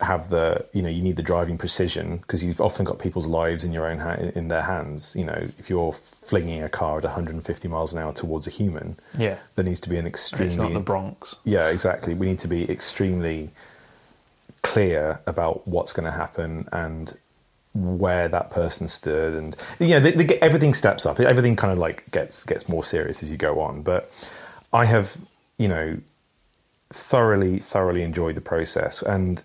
have 0.00 0.28
the 0.28 0.62
you 0.74 0.82
know 0.82 0.90
you 0.90 1.00
need 1.02 1.16
the 1.16 1.22
driving 1.22 1.56
precision 1.56 2.18
because 2.18 2.44
you've 2.44 2.60
often 2.60 2.84
got 2.84 2.98
people's 2.98 3.26
lives 3.26 3.64
in 3.64 3.72
your 3.72 3.86
own 3.90 3.98
ha- 3.98 4.18
in 4.34 4.48
their 4.48 4.60
hands 4.60 5.16
you 5.16 5.24
know 5.24 5.40
if 5.58 5.70
you're 5.70 5.94
flinging 5.94 6.62
a 6.62 6.68
car 6.68 6.98
at 6.98 7.04
150 7.04 7.66
miles 7.68 7.94
an 7.94 7.98
hour 7.98 8.12
towards 8.12 8.46
a 8.46 8.50
human 8.50 8.96
Yeah. 9.16 9.38
there 9.54 9.64
needs 9.64 9.80
to 9.80 9.88
be 9.88 9.96
an 9.96 10.06
extremely 10.06 10.48
It's 10.48 10.56
not 10.56 10.74
the 10.74 10.80
Bronx. 10.80 11.34
yeah, 11.44 11.68
exactly. 11.70 12.12
We 12.12 12.26
need 12.26 12.40
to 12.40 12.48
be 12.48 12.70
extremely 12.70 13.48
clear 14.62 15.20
about 15.26 15.66
what's 15.66 15.94
going 15.94 16.04
to 16.04 16.10
happen 16.12 16.68
and 16.72 17.16
where 17.76 18.28
that 18.28 18.50
person 18.50 18.88
stood, 18.88 19.34
and 19.34 19.56
you 19.78 19.88
know, 19.88 20.00
they, 20.00 20.12
they 20.12 20.24
get, 20.24 20.42
everything 20.42 20.74
steps 20.74 21.06
up. 21.06 21.20
Everything 21.20 21.56
kind 21.56 21.72
of 21.72 21.78
like 21.78 22.10
gets 22.10 22.44
gets 22.44 22.68
more 22.68 22.84
serious 22.84 23.22
as 23.22 23.30
you 23.30 23.36
go 23.36 23.60
on. 23.60 23.82
But 23.82 24.10
I 24.72 24.84
have, 24.84 25.16
you 25.58 25.68
know, 25.68 25.98
thoroughly 26.90 27.58
thoroughly 27.58 28.02
enjoyed 28.02 28.34
the 28.34 28.40
process, 28.40 29.02
and 29.02 29.42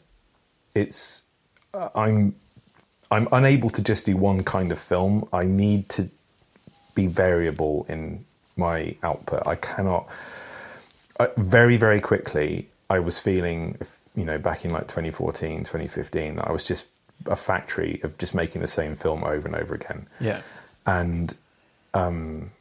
it's 0.75 1.23
uh, 1.73 1.89
I'm 1.95 2.35
I'm 3.11 3.27
unable 3.31 3.69
to 3.71 3.83
just 3.83 4.05
do 4.05 4.17
one 4.17 4.43
kind 4.43 4.71
of 4.71 4.79
film. 4.79 5.27
I 5.33 5.43
need 5.43 5.89
to 5.89 6.09
be 6.95 7.07
variable 7.07 7.85
in 7.89 8.25
my 8.55 8.95
output. 9.03 9.45
I 9.47 9.55
cannot 9.55 10.07
uh, 11.21 11.27
very 11.37 11.77
very 11.77 12.01
quickly 12.01 12.67
i 12.89 12.97
was 12.97 13.19
feeling 13.19 13.77
you 14.15 14.25
know 14.25 14.39
back 14.39 14.65
in 14.65 14.71
like 14.71 14.87
2014 14.87 15.59
2015 15.59 16.35
that 16.35 16.47
i 16.47 16.51
was 16.51 16.63
just 16.63 16.87
a 17.25 17.35
factory 17.35 17.99
of 18.03 18.17
just 18.17 18.33
making 18.33 18.61
the 18.61 18.67
same 18.67 18.95
film 18.95 19.23
over 19.23 19.47
and 19.47 19.55
over 19.55 19.73
again 19.75 20.07
Yeah. 20.19 20.41
and 20.85 21.35
um 21.93 22.51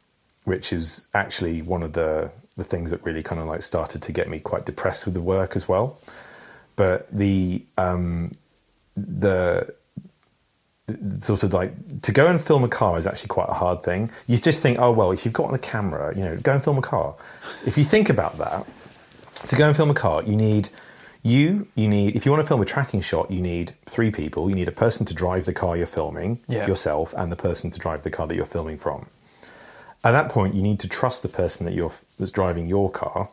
which 0.43 0.73
is 0.73 1.07
actually 1.13 1.61
one 1.61 1.83
of 1.83 1.93
the 1.93 2.31
the 2.57 2.63
things 2.63 2.89
that 2.91 3.03
really 3.03 3.23
kind 3.23 3.39
of 3.41 3.47
like 3.47 3.61
started 3.63 4.01
to 4.03 4.11
get 4.11 4.27
me 4.29 4.39
quite 4.39 4.65
depressed 4.65 5.05
with 5.05 5.13
the 5.13 5.21
work 5.21 5.55
as 5.55 5.67
well 5.67 5.97
but 6.75 7.07
the 7.11 7.61
um 7.77 8.35
the 8.97 9.73
sort 11.21 11.43
of 11.43 11.53
like 11.53 11.71
to 12.01 12.11
go 12.11 12.27
and 12.27 12.41
film 12.41 12.63
a 12.63 12.67
car 12.67 12.97
is 12.97 13.07
actually 13.07 13.29
quite 13.29 13.47
a 13.47 13.53
hard 13.53 13.81
thing. 13.81 14.09
You 14.27 14.37
just 14.37 14.61
think, 14.61 14.77
oh 14.79 14.91
well, 14.91 15.11
if 15.11 15.23
you've 15.23 15.33
got 15.33 15.45
on 15.45 15.53
the 15.53 15.59
camera, 15.59 16.13
you 16.17 16.21
know, 16.23 16.35
go 16.37 16.51
and 16.53 16.61
film 16.63 16.77
a 16.77 16.81
car. 16.81 17.15
If 17.65 17.77
you 17.77 17.85
think 17.85 18.09
about 18.09 18.37
that, 18.39 18.65
to 19.47 19.55
go 19.55 19.67
and 19.67 19.75
film 19.75 19.89
a 19.89 19.93
car, 19.93 20.21
you 20.23 20.35
need 20.35 20.67
you, 21.23 21.67
you 21.75 21.87
need 21.87 22.15
if 22.15 22.25
you 22.25 22.31
want 22.31 22.43
to 22.43 22.47
film 22.47 22.61
a 22.61 22.65
tracking 22.65 23.01
shot, 23.01 23.29
you 23.31 23.41
need 23.41 23.73
three 23.85 24.11
people. 24.11 24.49
You 24.49 24.55
need 24.55 24.67
a 24.67 24.71
person 24.71 25.05
to 25.05 25.13
drive 25.13 25.45
the 25.45 25.53
car 25.53 25.77
you're 25.77 25.85
filming, 25.85 26.39
Yeah. 26.47 26.67
yourself, 26.67 27.13
and 27.17 27.31
the 27.31 27.35
person 27.35 27.69
to 27.71 27.79
drive 27.79 28.03
the 28.03 28.09
car 28.09 28.27
that 28.27 28.35
you're 28.35 28.45
filming 28.45 28.77
from. 28.77 29.05
At 30.03 30.11
that 30.13 30.29
point, 30.29 30.55
you 30.55 30.63
need 30.63 30.79
to 30.79 30.89
trust 30.89 31.21
the 31.21 31.29
person 31.29 31.65
that 31.65 31.73
you're 31.75 31.91
that's 32.17 32.31
driving 32.31 32.65
your 32.67 32.89
car, 32.89 33.29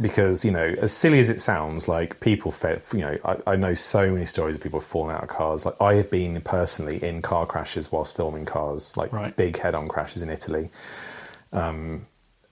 because 0.00 0.46
you 0.46 0.50
know, 0.50 0.74
as 0.80 0.92
silly 0.92 1.18
as 1.18 1.28
it 1.28 1.40
sounds, 1.40 1.88
like 1.88 2.20
people, 2.20 2.50
fa- 2.52 2.80
you 2.94 3.00
know, 3.00 3.18
I, 3.22 3.36
I 3.52 3.56
know 3.56 3.74
so 3.74 4.10
many 4.10 4.24
stories 4.24 4.54
of 4.56 4.62
people 4.62 4.80
falling 4.80 5.14
out 5.14 5.22
of 5.22 5.28
cars. 5.28 5.66
Like 5.66 5.76
I 5.80 5.94
have 5.94 6.10
been 6.10 6.40
personally 6.40 7.04
in 7.04 7.20
car 7.20 7.44
crashes 7.44 7.92
whilst 7.92 8.16
filming 8.16 8.46
cars, 8.46 8.96
like 8.96 9.12
Right. 9.12 9.36
big 9.36 9.58
head-on 9.58 9.88
crashes 9.88 10.22
in 10.22 10.30
Italy, 10.30 10.70
um, 11.52 12.06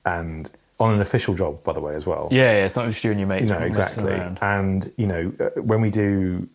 and 0.05 0.51
on 0.81 0.95
an 0.95 1.01
official 1.01 1.35
job, 1.35 1.62
by 1.64 1.72
the 1.72 1.81
way, 1.81 1.95
as 1.95 2.07
well. 2.07 2.29
Yeah, 2.31 2.53
yeah, 2.53 2.66
it's 2.66 2.76
not 2.76 2.87
just 2.87 3.03
you 3.03 3.11
and 3.11 3.20
your 3.20 3.29
mates. 3.29 3.51
No, 3.51 3.59
exactly. 3.59 4.12
And 4.41 4.93
you 4.97 5.07
know, 5.07 5.33
uh, 5.41 5.61
when 5.61 5.81
we 5.81 5.91
do, 5.91 6.49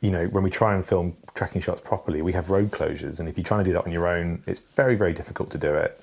you 0.00 0.10
know, 0.10 0.26
when 0.26 0.44
we 0.44 0.50
try 0.50 0.74
and 0.74 0.84
film 0.84 1.16
tracking 1.34 1.60
shots 1.60 1.80
properly, 1.84 2.22
we 2.22 2.32
have 2.32 2.50
road 2.50 2.70
closures, 2.70 3.20
and 3.20 3.28
if 3.28 3.36
you're 3.36 3.44
trying 3.44 3.64
to 3.64 3.70
do 3.70 3.72
that 3.74 3.84
on 3.84 3.92
your 3.92 4.06
own, 4.06 4.42
it's 4.46 4.60
very, 4.60 4.94
very 4.94 5.12
difficult 5.12 5.50
to 5.50 5.58
do 5.58 5.74
it. 5.74 6.00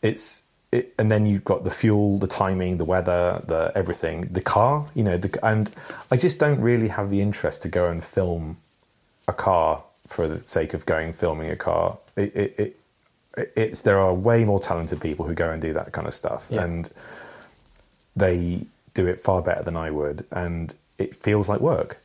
It's 0.00 0.44
it, 0.72 0.94
and 0.98 1.10
then 1.10 1.26
you've 1.26 1.44
got 1.44 1.64
the 1.64 1.70
fuel, 1.70 2.18
the 2.18 2.26
timing, 2.26 2.78
the 2.78 2.84
weather, 2.84 3.42
the 3.46 3.70
everything, 3.74 4.22
the 4.22 4.40
car, 4.40 4.88
you 4.94 5.04
know, 5.04 5.18
the, 5.18 5.46
and 5.46 5.70
I 6.10 6.16
just 6.16 6.40
don't 6.40 6.60
really 6.60 6.88
have 6.88 7.10
the 7.10 7.20
interest 7.20 7.62
to 7.62 7.68
go 7.68 7.88
and 7.90 8.02
film 8.02 8.56
a 9.28 9.34
car 9.34 9.84
for 10.06 10.26
the 10.26 10.38
sake 10.40 10.72
of 10.72 10.86
going 10.86 11.12
filming 11.12 11.50
a 11.50 11.56
car. 11.56 11.98
It, 12.16 12.34
it, 12.34 12.54
it 12.58 12.80
it's 13.36 13.82
there 13.82 13.98
are 13.98 14.12
way 14.12 14.44
more 14.44 14.60
talented 14.60 15.00
people 15.00 15.26
who 15.26 15.34
go 15.34 15.50
and 15.50 15.60
do 15.62 15.72
that 15.72 15.92
kind 15.92 16.06
of 16.06 16.14
stuff, 16.14 16.46
Yeah. 16.50 16.64
and 16.64 16.90
they 18.16 18.66
do 18.94 19.06
it 19.06 19.20
far 19.20 19.40
better 19.42 19.62
than 19.62 19.76
I 19.76 19.90
would, 19.90 20.24
and 20.30 20.74
it 20.98 21.16
feels 21.16 21.48
like 21.48 21.60
work, 21.60 21.98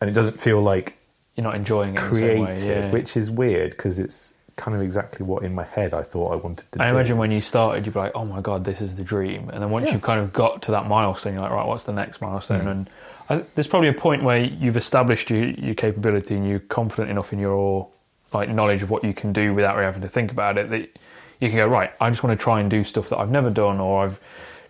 and 0.00 0.10
it 0.10 0.12
doesn't 0.14 0.40
feel 0.40 0.60
like 0.60 0.96
You're 1.36 1.44
not 1.44 1.54
enjoying 1.54 1.94
it 1.94 2.00
in 2.02 2.10
way. 2.10 2.18
creative, 2.18 2.66
Yeah. 2.84 2.90
which 2.90 3.16
is 3.16 3.30
weird 3.30 3.70
because 3.70 3.98
it's 3.98 4.34
kind 4.56 4.74
of 4.74 4.82
exactly 4.82 5.24
what 5.24 5.44
in 5.44 5.54
my 5.54 5.62
head 5.62 5.94
I 5.94 6.02
thought 6.02 6.32
I 6.32 6.36
wanted 6.36 6.64
to 6.72 6.78
do. 6.78 6.84
I 6.84 6.88
do. 6.88 6.94
imagine 6.96 7.16
when 7.18 7.30
you 7.30 7.40
started, 7.40 7.86
you'd 7.86 7.94
be 7.94 8.00
like, 8.00 8.12
"Oh 8.16 8.24
my 8.24 8.40
god, 8.40 8.64
this 8.64 8.80
is 8.80 8.96
the 8.96 9.04
dream," 9.04 9.48
and 9.52 9.62
then 9.62 9.70
once 9.70 9.86
Yeah. 9.86 9.92
you've 9.92 10.02
kind 10.02 10.20
of 10.20 10.32
got 10.32 10.62
to 10.62 10.72
that 10.72 10.88
milestone, 10.88 11.34
you're 11.34 11.42
like, 11.42 11.52
"Right, 11.52 11.66
what's 11.66 11.84
the 11.84 11.92
next 11.92 12.20
milestone?" 12.20 12.62
Mm. 12.64 12.70
And 12.72 12.90
I, 13.30 13.42
there's 13.54 13.68
probably 13.68 13.88
a 13.88 13.92
point 13.92 14.24
where 14.24 14.38
you've 14.38 14.76
established 14.76 15.30
your, 15.30 15.44
your 15.44 15.74
capability 15.76 16.34
and 16.34 16.48
you're 16.48 16.58
confident 16.58 17.10
enough 17.10 17.32
in 17.32 17.38
your 17.38 17.86
like 18.32 18.48
knowledge 18.48 18.82
of 18.82 18.90
what 18.90 19.04
you 19.04 19.14
can 19.14 19.32
do 19.32 19.54
without 19.54 19.74
really 19.76 19.86
having 19.86 20.02
to 20.02 20.08
think 20.08 20.30
about 20.30 20.58
it 20.58 20.70
that 20.70 20.98
you 21.40 21.48
can 21.48 21.56
go, 21.56 21.66
"Right, 21.66 21.92
I 22.00 22.10
just 22.10 22.22
want 22.22 22.38
to 22.38 22.42
try 22.42 22.60
and 22.60 22.70
do 22.70 22.84
stuff 22.84 23.08
that 23.10 23.18
I've 23.18 23.30
never 23.30 23.50
done 23.50 23.80
or 23.80 24.04
I've 24.04 24.20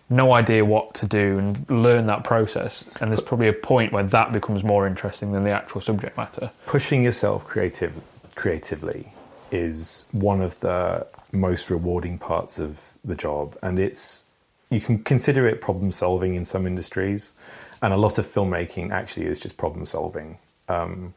no 0.09 0.33
idea 0.33 0.65
what 0.65 0.93
to 0.95 1.05
do 1.05 1.37
and 1.37 1.69
learn 1.69 2.07
that 2.07 2.23
process. 2.23 2.83
And 2.99 3.11
there's 3.11 3.21
probably 3.21 3.47
a 3.47 3.53
point 3.53 3.93
where 3.93 4.03
that 4.03 4.31
becomes 4.31 4.63
more 4.63 4.87
interesting 4.87 5.31
than 5.31 5.43
the 5.43 5.51
actual 5.51 5.81
subject 5.81 6.17
matter. 6.17 6.49
pushing 6.65 7.03
yourself 7.03 7.45
creative 7.45 7.93
creatively 8.35 9.11
is 9.51 10.05
one 10.11 10.41
of 10.41 10.59
the 10.61 11.05
most 11.31 11.69
rewarding 11.69 12.17
parts 12.17 12.57
of 12.57 12.93
the 13.03 13.15
job 13.15 13.57
and 13.61 13.77
it's 13.79 14.25
you 14.69 14.79
can 14.79 14.97
consider 15.03 15.47
it 15.47 15.61
problem 15.61 15.91
solving 15.91 16.35
in 16.35 16.45
some 16.45 16.65
industries 16.65 17.33
and 17.81 17.93
a 17.93 17.97
lot 17.97 18.17
of 18.17 18.25
filmmaking 18.25 18.91
actually 18.91 19.25
is 19.25 19.39
just 19.39 19.57
problem 19.57 19.85
solving 19.85 20.37
um, 20.69 21.13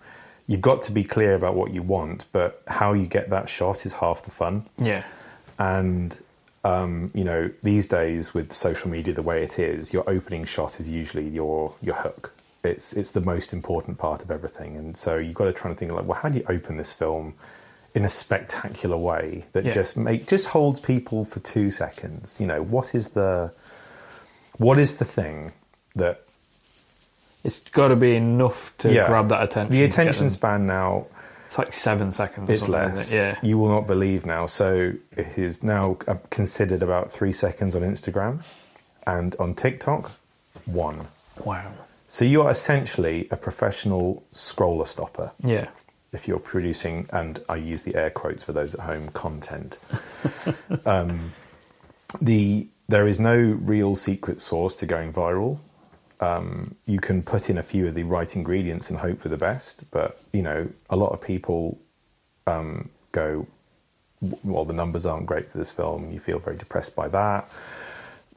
you've 0.53 0.61
got 0.71 0.83
to 0.83 0.93
be 0.93 1.03
clear 1.05 1.35
about 1.35 1.55
what 1.55 1.73
you 1.73 1.83
want 1.83 2.27
but 2.33 2.63
how 2.67 2.93
you 2.93 3.07
get 3.07 3.31
that 3.31 3.49
shot 3.49 3.87
is 3.87 3.93
half 3.95 4.23
the 4.23 4.31
fun 4.31 4.67
Yeah. 4.79 5.03
and 5.59 6.17
um, 6.65 7.11
you 7.15 7.25
know 7.25 7.51
these 7.63 7.87
days 7.89 8.33
with 8.35 8.53
social 8.53 8.89
media 8.91 9.13
the 9.15 9.23
way 9.23 9.43
it 9.43 9.59
is 9.59 9.93
your 9.93 10.05
opening 10.09 10.45
shot 10.45 10.79
is 10.81 10.89
usually 10.89 11.29
your 11.29 11.75
your 11.83 11.97
hook 11.97 12.33
it's 12.63 12.93
it's 12.93 13.11
the 13.13 13.21
most 13.21 13.53
important 13.53 13.99
part 13.99 14.23
of 14.23 14.31
everything 14.31 14.77
and 14.77 14.97
so 14.97 15.17
you've 15.17 15.35
got 15.35 15.47
to 15.47 15.53
try 15.53 15.69
and 15.71 15.79
think 15.79 15.91
like 15.91 16.07
well 16.07 16.21
how 16.23 16.29
do 16.29 16.39
you 16.39 16.45
open 16.49 16.77
this 16.77 16.93
film 16.93 17.35
in 17.95 18.05
a 18.05 18.09
spectacular 18.09 18.97
way 18.97 19.45
that 19.53 19.65
Yeah. 19.65 19.73
just 19.73 19.97
make 19.97 20.29
just 20.29 20.47
holds 20.49 20.79
people 20.81 21.25
for 21.25 21.41
two 21.41 21.71
seconds 21.73 22.37
you 22.41 22.47
know 22.47 22.63
what 22.63 22.95
is 22.95 23.09
the 23.11 23.53
what 24.59 24.79
is 24.79 24.97
the 24.97 25.05
thing 25.05 25.53
that 25.97 26.22
It's 27.45 27.59
got 27.59 27.89
to 27.89 27.97
be 27.97 28.15
enough 28.17 28.73
to 28.79 28.93
yeah, 28.93 29.07
grab 29.09 29.29
that 29.31 29.43
attention. 29.43 29.73
the 29.73 29.85
attention 29.85 30.29
span 30.29 30.67
now 30.67 31.07
It's 31.49 31.59
like 31.59 31.73
seven 31.73 32.13
seconds. 32.13 32.49
or 32.49 32.53
It's 32.53 32.69
less. 32.69 33.13
it? 33.13 33.15
Yeah. 33.17 33.39
You 33.43 33.59
will 33.59 33.69
not 33.69 33.87
believe 33.87 34.25
now. 34.27 34.47
So 34.47 34.93
it 35.17 35.37
is 35.39 35.63
now 35.63 35.97
uh, 36.07 36.17
considered 36.31 36.83
about 36.83 37.11
three 37.13 37.33
seconds 37.33 37.75
on 37.75 37.83
Instagram, 37.83 38.43
and 39.07 39.35
on 39.41 39.55
TikTok, 39.55 40.13
one. 40.67 41.09
Wow. 41.45 41.73
So 42.07 42.25
you 42.25 42.43
are 42.43 42.51
essentially 42.51 43.27
a 43.31 43.37
professional 43.37 44.23
scroller 44.33 44.87
stopper 44.87 45.33
Yeah. 45.43 45.69
if 46.13 46.29
you're 46.29 46.39
producing, 46.39 47.09
and 47.13 47.41
I 47.49 47.57
use 47.57 47.83
the 47.83 47.97
air 47.97 48.11
quotes 48.11 48.45
for 48.45 48.53
those 48.53 48.75
at 48.75 48.81
home, 48.83 49.09
content. 49.09 49.79
um, 50.87 51.33
the 52.21 52.69
there 52.89 53.07
is 53.07 53.19
no 53.19 53.37
real 53.37 53.97
secret 53.97 54.41
sauce 54.43 54.77
to 54.77 54.87
going 54.87 55.13
viral. 55.13 55.59
Um, 56.23 56.77
you 56.87 57.01
can 57.01 57.23
put 57.23 57.51
in 57.51 57.59
a 57.59 57.63
few 57.63 57.89
of 57.89 57.95
the 57.95 58.05
right 58.05 58.35
ingredients 58.37 58.91
and 58.91 58.99
hope 58.99 59.21
for 59.21 59.29
the 59.29 59.37
best, 59.37 59.91
but 59.91 60.21
you 60.33 60.43
know 60.43 60.69
a 60.89 60.97
lot 60.97 61.11
of 61.13 61.21
people 61.21 61.79
um, 62.47 62.89
go, 63.11 63.47
well, 64.45 64.65
the 64.65 64.73
numbers 64.73 65.05
aren't 65.05 65.27
great 65.27 65.51
for 65.51 65.59
this 65.59 65.71
film. 65.71 66.13
You 66.13 66.21
feel 66.21 66.39
very 66.39 66.57
depressed 66.57 66.95
by 66.95 67.09
that, 67.09 67.51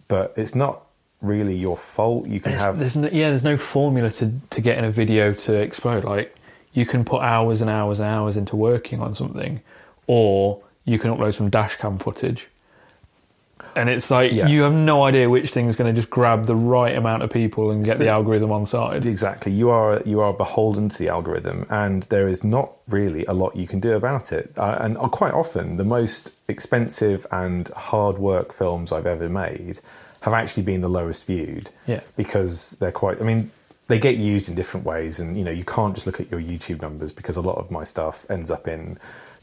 but 0.07 0.33
it's 0.35 0.55
not 0.55 0.81
really 1.21 1.55
your 1.55 1.77
fault. 1.77 2.27
You 2.27 2.39
can 2.39 2.53
have 2.53 2.79
there's 2.79 2.95
no, 2.95 3.09
yeah, 3.11 3.29
there's 3.29 3.43
no 3.43 3.57
formula 3.57 4.11
to, 4.11 4.31
to 4.49 4.61
getting 4.61 4.85
a 4.85 4.91
video 4.91 5.33
to 5.33 5.53
explode. 5.53 6.03
Like 6.03 6.35
you 6.73 6.85
can 6.85 7.05
put 7.05 7.21
hours 7.21 7.61
and 7.61 7.69
hours 7.69 7.99
and 7.99 8.09
hours 8.09 8.35
into 8.37 8.55
working 8.55 8.99
on 8.99 9.13
something, 9.13 9.61
or 10.07 10.61
you 10.85 10.99
can 10.99 11.11
upload 11.11 11.35
some 11.35 11.49
dash 11.49 11.75
cam 11.77 11.97
footage. 11.97 12.47
And 13.75 13.89
it's 13.89 14.09
like 14.09 14.31
Yeah. 14.31 14.47
you 14.47 14.61
have 14.63 14.73
no 14.73 15.03
idea 15.03 15.29
which 15.29 15.51
thing 15.51 15.67
is 15.67 15.75
going 15.75 15.93
to 15.93 15.99
just 16.01 16.09
grab 16.09 16.45
the 16.45 16.55
right 16.55 16.95
amount 16.95 17.23
of 17.23 17.29
people 17.29 17.71
and 17.71 17.83
get 17.83 17.97
the- 17.97 18.05
the 18.05 18.09
algorithm 18.09 18.51
on 18.51 18.65
side. 18.65 19.05
Exactly. 19.05 19.51
You 19.51 19.69
are 19.69 20.01
you 20.05 20.21
are 20.21 20.33
beholden 20.33 20.89
to 20.89 20.97
the 20.97 21.09
algorithm, 21.09 21.65
and 21.69 22.03
there 22.03 22.27
is 22.27 22.43
not 22.43 22.71
really 22.87 23.25
a 23.25 23.33
lot 23.33 23.55
you 23.55 23.67
can 23.67 23.79
do 23.79 23.93
about 23.93 24.31
it. 24.31 24.51
Uh, 24.57 24.77
and 24.79 24.97
quite 24.97 25.33
often, 25.33 25.77
the 25.77 25.83
most 25.83 26.31
expensive 26.47 27.27
and 27.31 27.67
hard 27.69 28.17
work 28.17 28.53
films 28.53 28.91
I've 28.91 29.05
ever 29.07 29.27
made 29.29 29.79
have 30.21 30.33
actually 30.33 30.63
been 30.63 30.81
the 30.81 30.89
lowest 30.89 31.25
viewed. 31.27 31.69
Yeah. 31.85 31.99
Because 32.15 32.71
they're 32.79 32.91
quite. 32.91 33.19
I 33.21 33.23
mean, 33.23 33.51
they 33.87 33.99
get 33.99 34.15
used 34.17 34.49
in 34.49 34.55
different 34.55 34.85
ways, 34.85 35.19
and 35.19 35.37
you 35.37 35.43
know 35.43 35.51
you 35.51 35.63
can't 35.65 35.93
just 35.93 36.07
look 36.07 36.19
at 36.19 36.31
your 36.31 36.41
YouTube 36.41 36.81
numbers 36.81 37.11
because 37.11 37.35
a 37.37 37.41
lot 37.41 37.57
of 37.57 37.69
my 37.69 37.83
stuff 37.83 38.25
ends 38.29 38.49
up 38.49 38.67
in 38.67 38.97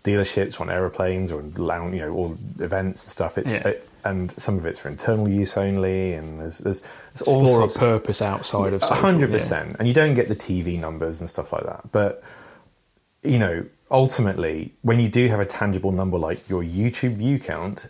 dealerships, 0.05 0.61
on 0.61 0.69
aeroplanes, 0.69 1.31
or 1.31 1.43
lounge, 1.57 1.95
you 1.95 2.01
know, 2.01 2.13
all 2.13 2.37
events 2.59 3.05
and 3.05 3.11
stuff. 3.11 3.39
It's 3.39 3.53
Yeah. 3.53 3.69
it, 3.69 3.89
and 4.05 4.33
some 4.33 4.59
of 4.59 4.67
it's 4.67 4.81
for 4.81 4.89
internal 4.89 5.29
use 5.29 5.57
only, 5.57 6.15
and 6.15 6.41
there's 6.41 6.59
there's, 6.59 6.83
there's 7.13 7.23
all 7.23 7.45
for 7.47 7.51
a 7.51 7.55
sorts 7.55 7.77
of- 7.77 7.81
purpose 7.81 8.21
outside 8.23 8.73
of 8.73 8.83
hundred 8.83 9.31
yeah. 9.31 9.37
percent, 9.37 9.77
and 9.79 9.87
you 9.87 9.95
don't 9.95 10.15
get 10.15 10.29
the 10.29 10.35
TV 10.35 10.79
numbers 10.79 11.21
and 11.21 11.31
stuff 11.31 11.53
like 11.53 11.65
that. 11.65 11.93
But 11.93 12.23
you 13.23 13.39
know, 13.39 13.65
ultimately, 13.91 14.73
when 14.83 14.99
you 14.99 15.09
do 15.09 15.29
have 15.29 15.39
a 15.41 15.47
tangible 15.47 15.93
number 15.93 16.19
like 16.19 16.49
your 16.49 16.63
YouTube 16.65 17.15
view 17.17 17.39
count 17.39 17.87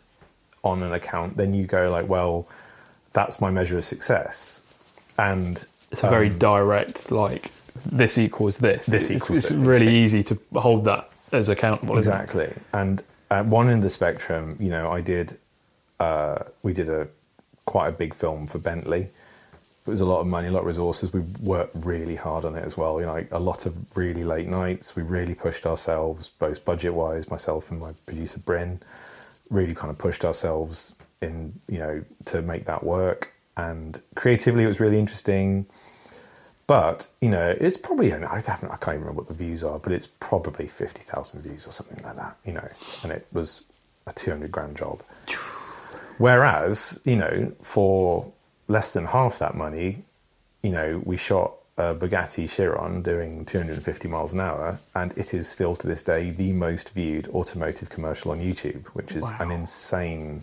on 0.62 0.82
an 0.82 0.92
account, 0.92 1.36
then 1.38 1.54
you 1.54 1.64
go 1.66 1.90
like, 1.90 2.06
well, 2.08 2.46
that's 3.14 3.40
my 3.40 3.50
measure 3.50 3.78
of 3.78 3.84
success, 3.84 4.60
and 5.18 5.64
It's 5.90 6.02
a 6.04 6.10
very 6.10 6.28
um, 6.28 6.38
direct, 6.38 7.10
like 7.10 7.50
this 7.86 8.18
equals 8.18 8.58
this. 8.58 8.84
This 8.84 9.04
It's- 9.10 9.22
equals 9.24 9.38
It's 9.38 9.48
this. 9.48 9.56
really 9.58 9.96
easy 9.96 10.22
to 10.24 10.38
hold 10.54 10.84
that 10.84 11.08
as 11.33 11.49
accountable. 11.49 11.97
Exactly. 11.97 12.53
And 12.72 13.03
at 13.30 13.47
one 13.47 13.68
end 13.68 13.78
of 13.78 13.83
the 13.83 13.91
spectrum, 13.91 14.57
you 14.61 14.68
know, 14.68 14.91
I 14.91 15.01
did, 15.01 15.39
uh, 15.99 16.45
we 16.62 16.72
did 16.72 16.89
a 16.89 17.09
quite 17.64 17.89
a 17.89 17.93
big 17.93 18.14
film 18.14 18.47
for 18.47 18.59
Bentley. 18.59 19.09
It 19.85 19.91
was 19.91 20.01
a 20.01 20.05
lot 20.05 20.20
of 20.20 20.26
money, 20.28 20.47
a 20.47 20.53
lot 20.53 20.61
of 20.61 20.66
resources. 20.66 21.12
We 21.12 21.20
worked 21.41 21.74
really 21.74 22.14
hard 22.14 22.45
on 22.45 22.55
it 22.55 22.64
as 22.64 22.76
well. 22.76 23.01
You 23.01 23.07
know, 23.07 23.26
a 23.33 23.41
lot 23.41 23.66
of 23.66 23.74
really 23.97 24.22
late 24.22 24.47
nights. 24.47 24.95
We 24.95 25.03
really 25.03 25.35
pushed 25.35 25.66
ourselves, 25.66 26.28
both 26.39 26.64
budget 26.64 26.95
wise, 26.95 27.28
myself 27.28 27.70
and 27.70 27.80
my 27.80 27.93
producer 28.07 28.39
Bryn, 28.39 28.80
really 29.51 29.74
kind 29.74 29.91
of 29.91 29.99
pushed 29.99 30.24
ourselves 30.24 30.95
in, 31.20 31.53
you 31.68 31.78
know, 31.78 32.05
to 32.26 32.43
make 32.43 32.64
that 32.66 32.85
work. 32.85 33.33
And 33.57 34.01
creatively, 34.14 34.64
it 34.64 34.68
was 34.68 34.78
really 34.78 34.99
interesting. 34.99 35.66
But 36.66 37.08
you 37.20 37.28
know, 37.28 37.54
it's 37.60 37.76
probably 37.76 38.12
I 38.12 38.40
haven't 38.40 38.70
I 38.70 38.76
can't 38.76 38.94
even 38.94 39.00
remember 39.00 39.12
what 39.20 39.28
the 39.28 39.34
views 39.34 39.62
are, 39.64 39.78
but 39.78 39.92
it's 39.92 40.06
probably 40.06 40.66
fifty 40.68 41.02
thousand 41.02 41.42
views 41.42 41.66
or 41.66 41.72
something 41.72 42.02
like 42.04 42.16
that. 42.16 42.36
You 42.46 42.52
know, 42.54 42.68
and 43.02 43.12
it 43.12 43.26
was 43.32 43.62
a 44.06 44.12
two 44.12 44.30
hundred 44.30 44.52
grand 44.52 44.76
job. 44.76 45.02
Whereas 46.18 47.00
you 47.04 47.16
know, 47.16 47.52
for 47.62 48.32
less 48.68 48.92
than 48.92 49.06
half 49.06 49.38
that 49.40 49.54
money, 49.56 50.04
you 50.62 50.70
know, 50.70 51.02
we 51.04 51.16
shot 51.16 51.54
a 51.78 51.94
Bugatti 51.94 52.48
Chiron 52.50 53.02
doing 53.02 53.44
250 53.46 54.06
miles 54.08 54.32
an 54.34 54.40
hour, 54.40 54.78
and 54.94 55.16
it 55.16 55.32
is 55.34 55.48
still 55.48 55.74
to 55.76 55.86
this 55.86 56.02
day 56.02 56.30
the 56.30 56.52
most 56.52 56.90
viewed 56.90 57.28
automotive 57.28 57.88
commercial 57.88 58.30
on 58.30 58.40
YouTube, 58.40 58.84
which 58.88 59.12
is 59.12 59.22
Wow. 59.24 59.36
an 59.40 59.50
insane 59.50 60.42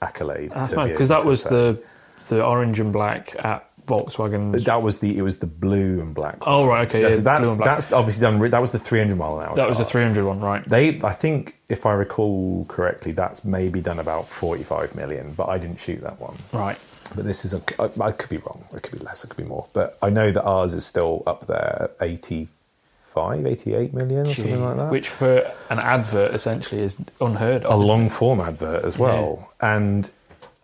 accolade. 0.00 0.52
That's 0.52 0.70
to 0.70 0.74
fine 0.76 0.86
be 0.88 0.92
because 0.92 1.08
that 1.10 1.24
was 1.24 1.42
say. 1.42 1.50
the 1.50 1.82
the 2.28 2.44
orange 2.44 2.78
and 2.80 2.92
black 2.92 3.34
at 3.44 3.68
Volkswagen. 3.86 4.64
That 4.64 4.82
was 4.82 5.00
the 5.00 5.16
it 5.18 5.22
was 5.22 5.38
the 5.38 5.46
blue 5.46 6.00
and 6.00 6.14
black. 6.14 6.38
Oh, 6.42 6.66
right, 6.66 6.88
okay, 6.88 7.00
Yeah, 7.02 7.08
yeah, 7.08 7.14
so 7.14 7.20
that's 7.22 7.40
blue 7.46 7.50
and 7.52 7.58
black. 7.58 7.76
that's 7.76 7.92
obviously 7.92 8.20
done. 8.22 8.38
That 8.50 8.60
was 8.60 8.72
the 8.72 8.78
300 8.78 9.16
mile 9.16 9.40
an 9.40 9.48
hour. 9.48 9.54
that 9.56 9.68
was 9.68 9.78
the 9.78 9.84
car. 9.84 9.90
300 9.92 10.24
one, 10.24 10.40
right? 10.40 10.68
They, 10.68 11.00
I 11.02 11.12
think, 11.12 11.56
if 11.68 11.84
I 11.86 11.92
recall 11.92 12.64
correctly, 12.68 13.12
that's 13.12 13.44
maybe 13.44 13.80
done 13.80 13.98
about 13.98 14.28
45 14.28 14.94
million. 14.94 15.32
But 15.32 15.48
I 15.48 15.58
didn't 15.58 15.78
shoot 15.80 16.00
that 16.02 16.20
one. 16.20 16.36
Right. 16.52 16.78
But 17.14 17.24
this 17.26 17.44
is 17.44 17.52
a. 17.54 17.62
I, 17.78 17.90
I 18.08 18.12
could 18.12 18.30
be 18.30 18.38
wrong. 18.38 18.64
It 18.74 18.82
could 18.82 18.98
be 18.98 19.04
less. 19.04 19.22
It 19.24 19.28
could 19.28 19.36
be 19.36 19.44
more. 19.44 19.66
But 19.72 19.98
I 20.00 20.08
know 20.10 20.30
that 20.30 20.42
ours 20.44 20.72
is 20.72 20.86
still 20.86 21.22
up 21.26 21.46
there, 21.46 21.90
at 21.90 21.96
85, 22.00 23.46
88 23.46 23.92
million 23.92 24.26
or 24.26 24.34
something 24.34 24.64
like 24.64 24.76
that. 24.76 24.90
Which 24.90 25.08
for 25.08 25.50
an 25.68 25.78
advert 25.78 26.34
essentially 26.34 26.80
is 26.80 26.96
unheard 27.20 27.64
of. 27.64 27.72
a 27.72 27.76
long 27.76 28.08
form 28.08 28.40
advert 28.40 28.84
as 28.84 28.96
well. 28.98 29.52
And 29.60 30.10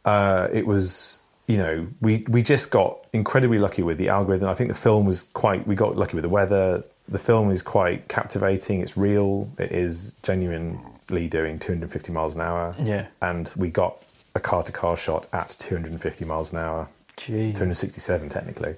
uh, 0.07 0.49
it 0.53 0.67
was, 0.67 1.21
you 1.49 1.57
know, 1.57 1.87
we, 2.03 2.25
we 2.29 2.43
just 2.43 2.71
got 2.71 3.07
incredibly 3.15 3.59
lucky 3.59 3.83
with 3.83 3.97
the 3.97 4.11
algorithm. 4.11 4.49
I 4.49 4.55
think 4.55 4.69
the 4.69 4.77
film 4.77 5.07
was 5.07 5.23
quite, 5.33 5.67
we 5.67 5.75
got 5.75 5.97
lucky 5.97 6.15
with 6.15 6.23
the 6.23 6.29
weather. 6.29 6.85
The 7.09 7.19
film 7.19 7.51
is 7.51 7.63
quite 7.63 8.07
captivating. 8.07 8.83
It's 8.83 8.99
real. 8.99 9.51
It 9.59 9.73
is 9.73 10.13
genuinely 10.23 11.27
doing 11.27 11.59
250 11.59 12.13
miles 12.13 12.35
an 12.35 12.43
hour. 12.43 12.77
Yeah. 12.79 13.07
And 13.23 13.51
we 13.57 13.71
got 13.71 13.97
a 14.35 14.41
car 14.41 14.63
to 14.63 14.71
car 14.71 14.95
shot 14.95 15.27
at 15.33 15.57
250 15.59 16.27
miles 16.27 16.53
an 16.53 16.59
hour, 16.59 16.87
Jeez. 17.17 17.55
267 17.55 18.29
technically. 18.29 18.77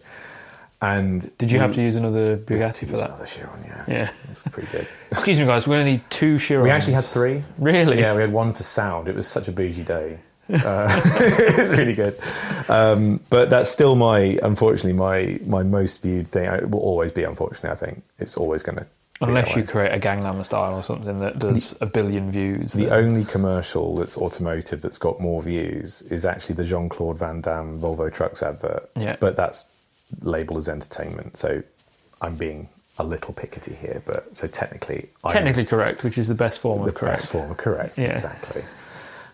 And 0.81 1.37
Did 1.39 1.51
you 1.51 1.59
have 1.59 1.75
to 1.75 1.83
use 1.83 1.97
another 1.97 2.37
we 2.37 2.57
Bugatti 2.57 2.89
for 2.89 2.97
that? 2.99 3.11
Another 3.11 3.27
Chiron, 3.27 3.63
yeah. 3.67 3.85
Yeah. 3.87 4.11
It's 4.31 4.43
pretty 4.45 4.71
good. 4.71 4.87
Excuse 5.11 5.41
me, 5.41 5.45
guys. 5.45 5.67
We're 5.67 5.75
going 5.75 5.87
to 5.87 5.93
need 5.93 6.03
two 6.09 6.37
Chirons. 6.37 6.63
We 6.63 6.71
actually 6.71 6.95
had 6.95 7.05
three. 7.05 7.43
Really? 7.59 7.99
Yeah, 7.99 8.15
we 8.15 8.23
had 8.23 8.33
one 8.33 8.53
for 8.55 8.63
sound. 8.63 9.09
It 9.09 9.17
was 9.17 9.27
such 9.27 9.49
a 9.49 9.53
bougie 9.53 9.83
day. 9.83 10.21
Uh, 10.53 11.01
it 11.21 11.59
was 11.59 11.71
really 11.73 11.95
good. 11.95 12.19
Um, 12.69 13.21
but 13.31 13.51
that's 13.51 13.71
still 13.71 13.97
my, 13.97 14.39
unfortunately, 14.43 14.93
my 14.93 15.39
my 15.47 15.63
most 15.63 16.03
viewed 16.03 16.29
thing. 16.29 16.45
It 16.45 16.71
will 16.71 16.81
always 16.81 17.13
be, 17.13 17.23
unfortunately. 17.25 17.71
I 17.71 17.75
think 17.75 18.03
it's 18.19 18.37
always 18.37 18.63
going 18.63 18.79
to. 18.79 18.87
Unless 19.23 19.55
you 19.55 19.63
create 19.65 19.93
a 19.93 19.99
Gangnam 19.99 20.43
style 20.47 20.77
or 20.77 20.83
something 20.83 21.21
that 21.21 21.39
does 21.39 21.75
a 21.83 21.87
billion 21.87 22.33
views. 22.33 22.73
The 22.73 22.87
then- 22.87 22.93
only 22.95 23.25
commercial 23.27 23.95
that's 23.97 24.17
automotive 24.17 24.81
that's 24.81 24.97
got 24.97 25.21
more 25.21 25.43
views 25.43 26.01
is 26.03 26.25
actually 26.25 26.55
the 26.55 26.65
Jean 26.65 26.89
Claude 26.89 27.19
Van 27.19 27.43
Damme 27.43 27.79
Volvo 27.79 28.11
Trucks 28.11 28.43
advert. 28.43 28.89
Yeah. 28.97 29.17
But 29.21 29.37
that's 29.37 29.67
labeled 30.23 30.59
as 30.59 30.69
entertainment, 30.71 31.37
so 31.37 31.63
I'm 32.23 32.37
being 32.37 32.69
a 32.99 33.05
little 33.05 33.35
pickety 33.35 33.75
here. 33.75 34.03
But 34.07 34.35
so 34.37 34.47
technically, 34.47 35.11
technically 35.29 35.67
correct, 35.67 36.03
which 36.03 36.17
is 36.17 36.27
the 36.29 36.35
best 36.35 36.59
form 36.59 36.83
the 36.83 36.89
of 36.89 36.95
correct. 36.95 37.19
best 37.19 37.29
form 37.29 37.51
of 37.51 37.59
correct. 37.59 37.99
Yeah. 37.99 38.07
Exactly. 38.07 38.63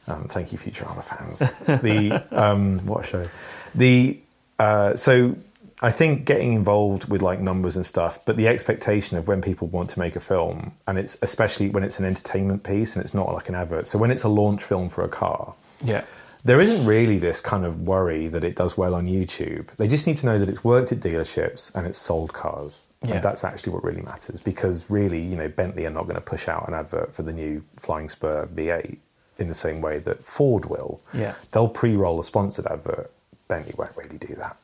Um, 0.08 0.24
thank 0.28 0.52
you, 0.52 0.58
Futurama 0.58 1.02
fans. 1.02 1.40
the 1.82 2.24
um, 2.30 2.84
what 2.86 3.04
a 3.04 3.06
show. 3.06 3.28
The 3.74 4.18
uh, 4.58 4.94
so 4.96 5.36
I 5.82 5.90
think 5.90 6.24
getting 6.24 6.52
involved 6.52 7.08
with 7.08 7.22
like 7.22 7.40
numbers 7.40 7.76
and 7.76 7.84
stuff, 7.84 8.18
but 8.24 8.36
the 8.36 8.48
expectation 8.48 9.18
of 9.18 9.26
when 9.28 9.42
people 9.42 9.68
want 9.68 9.90
to 9.90 9.98
make 9.98 10.16
a 10.16 10.20
film, 10.20 10.72
and 10.86 10.98
it's 10.98 11.18
especially 11.22 11.68
when 11.70 11.82
it's 11.82 11.98
an 11.98 12.04
entertainment 12.04 12.62
piece 12.62 12.94
and 12.96 13.04
it's 13.04 13.14
not 13.14 13.32
like 13.32 13.48
an 13.48 13.54
advert. 13.54 13.86
So 13.86 13.98
when 13.98 14.10
it's 14.10 14.22
a 14.22 14.28
launch 14.28 14.62
film 14.62 14.88
for 14.88 15.04
a 15.04 15.08
car, 15.08 15.54
Yeah. 15.84 16.04
there 16.44 16.60
isn't 16.60 16.86
really 16.86 17.18
this 17.18 17.40
kind 17.40 17.66
of 17.66 17.82
worry 17.82 18.28
that 18.28 18.44
it 18.44 18.54
does 18.54 18.78
well 18.78 18.94
on 18.94 19.06
YouTube. 19.06 19.66
They 19.76 19.88
just 19.88 20.06
need 20.06 20.16
to 20.18 20.26
know 20.26 20.38
that 20.38 20.48
it's 20.48 20.62
worked 20.64 20.92
at 20.92 21.00
dealerships 21.00 21.74
and 21.74 21.86
it's 21.86 21.98
sold 21.98 22.32
cars. 22.32 22.86
Yeah. 23.04 23.16
And 23.16 23.22
that's 23.22 23.44
actually 23.44 23.72
what 23.74 23.84
really 23.84 24.00
matters 24.02 24.40
because 24.40 24.88
really, 24.88 25.20
you 25.20 25.36
know, 25.36 25.48
Bentley 25.48 25.84
are 25.84 25.90
not 25.90 26.04
going 26.04 26.14
to 26.16 26.20
push 26.22 26.48
out 26.48 26.66
an 26.68 26.72
advert 26.74 27.14
for 27.14 27.22
the 27.22 27.32
new 27.32 27.62
Flying 27.76 28.08
Spur 28.08 28.48
V8 28.54 28.96
in 29.38 29.48
the 29.48 29.54
same 29.54 29.80
way 29.80 29.98
that 29.98 30.24
Ford 30.24 30.66
will. 30.66 31.00
Yeah. 31.12 31.34
They'll 31.52 31.68
pre-roll 31.68 32.18
a 32.20 32.24
sponsored 32.24 32.66
advert. 32.66 33.10
Bentley 33.48 33.74
won't 33.76 33.96
really 33.96 34.18
do 34.18 34.34
that. 34.36 34.56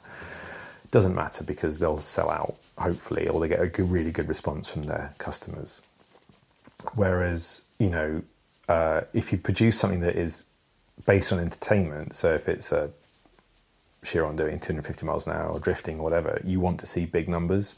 Doesn't 0.91 1.15
matter 1.15 1.45
because 1.45 1.79
they'll 1.79 2.01
sell 2.01 2.31
out, 2.31 2.57
hopefully, 2.77 3.29
or 3.29 3.41
they 3.41 3.49
get 3.49 3.61
a 3.61 3.67
good, 3.67 3.91
really 3.91 4.11
good 4.11 4.29
response 4.29 4.69
from 4.69 4.85
their 4.85 5.15
customers. 5.19 5.81
Whereas, 6.95 7.63
you 7.79 7.89
know, 7.91 8.23
uh, 8.69 9.03
if 9.13 9.33
you 9.33 9.39
produce 9.39 9.79
something 9.79 10.01
that 10.01 10.17
is 10.17 10.45
based 11.07 11.33
on 11.33 11.39
entertainment, 11.39 12.15
so 12.15 12.35
if 12.35 12.49
it's 12.49 12.73
a 12.73 12.91
Chiron 14.05 14.37
doing 14.37 14.59
250 14.59 15.07
miles 15.07 15.27
an 15.27 15.33
hour 15.33 15.49
or 15.49 15.61
drifting 15.61 15.99
or 15.99 16.03
whatever, 16.03 16.41
you 16.45 16.61
want 16.61 16.81
to 16.81 16.87
see 16.87 17.07
big 17.07 17.29
numbers 17.29 17.77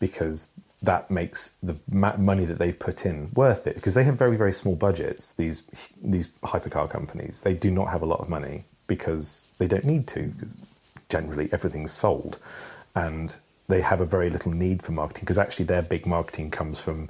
because 0.00 0.50
that 0.84 1.10
makes 1.10 1.54
the 1.62 1.76
money 1.88 2.44
that 2.44 2.58
they've 2.58 2.78
put 2.78 3.06
in 3.06 3.30
worth 3.34 3.66
it. 3.66 3.74
Because 3.74 3.94
they 3.94 4.04
have 4.04 4.16
very, 4.16 4.36
very 4.36 4.52
small 4.52 4.76
budgets. 4.76 5.32
These 5.32 5.64
these 6.02 6.28
hypercar 6.42 6.88
companies 6.90 7.42
they 7.42 7.54
do 7.54 7.70
not 7.70 7.88
have 7.88 8.02
a 8.02 8.06
lot 8.06 8.20
of 8.20 8.28
money 8.28 8.64
because 8.86 9.48
they 9.58 9.66
don't 9.66 9.84
need 9.84 10.06
to 10.08 10.32
Generally, 11.08 11.50
everything's 11.52 11.92
sold, 11.92 12.38
and 12.94 13.36
they 13.68 13.82
have 13.82 14.00
a 14.00 14.04
very 14.06 14.30
little 14.30 14.52
need 14.52 14.82
for 14.82 14.92
marketing 14.92 15.22
because 15.22 15.38
actually 15.38 15.66
their 15.66 15.82
big 15.82 16.06
marketing 16.06 16.50
comes 16.50 16.80
from 16.80 17.08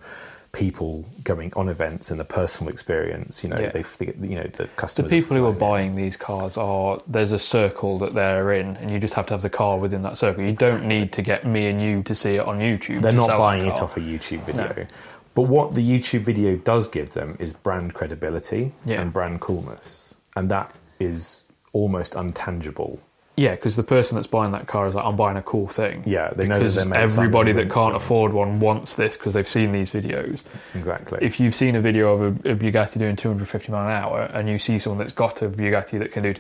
people 0.54 1.04
going 1.24 1.52
on 1.54 1.68
events 1.68 2.10
and 2.10 2.18
the 2.18 2.24
personal 2.24 2.72
experience. 2.72 3.42
You 3.44 3.50
know, 3.50 3.58
Yeah. 3.58 3.70
they, 3.70 3.84
you 4.22 4.36
know 4.36 4.44
the 4.44 4.68
customers. 4.76 5.10
The 5.10 5.20
people 5.20 5.36
who 5.36 5.44
are 5.46 5.52
buying 5.52 5.94
these 5.96 6.16
cars 6.16 6.56
are 6.56 6.98
there's 7.06 7.32
a 7.32 7.38
circle 7.38 7.98
that 7.98 8.14
they're 8.14 8.52
in, 8.52 8.76
and 8.78 8.90
you 8.90 8.98
just 8.98 9.14
have 9.14 9.26
to 9.26 9.34
have 9.34 9.42
the 9.42 9.50
car 9.50 9.78
within 9.78 10.02
that 10.02 10.16
circle. 10.16 10.42
You 10.44 10.52
don't 10.54 10.86
need 10.86 11.12
to 11.12 11.22
get 11.22 11.44
me 11.46 11.66
and 11.66 11.82
you 11.82 12.02
to 12.04 12.14
see 12.14 12.36
it 12.36 12.46
on 12.46 12.58
YouTube. 12.60 13.02
They're 13.02 13.12
not 13.12 13.36
buying 13.38 13.66
it 13.66 13.74
off 13.82 13.96
a 13.96 14.00
YouTube 14.00 14.42
video. 14.44 14.72
No. 14.76 14.86
But 15.34 15.42
what 15.42 15.74
the 15.74 15.82
YouTube 15.82 16.20
video 16.20 16.56
does 16.56 16.86
give 16.88 17.12
them 17.12 17.36
is 17.40 17.52
brand 17.52 17.92
credibility 17.94 18.72
Yeah. 18.84 19.00
and 19.00 19.12
brand 19.12 19.40
coolness. 19.40 20.14
And 20.36 20.48
that 20.50 20.72
is 21.00 21.44
almost 21.72 22.12
untangible. 22.14 22.98
Yeah, 23.36 23.52
because 23.52 23.74
the 23.74 23.82
person 23.82 24.14
that's 24.14 24.28
buying 24.28 24.52
that 24.52 24.68
car 24.68 24.86
is 24.86 24.94
like, 24.94 25.04
I'm 25.04 25.16
buying 25.16 25.36
a 25.36 25.42
cool 25.42 25.66
thing. 25.66 26.04
Yeah, 26.06 26.30
they 26.34 26.46
know 26.46 26.54
that 26.54 26.60
because 26.60 26.74
they're 26.76 26.84
made 26.84 27.00
everybody 27.00 27.52
that 27.52 27.70
can't 27.70 27.88
them. 27.92 27.96
afford 27.96 28.32
one 28.32 28.60
wants 28.60 28.94
this 28.94 29.16
because 29.16 29.32
they've 29.32 29.48
seen 29.48 29.72
these 29.72 29.90
videos. 29.90 30.40
Exactly. 30.74 31.18
If 31.20 31.40
you've 31.40 31.54
seen 31.54 31.74
a 31.74 31.80
video 31.80 32.14
of 32.14 32.46
a, 32.46 32.52
a 32.52 32.54
Bugatti 32.54 32.98
doing 32.98 33.16
250 33.16 33.72
mile 33.72 33.88
an 33.88 33.94
hour 33.94 34.22
and 34.32 34.48
you 34.48 34.58
see 34.60 34.78
someone 34.78 34.98
that's 34.98 35.12
got 35.12 35.42
a 35.42 35.48
Bugatti 35.48 35.98
that 35.98 36.12
can 36.12 36.22
do, 36.22 36.34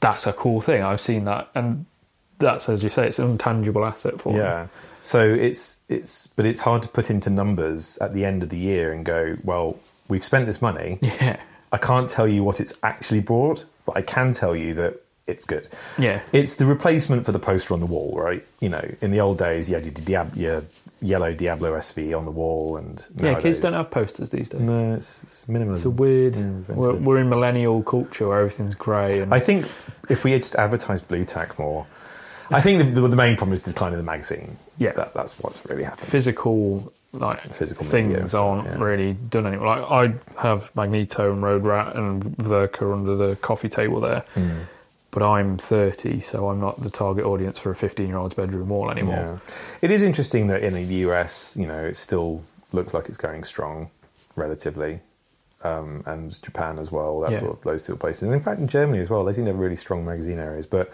that's 0.00 0.26
a 0.26 0.32
cool 0.32 0.60
thing. 0.62 0.82
I've 0.82 1.00
seen 1.00 1.26
that, 1.26 1.50
and 1.54 1.84
that's 2.38 2.68
as 2.68 2.82
you 2.82 2.88
say, 2.90 3.06
it's 3.06 3.18
an 3.18 3.30
intangible 3.30 3.84
asset 3.84 4.20
for 4.20 4.32
them. 4.32 4.42
yeah. 4.42 4.66
So 5.02 5.22
it's 5.22 5.80
it's 5.88 6.28
but 6.28 6.46
it's 6.46 6.60
hard 6.60 6.82
to 6.82 6.88
put 6.88 7.10
into 7.10 7.28
numbers 7.28 7.98
at 7.98 8.14
the 8.14 8.24
end 8.24 8.42
of 8.42 8.48
the 8.48 8.58
year 8.58 8.92
and 8.92 9.04
go, 9.04 9.36
well, 9.42 9.78
we've 10.08 10.24
spent 10.24 10.46
this 10.46 10.62
money. 10.62 10.98
Yeah, 11.02 11.40
I 11.72 11.78
can't 11.78 12.08
tell 12.08 12.28
you 12.28 12.44
what 12.44 12.60
it's 12.60 12.74
actually 12.82 13.20
brought, 13.20 13.64
but 13.84 13.96
I 13.96 14.02
can 14.02 14.32
tell 14.32 14.54
you 14.54 14.74
that 14.74 15.02
it's 15.26 15.44
good. 15.44 15.68
yeah, 15.98 16.20
It's 16.32 16.56
the 16.56 16.66
replacement 16.66 17.24
for 17.24 17.32
the 17.32 17.38
poster 17.38 17.74
on 17.74 17.80
the 17.80 17.86
wall, 17.86 18.14
right? 18.18 18.44
You 18.60 18.68
know, 18.70 18.84
in 19.00 19.10
the 19.12 19.20
old 19.20 19.38
days, 19.38 19.68
you 19.68 19.76
had 19.76 19.84
your, 19.84 19.94
Diab- 19.94 20.36
your 20.36 20.64
yellow 21.00 21.32
Diablo 21.32 21.72
SV 21.78 22.16
on 22.16 22.24
the 22.24 22.30
wall, 22.30 22.76
and 22.76 23.04
yeah. 23.16 23.40
Kids 23.40 23.60
don't 23.60 23.72
have 23.72 23.90
posters 23.90 24.30
these 24.30 24.48
days. 24.48 24.60
No, 24.60 24.94
it's, 24.94 25.22
it's 25.22 25.44
minimalism. 25.46 25.76
It's 25.76 25.84
a 25.84 25.90
weird. 25.90 26.68
We're, 26.68 26.94
we're 26.94 27.18
in 27.18 27.28
millennial 27.28 27.82
culture 27.82 28.28
where 28.28 28.38
everything's 28.40 28.74
grey 28.74 29.20
and 29.20 29.32
I 29.32 29.38
think 29.38 29.66
if 30.08 30.24
we 30.24 30.32
had 30.32 30.40
just 30.42 30.56
advertised 30.56 31.06
Blu 31.08 31.24
Tack 31.24 31.58
more, 31.58 31.86
I 32.50 32.60
think 32.60 32.94
the, 32.94 33.00
the 33.08 33.16
main 33.16 33.36
problem 33.36 33.54
is 33.54 33.62
the 33.62 33.70
decline 33.72 33.92
of 33.92 33.98
the 33.98 34.04
magazine. 34.04 34.58
Yeah. 34.78 34.92
that, 34.92 35.14
that's 35.14 35.38
what's 35.38 35.64
really 35.66 35.84
happened. 35.84 36.08
physical 36.08 36.92
like 37.14 37.40
Physical 37.42 37.84
things 37.84 38.34
aren't 38.34 38.66
yeah. 38.66 38.78
really 38.82 39.12
done 39.12 39.46
anymore. 39.46 39.76
Like 39.76 39.90
I 39.90 40.14
have 40.40 40.74
Magneto 40.74 41.30
and 41.32 41.42
Road 41.42 41.62
Rat 41.62 41.94
and 41.94 42.22
Verka 42.38 42.90
under 42.90 43.14
the 43.16 43.36
coffee 43.36 43.68
table 43.68 44.00
there, 44.00 44.20
Hmm. 44.34 44.50
But 45.12 45.22
I'm 45.22 45.58
30, 45.58 46.20
so 46.22 46.48
I'm 46.48 46.58
not 46.58 46.82
the 46.82 46.90
target 46.90 47.24
audience 47.24 47.58
for 47.60 47.70
a 47.70 47.76
15 47.76 48.08
year 48.08 48.16
old's 48.16 48.34
bedroom 48.34 48.70
wall 48.70 48.90
anymore. 48.90 49.14
Yeah, 49.14 49.54
it 49.80 49.90
is 49.92 50.02
interesting 50.02 50.48
that 50.48 50.62
in 50.64 50.74
the 50.74 50.82
US, 51.06 51.56
you 51.56 51.66
know, 51.66 51.84
it 51.84 51.96
still 51.96 52.42
looks 52.72 52.92
like 52.94 53.08
it's 53.08 53.18
going 53.18 53.44
strong, 53.44 53.90
relatively, 54.36 55.00
um, 55.62 56.02
and 56.06 56.40
Japan 56.42 56.78
as 56.78 56.90
well. 56.90 57.20
That 57.20 57.32
Yeah. 57.32 57.40
sort 57.40 57.52
of 57.58 57.62
those 57.62 57.84
two 57.86 57.94
places, 57.96 58.22
and 58.24 58.32
in 58.34 58.40
fact 58.40 58.58
in 58.58 58.66
Germany 58.68 58.98
as 59.00 59.10
well. 59.10 59.24
They 59.24 59.32
seem 59.34 59.44
to 59.44 59.50
have 59.52 59.60
really 59.60 59.76
strong 59.76 60.04
magazine 60.04 60.38
areas, 60.38 60.66
but 60.66 60.90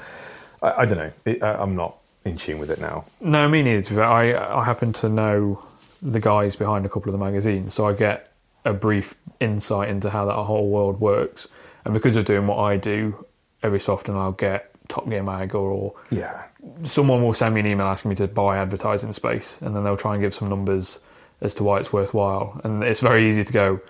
I, 0.61 0.83
I 0.83 0.85
don't 0.85 0.99
know. 0.99 1.13
It, 1.25 1.43
I, 1.43 1.55
I'm 1.55 1.77
not 1.77 1.97
in 2.25 2.37
tune 2.37 2.59
with 2.59 2.71
it 2.71 2.81
now. 2.81 3.05
No, 3.21 3.49
me 3.49 3.63
neither. 3.63 3.83
to 3.83 3.89
be 3.91 3.95
fair. 3.97 4.05
I 4.05 4.61
I 4.61 4.65
happen 4.65 4.93
to 4.95 5.09
know 5.09 5.63
the 6.03 6.21
guys 6.21 6.57
behind 6.57 6.85
a 6.85 6.89
couple 6.89 7.13
of 7.15 7.19
the 7.19 7.25
magazines, 7.25 7.75
so 7.75 7.87
I 7.87 7.93
get 7.93 8.29
a 8.65 8.73
brief 8.73 9.15
insight 9.41 9.89
into 9.89 10.11
how 10.11 10.25
that 10.27 10.35
whole 10.35 10.69
world 10.69 11.01
works. 11.01 11.47
And 11.85 11.95
because 11.95 12.17
of 12.17 12.25
doing 12.27 12.47
what 12.49 12.59
I 12.59 12.77
do, 12.77 13.25
every 13.63 13.81
so 13.81 13.93
often 13.95 14.17
I'll 14.17 14.33
get 14.33 14.71
Top 14.89 15.09
Gear 15.09 15.23
Mag 15.23 15.55
or, 15.55 15.95
Yeah, 16.11 16.45
someone 16.85 17.23
will 17.23 17.35
send 17.35 17.55
me 17.55 17.61
an 17.61 17.67
email 17.67 17.87
asking 17.87 18.09
me 18.11 18.15
to 18.17 18.27
buy 18.27 18.59
advertising 18.59 19.13
space, 19.13 19.57
and 19.61 19.75
then 19.77 19.85
they'll 19.85 19.97
try 19.97 20.15
and 20.15 20.23
give 20.23 20.35
some 20.35 20.49
numbers 20.49 20.99
as 21.41 21.55
to 21.57 21.65
why 21.65 21.79
it's 21.79 21.93
worthwhile. 21.93 22.61
And 22.65 22.83
it's 22.83 23.01
very 23.01 23.29
easy 23.31 23.45
to 23.45 23.53
go, 23.53 23.81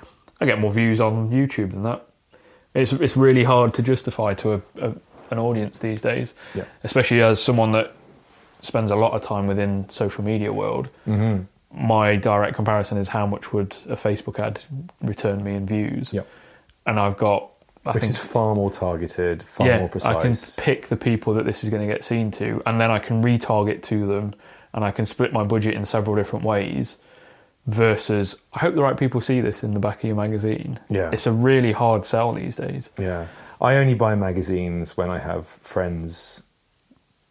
I 0.40 0.46
get 0.46 0.58
more 0.58 0.72
views 0.72 1.00
on 1.00 1.30
YouTube 1.30 1.70
than 1.72 1.82
that. 1.84 2.04
It's 2.74 2.92
it's 2.92 3.16
really 3.16 3.44
hard 3.44 3.74
to 3.74 3.82
justify 3.82 4.34
to 4.34 4.54
a, 4.54 4.60
a 4.80 4.94
an 5.30 5.38
audience 5.38 5.78
these 5.78 6.00
days, 6.02 6.32
Yeah. 6.54 6.64
especially 6.84 7.22
as 7.22 7.42
someone 7.42 7.72
that 7.72 7.92
spends 8.62 8.90
a 8.90 8.96
lot 8.96 9.12
of 9.12 9.22
time 9.22 9.46
within 9.46 9.88
social 9.88 10.24
media 10.24 10.52
world. 10.52 10.88
Mm-hmm. 11.06 11.42
My 11.86 12.16
direct 12.16 12.56
comparison 12.56 12.98
is 12.98 13.08
how 13.08 13.26
much 13.26 13.52
would 13.52 13.76
a 13.88 13.94
Facebook 13.94 14.38
ad 14.38 14.60
return 15.02 15.44
me 15.44 15.54
in 15.54 15.66
views, 15.66 16.12
Yep. 16.12 16.26
and 16.86 16.98
I've 16.98 17.16
got. 17.16 17.50
I 17.86 17.92
which 17.92 18.02
think 18.02 18.10
is 18.10 18.18
far 18.18 18.54
more 18.54 18.70
targeted, 18.70 19.42
far 19.42 19.66
yeah, 19.66 19.78
more 19.78 19.88
precise. 19.88 20.16
I 20.16 20.22
can 20.22 20.64
pick 20.64 20.88
the 20.88 20.96
people 20.96 21.34
that 21.34 21.46
this 21.46 21.64
is 21.64 21.70
going 21.70 21.86
to 21.86 21.92
get 21.92 22.04
seen 22.04 22.30
to, 22.32 22.62
and 22.66 22.80
then 22.80 22.90
I 22.90 22.98
can 22.98 23.22
retarget 23.22 23.82
to 23.84 24.06
them, 24.06 24.34
and 24.72 24.84
I 24.84 24.90
can 24.90 25.06
split 25.06 25.32
my 25.32 25.44
budget 25.44 25.74
in 25.74 25.84
several 25.84 26.16
different 26.16 26.44
ways. 26.44 26.96
Versus, 27.66 28.34
I 28.54 28.60
hope 28.60 28.74
the 28.74 28.82
right 28.82 28.96
people 28.96 29.20
see 29.20 29.42
this 29.42 29.62
in 29.62 29.74
the 29.74 29.80
back 29.80 29.98
of 29.98 30.04
your 30.04 30.16
magazine. 30.16 30.80
Yeah. 30.88 31.10
it's 31.12 31.26
a 31.26 31.32
really 31.32 31.72
hard 31.72 32.06
sell 32.06 32.32
these 32.32 32.56
days. 32.56 32.88
Yeah. 32.98 33.26
I 33.60 33.76
only 33.76 33.92
buy 33.92 34.14
magazines 34.14 34.96
when 34.96 35.10
I 35.10 35.18
have 35.18 35.46
friends 35.46 36.42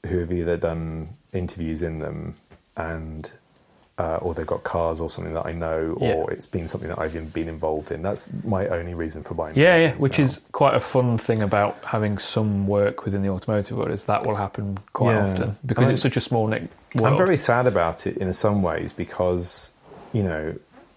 who 0.05 0.19
have 0.19 0.31
either 0.31 0.55
done 0.55 1.09
interviews 1.33 1.81
in 1.81 1.97
them 1.97 2.35
and 2.75 3.31
uh, 3.99 4.17
or 4.21 4.33
they've 4.35 4.45
got 4.45 4.63
cars 4.63 4.99
or 5.01 5.09
something 5.09 5.33
that 5.33 5.45
I 5.47 5.53
know 5.53 5.97
or 5.99 6.07
Yeah. 6.07 6.25
it's 6.33 6.45
been 6.45 6.67
something 6.67 6.89
that 6.89 6.99
I've 6.99 7.13
been- 7.13 7.29
been 7.29 7.47
involved 7.49 7.91
in. 7.91 8.03
That's 8.03 8.29
my 8.43 8.67
only 8.67 8.93
reason 8.93 9.23
for 9.23 9.33
buying 9.33 9.55
Yeah, 9.57 9.75
yeah, 9.75 9.93
which 9.95 10.19
now. 10.19 10.25
is 10.25 10.39
quite 10.51 10.75
a 10.75 10.79
fun 10.79 11.17
thing 11.17 11.41
about 11.41 11.75
having 11.83 12.19
some 12.19 12.67
work 12.67 13.05
within 13.05 13.23
the 13.23 13.29
automotive 13.29 13.75
world 13.77 13.89
is 13.91 14.03
that 14.05 14.27
will 14.27 14.35
happen 14.35 14.77
quite 14.93 15.13
Yeah. 15.15 15.31
often 15.31 15.57
because 15.65 15.89
it's 15.89 16.01
such 16.01 16.15
a 16.15 16.21
small 16.21 16.45
world. 16.47 16.67
I'm 17.03 17.17
very 17.17 17.37
sad 17.37 17.65
about 17.65 18.05
it 18.05 18.17
in 18.17 18.31
some 18.33 18.61
ways 18.61 18.93
because, 18.93 19.71
you 20.13 20.21
know, 20.23 20.53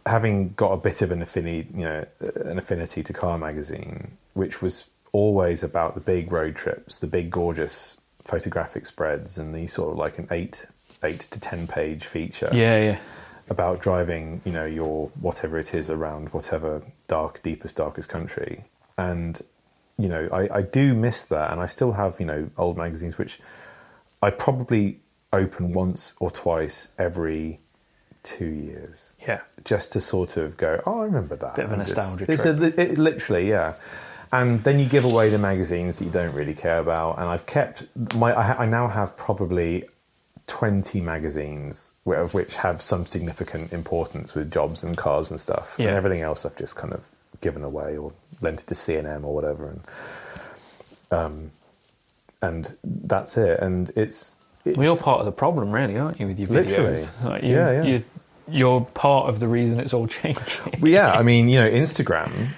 having 0.06 0.52
got 0.56 0.72
a 0.72 0.76
bit 0.76 1.00
of 1.02 1.10
an 1.10 1.22
affinity, 1.22 1.68
you 1.74 1.84
know, 1.84 2.04
an 2.44 2.58
affinity 2.58 3.02
to 3.02 3.12
Car 3.14 3.38
Magazine, 3.38 4.08
which 4.34 4.60
was 4.60 4.84
always 5.12 5.62
about 5.62 5.94
the 5.94 6.00
big 6.00 6.30
road 6.32 6.54
trips, 6.54 6.98
the 6.98 7.06
big 7.06 7.30
gorgeous 7.30 7.96
photographic 8.24 8.86
spreads, 8.86 9.38
and 9.38 9.54
the 9.54 9.66
sort 9.66 9.90
of 9.92 9.96
like 9.98 10.18
an 10.18 10.26
eight, 10.30 10.66
eight 11.02 11.20
to 11.20 11.40
ten 11.40 11.66
page 11.66 12.04
feature 12.04 12.50
yeah, 12.52 12.78
yeah, 12.82 12.98
about 13.48 13.80
driving, 13.80 14.40
you 14.44 14.52
know, 14.52 14.66
your 14.66 15.08
whatever 15.20 15.58
it 15.58 15.74
is 15.74 15.90
around 15.90 16.28
whatever 16.30 16.82
dark, 17.08 17.42
deepest, 17.42 17.76
darkest 17.76 18.08
country. 18.08 18.64
And, 18.98 19.40
you 19.98 20.08
know, 20.08 20.28
I, 20.32 20.58
I 20.58 20.62
do 20.62 20.94
miss 20.94 21.24
that. 21.24 21.50
And 21.52 21.60
I 21.60 21.66
still 21.66 21.92
have, 21.92 22.20
you 22.20 22.26
know, 22.26 22.50
old 22.58 22.76
magazines, 22.76 23.16
which 23.18 23.40
I 24.22 24.30
probably 24.30 25.00
open 25.32 25.72
once 25.72 26.12
or 26.20 26.30
twice 26.30 26.88
every 26.98 27.60
two 28.22 28.44
years. 28.46 29.14
yeah. 29.26 29.40
Just 29.64 29.92
to 29.92 30.00
sort 30.00 30.36
of 30.36 30.56
go, 30.56 30.82
oh, 30.86 31.00
I 31.00 31.04
remember 31.04 31.36
that. 31.36 31.54
Bit 31.56 31.64
of 31.66 31.70
a 31.70 31.74
And 31.74 31.86
just- 31.86 31.96
nostalgia 31.96 32.30
it's 32.30 32.44
a- 32.44 32.80
it- 32.92 32.98
literally, 32.98 33.48
yeah. 33.48 33.74
And 34.32 34.62
then 34.62 34.78
you 34.78 34.86
give 34.86 35.04
away 35.04 35.28
the 35.30 35.38
magazines 35.38 35.98
that 35.98 36.04
you 36.04 36.10
don't 36.10 36.34
really 36.34 36.54
care 36.54 36.78
about. 36.78 37.18
And 37.18 37.26
I've 37.28 37.46
kept 37.46 37.86
my. 38.14 38.32
I, 38.32 38.62
I 38.62 38.66
now 38.66 38.86
have 38.86 39.16
probably 39.16 39.88
twenty 40.50 41.00
magazines, 41.00 41.92
of 42.04 42.34
which 42.34 42.56
have 42.56 42.82
some 42.82 43.06
significant 43.06 43.72
importance 43.72 44.34
with 44.34 44.50
jobs 44.50 44.82
and 44.82 44.96
cars 44.96 45.30
and 45.30 45.40
stuff. 45.40 45.76
Yeah. 45.78 45.86
And 45.86 45.96
everything 45.96 46.22
else 46.22 46.44
I've 46.44 46.56
just 46.56 46.74
kind 46.74 46.92
of 46.92 47.08
given 47.40 47.62
away 47.62 47.96
or 47.96 48.12
lent 48.40 48.60
it 48.60 48.66
to 48.66 48.74
CNM 48.74 49.22
or 49.22 49.32
whatever, 49.32 49.68
and 49.68 49.80
um, 51.12 51.50
and 52.42 52.76
that's 52.82 53.36
it. 53.36 53.60
And 53.60 53.90
it's, 53.90 54.34
it's 54.64 54.76
Well, 54.76 54.86
you're 54.86 54.96
part 54.96 55.20
of 55.20 55.26
the 55.26 55.32
problem, 55.32 55.70
really, 55.70 55.96
aren't 55.96 56.18
you, 56.18 56.26
with 56.26 56.40
your 56.40 56.48
videos? 56.48 57.24
Like, 57.24 57.44
you, 57.44 57.50
Yeah, 57.50 57.70
yeah. 57.70 57.82
You, 57.84 58.04
you're 58.48 58.80
part 58.80 59.28
of 59.28 59.38
the 59.38 59.46
reason 59.46 59.78
it's 59.78 59.94
all 59.94 60.06
changing. 60.08 60.80
Well, 60.80 60.90
yeah, 60.90 61.12
I 61.12 61.22
mean, 61.22 61.48
you 61.48 61.60
know, 61.60 61.70
Instagram, 61.70 62.48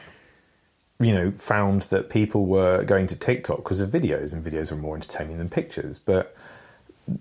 you 0.98 1.12
know, 1.14 1.30
found 1.32 1.82
that 1.82 2.08
people 2.08 2.46
were 2.46 2.84
going 2.84 3.06
to 3.08 3.16
TikTok 3.16 3.58
because 3.58 3.80
of 3.80 3.90
videos, 3.90 4.32
and 4.32 4.42
videos 4.42 4.70
were 4.70 4.78
more 4.78 4.96
entertaining 4.96 5.36
than 5.36 5.50
pictures. 5.50 5.98
But 5.98 6.34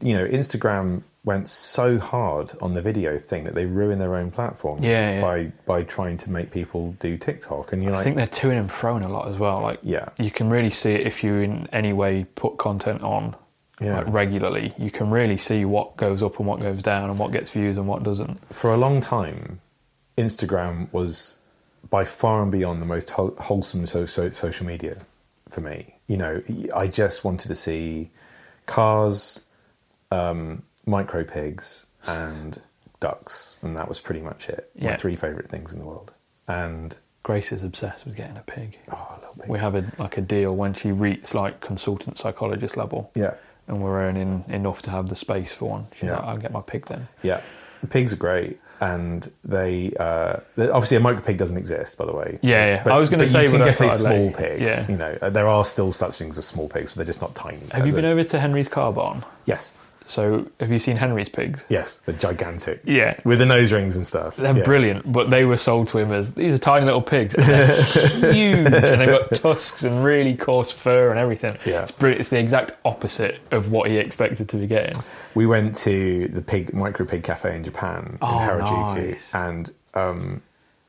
you 0.02 0.14
know, 0.18 0.26
Instagram 0.28 1.04
went 1.24 1.48
so 1.48 2.00
hard 2.00 2.52
on 2.62 2.74
the 2.74 2.82
video 2.82 3.16
thing 3.18 3.44
that 3.44 3.54
they 3.54 3.66
ruined 3.66 4.02
their 4.02 4.16
own 4.16 4.32
platform 4.32 4.82
Yeah, 4.84 5.12
yeah. 5.16 5.22
by 5.22 5.52
by 5.66 5.84
trying 5.84 6.18
to 6.18 6.32
make 6.32 6.50
people 6.52 6.94
do 7.00 7.18
TikTok. 7.18 7.74
And 7.74 7.84
you're 7.84 7.94
I 7.94 7.98
like, 7.98 8.04
think 8.04 8.18
they're 8.18 8.26
to 8.28 8.50
and 8.50 8.70
froing 8.70 9.06
a 9.06 9.08
lot 9.08 9.28
as 9.28 9.38
well. 9.38 9.62
Like, 9.62 9.80
Yeah. 9.84 10.10
you 10.18 10.32
can 10.32 10.50
really 10.50 10.72
see 10.72 10.94
it 10.94 11.06
if 11.06 11.24
you 11.24 11.36
in 11.36 11.68
any 11.72 11.94
way 11.94 12.24
put 12.36 12.58
content 12.58 13.04
on 13.04 13.36
Yeah. 13.80 13.98
like, 13.98 14.08
regularly. 14.14 14.74
You 14.80 14.90
can 14.90 15.12
really 15.12 15.38
see 15.38 15.64
what 15.66 15.96
goes 15.96 16.24
up 16.24 16.40
and 16.40 16.48
what 16.48 16.60
goes 16.60 16.82
down 16.82 17.10
and 17.12 17.20
what 17.20 17.32
gets 17.32 17.52
views 17.52 17.78
and 17.78 17.88
what 17.88 18.02
doesn't. 18.04 18.40
for 18.52 18.74
a 18.74 18.78
long 18.78 19.00
time, 19.00 19.60
Instagram 20.18 20.92
was 20.92 21.38
by 21.90 22.04
far 22.04 22.42
and 22.44 22.52
beyond 22.52 22.82
the 22.82 22.86
most 22.86 23.10
wholesome 23.12 23.86
so, 23.86 24.06
so, 24.08 24.30
social 24.32 24.66
media 24.66 24.98
for 25.50 25.62
me. 25.62 25.96
You 26.08 26.18
know, 26.18 26.42
I 26.76 26.88
just 26.88 27.24
wanted 27.24 27.48
to 27.50 27.56
see 27.56 28.10
cars, 28.66 29.40
um, 30.12 30.64
micro 30.86 31.24
pigs, 31.24 31.86
and 32.06 32.60
ducks, 33.00 33.60
and 33.62 33.76
that 33.78 33.88
was 33.88 34.00
pretty 34.00 34.22
much 34.22 34.50
it. 34.50 34.70
My 34.80 34.96
three 34.96 35.16
favorite 35.16 35.50
things 35.50 35.74
in 35.74 35.80
the 35.80 35.86
world. 35.86 36.12
And 36.48 36.96
Grace 37.24 37.52
is 37.52 37.64
obsessed 37.64 38.06
with 38.06 38.16
getting 38.16 38.38
a 38.38 38.42
pig. 38.42 38.78
oh, 38.92 39.08
a 39.16 39.20
little 39.20 39.36
pig. 39.40 39.50
We 39.50 39.60
have 39.60 39.76
a 39.76 39.84
like 39.98 40.18
a 40.18 40.22
deal 40.22 40.56
when 40.56 40.74
she 40.74 40.92
reaches 40.92 41.34
like 41.36 41.62
consultant 41.62 42.18
psychologist 42.18 42.76
level, 42.78 43.12
yeah, 43.16 43.36
and 43.68 43.82
we're 43.82 44.02
earning 44.02 44.44
enough 44.50 44.82
to 44.84 44.90
have 44.92 45.10
the 45.10 45.16
space 45.16 45.54
for 45.54 45.70
one. 45.70 45.88
She's 45.96 46.04
Yeah. 46.10 46.16
like, 46.18 46.24
"I'll 46.26 46.38
get 46.38 46.52
my 46.52 46.62
pig 46.62 46.86
then." 46.88 47.08
yeah. 47.24 47.42
The 47.82 47.88
pigs 47.88 48.14
are 48.14 48.18
great. 48.18 48.60
And 48.80 49.32
they, 49.44 49.94
uh, 50.00 50.38
obviously, 50.58 50.98
a 50.98 51.00
micro 51.00 51.22
pig 51.22 51.38
doesn't 51.38 51.58
exist, 51.58 52.00
by 52.00 52.06
the 52.06 52.14
way. 52.14 52.40
Yeah, 52.42 52.82
yeah. 52.86 52.94
I 52.94 52.98
was 52.98 53.10
gonna 53.10 53.24
but 53.24 53.30
say 53.32 53.44
you 53.44 53.52
can 53.52 53.62
I 53.62 53.66
get 53.66 53.80
a 53.80 53.92
small 53.92 54.32
pig. 54.32 54.60
Yeah. 54.62 54.88
you 54.90 54.98
know, 54.98 55.16
there 55.30 55.48
are 55.48 55.64
still 55.66 55.94
such 55.94 56.16
things 56.16 56.36
as 56.40 56.46
small 56.48 56.68
pigs, 56.68 56.90
but 56.92 56.96
they're 56.98 57.06
just 57.06 57.22
not 57.22 57.36
tiny. 57.36 57.60
Have 57.72 57.86
you 57.86 57.94
been 57.94 58.06
over 58.06 58.24
to 58.24 58.40
Henry's 58.40 58.68
car 58.68 58.92
barn? 58.92 59.24
Yes, 59.46 59.76
So, 60.12 60.46
have 60.60 60.72
you 60.72 60.80
seen 60.80 60.98
Henry's 60.98 61.30
pigs? 61.30 61.64
yes, 61.70 61.96
they're 62.06 62.16
gigantic. 62.16 62.82
Yeah. 62.84 63.18
with 63.24 63.40
the 63.40 63.46
nose 63.46 63.72
rings 63.72 63.96
and 63.96 64.06
stuff. 64.06 64.36
They're 64.36 64.58
Yeah. 64.58 64.64
brilliant, 64.64 65.10
but 65.12 65.30
they 65.30 65.46
were 65.46 65.58
sold 65.58 65.88
to 65.90 66.00
him 66.00 66.12
as 66.12 66.34
these 66.34 66.54
are 66.54 66.58
tiny 66.58 66.86
little 66.86 67.02
pigs. 67.02 67.34
They're 67.34 67.82
huge, 68.34 68.58
and 68.66 68.74
they've 69.02 69.08
got 69.08 69.32
tusks 69.34 69.84
and 69.84 70.04
really 70.04 70.36
coarse 70.36 70.72
fur 70.72 71.12
and 71.12 71.18
everything. 71.20 71.58
Yeah. 71.66 71.84
It's 71.84 71.92
brilliant. 71.92 72.20
It's 72.20 72.30
the 72.30 72.40
exact 72.40 72.74
opposite 72.84 73.40
of 73.52 73.72
what 73.72 73.90
he 73.90 73.98
expected 73.98 74.50
to 74.50 74.58
be 74.58 74.68
getting. 74.68 75.02
We 75.34 75.46
went 75.46 75.76
to 75.76 76.28
the 76.28 76.42
pig 76.42 76.74
micro 76.74 77.06
pig 77.06 77.24
cafe 77.24 77.56
in 77.56 77.64
Japan 77.64 78.18
Oh, 78.22 78.42
in 78.42 78.50
Harajuku, 78.50 79.10
nice. 79.12 79.34
and 79.34 79.72
um, 79.94 80.42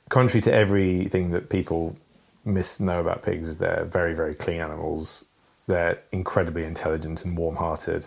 contrary 0.08 0.40
to 0.42 0.52
everything 0.52 1.30
that 1.30 1.48
people 1.48 1.96
misknow 2.44 3.00
about 3.00 3.22
pigs, 3.22 3.58
they're 3.58 3.84
very 3.84 4.14
very 4.14 4.34
clean 4.34 4.60
animals. 4.60 5.24
They're 5.68 6.00
incredibly 6.10 6.64
intelligent 6.64 7.24
and 7.24 7.36
warm-hearted, 7.36 8.04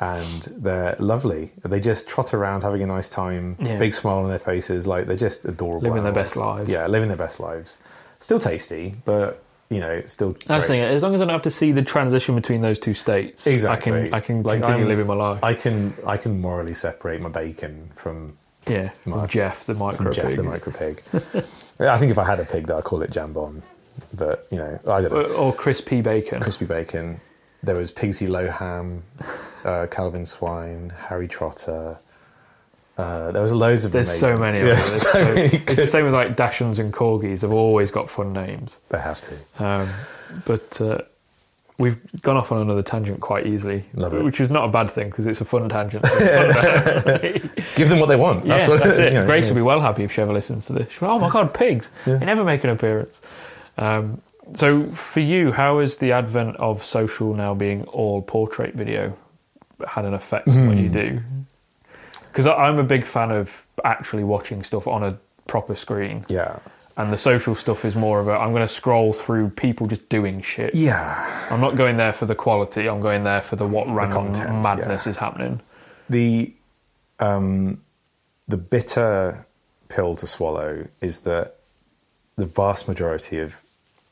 and 0.00 0.42
they're 0.56 0.96
lovely. 0.98 1.52
They 1.64 1.78
just 1.80 2.08
trot 2.08 2.32
around 2.34 2.62
having 2.62 2.82
a 2.82 2.86
nice 2.86 3.08
time, 3.08 3.56
Yeah. 3.60 3.78
big 3.78 3.92
smile 3.94 4.18
on 4.18 4.28
their 4.30 4.38
faces, 4.38 4.86
like 4.86 5.06
they're 5.06 5.16
just 5.16 5.44
adorable. 5.44 5.88
Living 5.88 6.02
their 6.04 6.12
best 6.12 6.36
lives. 6.36 6.70
Yeah, 6.70 6.86
living 6.86 7.08
their 7.08 7.16
best 7.18 7.38
lives. 7.40 7.78
Still 8.18 8.38
tasty, 8.38 8.94
but 9.04 9.42
you 9.68 9.78
know, 9.78 10.02
still. 10.06 10.32
That's 10.46 10.66
the 10.66 10.72
thing. 10.72 10.80
As 10.80 11.02
long 11.02 11.14
as 11.14 11.20
I 11.20 11.24
don't 11.24 11.32
have 11.32 11.42
to 11.42 11.50
see 11.50 11.70
the 11.72 11.82
transition 11.82 12.34
between 12.34 12.60
those 12.60 12.78
two 12.78 12.92
states, 12.94 13.46
Exactly. 13.46 13.92
I 13.92 13.96
can 14.06 14.14
I 14.14 14.20
can 14.20 14.42
Like, 14.42 14.60
continue 14.62 14.80
I'm- 14.84 14.88
living 14.88 15.06
my 15.06 15.14
life. 15.14 15.44
I 15.44 15.54
can 15.54 15.94
I 16.06 16.16
can 16.16 16.40
morally 16.40 16.74
separate 16.74 17.20
my 17.20 17.28
bacon 17.28 17.90
from 17.94 18.36
yeah, 18.66 18.90
My- 19.04 19.26
Jeff 19.26 19.66
the 19.66 19.74
micro 19.74 20.12
Jeff 20.12 20.26
pig. 20.26 20.36
the 20.36 20.42
micro 20.42 20.72
pig. 20.72 21.02
I 21.80 21.96
think 21.98 22.10
if 22.10 22.18
I 22.18 22.24
had 22.24 22.40
a 22.40 22.44
pig, 22.44 22.66
that 22.66 22.76
I'd 22.76 22.84
call 22.84 23.00
it 23.02 23.10
jambon. 23.10 23.62
But 24.14 24.46
you 24.50 24.58
know, 24.58 24.78
I 24.88 25.00
don't 25.02 25.12
know. 25.12 25.22
Or 25.34 25.52
crispy 25.52 26.00
bacon. 26.02 26.40
Crispy 26.40 26.64
bacon. 26.66 27.20
There 27.62 27.76
was 27.76 27.90
Pigsy 27.92 28.26
Loham, 28.26 29.02
uh, 29.64 29.86
Calvin 29.90 30.24
Swine, 30.24 30.90
Harry 31.08 31.28
Trotter. 31.28 31.98
Uh, 32.98 33.30
there 33.32 33.42
was 33.42 33.52
loads 33.54 33.84
of 33.84 33.92
There's 33.92 34.08
amazing. 34.10 34.36
so 34.36 34.40
many 34.40 34.58
of 34.60 34.66
Yeah, 34.66 34.74
them. 34.74 34.82
There's 34.82 35.02
so 35.02 35.10
so- 35.12 35.34
many 35.34 35.46
It's 35.46 35.74
the 35.76 35.86
same 35.86 36.04
with 36.04 36.14
like 36.14 36.36
Dachshunds 36.36 36.78
and 36.78 36.92
Corgis. 36.92 37.40
They've 37.40 37.52
always 37.52 37.90
got 37.90 38.10
fun 38.10 38.32
names. 38.32 38.78
They 38.90 38.98
have 38.98 39.20
to. 39.22 39.64
Um, 39.64 39.88
but 40.44 40.80
uh, 40.80 40.98
we've 41.78 41.98
gone 42.20 42.36
off 42.36 42.52
on 42.52 42.60
another 42.60 42.82
tangent 42.82 43.20
quite 43.20 43.46
easily, 43.46 43.84
Love 43.94 44.12
it. 44.14 44.22
which 44.22 44.38
is 44.40 44.50
not 44.50 44.64
a 44.64 44.68
bad 44.68 44.90
thing 44.90 45.08
because 45.08 45.26
it's 45.26 45.40
a 45.40 45.44
fun 45.46 45.68
tangent. 45.68 46.02
Give 47.76 47.88
them 47.88 48.00
what 48.00 48.06
they 48.10 48.16
want. 48.16 48.44
yeah, 48.44 48.58
That's 48.58 48.82
that's, 48.82 48.98
it. 48.98 49.12
you 49.12 49.20
know, 49.20 49.26
Grace 49.26 49.44
yeah. 49.46 49.50
will 49.52 49.56
be 49.56 49.62
well 49.62 49.80
happy 49.80 50.04
if 50.04 50.12
she 50.12 50.20
ever 50.20 50.32
listens 50.32 50.66
to 50.66 50.72
this. 50.74 50.92
She'll 50.92 51.00
be, 51.00 51.06
oh 51.06 51.18
my 51.18 51.30
god, 51.30 51.54
pigs! 51.54 51.88
They 52.04 52.18
never 52.18 52.44
make 52.44 52.64
an 52.64 52.70
appearance. 52.70 53.20
Um, 53.78 54.20
so 54.54 54.90
for 54.90 55.20
you, 55.20 55.52
how 55.52 55.78
is 55.78 55.96
the 55.96 56.12
advent 56.12 56.56
of 56.56 56.84
social 56.84 57.34
now 57.34 57.54
being 57.54 57.84
all 57.84 58.20
portrait 58.20 58.74
video 58.74 59.16
had 59.88 60.04
an 60.04 60.14
effect 60.14 60.48
on 60.48 60.66
what 60.66 60.76
you 60.76 60.88
Hmm. 60.88 60.92
do? 60.92 61.20
Because 62.30 62.46
I'm 62.46 62.78
a 62.78 62.84
big 62.84 63.04
fan 63.04 63.30
of 63.32 63.64
actually 63.84 64.24
watching 64.24 64.62
stuff 64.62 64.86
on 64.86 65.02
a 65.02 65.18
proper 65.46 65.74
screen. 65.74 66.24
Yeah. 66.28 66.58
And 66.96 67.12
the 67.12 67.18
social 67.18 67.54
stuff 67.54 67.84
is 67.84 67.96
more 67.96 68.20
about 68.20 68.40
I'm 68.40 68.50
going 68.50 68.66
to 68.66 68.72
scroll 68.72 69.12
through 69.12 69.50
people 69.50 69.86
just 69.86 70.08
doing 70.08 70.40
shit. 70.42 70.74
Yeah. 70.74 71.46
I'm 71.50 71.60
not 71.60 71.74
going 71.76 71.96
there 71.96 72.12
for 72.12 72.26
the 72.26 72.34
quality. 72.34 72.88
I'm 72.88 73.00
going 73.00 73.24
there 73.24 73.40
for 73.42 73.56
the 73.56 73.66
what 73.66 73.88
random 73.88 74.32
content, 74.34 74.62
madness 74.62 75.06
is 75.06 75.16
happening. 75.16 75.60
the 76.08 76.52
um, 77.20 77.80
the 78.48 78.56
bitter 78.56 79.46
pill 79.88 80.16
to 80.16 80.26
swallow 80.26 80.86
is 81.00 81.20
that 81.20 81.56
the 82.36 82.46
vast 82.46 82.88
majority 82.88 83.38
of 83.38 83.56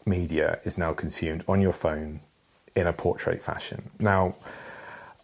media 0.06 0.58
is 0.64 0.76
now 0.78 0.92
consumed 0.92 1.42
on 1.48 1.60
your 1.60 1.72
phone 1.72 2.20
in 2.76 2.86
a 2.86 2.92
portrait 2.92 3.42
fashion. 3.42 3.90
Now, 3.98 4.34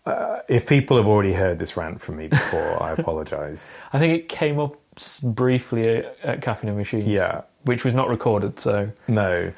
uh, 0.07 0.41
if 0.49 0.69
people 0.69 0.97
have 0.97 1.07
already 1.07 1.33
heard 1.33 1.59
this 1.59 1.77
rant 1.77 2.01
from 2.01 2.17
me 2.17 2.29
before, 2.29 2.83
I 2.83 2.93
apologise. 2.93 3.73
I 3.93 3.99
think 3.99 4.19
it 4.19 4.29
came 4.29 4.59
up 4.61 4.77
briefly 5.23 5.89
at, 5.89 6.17
at 6.23 6.43
Caffeine 6.43 6.69
and 6.69 6.79
Machines. 6.79 7.09
Yeah. 7.09 7.43
Which 7.63 7.85
was 7.85 7.95
not 7.95 8.09
recorded, 8.09 8.59
so 8.59 8.91
No, 9.09 9.53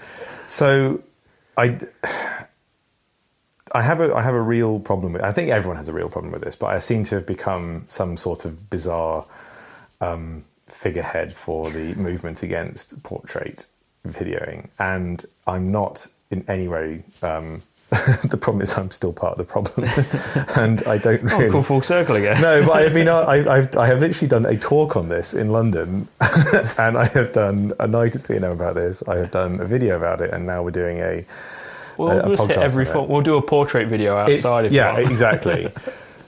so 0.46 1.02
I. 1.56 1.78
I 3.72 3.82
have 3.82 4.00
a 4.00 4.14
I 4.14 4.22
have 4.22 4.34
a 4.34 4.40
real 4.40 4.78
problem 4.78 5.12
with. 5.12 5.22
I 5.22 5.32
think 5.32 5.50
everyone 5.50 5.76
has 5.76 5.88
a 5.88 5.92
real 5.92 6.08
problem 6.08 6.32
with 6.32 6.42
this, 6.42 6.54
but 6.54 6.66
I 6.66 6.78
seem 6.78 7.02
to 7.04 7.16
have 7.16 7.26
become 7.26 7.84
some 7.88 8.16
sort 8.16 8.44
of 8.44 8.70
bizarre 8.70 9.26
um, 10.00 10.44
figurehead 10.68 11.32
for 11.32 11.70
the 11.70 11.94
movement 11.96 12.44
against 12.44 13.02
portrait 13.02 13.66
videoing, 14.06 14.68
and 14.78 15.24
I'm 15.48 15.72
not 15.72 16.06
in 16.30 16.44
any 16.48 16.68
way. 16.68 17.02
Um, 17.22 17.62
the 18.24 18.36
problem 18.40 18.62
is 18.62 18.76
I'm 18.76 18.90
still 18.90 19.12
part 19.12 19.38
of 19.38 19.38
the 19.38 19.44
problem, 19.44 19.88
and 20.56 20.82
I 20.88 20.98
don't 20.98 21.22
oh, 21.32 21.38
really. 21.38 21.62
full 21.62 21.80
circle 21.82 22.16
again. 22.16 22.42
No, 22.42 22.66
but 22.66 22.84
I 22.84 22.92
mean, 22.92 23.08
I, 23.08 23.48
I've, 23.48 23.76
I 23.76 23.86
have 23.86 24.00
literally 24.00 24.28
done 24.28 24.44
a 24.44 24.56
talk 24.56 24.96
on 24.96 25.08
this 25.08 25.34
in 25.34 25.50
London, 25.50 26.08
and 26.78 26.98
I 26.98 27.08
have 27.14 27.32
done 27.32 27.72
a 27.78 27.86
night 27.86 28.16
at 28.16 28.22
CNM 28.22 28.52
about 28.52 28.74
this. 28.74 29.04
I 29.06 29.16
have 29.18 29.30
done 29.30 29.60
a 29.60 29.64
video 29.64 29.96
about 29.96 30.20
it, 30.20 30.32
and 30.32 30.44
now 30.46 30.62
we're 30.64 30.72
doing 30.72 30.98
a. 30.98 31.24
We'll 31.96 32.10
a- 32.10 32.32
a 32.32 32.36
podcast 32.36 32.56
every 32.58 32.84
fo- 32.84 33.04
We'll 33.04 33.22
do 33.22 33.36
a 33.36 33.42
portrait 33.42 33.88
video 33.88 34.20
It's- 34.24 34.44
outside 34.44 34.64
if 34.66 34.72
yeah, 34.72 34.90
you 34.96 35.02
want. 35.02 35.10
exactly. 35.12 35.72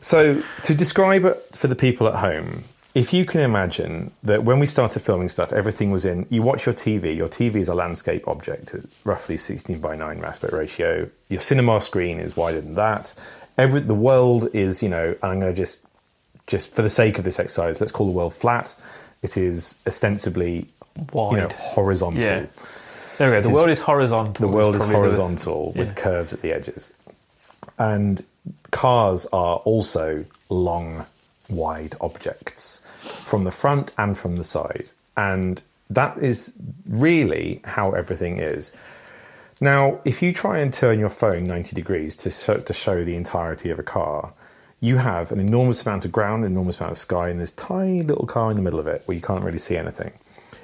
so 0.01 0.41
to 0.63 0.75
describe 0.75 1.25
it 1.25 1.43
for 1.57 1.67
the 1.67 1.77
people 1.77 2.07
at 2.07 2.15
home, 2.15 2.63
if 2.99 3.13
you 3.13 3.25
can 3.25 3.41
imagine 3.43 4.11
that 4.25 4.43
when 4.43 4.59
we 4.59 4.67
started 4.67 4.99
filming 4.99 5.29
stuff, 5.29 5.53
everything 5.53 5.93
was 5.93 6.05
in. 6.05 6.27
You 6.31 6.43
watch 6.43 6.67
your 6.67 6.75
TV. 6.75 7.15
Your 7.17 7.29
TV 7.29 7.57
is 7.57 7.69
a 7.69 7.75
landscape 7.75 8.27
object, 8.27 8.75
at 8.75 8.81
roughly 9.05 9.37
sixteen 9.37 9.79
by 9.79 9.95
nine 9.95 10.25
aspect 10.25 10.53
ratio. 10.53 11.09
Your 11.29 11.41
cinema 11.41 11.81
screen 11.81 12.19
is 12.19 12.37
wider 12.37 12.61
than 12.61 12.73
that. 12.73 13.15
Every 13.57 13.81
the 13.83 13.95
world 13.95 14.49
is, 14.53 14.83
you 14.83 14.89
know. 14.89 15.15
And 15.23 15.33
I'm 15.33 15.39
going 15.39 15.55
to 15.55 15.57
just, 15.57 15.79
just 16.49 16.75
for 16.75 16.83
the 16.83 16.91
sake 16.91 17.19
of 17.19 17.25
this 17.25 17.39
exercise, 17.39 17.81
let's 17.81 17.93
call 17.93 18.07
the 18.07 18.17
world 18.17 18.35
flat. 18.35 18.75
It 19.23 19.37
is 19.37 19.79
ostensibly, 19.87 20.67
Wide. 21.13 21.31
you 21.33 21.39
know, 21.39 21.49
horizontal. 21.57 22.21
Yeah. 22.25 22.47
There 23.19 23.31
we 23.31 23.37
go. 23.37 23.41
The 23.43 23.49
is- 23.49 23.55
world 23.55 23.71
is 23.71 23.79
horizontal. 23.79 24.49
The 24.49 24.53
world 24.53 24.75
is 24.75 24.81
probably 24.83 24.97
the- 24.97 25.03
horizontal 25.03 25.73
with 25.77 25.89
yeah. 25.89 25.95
curves 25.95 26.33
at 26.33 26.43
the 26.43 26.53
edges. 26.53 26.93
And 27.79 28.21
cars 28.73 29.25
are 29.27 29.59
also 29.59 30.25
long, 30.49 31.07
wide 31.49 31.95
objects 32.01 32.83
from 33.09 33.45
the 33.45 33.51
front 33.51 33.93
and 33.99 34.17
from 34.17 34.37
the 34.37 34.45
side. 34.45 34.91
And 35.17 35.63
that 35.91 36.19
is 36.19 36.57
really 36.87 37.61
how 37.65 37.93
everything 37.93 38.39
is. 38.39 38.73
Now, 39.61 40.01
if 40.05 40.23
you 40.23 40.33
try 40.33 40.59
and 40.59 40.73
turn 40.73 40.99
your 41.01 41.09
phone 41.09 41.45
90 41.45 41.75
degrees 41.75 42.15
to 42.17 42.31
show, 42.31 42.59
to 42.59 42.73
show 42.73 43.05
the 43.05 43.17
entirety 43.17 43.71
of 43.71 43.79
a 43.79 43.83
car, 43.83 44.33
you 44.81 44.97
have 44.99 45.33
an 45.33 45.41
enormous 45.41 45.83
amount 45.85 46.05
of 46.05 46.13
ground, 46.13 46.45
an 46.45 46.53
enormous 46.53 46.79
amount 46.79 46.93
of 46.93 46.99
sky, 46.99 47.29
and 47.29 47.41
this 47.41 47.51
tiny 47.51 48.03
little 48.03 48.27
car 48.27 48.51
in 48.51 48.57
the 48.57 48.63
middle 48.63 48.79
of 48.79 48.87
it 48.87 49.03
where 49.07 49.17
you 49.17 49.21
can't 49.21 49.43
really 49.43 49.59
see 49.59 49.77
anything. 49.77 50.13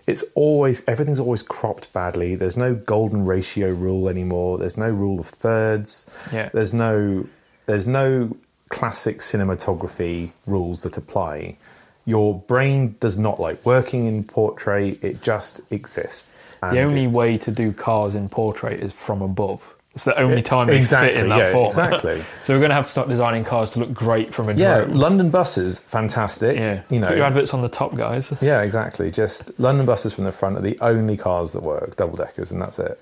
it's 0.06 0.22
always 0.34 0.82
everything's 0.86 1.18
always 1.18 1.42
cropped 1.42 1.92
badly. 1.92 2.34
There's 2.34 2.56
no 2.56 2.74
golden 2.74 3.24
ratio 3.24 3.70
rule 3.70 4.08
anymore. 4.08 4.58
There's 4.58 4.76
no 4.76 4.90
rule 4.90 5.18
of 5.18 5.26
thirds. 5.26 6.06
Yeah. 6.32 6.50
There's 6.52 6.72
no 6.72 7.26
there's 7.66 7.86
no 7.86 8.36
classic 8.68 9.18
cinematography 9.18 10.32
rules 10.46 10.82
that 10.82 10.96
apply. 10.96 11.56
Your 12.06 12.38
brain 12.40 12.96
does 13.00 13.16
not 13.16 13.40
like 13.40 13.64
working 13.64 14.06
in 14.06 14.24
portrait. 14.24 15.02
It 15.02 15.22
just 15.22 15.60
exists. 15.70 16.54
The 16.60 16.80
only 16.82 17.06
way 17.08 17.38
to 17.38 17.50
do 17.50 17.72
cars 17.72 18.14
in 18.14 18.28
portrait 18.28 18.80
is 18.80 18.92
from 18.92 19.22
above. 19.22 19.74
It's 19.94 20.04
the 20.04 20.18
only 20.18 20.42
time 20.42 20.68
exactly, 20.70 21.14
fit 21.14 21.22
in 21.22 21.28
that 21.30 21.38
yeah, 21.38 21.52
format. 21.52 21.68
exactly. 21.68 22.24
so 22.42 22.52
we're 22.52 22.58
going 22.58 22.70
to 22.70 22.74
have 22.74 22.84
to 22.86 22.90
start 22.90 23.08
designing 23.08 23.44
cars 23.44 23.70
to 23.72 23.78
look 23.78 23.94
great 23.94 24.34
from 24.34 24.48
a 24.48 24.52
Yeah. 24.54 24.84
London 24.88 25.30
buses, 25.30 25.78
fantastic. 25.78 26.56
Yeah. 26.56 26.82
you 26.90 26.98
know, 26.98 27.06
Put 27.06 27.16
your 27.16 27.26
adverts 27.26 27.54
on 27.54 27.62
the 27.62 27.68
top, 27.68 27.94
guys. 27.94 28.32
Yeah, 28.42 28.62
exactly. 28.62 29.10
Just 29.12 29.58
London 29.60 29.86
buses 29.86 30.12
from 30.12 30.24
the 30.24 30.32
front 30.32 30.56
are 30.58 30.62
the 30.62 30.76
only 30.80 31.16
cars 31.16 31.52
that 31.52 31.62
work, 31.62 31.94
double 31.94 32.16
deckers, 32.16 32.50
and 32.50 32.60
that's 32.60 32.80
it. 32.80 33.00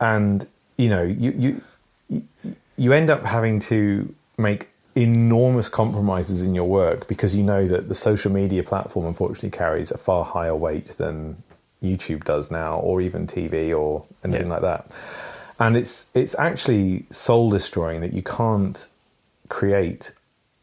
And 0.00 0.46
you 0.78 0.88
know, 0.88 1.02
you 1.02 1.60
you- 2.08 2.22
you 2.78 2.92
end 2.92 3.10
up 3.10 3.22
having 3.24 3.58
to 3.60 4.12
make 4.38 4.68
enormous 4.94 5.68
compromises 5.68 6.42
in 6.42 6.54
your 6.54 6.68
work 6.68 7.08
because 7.08 7.34
you 7.34 7.42
know 7.42 7.66
that 7.66 7.88
the 7.88 7.94
social 7.94 8.30
media 8.30 8.62
platform 8.62 9.06
unfortunately 9.06 9.50
carries 9.50 9.90
a 9.90 9.98
far 9.98 10.24
higher 10.24 10.54
weight 10.56 10.96
than 10.98 11.42
YouTube 11.82 12.24
does 12.24 12.50
now, 12.50 12.78
or 12.78 13.00
even 13.00 13.26
TV 13.26 13.76
or 13.76 14.04
anything 14.22 14.46
Yeah. 14.46 14.52
like 14.52 14.62
that. 14.62 14.86
And 15.58 15.76
it's 15.76 16.06
it's 16.14 16.38
actually 16.38 17.06
soul 17.10 17.50
destroying 17.50 18.00
that 18.00 18.12
you 18.12 18.22
can't 18.22 18.86
create 19.48 20.12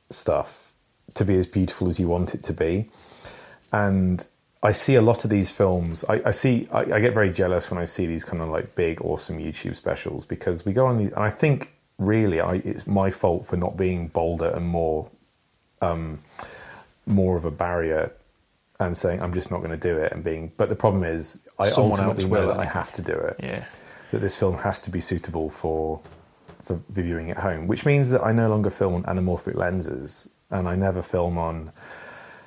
stuff 0.10 0.74
to 1.16 1.26
be 1.26 1.38
as 1.38 1.48
beautiful 1.48 1.88
as 1.90 2.00
you 2.00 2.08
want 2.08 2.34
it 2.34 2.44
to 2.44 2.54
be. 2.54 2.90
And 3.72 4.26
I 4.62 4.72
see 4.74 4.96
a 4.96 5.02
lot 5.02 5.24
of 5.24 5.30
these 5.30 5.50
films. 5.50 6.04
I, 6.10 6.22
I 6.26 6.32
see. 6.32 6.68
I, 6.72 6.80
I 6.96 7.00
get 7.00 7.14
very 7.14 7.32
jealous 7.32 7.70
when 7.72 7.80
I 7.80 7.86
see 7.86 8.06
these 8.06 8.26
kind 8.26 8.42
of 8.42 8.50
like 8.50 8.76
big, 8.76 9.02
awesome 9.02 9.40
YouTube 9.40 9.76
specials 9.76 10.26
because 10.26 10.66
we 10.66 10.74
go 10.74 10.86
on 10.86 10.98
these. 10.98 11.12
And 11.12 11.24
I 11.24 11.30
think 11.30 11.70
really, 12.00 12.40
I, 12.40 12.56
it's 12.56 12.88
my 12.88 13.12
fault 13.12 13.48
for 13.48 13.58
not 13.58 13.78
being 13.78 14.08
bolder 14.08 14.50
and 14.50 14.66
more, 14.66 15.10
um, 15.82 16.20
more 17.06 17.38
of 17.38 17.46
a 17.46 17.52
barrier, 17.52 18.12
and 18.80 18.96
saying 18.98 19.22
I'm 19.22 19.34
just 19.34 19.52
not 19.52 19.60
going 19.60 19.72
to 19.72 19.78
do 19.78 19.98
it. 19.98 20.12
And 20.12 20.24
being, 20.24 20.52
but 20.58 20.70
the 20.70 20.76
problem 20.76 21.04
is, 21.04 21.40
I 21.60 21.70
Someone 21.70 22.00
ultimately 22.00 22.26
know 22.26 22.48
that 22.48 22.58
I 22.60 22.66
have 22.66 22.92
to 22.94 23.02
do 23.02 23.14
it 23.14 23.36
Yeah. 23.44 23.66
that 24.12 24.20
this 24.20 24.36
film 24.38 24.58
has 24.60 24.80
to 24.82 24.90
be 24.90 25.02
suitable 25.02 25.50
for 25.50 26.00
for 26.64 26.80
viewing 26.90 27.32
at 27.32 27.38
home, 27.38 27.68
which 27.68 27.86
means 27.86 28.10
that 28.12 28.24
I 28.24 28.32
no 28.32 28.48
longer 28.50 28.70
film 28.70 28.94
on 28.96 29.04
anamorphic 29.04 29.56
lenses, 29.56 30.30
and 30.52 30.68
I 30.68 30.76
never 30.76 31.02
film 31.02 31.38
on, 31.38 31.72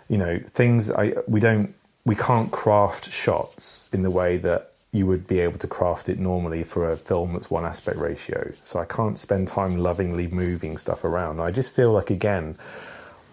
you 0.09 0.16
know, 0.16 0.41
things 0.47 0.87
that 0.87 0.99
I 0.99 1.15
we 1.27 1.41
don't 1.41 1.74
we 2.05 2.15
can't 2.15 2.51
craft 2.51 3.12
shots 3.12 3.89
in 3.93 4.03
the 4.03 4.11
way 4.11 4.37
that 4.39 4.72
you 4.93 5.06
would 5.06 5.27
be 5.27 5.40
able 5.40 5.59
to 5.59 5.66
craft 5.66 6.10
it 6.10 6.19
normally 6.19 6.62
for 6.64 6.90
a 6.90 6.97
film 6.97 7.32
that's 7.32 7.51
one 7.51 7.64
aspect 7.64 7.97
ratio. 7.97 8.52
So 8.62 8.78
I 8.78 8.85
can't 8.85 9.19
spend 9.19 9.48
time 9.48 9.78
lovingly 9.78 10.28
moving 10.28 10.77
stuff 10.77 11.02
around. 11.05 11.40
I 11.40 11.51
just 11.51 11.70
feel 11.73 11.93
like 11.93 12.10
again, 12.10 12.56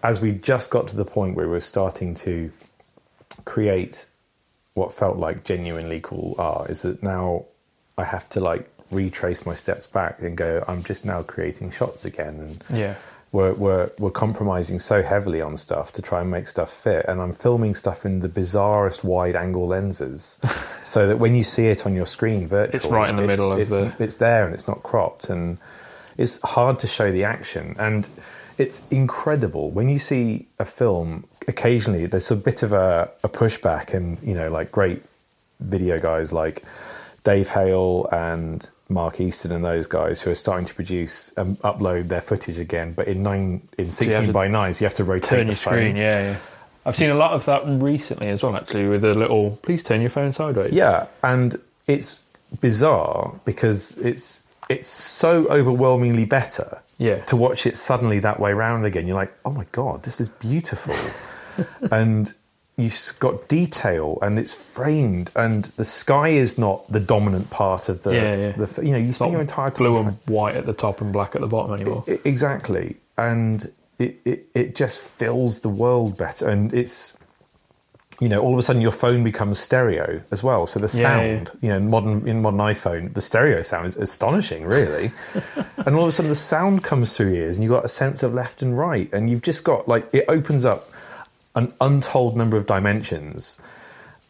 as 0.02 0.20
we 0.20 0.32
just 0.32 0.70
got 0.70 0.88
to 0.88 0.96
the 0.96 1.04
point 1.04 1.36
where 1.36 1.46
we 1.46 1.52
we're 1.52 1.60
starting 1.60 2.14
to 2.14 2.50
create 3.44 4.06
what 4.72 4.94
felt 4.94 5.18
like 5.18 5.44
genuinely 5.44 6.00
cool 6.02 6.34
art 6.38 6.70
is 6.70 6.82
that 6.82 7.02
now 7.02 7.44
I 7.98 8.04
have 8.04 8.28
to 8.30 8.40
like 8.40 8.70
retrace 8.90 9.44
my 9.44 9.54
steps 9.54 9.86
back 9.86 10.20
and 10.22 10.36
go, 10.36 10.64
I'm 10.66 10.82
just 10.82 11.04
now 11.04 11.22
creating 11.22 11.72
shots 11.72 12.06
again. 12.06 12.40
And 12.40 12.64
Yeah. 12.78 12.94
We're, 13.32 13.52
we're, 13.54 13.90
we're 13.98 14.10
compromising 14.10 14.80
so 14.80 15.02
heavily 15.02 15.40
on 15.40 15.56
stuff 15.56 15.92
to 15.92 16.02
try 16.02 16.20
and 16.20 16.30
make 16.30 16.48
stuff 16.48 16.72
fit. 16.72 17.04
And 17.06 17.20
I'm 17.20 17.32
filming 17.32 17.74
stuff 17.76 18.04
in 18.04 18.20
the 18.20 18.28
bizarrest 18.28 19.04
wide 19.04 19.36
angle 19.36 19.68
lenses 19.68 20.38
so 20.82 21.06
that 21.06 21.18
when 21.18 21.34
you 21.34 21.44
see 21.44 21.66
it 21.66 21.86
on 21.86 21.94
your 21.94 22.06
screen 22.06 22.46
virtually, 22.48 22.76
It's 22.76 22.86
right 22.86 23.08
in 23.08 23.16
the 23.16 23.26
middle 23.26 23.52
of 23.52 23.60
it's, 23.60 23.70
the- 23.70 23.92
It's 24.00 24.16
there 24.16 24.44
and 24.44 24.54
it's 24.54 24.66
not 24.66 24.82
cropped. 24.82 25.30
And 25.30 25.58
it's 26.18 26.40
hard 26.42 26.80
to 26.80 26.86
show 26.88 27.12
the 27.12 27.24
action. 27.24 27.76
And 27.78 28.08
it's 28.58 28.82
incredible 28.90 29.70
when 29.70 29.88
you 29.88 29.98
see 29.98 30.46
a 30.58 30.64
film 30.66 31.24
occasionally 31.48 32.04
there's 32.04 32.30
a 32.30 32.36
bit 32.36 32.62
of 32.62 32.74
a, 32.74 33.10
a 33.24 33.28
pushback 33.28 33.94
and 33.94 34.18
you 34.22 34.34
know 34.34 34.50
like 34.50 34.70
great 34.70 35.02
video 35.60 35.98
guys 35.98 36.30
like 36.30 36.62
dave 37.24 37.48
hale 37.48 38.06
and 38.12 38.68
mark 38.90 39.20
easton 39.20 39.52
and 39.52 39.64
those 39.64 39.86
guys 39.86 40.20
who 40.20 40.30
are 40.30 40.34
starting 40.34 40.66
to 40.66 40.74
produce 40.74 41.32
and 41.36 41.58
upload 41.60 42.08
their 42.08 42.20
footage 42.20 42.58
again 42.58 42.92
but 42.92 43.06
in 43.08 43.22
nine 43.22 43.62
in 43.78 43.90
16 43.90 44.10
have 44.12 44.26
to 44.26 44.32
by 44.32 44.48
9 44.48 44.72
so 44.74 44.82
you 44.82 44.86
have 44.86 44.94
to 44.96 45.04
rotate 45.04 45.30
Turn 45.30 45.46
the 45.46 45.52
your 45.52 45.56
phone. 45.56 45.72
screen, 45.74 45.96
yeah, 45.96 46.32
yeah. 46.32 46.36
I've 46.84 46.96
seen 46.96 47.10
a 47.10 47.14
lot 47.14 47.32
of 47.32 47.44
that 47.44 47.62
recently 47.66 48.28
as 48.30 48.42
well, 48.42 48.56
actually, 48.56 48.88
with 48.88 49.04
a 49.04 49.12
little, 49.14 49.58
please 49.62 49.82
turn 49.82 50.00
your 50.00 50.08
phone 50.08 50.32
sideways. 50.32 50.74
Yeah, 50.74 51.06
and 51.22 51.54
it's 51.86 52.24
bizarre 52.60 53.38
because 53.44 53.96
it's 53.98 54.46
it's 54.70 54.88
so 54.88 55.46
overwhelmingly 55.48 56.24
better 56.24 56.80
Yeah. 56.96 57.18
to 57.26 57.36
watch 57.36 57.66
it 57.66 57.76
suddenly 57.76 58.18
that 58.20 58.40
way 58.40 58.52
round 58.54 58.86
again. 58.86 59.06
You're 59.06 59.16
like, 59.16 59.32
oh 59.44 59.50
my 59.50 59.66
god, 59.72 60.04
this 60.04 60.20
is 60.22 60.28
beautiful, 60.30 60.94
and 61.92 62.32
you've 62.82 63.12
got 63.18 63.48
detail 63.48 64.18
and 64.22 64.38
it's 64.38 64.52
framed, 64.52 65.30
and 65.36 65.64
the 65.76 65.84
sky 65.84 66.28
is 66.28 66.58
not 66.58 66.90
the 66.90 67.00
dominant 67.00 67.50
part 67.50 67.88
of 67.88 68.02
the. 68.02 68.14
Yeah, 68.14 68.34
yeah. 68.36 68.52
the 68.52 68.82
you 68.86 68.92
know, 68.92 68.98
you 68.98 69.12
spend 69.12 69.32
your 69.32 69.40
entire 69.40 69.70
time 69.70 69.78
Blue 69.78 69.96
and 69.98 70.16
white 70.26 70.56
at 70.56 70.66
the 70.66 70.72
top 70.72 71.00
and 71.00 71.12
black 71.12 71.34
at 71.34 71.40
the 71.40 71.46
bottom 71.46 71.74
anymore. 71.74 72.04
I- 72.08 72.18
exactly, 72.24 72.96
and 73.16 73.70
it, 73.98 74.20
it 74.24 74.46
it 74.54 74.74
just 74.74 74.98
fills 74.98 75.60
the 75.60 75.68
world 75.68 76.16
better, 76.16 76.48
and 76.48 76.72
it's 76.72 77.16
you 78.20 78.28
know 78.28 78.38
all 78.40 78.52
of 78.52 78.58
a 78.58 78.62
sudden 78.62 78.82
your 78.82 78.92
phone 78.92 79.24
becomes 79.24 79.58
stereo 79.58 80.20
as 80.30 80.42
well. 80.42 80.66
So 80.66 80.78
the 80.78 80.86
Yeah, 80.94 81.02
sound, 81.02 81.52
you 81.62 81.68
know, 81.70 81.76
in 81.78 81.88
modern 81.88 82.28
in 82.28 82.42
modern 82.42 82.60
iPhone, 82.60 83.12
the 83.14 83.20
stereo 83.20 83.62
sound 83.62 83.86
is 83.86 83.96
astonishing, 83.96 84.64
really. 84.64 85.12
and 85.86 85.94
all 85.96 86.02
of 86.02 86.08
a 86.08 86.12
sudden 86.12 86.28
the 86.28 86.34
sound 86.34 86.84
comes 86.84 87.16
through 87.16 87.28
your 87.32 87.44
ears, 87.44 87.56
and 87.56 87.64
you've 87.64 87.72
got 87.72 87.84
a 87.84 87.88
sense 87.88 88.22
of 88.22 88.34
left 88.34 88.60
and 88.62 88.76
right, 88.76 89.08
and 89.12 89.30
you've 89.30 89.42
just 89.42 89.64
got 89.64 89.88
like 89.88 90.08
it 90.14 90.24
opens 90.28 90.64
up 90.64 90.90
an 91.54 91.72
untold 91.80 92.36
number 92.36 92.56
of 92.56 92.66
dimensions. 92.66 93.58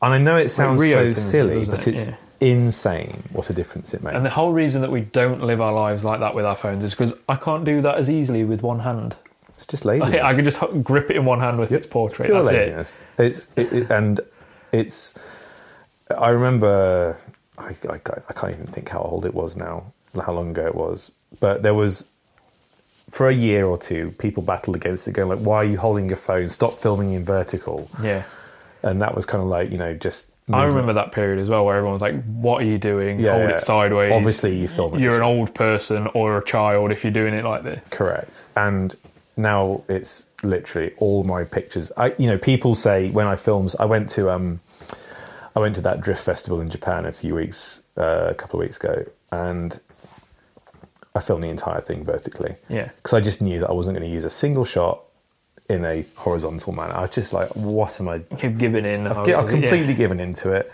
And 0.02 0.14
I 0.14 0.18
know 0.18 0.36
it 0.36 0.48
sounds 0.48 0.80
so 0.80 0.84
reopens 0.86 1.18
it, 1.18 1.20
silly, 1.30 1.64
but 1.66 1.86
it's 1.86 2.10
Yeah. 2.10 2.16
insane 2.40 3.22
what 3.32 3.50
a 3.50 3.52
difference 3.52 3.92
it 3.92 4.02
makes. 4.02 4.16
And 4.16 4.24
the 4.24 4.30
whole 4.30 4.52
reason 4.52 4.80
that 4.80 4.90
we 4.90 5.02
don't 5.02 5.42
live 5.42 5.60
our 5.60 5.72
lives 5.72 6.04
like 6.04 6.20
that 6.20 6.34
with 6.34 6.46
our 6.46 6.56
phones 6.56 6.82
is 6.84 6.92
because 6.94 7.12
I 7.28 7.36
can't 7.36 7.64
do 7.64 7.82
that 7.82 7.96
as 7.96 8.08
easily 8.08 8.44
with 8.44 8.62
one 8.62 8.78
hand. 8.80 9.14
it's 9.50 9.66
just 9.66 9.84
lazy. 9.84 10.20
I 10.20 10.34
can 10.34 10.44
just 10.46 10.58
grip 10.82 11.10
it 11.10 11.16
in 11.16 11.24
one 11.26 11.40
hand 11.40 11.58
with 11.58 11.70
its 11.72 11.86
portrait. 11.86 12.26
pure 12.26 12.42
That's 12.42 12.66
it. 12.66 13.00
It's 13.18 13.48
it, 13.56 13.72
it, 13.72 13.90
and 13.90 14.20
it's. 14.72 15.18
I 16.16 16.30
remember. 16.30 17.18
I, 17.58 17.74
I 17.90 18.00
I 18.28 18.32
can't 18.32 18.54
even 18.54 18.66
think 18.68 18.88
how 18.88 19.00
old 19.00 19.26
it 19.26 19.34
was 19.34 19.54
now, 19.54 19.92
how 20.18 20.32
long 20.32 20.50
ago 20.50 20.66
it 20.66 20.74
was. 20.74 21.10
But 21.40 21.62
there 21.62 21.74
was, 21.74 22.08
for 23.10 23.28
a 23.28 23.34
year 23.34 23.66
or 23.66 23.78
two, 23.78 24.12
people 24.18 24.42
battled 24.42 24.76
against 24.76 25.06
it, 25.08 25.12
going 25.12 25.28
like, 25.28 25.44
"Why 25.44 25.56
are 25.56 25.64
you 25.64 25.78
holding 25.78 26.06
your 26.06 26.16
phone? 26.16 26.48
Stop 26.48 26.78
filming 26.78 27.12
in 27.12 27.24
vertical." 27.24 27.90
Yeah. 28.02 28.22
And 28.82 29.00
that 29.02 29.14
was 29.14 29.26
kind 29.26 29.42
of 29.42 29.48
like 29.48 29.70
you 29.70 29.78
know 29.78 29.94
just. 29.94 30.26
I 30.52 30.64
remember 30.64 30.94
that 30.94 31.12
period 31.12 31.38
as 31.38 31.48
well, 31.48 31.64
where 31.64 31.76
everyone's 31.76 32.02
like, 32.02 32.24
"What 32.24 32.62
are 32.62 32.66
you 32.66 32.76
doing? 32.76 33.20
Yeah, 33.20 33.36
Hold 33.36 33.50
yeah. 33.50 33.54
it 33.54 33.60
sideways." 33.60 34.12
Obviously 34.12 34.58
you 34.58 34.66
film 34.66 34.94
it 34.94 35.00
You're 35.00 35.14
an 35.14 35.22
old 35.22 35.54
person 35.54 36.08
or 36.08 36.38
a 36.38 36.44
child 36.44 36.90
if 36.90 37.04
you're 37.04 37.12
doing 37.12 37.34
it 37.34 37.44
like 37.44 37.62
this. 37.62 37.88
Correct. 37.90 38.42
And 38.56 38.96
now 39.36 39.84
it's 39.88 40.26
literally 40.42 40.92
all 40.98 41.24
my 41.24 41.44
pictures. 41.44 41.92
I, 41.96 42.14
you 42.18 42.26
know, 42.26 42.38
people 42.38 42.74
say 42.74 43.10
when 43.10 43.26
I 43.26 43.36
films, 43.36 43.74
I 43.76 43.84
went 43.84 44.08
to, 44.10 44.30
um, 44.30 44.60
I 45.54 45.60
went 45.60 45.76
to 45.76 45.80
that 45.82 46.00
drift 46.00 46.22
festival 46.24 46.60
in 46.60 46.70
Japan 46.70 47.06
a 47.06 47.12
few 47.12 47.34
weeks, 47.34 47.80
uh, 47.96 48.28
a 48.30 48.34
couple 48.34 48.60
of 48.60 48.64
weeks 48.64 48.76
ago, 48.76 49.04
and 49.30 49.78
I 51.14 51.20
filmed 51.20 51.44
the 51.44 51.48
entire 51.48 51.80
thing 51.80 52.04
vertically. 52.04 52.56
Yeah. 52.68 52.90
Because 52.96 53.14
I 53.14 53.20
just 53.20 53.42
knew 53.42 53.60
that 53.60 53.68
I 53.68 53.72
wasn't 53.72 53.96
going 53.96 54.08
to 54.08 54.14
use 54.14 54.24
a 54.24 54.30
single 54.30 54.64
shot 54.64 55.02
in 55.68 55.84
a 55.84 56.04
horizontal 56.16 56.72
manner. 56.72 56.94
I 56.94 57.02
was 57.02 57.10
just 57.10 57.32
like, 57.32 57.48
what 57.54 58.00
am 58.00 58.08
I? 58.08 58.22
You've 58.42 58.58
given 58.58 58.84
in. 58.84 59.06
I've, 59.06 59.18
I've 59.18 59.48
completely 59.48 59.94
given 59.94 60.20
into 60.20 60.52
it. 60.52 60.70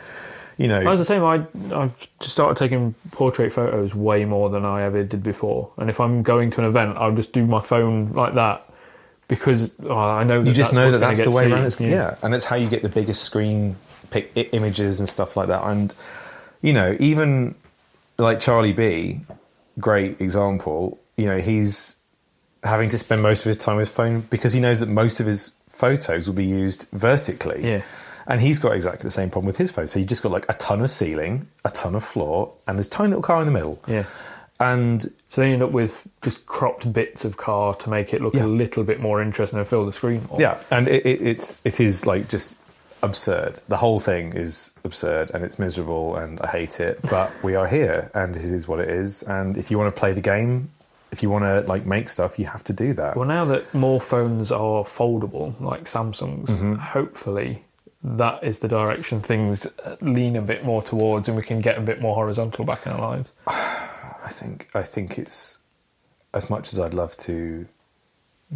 You 0.59 0.69
know, 0.69 0.81
I 0.81 0.91
was 0.91 1.01
the 1.01 1.05
same. 1.05 1.23
I 1.23 1.45
I've 1.75 2.09
just 2.19 2.33
started 2.33 2.57
taking 2.57 2.95
portrait 3.11 3.53
photos 3.53 3.95
way 3.95 4.25
more 4.25 4.49
than 4.49 4.65
I 4.65 4.85
ever 4.85 5.05
did 5.05 5.23
before. 5.23 5.71
And 5.77 5.91
if 5.91 6.01
I'm 6.01 6.23
going 6.23 6.51
to 6.53 6.63
an 6.63 6.67
event, 6.67 6.97
I'll 6.97 7.15
just 7.15 7.33
do 7.35 7.47
my 7.47 7.61
phone 7.61 8.15
like 8.15 8.35
that 8.35 8.67
because 9.29 9.71
oh, 9.85 9.95
I 9.95 10.25
know 10.25 10.43
that 10.43 10.49
you 10.49 10.55
just 10.55 10.73
know 10.73 10.91
that 10.91 10.99
that's 10.99 11.23
the 11.23 11.31
way 11.31 11.45
seen. 11.45 11.53
around. 11.53 11.67
It's, 11.67 11.79
yeah. 11.79 12.17
and 12.23 12.35
it's 12.35 12.45
how 12.45 12.57
you 12.57 12.71
get 12.71 12.83
the 12.83 12.89
biggest 12.89 13.23
screen 13.23 13.77
pic- 14.11 14.33
images 14.35 14.99
and 14.99 15.07
stuff 15.07 15.37
like 15.37 15.49
that. 15.49 15.63
And 15.63 15.93
you 16.63 16.73
know, 16.73 16.97
even 17.01 17.55
like 18.17 18.41
Charlie 18.41 18.73
B, 18.73 19.21
great 19.79 20.21
example. 20.21 20.99
You 21.17 21.27
know, 21.27 21.39
he's 21.39 21.97
having 22.63 22.89
to 22.91 22.99
spend 22.99 23.23
most 23.23 23.41
of 23.41 23.47
his 23.47 23.57
time 23.57 23.77
with 23.77 23.89
his 23.89 23.97
phone 23.97 24.21
because 24.23 24.53
he 24.53 24.61
knows 24.61 24.81
that 24.81 24.89
most 24.89 25.21
of 25.21 25.27
his 25.27 25.53
photos 25.69 26.27
will 26.27 26.35
be 26.35 26.45
used 26.47 26.87
vertically. 26.93 27.61
Yeah. 27.67 27.83
And 28.29 28.41
he's 28.41 28.59
got 28.59 28.75
exactly 28.75 29.03
the 29.07 29.11
same 29.13 29.31
problem 29.31 29.47
with 29.47 29.57
his 29.57 29.71
photos. 29.71 29.93
So 29.93 29.99
you 30.01 30.05
just 30.05 30.23
got 30.23 30.33
like 30.33 30.47
a 30.49 30.55
ton 30.55 30.81
of 30.81 30.91
ceiling, 30.91 31.47
a 31.65 31.71
ton 31.71 31.95
of 31.95 32.03
floor, 32.03 32.53
and 32.67 32.77
this 32.79 32.89
tiny 32.89 33.11
little 33.11 33.23
car 33.23 33.41
in 33.41 33.47
the 33.47 33.53
middle. 33.53 33.81
Yeah. 33.87 34.05
And 34.59 35.03
So 35.29 35.43
then 35.43 35.49
you 35.49 35.55
end 35.55 35.63
up 35.63 35.71
with 35.71 36.07
just 36.23 36.45
cropped 36.47 36.91
bits 36.93 37.25
of 37.25 37.37
car 37.37 37.75
to 37.75 37.91
make 37.91 38.13
it 38.15 38.23
look 38.23 38.35
Yeah. 38.35 38.45
a 38.45 38.49
little 38.49 38.83
bit 38.85 38.99
more 39.01 39.21
interesting 39.23 39.59
and 39.59 39.69
fill 39.69 39.85
the 39.87 39.93
screen 39.93 40.27
more. 40.31 40.41
Yeah, 40.41 40.61
and 40.71 40.89
it, 40.89 41.05
it, 41.07 41.21
it's 41.23 41.61
it 41.63 41.79
is 41.79 42.07
like 42.07 42.29
just 42.29 42.57
absurd. 43.03 43.61
The 43.69 43.77
whole 43.77 44.01
thing 44.01 44.33
is 44.35 44.73
absurd 44.85 45.31
and 45.33 45.45
it's 45.45 45.59
miserable 45.59 46.17
and 46.17 46.41
I 46.41 46.49
hate 46.49 46.81
it. 46.81 47.01
But 47.03 47.31
we 47.43 47.55
are 47.55 47.67
here 47.67 48.11
and 48.15 48.37
it 48.37 48.45
is 48.45 48.67
what 48.69 48.81
it 48.81 48.89
is. 48.89 49.23
And 49.23 49.57
if 49.57 49.71
you 49.71 49.79
want 49.79 49.95
to 49.95 49.99
play 49.99 50.13
the 50.13 50.21
game, 50.21 50.71
if 51.13 51.23
you 51.23 51.31
want 51.31 51.45
to 51.45 51.61
like 51.69 51.87
make 51.87 52.09
stuff, 52.09 52.39
you 52.39 52.47
have 52.47 52.65
to 52.65 52.73
do 52.73 52.93
that. 52.95 53.17
Well, 53.17 53.29
now 53.29 53.45
that 53.47 53.73
more 53.75 54.01
phones 54.01 54.51
are 54.51 54.85
foldable, 54.85 55.59
like 55.61 55.85
Samsung's, 55.85 56.51
Mm-hmm. 56.51 56.75
hopefully 56.77 57.63
that 58.03 58.43
is 58.45 58.59
the 58.61 58.69
direction 58.69 59.21
things 59.21 59.67
lean 60.01 60.37
a 60.37 60.43
bit 60.43 60.65
more 60.65 60.83
towards, 60.83 61.29
and 61.29 61.37
we 61.37 61.43
can 61.43 61.61
get 61.61 61.77
a 61.79 61.81
bit 61.81 62.01
more 62.01 62.15
horizontal 62.15 62.65
back 62.65 62.87
in 62.87 62.93
our 62.93 63.11
lives. 63.11 63.31
I 63.47 64.29
think 64.31 64.69
I 64.75 64.83
think 64.83 65.19
it's 65.19 65.59
as 66.35 66.51
much 66.51 66.73
as 66.73 66.79
I'd 66.81 66.95
love 66.95 67.17
to 67.19 67.67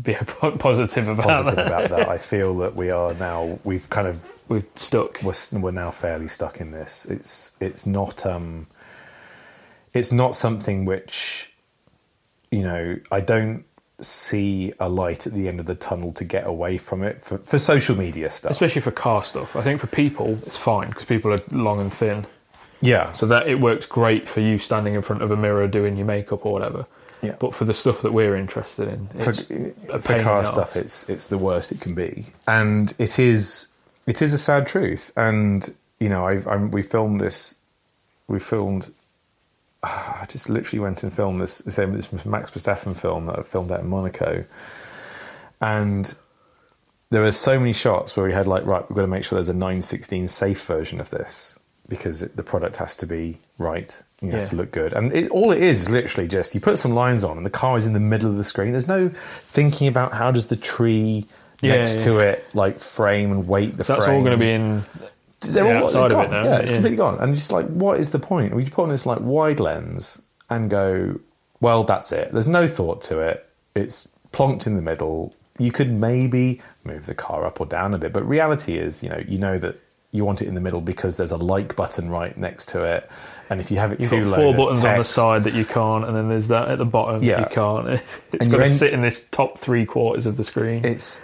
Be 0.00 0.14
po- 0.14 0.52
positive 0.52 1.08
about 1.08 1.26
positive 1.26 1.56
that. 1.56 1.66
about 1.66 1.90
that. 1.90 2.08
I 2.08 2.18
feel 2.18 2.56
that 2.58 2.76
we 2.76 2.90
are 2.90 3.14
now 3.14 3.58
we've 3.64 3.88
kind 3.90 4.06
of 4.06 4.24
We're 4.48 4.64
stuck. 4.76 5.22
we're, 5.22 5.34
we're 5.52 5.70
now 5.72 5.90
fairly 5.90 6.28
stuck 6.28 6.60
in 6.60 6.70
this. 6.70 7.04
It's 7.06 7.52
it's 7.60 7.86
not 7.86 8.24
um 8.24 8.66
it's 9.92 10.12
not 10.12 10.34
something 10.36 10.84
which 10.84 11.50
you 12.50 12.62
know 12.62 12.98
I 13.10 13.20
don't 13.20 13.64
see 14.00 14.72
a 14.80 14.88
light 14.88 15.26
at 15.26 15.34
the 15.34 15.48
end 15.48 15.60
of 15.60 15.66
the 15.66 15.74
tunnel 15.74 16.12
to 16.12 16.24
get 16.24 16.46
away 16.46 16.78
from 16.78 17.02
it 17.02 17.22
for, 17.24 17.38
for 17.38 17.58
social 17.58 17.96
media 17.96 18.30
stuff. 18.30 18.52
Especially 18.52 18.80
for 18.80 18.90
car 18.92 19.24
stuff. 19.24 19.56
I 19.56 19.62
think 19.62 19.80
for 19.80 19.88
people, 19.88 20.38
it's 20.46 20.56
fine 20.56 20.88
because 20.88 21.04
people 21.04 21.34
are 21.34 21.42
long 21.50 21.80
and 21.80 21.92
thin. 21.92 22.24
yeah, 22.80 23.12
So 23.12 23.26
that 23.26 23.46
it 23.46 23.60
works 23.60 23.84
great 23.84 24.26
for 24.26 24.40
you 24.40 24.56
standing 24.56 24.94
in 24.94 25.02
front 25.02 25.20
of 25.20 25.30
a 25.30 25.36
mirror 25.36 25.68
doing 25.68 25.98
your 25.98 26.06
makeup 26.06 26.46
or 26.46 26.52
whatever. 26.54 26.86
Yeah. 27.22 27.36
But 27.38 27.54
for 27.54 27.64
the 27.64 27.74
stuff 27.74 28.02
that 28.02 28.12
we're 28.12 28.36
interested 28.36 28.88
in, 28.88 29.08
for, 29.08 29.32
for 30.00 30.18
car 30.20 30.44
stuff, 30.44 30.76
it's 30.76 31.08
it's 31.08 31.26
the 31.26 31.36
worst 31.38 31.70
it 31.70 31.80
can 31.80 31.94
be, 31.94 32.26
and 32.46 32.92
it 32.98 33.18
is 33.18 33.72
it 34.06 34.22
is 34.22 34.32
a 34.32 34.38
sad 34.38 34.66
truth. 34.66 35.12
And 35.16 35.72
you 35.98 36.08
know, 36.08 36.26
I've, 36.26 36.48
I'm, 36.48 36.70
we 36.70 36.82
filmed 36.82 37.20
this. 37.20 37.56
We 38.26 38.38
filmed. 38.38 38.90
I 39.82 40.26
just 40.28 40.48
literally 40.48 40.80
went 40.80 41.02
and 41.02 41.12
filmed 41.12 41.42
this 41.42 41.58
this, 41.58 41.76
this 41.76 42.24
Max 42.24 42.50
Verstappen 42.50 42.96
film 42.96 43.26
that 43.26 43.38
I 43.38 43.42
filmed 43.42 43.70
out 43.70 43.80
in 43.80 43.88
Monaco, 43.88 44.44
and 45.60 46.14
there 47.10 47.22
were 47.22 47.32
so 47.32 47.58
many 47.58 47.72
shots 47.72 48.16
where 48.16 48.24
we 48.24 48.32
had 48.32 48.46
like, 48.46 48.64
right, 48.64 48.88
we've 48.88 48.96
got 48.96 49.02
to 49.02 49.08
make 49.08 49.24
sure 49.24 49.36
there's 49.36 49.48
a 49.48 49.52
916 49.52 50.28
safe 50.28 50.62
version 50.64 51.00
of 51.00 51.10
this 51.10 51.58
because 51.88 52.22
it, 52.22 52.36
the 52.36 52.42
product 52.42 52.76
has 52.76 52.94
to 52.96 53.06
be 53.06 53.38
right. 53.58 54.00
You 54.20 54.28
know, 54.28 54.34
it 54.36 54.40
has 54.40 54.44
Yeah. 54.44 54.50
to 54.50 54.56
look 54.56 54.70
good. 54.72 54.92
And 54.92 55.12
it, 55.14 55.30
all 55.30 55.50
it 55.50 55.62
is 55.62 55.82
is 55.82 55.90
literally 55.90 56.28
just 56.28 56.54
you 56.54 56.60
put 56.60 56.78
some 56.78 56.92
lines 56.92 57.24
on 57.24 57.36
and 57.36 57.46
the 57.46 57.50
car 57.50 57.78
is 57.78 57.86
in 57.86 57.92
the 57.94 58.00
middle 58.00 58.30
of 58.30 58.36
the 58.36 58.44
screen. 58.44 58.72
There's 58.72 58.88
no 58.88 59.08
thinking 59.44 59.88
about 59.88 60.12
how 60.12 60.30
does 60.30 60.48
the 60.48 60.56
tree 60.56 61.26
Yeah, 61.62 61.76
next 61.76 61.96
yeah. 61.98 62.04
to 62.04 62.18
it 62.20 62.44
like 62.54 62.78
frame 62.78 63.32
and 63.32 63.48
weight 63.48 63.76
the 63.76 63.84
That's 63.84 64.04
frame. 64.04 64.16
all 64.18 64.22
going 64.24 64.38
to 64.38 64.44
be 64.44 64.50
in 64.50 64.84
They're 65.40 65.64
the 65.64 65.76
all 65.78 65.84
outside 65.84 66.10
they're 66.10 66.18
of 66.18 66.24
it 66.24 66.30
gone. 66.30 66.42
now, 66.44 66.50
Yeah, 66.50 66.58
it's 66.58 66.70
yeah. 66.70 66.76
completely 66.76 66.96
gone. 66.98 67.18
And 67.18 67.34
just 67.34 67.50
like, 67.52 67.66
what 67.68 67.98
is 67.98 68.10
the 68.10 68.18
point? 68.18 68.54
We 68.54 68.64
put 68.66 68.82
on 68.82 68.88
this 68.90 69.06
like 69.06 69.20
wide 69.20 69.58
lens 69.60 70.20
and 70.50 70.68
go, 70.68 71.18
well, 71.60 71.84
that's 71.84 72.12
it. 72.12 72.30
There's 72.32 72.48
no 72.48 72.66
thought 72.66 73.00
to 73.02 73.20
it. 73.20 73.46
It's 73.74 74.06
plonked 74.32 74.66
in 74.66 74.76
the 74.76 74.82
middle. 74.82 75.34
You 75.58 75.72
could 75.72 75.90
maybe 75.92 76.60
move 76.84 77.06
the 77.06 77.14
car 77.14 77.44
up 77.46 77.60
or 77.60 77.66
down 77.66 77.94
a 77.94 77.98
bit, 77.98 78.12
but 78.12 78.26
reality 78.28 78.76
is, 78.78 79.02
you 79.02 79.08
know, 79.08 79.22
you 79.26 79.38
know 79.38 79.58
that 79.58 79.78
you 80.12 80.24
want 80.24 80.42
it 80.42 80.48
in 80.48 80.54
the 80.54 80.60
middle 80.60 80.80
because 80.80 81.16
there's 81.18 81.30
a 81.32 81.36
like 81.36 81.76
button 81.76 82.10
right 82.10 82.36
next 82.36 82.68
to 82.70 82.82
it, 82.82 83.08
and 83.50 83.60
if 83.60 83.70
you 83.70 83.76
have 83.78 83.92
it 83.92 84.00
You've 84.00 84.10
too 84.10 84.30
got 84.30 84.30
low, 84.30 84.36
four 84.36 84.54
buttons 84.54 84.78
on 84.78 84.84
the 84.84 84.90
text. 84.98 85.12
side 85.12 85.44
that 85.44 85.54
you 85.54 85.64
can't, 85.64 86.04
and 86.04 86.16
then 86.16 86.28
there's 86.28 86.48
that 86.48 86.68
at 86.68 86.78
the 86.78 86.84
bottom 86.86 87.22
Yeah. 87.22 87.40
that 87.40 87.50
you 87.50 87.54
can't. 87.54 87.88
It's 88.32 88.42
And 88.44 88.50
got 88.50 88.58
to 88.58 88.70
sit 88.70 88.92
in 88.94 89.02
this 89.02 89.26
top 89.30 89.58
three 89.58 89.84
quarters 89.84 90.24
of 90.26 90.36
the 90.36 90.44
screen. 90.44 90.84
It's 90.84 91.20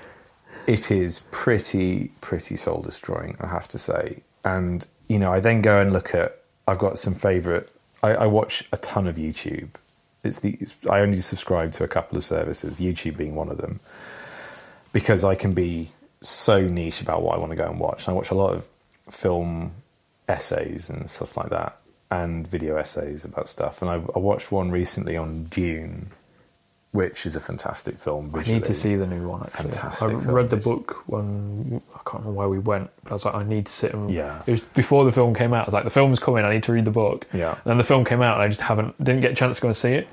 it 0.66 0.90
is 0.90 1.20
pretty 1.30 2.10
pretty 2.20 2.56
soul 2.56 2.82
destroying, 2.82 3.36
I 3.40 3.46
have 3.46 3.68
to 3.68 3.78
say. 3.78 4.22
And 4.44 4.84
you 5.08 5.18
know, 5.18 5.32
I 5.32 5.40
then 5.40 5.62
go 5.62 5.80
and 5.80 5.92
look 5.92 6.14
at. 6.14 6.38
I've 6.68 6.78
got 6.78 6.98
some 6.98 7.14
favorite. 7.14 7.70
I, 8.02 8.10
I 8.14 8.26
watch 8.26 8.64
a 8.72 8.76
ton 8.78 9.06
of 9.06 9.16
YouTube. 9.16 9.68
It's 10.24 10.40
the 10.40 10.56
it's, 10.60 10.74
I 10.90 11.00
only 11.00 11.20
subscribe 11.20 11.70
to 11.72 11.84
a 11.84 11.88
couple 11.88 12.18
of 12.18 12.24
services, 12.24 12.80
YouTube 12.80 13.16
being 13.16 13.36
one 13.36 13.48
of 13.48 13.58
them, 13.58 13.78
because 14.92 15.22
I 15.22 15.36
can 15.36 15.54
be 15.54 15.90
so 16.22 16.62
niche 16.66 17.00
about 17.00 17.22
what 17.22 17.36
I 17.36 17.38
want 17.38 17.50
to 17.52 17.56
go 17.56 17.68
and 17.70 17.78
watch. 17.78 18.06
And 18.06 18.14
I 18.14 18.16
watch 18.16 18.30
a 18.30 18.34
lot 18.34 18.52
of 18.54 18.66
film 19.10 19.70
essays 20.28 20.90
and 20.90 21.08
stuff 21.08 21.36
like 21.36 21.50
that, 21.50 21.76
and 22.10 22.46
video 22.46 22.76
essays 22.76 23.24
about 23.24 23.48
stuff. 23.48 23.82
And 23.82 23.90
I, 23.90 23.94
I 24.14 24.18
watched 24.18 24.52
one 24.52 24.70
recently 24.70 25.16
on 25.16 25.44
Dune, 25.44 26.10
which 26.92 27.26
is 27.26 27.36
a 27.36 27.40
fantastic 27.40 27.98
film. 27.98 28.32
I 28.34 28.42
need 28.42 28.64
to 28.66 28.74
see 28.74 28.94
the 28.96 29.06
new 29.06 29.28
one. 29.28 29.42
Actually, 29.42 29.70
Fantastic 29.70 30.08
I 30.08 30.12
read 30.32 30.50
the 30.50 30.56
book 30.56 31.02
when 31.06 31.82
I 31.94 31.98
can't 32.08 32.24
remember 32.24 32.32
where 32.32 32.48
we 32.48 32.58
went, 32.58 32.90
but 33.02 33.10
I 33.10 33.14
was 33.14 33.24
like, 33.24 33.34
I 33.34 33.44
need 33.44 33.66
to 33.66 33.72
sit 33.72 33.92
and. 33.92 34.10
Yeah. 34.10 34.42
It 34.46 34.52
was 34.52 34.60
before 34.60 35.04
the 35.04 35.12
film 35.12 35.34
came 35.34 35.52
out. 35.52 35.62
I 35.62 35.66
was 35.66 35.74
like, 35.74 35.84
the 35.84 35.90
film's 35.90 36.18
coming. 36.20 36.44
I 36.44 36.54
need 36.54 36.62
to 36.64 36.72
read 36.72 36.84
the 36.84 36.90
book. 36.90 37.26
Yeah. 37.32 37.52
And 37.52 37.64
then 37.64 37.78
the 37.78 37.84
film 37.84 38.04
came 38.04 38.22
out, 38.22 38.34
and 38.34 38.42
I 38.42 38.48
just 38.48 38.60
haven't 38.60 38.96
didn't 39.02 39.20
get 39.22 39.32
a 39.32 39.34
chance 39.34 39.56
to 39.56 39.62
go 39.62 39.68
and 39.68 39.76
see 39.76 39.92
it. 39.92 40.08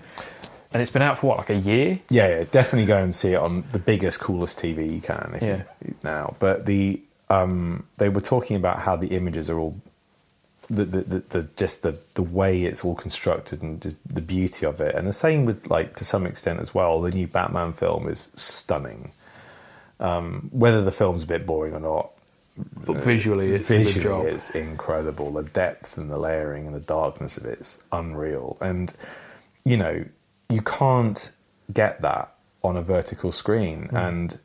And 0.74 0.82
it's 0.82 0.90
been 0.92 1.04
out 1.04 1.20
for 1.20 1.28
what, 1.28 1.38
like 1.38 1.52
a 1.52 1.56
year? 1.56 2.00
Yeah, 2.10 2.30
yeah, 2.30 2.44
definitely 2.50 2.88
go 2.88 2.98
and 2.98 3.14
see 3.14 3.34
it 3.34 3.36
on 3.36 3.64
the 3.74 3.78
biggest, 3.80 4.20
coolest 4.20 4.58
TV 4.58 4.92
you 4.92 5.02
can 5.02 5.34
if 5.36 5.44
Yeah. 5.44 5.62
you, 5.86 5.94
now. 6.04 6.36
But 6.40 6.66
the 6.66 7.00
um, 7.30 7.86
they 7.98 8.10
were 8.10 8.22
talking 8.22 8.58
about 8.58 8.80
how 8.80 8.96
the 8.96 9.10
images 9.10 9.50
are 9.52 9.60
all 9.60 9.80
the 10.70 10.86
the, 10.86 11.02
the, 11.02 11.20
the 11.20 11.44
just 11.56 11.84
the 11.84 11.98
the 12.14 12.24
way 12.24 12.64
it's 12.64 12.84
all 12.84 12.96
constructed 12.96 13.62
and 13.62 13.82
just 13.82 13.96
the 14.06 14.22
beauty 14.22 14.66
of 14.66 14.82
it, 14.82 14.96
and 14.96 15.08
the 15.08 15.14
same 15.14 15.46
with 15.46 15.70
like 15.70 15.96
to 15.98 16.06
some 16.06 16.26
extent 16.26 16.60
as 16.60 16.74
well. 16.74 17.02
The 17.02 17.12
new 17.12 17.28
Batman 17.28 17.74
film 17.74 18.08
is 18.08 18.30
stunning. 18.36 19.12
Um, 20.00 20.50
whether 20.52 20.82
the 20.82 20.92
film's 20.92 21.24
a 21.24 21.28
bit 21.28 21.46
boring 21.46 21.74
or 21.74 21.80
not, 21.80 22.12
But 22.86 22.98
visually, 22.98 23.54
it's 23.54 23.68
visually 23.68 24.32
it's 24.32 24.50
incredible. 24.52 25.32
The 25.32 25.44
depth 25.44 25.98
and 25.98 26.10
the 26.10 26.18
layering 26.18 26.68
and 26.68 26.76
the 26.76 26.80
darkness 26.82 27.38
of 27.38 27.46
it 27.46 27.60
is 27.60 27.80
unreal. 27.92 28.58
And 28.62 28.94
you 29.66 29.78
know, 29.78 30.04
you 30.50 30.62
can't 30.62 31.32
get 31.72 32.02
that 32.02 32.36
on 32.64 32.78
a 32.78 32.82
vertical 32.82 33.32
screen. 33.32 33.88
Hmm. 33.90 33.96
And 33.96 34.40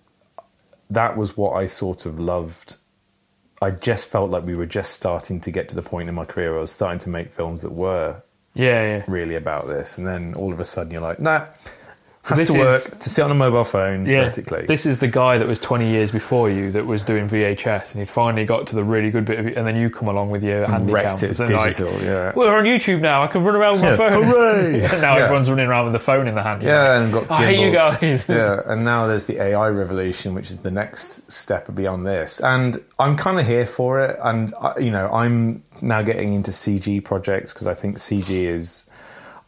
that 0.90 1.16
was 1.16 1.36
what 1.36 1.52
I 1.52 1.66
sort 1.66 2.06
of 2.06 2.18
loved. 2.18 2.76
I 3.60 3.70
just 3.72 4.08
felt 4.08 4.30
like 4.30 4.44
we 4.44 4.54
were 4.54 4.66
just 4.66 4.92
starting 4.94 5.40
to 5.40 5.50
get 5.50 5.68
to 5.70 5.74
the 5.74 5.82
point 5.82 6.08
in 6.08 6.14
my 6.14 6.24
career 6.24 6.50
where 6.50 6.58
I 6.58 6.60
was 6.62 6.72
starting 6.72 7.00
to 7.00 7.08
make 7.08 7.32
films 7.32 7.62
that 7.62 7.72
were 7.72 8.22
Yeah, 8.54 8.82
yeah. 8.98 9.04
really 9.08 9.34
about 9.34 9.66
this. 9.66 9.98
And 9.98 10.06
then 10.06 10.34
all 10.34 10.52
of 10.52 10.60
a 10.60 10.64
sudden 10.64 10.92
you're 10.92 11.00
like, 11.02 11.18
nah, 11.18 11.46
has 12.24 12.44
to 12.44 12.52
work 12.52 12.84
is- 12.84 12.90
to 13.00 13.08
sit 13.10 13.22
on 13.22 13.30
a 13.30 13.34
mobile 13.34 13.64
phone 13.64 14.04
Yeah, 14.04 14.24
vertically. 14.24 14.66
this 14.66 14.84
is 14.84 14.98
the 14.98 15.08
guy 15.08 15.38
that 15.38 15.48
was 15.48 15.58
20 15.58 15.88
years 15.88 16.10
before 16.10 16.50
you 16.50 16.70
that 16.72 16.86
was 16.86 17.02
doing 17.02 17.26
VHS, 17.28 17.92
and 17.92 18.00
he 18.00 18.04
finally 18.04 18.44
got 18.44 18.66
to 18.66 18.74
the 18.76 18.84
really 18.84 19.10
good 19.10 19.24
bit 19.24 19.38
of 19.38 19.46
it, 19.46 19.56
and 19.56 19.66
then 19.66 19.76
you 19.76 19.88
come 19.88 20.08
along 20.08 20.30
with 20.30 20.42
your 20.44 20.66
handy 20.66 20.92
wrecked 20.92 21.22
it 21.22 21.38
and 21.40 21.50
like, 21.50 21.68
digital, 21.76 21.92
yeah. 22.02 22.32
Well, 22.36 22.48
we're 22.48 22.58
on 22.58 22.64
YouTube 22.64 23.00
now. 23.00 23.22
I 23.22 23.28
can 23.28 23.42
run 23.44 23.56
around 23.56 23.74
with 23.74 23.82
my 23.82 23.90
Yeah, 23.90 23.96
phone. 23.96 24.22
hooray! 24.24 24.80
And 24.92 25.00
now 25.00 25.16
Yeah. 25.16 25.24
everyone's 25.24 25.48
running 25.48 25.66
around 25.66 25.84
with 25.84 25.92
the 25.94 25.98
phone 26.00 26.28
in 26.28 26.34
the 26.34 26.42
hand. 26.42 26.62
Yeah, 26.62 27.00
and 27.00 27.12
got 27.12 27.30
I 27.30 27.46
hate 27.46 27.60
you 27.60 27.70
guys. 27.72 28.26
yeah, 28.28 28.60
and 28.66 28.84
now 28.84 29.06
there's 29.06 29.24
the 29.24 29.40
AI 29.40 29.68
revolution, 29.70 30.34
which 30.34 30.50
is 30.50 30.58
the 30.60 30.70
next 30.70 31.30
step 31.32 31.74
beyond 31.74 32.06
this. 32.06 32.40
And 32.40 32.78
I'm 32.98 33.16
kind 33.16 33.40
of 33.40 33.46
here 33.46 33.64
for 33.66 34.00
it. 34.00 34.18
And 34.22 34.52
uh, 34.60 34.74
you 34.78 34.90
know, 34.90 35.08
I'm 35.10 35.62
now 35.80 36.02
getting 36.02 36.34
into 36.34 36.50
CG 36.50 37.02
projects 37.04 37.54
because 37.54 37.66
I 37.66 37.74
think 37.74 37.96
CG 37.96 38.28
is. 38.30 38.84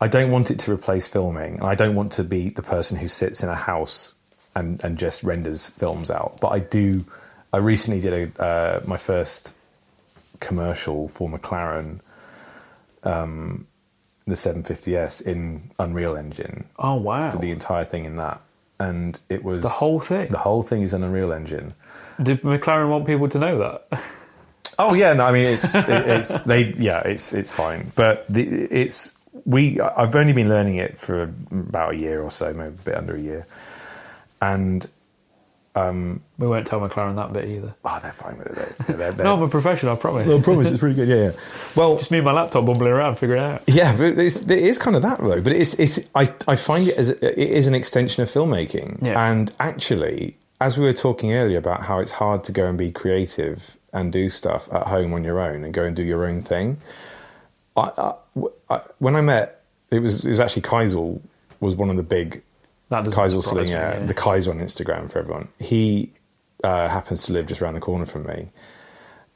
I 0.01 0.09
don't 0.09 0.31
want 0.31 0.51
it 0.51 0.59
to 0.61 0.73
replace 0.73 1.07
filming, 1.07 1.55
and 1.57 1.65
I 1.65 1.75
don't 1.75 1.95
want 1.95 2.13
to 2.13 2.25
be 2.25 2.49
the 2.49 2.63
person 2.63 2.97
who 2.99 3.09
sits 3.09 3.43
in 3.43 3.49
a 3.49 3.55
house 3.55 4.15
and 4.55 4.83
and 4.83 4.99
just 4.99 5.23
renders 5.23 5.69
films 5.69 6.11
out. 6.11 6.39
But 6.41 6.49
I 6.49 6.61
do. 6.61 7.05
I 7.53 7.59
recently 7.59 8.01
did 8.01 8.33
a 8.39 8.43
uh, 8.43 8.81
my 8.87 8.97
first 8.97 9.53
commercial 10.41 11.09
for 11.09 11.29
McLaren. 11.29 12.01
Um, 13.03 13.67
the 14.27 14.37
750s 14.37 15.23
in 15.23 15.71
Unreal 15.79 16.15
Engine, 16.17 16.65
Oh 16.79 16.95
wow! 16.95 17.31
did 17.31 17.41
the 17.41 17.51
entire 17.51 17.85
thing 17.85 18.05
in 18.05 18.17
that, 18.17 18.41
and 18.79 19.19
it 19.29 19.43
was 19.43 19.63
The 19.63 19.69
whole 19.69 19.99
thing? 19.99 20.29
The 20.29 20.39
whole 20.39 20.63
thing 20.63 20.83
is 20.83 20.93
an 20.93 21.03
Unreal 21.03 21.33
Engine. 21.33 21.75
Did 22.23 22.43
McLaren 22.43 22.91
want 22.91 23.07
people 23.07 23.29
to 23.29 23.39
know 23.39 23.59
that? 23.59 24.03
Oh 24.79 24.95
yeah, 24.95 25.13
no, 25.13 25.27
I 25.27 25.33
mean 25.33 25.45
it's 25.45 25.75
it, 25.75 25.89
it's 25.91 26.41
they 26.43 26.69
yeah 26.79 27.01
it's 27.01 27.35
it's 27.35 27.51
fine, 27.53 27.93
but 27.97 28.25
the, 28.29 28.43
it's 28.49 29.13
we 29.45 29.81
I've 29.81 30.15
only 30.17 30.33
been 30.33 30.49
learning 30.49 30.77
it 30.77 30.99
for 30.99 31.33
about 31.51 31.95
a 31.95 31.97
year 31.97 32.23
or 32.23 32.31
so, 32.31 32.53
maybe 32.53 32.69
a 32.69 32.85
bit 32.85 32.95
under 32.97 33.15
a 33.17 33.21
year, 33.21 33.47
and 34.41 34.87
um, 35.77 36.21
we 36.37 36.49
won't 36.49 36.67
tell 36.67 36.81
McLaren 36.81 37.15
that 37.17 37.33
bit 37.33 37.45
either. 37.49 37.73
oh 37.85 37.99
they're 38.03 38.11
fine 38.13 38.37
with 38.39 38.49
it. 38.49 38.57
They're, 38.57 38.97
they're, 38.97 39.13
they're, 39.13 39.25
No, 39.25 39.35
I'm 39.37 39.43
a 39.43 39.49
professional. 39.49 39.93
I 39.93 39.97
promise. 39.97 40.29
I 40.29 40.41
promise 40.43 40.69
it's 40.71 40.81
pretty 40.81 40.97
good. 40.97 41.09
Yeah, 41.09 41.15
yeah. 41.17 41.31
Well, 41.77 41.97
Just 41.99 42.11
me 42.11 42.19
and 42.19 42.25
my 42.25 42.33
laptop 42.33 42.67
bumbling 42.67 42.91
around, 42.93 43.17
figuring 43.17 43.41
it 43.43 43.47
out. 43.47 43.63
Yeah, 43.69 43.97
but 43.97 44.19
it's, 44.19 44.43
it 44.43 44.51
is 44.59 44.79
kind 44.81 44.97
of 44.97 45.03
that 45.03 45.21
though. 45.21 45.41
But 45.41 45.53
it's, 45.53 45.75
it's 45.75 46.01
I, 46.17 46.35
I 46.49 46.57
find 46.57 46.89
it 46.89 46.97
as 46.97 47.11
it 47.11 47.39
is 47.39 47.69
an 47.69 47.75
extension 47.75 48.23
of 48.23 48.29
filmmaking. 48.31 49.01
Yeah. 49.01 49.31
And 49.31 49.55
actually, 49.61 50.37
as 50.61 50.77
we 50.77 50.85
were 50.85 50.93
talking 50.93 51.33
earlier 51.35 51.59
about 51.59 51.83
how 51.83 52.01
it's 52.01 52.11
hard 52.11 52.43
to 52.45 52.53
go 52.53 52.67
and 52.67 52.77
be 52.77 52.91
creative 52.91 53.77
and 53.93 54.13
do 54.13 54.29
stuff 54.29 54.69
at 54.73 54.89
home 54.89 55.13
on 55.15 55.23
your 55.23 55.39
own 55.41 55.63
and 55.63 55.73
go 55.73 55.85
and 55.85 55.95
do 55.95 56.03
your 56.03 56.27
own 56.27 56.43
thing. 56.43 56.79
I, 57.77 57.93
I- 57.97 58.15
when 58.99 59.17
I 59.17 59.21
met, 59.21 59.63
it 59.91 60.01
was 60.01 60.25
it 60.25 60.31
was 60.31 60.41
actually 60.41 60.63
Khyzyl 60.63 61.21
was 61.61 61.75
one 61.75 61.91
of 61.91 61.97
the 61.97 62.03
big 62.03 62.43
Khyzyl 62.91 63.43
Saleem, 63.43 63.43
Slinger, 63.43 63.71
yeah. 63.71 64.05
the 64.05 64.15
Kaiser 64.15 64.51
on 64.51 64.59
Instagram 64.59 65.11
for 65.11 65.21
everyone. 65.21 65.49
He 65.59 66.11
uh, 66.65 66.89
happens 66.89 67.25
to 67.25 67.33
live 67.33 67.47
just 67.47 67.63
around 67.63 67.75
the 67.75 67.81
corner 67.81 68.07
from 68.07 68.27
me. 68.27 68.49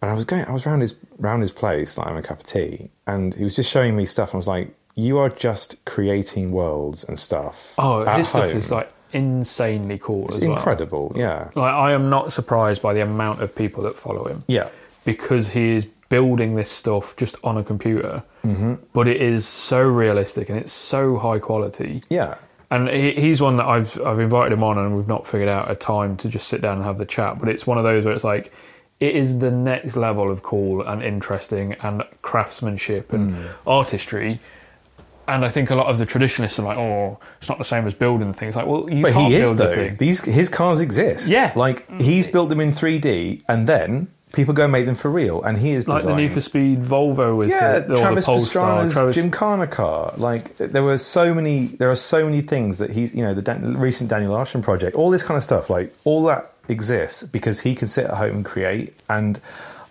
And 0.03 0.11
I 0.11 0.15
was 0.15 0.25
going, 0.25 0.45
I 0.45 0.53
was 0.53 0.67
round 0.67 0.83
his 0.83 0.95
round 1.19 1.43
his 1.43 1.53
place, 1.53 1.97
like 1.97 2.07
having 2.07 2.21
a 2.21 2.27
cup 2.27 2.41
of 2.41 2.45
tea, 2.45 2.91
and 3.07 3.35
he 3.35 3.45
was 3.45 3.57
just 3.57 3.71
showing 3.71 3.97
me 3.97 4.05
stuff. 4.07 4.35
I 4.35 4.37
was 4.37 4.47
like, 4.47 4.75
"You 4.97 5.19
are 5.19 5.31
just 5.31 5.83
creating 5.87 6.53
worlds 6.53 7.05
and 7.05 7.19
stuff." 7.19 7.75
Oh, 7.79 8.05
his 8.17 8.29
stuff 8.29 8.47
is 8.47 8.71
like 8.71 8.93
insanely 9.13 9.99
cool. 9.99 10.27
it's 10.27 10.37
as 10.37 10.43
well. 10.43 10.57
incredible. 10.57 11.13
Yeah, 11.17 11.51
Like 11.55 11.73
I 11.73 11.93
am 11.93 12.11
not 12.11 12.33
surprised 12.33 12.83
by 12.83 12.93
the 12.93 13.01
amount 13.01 13.41
of 13.41 13.55
people 13.55 13.85
that 13.85 13.95
follow 13.95 14.25
him. 14.25 14.45
yeah, 14.47 14.69
because 15.05 15.49
he 15.49 15.71
is 15.77 15.87
building 16.15 16.55
this 16.55 16.71
stuff 16.71 17.17
just 17.17 17.35
on 17.43 17.57
a 17.59 17.65
computer, 17.65 18.23
mm-hmm. 18.45 18.75
but 18.93 19.09
it 19.09 19.21
is 19.21 19.47
so 19.47 19.81
realistic 19.83 20.49
and 20.51 20.59
it's 20.63 20.73
so 20.73 21.17
high 21.19 21.39
quality. 21.41 22.03
yeah. 22.11 22.35
And 22.71 22.89
he, 22.89 23.13
he's 23.25 23.41
one 23.41 23.57
that 23.59 23.67
I've 23.67 23.93
I've 24.09 24.19
invited 24.19 24.53
him 24.57 24.65
on, 24.65 24.79
and 24.79 24.97
we've 24.97 25.07
not 25.17 25.27
figured 25.27 25.49
out 25.57 25.71
a 25.71 25.77
time 25.77 26.17
to 26.23 26.29
just 26.29 26.47
sit 26.49 26.61
down 26.61 26.77
and 26.79 26.85
have 26.85 26.99
the 26.99 27.05
chat. 27.17 27.39
But 27.39 27.49
it's 27.49 27.67
one 27.67 27.79
of 27.79 27.85
those 27.85 28.05
where 28.05 28.15
it's 28.15 28.25
like 28.25 28.53
it 29.01 29.15
is 29.15 29.39
the 29.39 29.51
next 29.51 29.97
level 29.97 30.31
of 30.31 30.43
cool 30.43 30.83
and 30.91 31.03
interesting 31.03 31.75
and 31.83 32.03
craftsmanship 32.23 33.13
and 33.13 33.37
artistry. 33.67 34.41
And 35.29 35.45
I 35.45 35.51
think 35.51 35.71
a 35.71 35.75
lot 35.75 35.87
of 35.87 35.99
the 35.99 36.07
traditionalists 36.07 36.59
are 36.59 36.65
like, 36.71 36.79
"Oh, 36.79 37.19
it's 37.39 37.49
not 37.49 37.59
the 37.59 37.65
same 37.75 37.87
as 37.87 37.95
building 37.95 38.29
the 38.33 38.35
thing." 38.39 38.49
It's 38.49 38.57
like, 38.57 38.67
well, 38.67 38.89
you 38.91 39.03
But 39.03 39.13
can't 39.13 39.29
he 39.29 39.35
is 39.37 39.43
build 39.49 39.59
the 39.59 39.65
though. 39.65 39.75
thing. 39.75 39.97
These 39.97 40.25
his 40.25 40.49
cars 40.49 40.81
exist. 40.81 41.31
Yeah. 41.31 41.53
like 41.55 41.79
he's 42.01 42.27
built 42.27 42.49
them 42.49 42.61
in 42.61 42.73
3D, 42.73 43.43
and 43.49 43.67
then 43.67 44.09
people 44.35 44.55
go 44.55 44.65
and 44.65 44.73
make 44.73 44.87
them 44.87 44.95
for 44.95 45.11
real, 45.11 45.43
and 45.43 45.57
he 45.57 45.71
is 45.73 45.89
like 45.89 46.03
the. 46.03 46.15
Need 46.15 46.33
for 46.33 46.41
Speed 46.41 46.83
Volvo 46.83 47.37
with 47.37 47.51
yeah, 47.51 47.79
the, 47.81 47.97
Travis 47.97 48.27
Pastrana's 48.27 48.93
Travis- 48.93 49.17
Gymkhana 49.17 49.67
car. 49.67 50.13
Like 50.17 50.57
there 50.59 50.83
were 50.83 50.99
so 50.99 51.35
many, 51.35 51.67
there 51.67 51.91
are 51.91 51.97
so 51.97 52.25
many 52.25 52.41
things 52.41 52.79
that 52.79 52.91
he's, 52.91 53.15
you 53.15 53.23
know, 53.23 53.35
the 53.35 53.43
Dan- 53.43 53.77
recent 53.77 54.11
Daniel 54.11 54.33
Larson 54.33 54.63
project, 54.63 54.97
all 54.97 55.11
this 55.11 55.23
kind 55.23 55.37
of 55.37 55.43
stuff. 55.43 55.71
Like 55.71 55.95
all 56.05 56.25
that 56.25 56.53
exists 56.69 57.23
because 57.23 57.61
he 57.61 57.75
can 57.75 57.89
sit 57.89 58.05
at 58.07 58.15
home 58.17 58.37
and 58.37 58.45
create. 58.45 58.95
And 59.09 59.41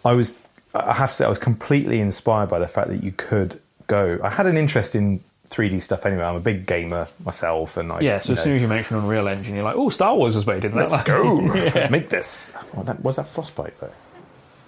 I 0.06 0.14
was, 0.14 0.38
I 0.74 0.94
have 0.94 1.10
to 1.10 1.15
say, 1.15 1.26
I 1.26 1.30
was 1.30 1.40
completely 1.40 1.99
inspired 1.99 2.49
by 2.49 2.60
the 2.60 2.68
fact 2.68 2.90
that 2.90 3.03
you 3.03 3.11
could 3.11 3.60
go. 3.88 4.20
I 4.24 4.30
had 4.30 4.45
an 4.48 4.57
interest 4.57 4.95
in 4.95 5.20
3D 5.49 5.82
stuff 5.82 6.06
anyway. 6.06 6.24
I'm 6.24 6.36
a 6.36 6.40
big 6.40 6.65
gamer 6.65 7.07
myself, 7.24 7.78
and 7.78 7.91
I, 7.91 7.99
Yeah, 7.99 8.20
so 8.20 8.34
as 8.34 8.40
know, 8.40 8.44
soon 8.45 8.56
as 8.56 8.61
you 8.64 8.68
mention 8.68 8.98
Unreal 8.98 9.28
Engine, 9.28 9.53
you're 9.53 9.64
like, 9.64 9.76
oh, 9.76 9.90
Star 9.90 10.15
Wars 10.15 10.36
was 10.36 10.48
made 10.48 10.65
in 10.65 10.72
that. 10.74 10.90
Let's 10.90 11.03
go. 11.03 11.41
Yeah. 11.53 11.72
Let's 11.76 11.91
make 11.91 12.10
this. 12.10 12.53
Well, 12.74 12.84
that, 12.86 13.02
was 13.03 13.18
that 13.18 13.28
Frostbite 13.28 13.80
though? 13.80 13.91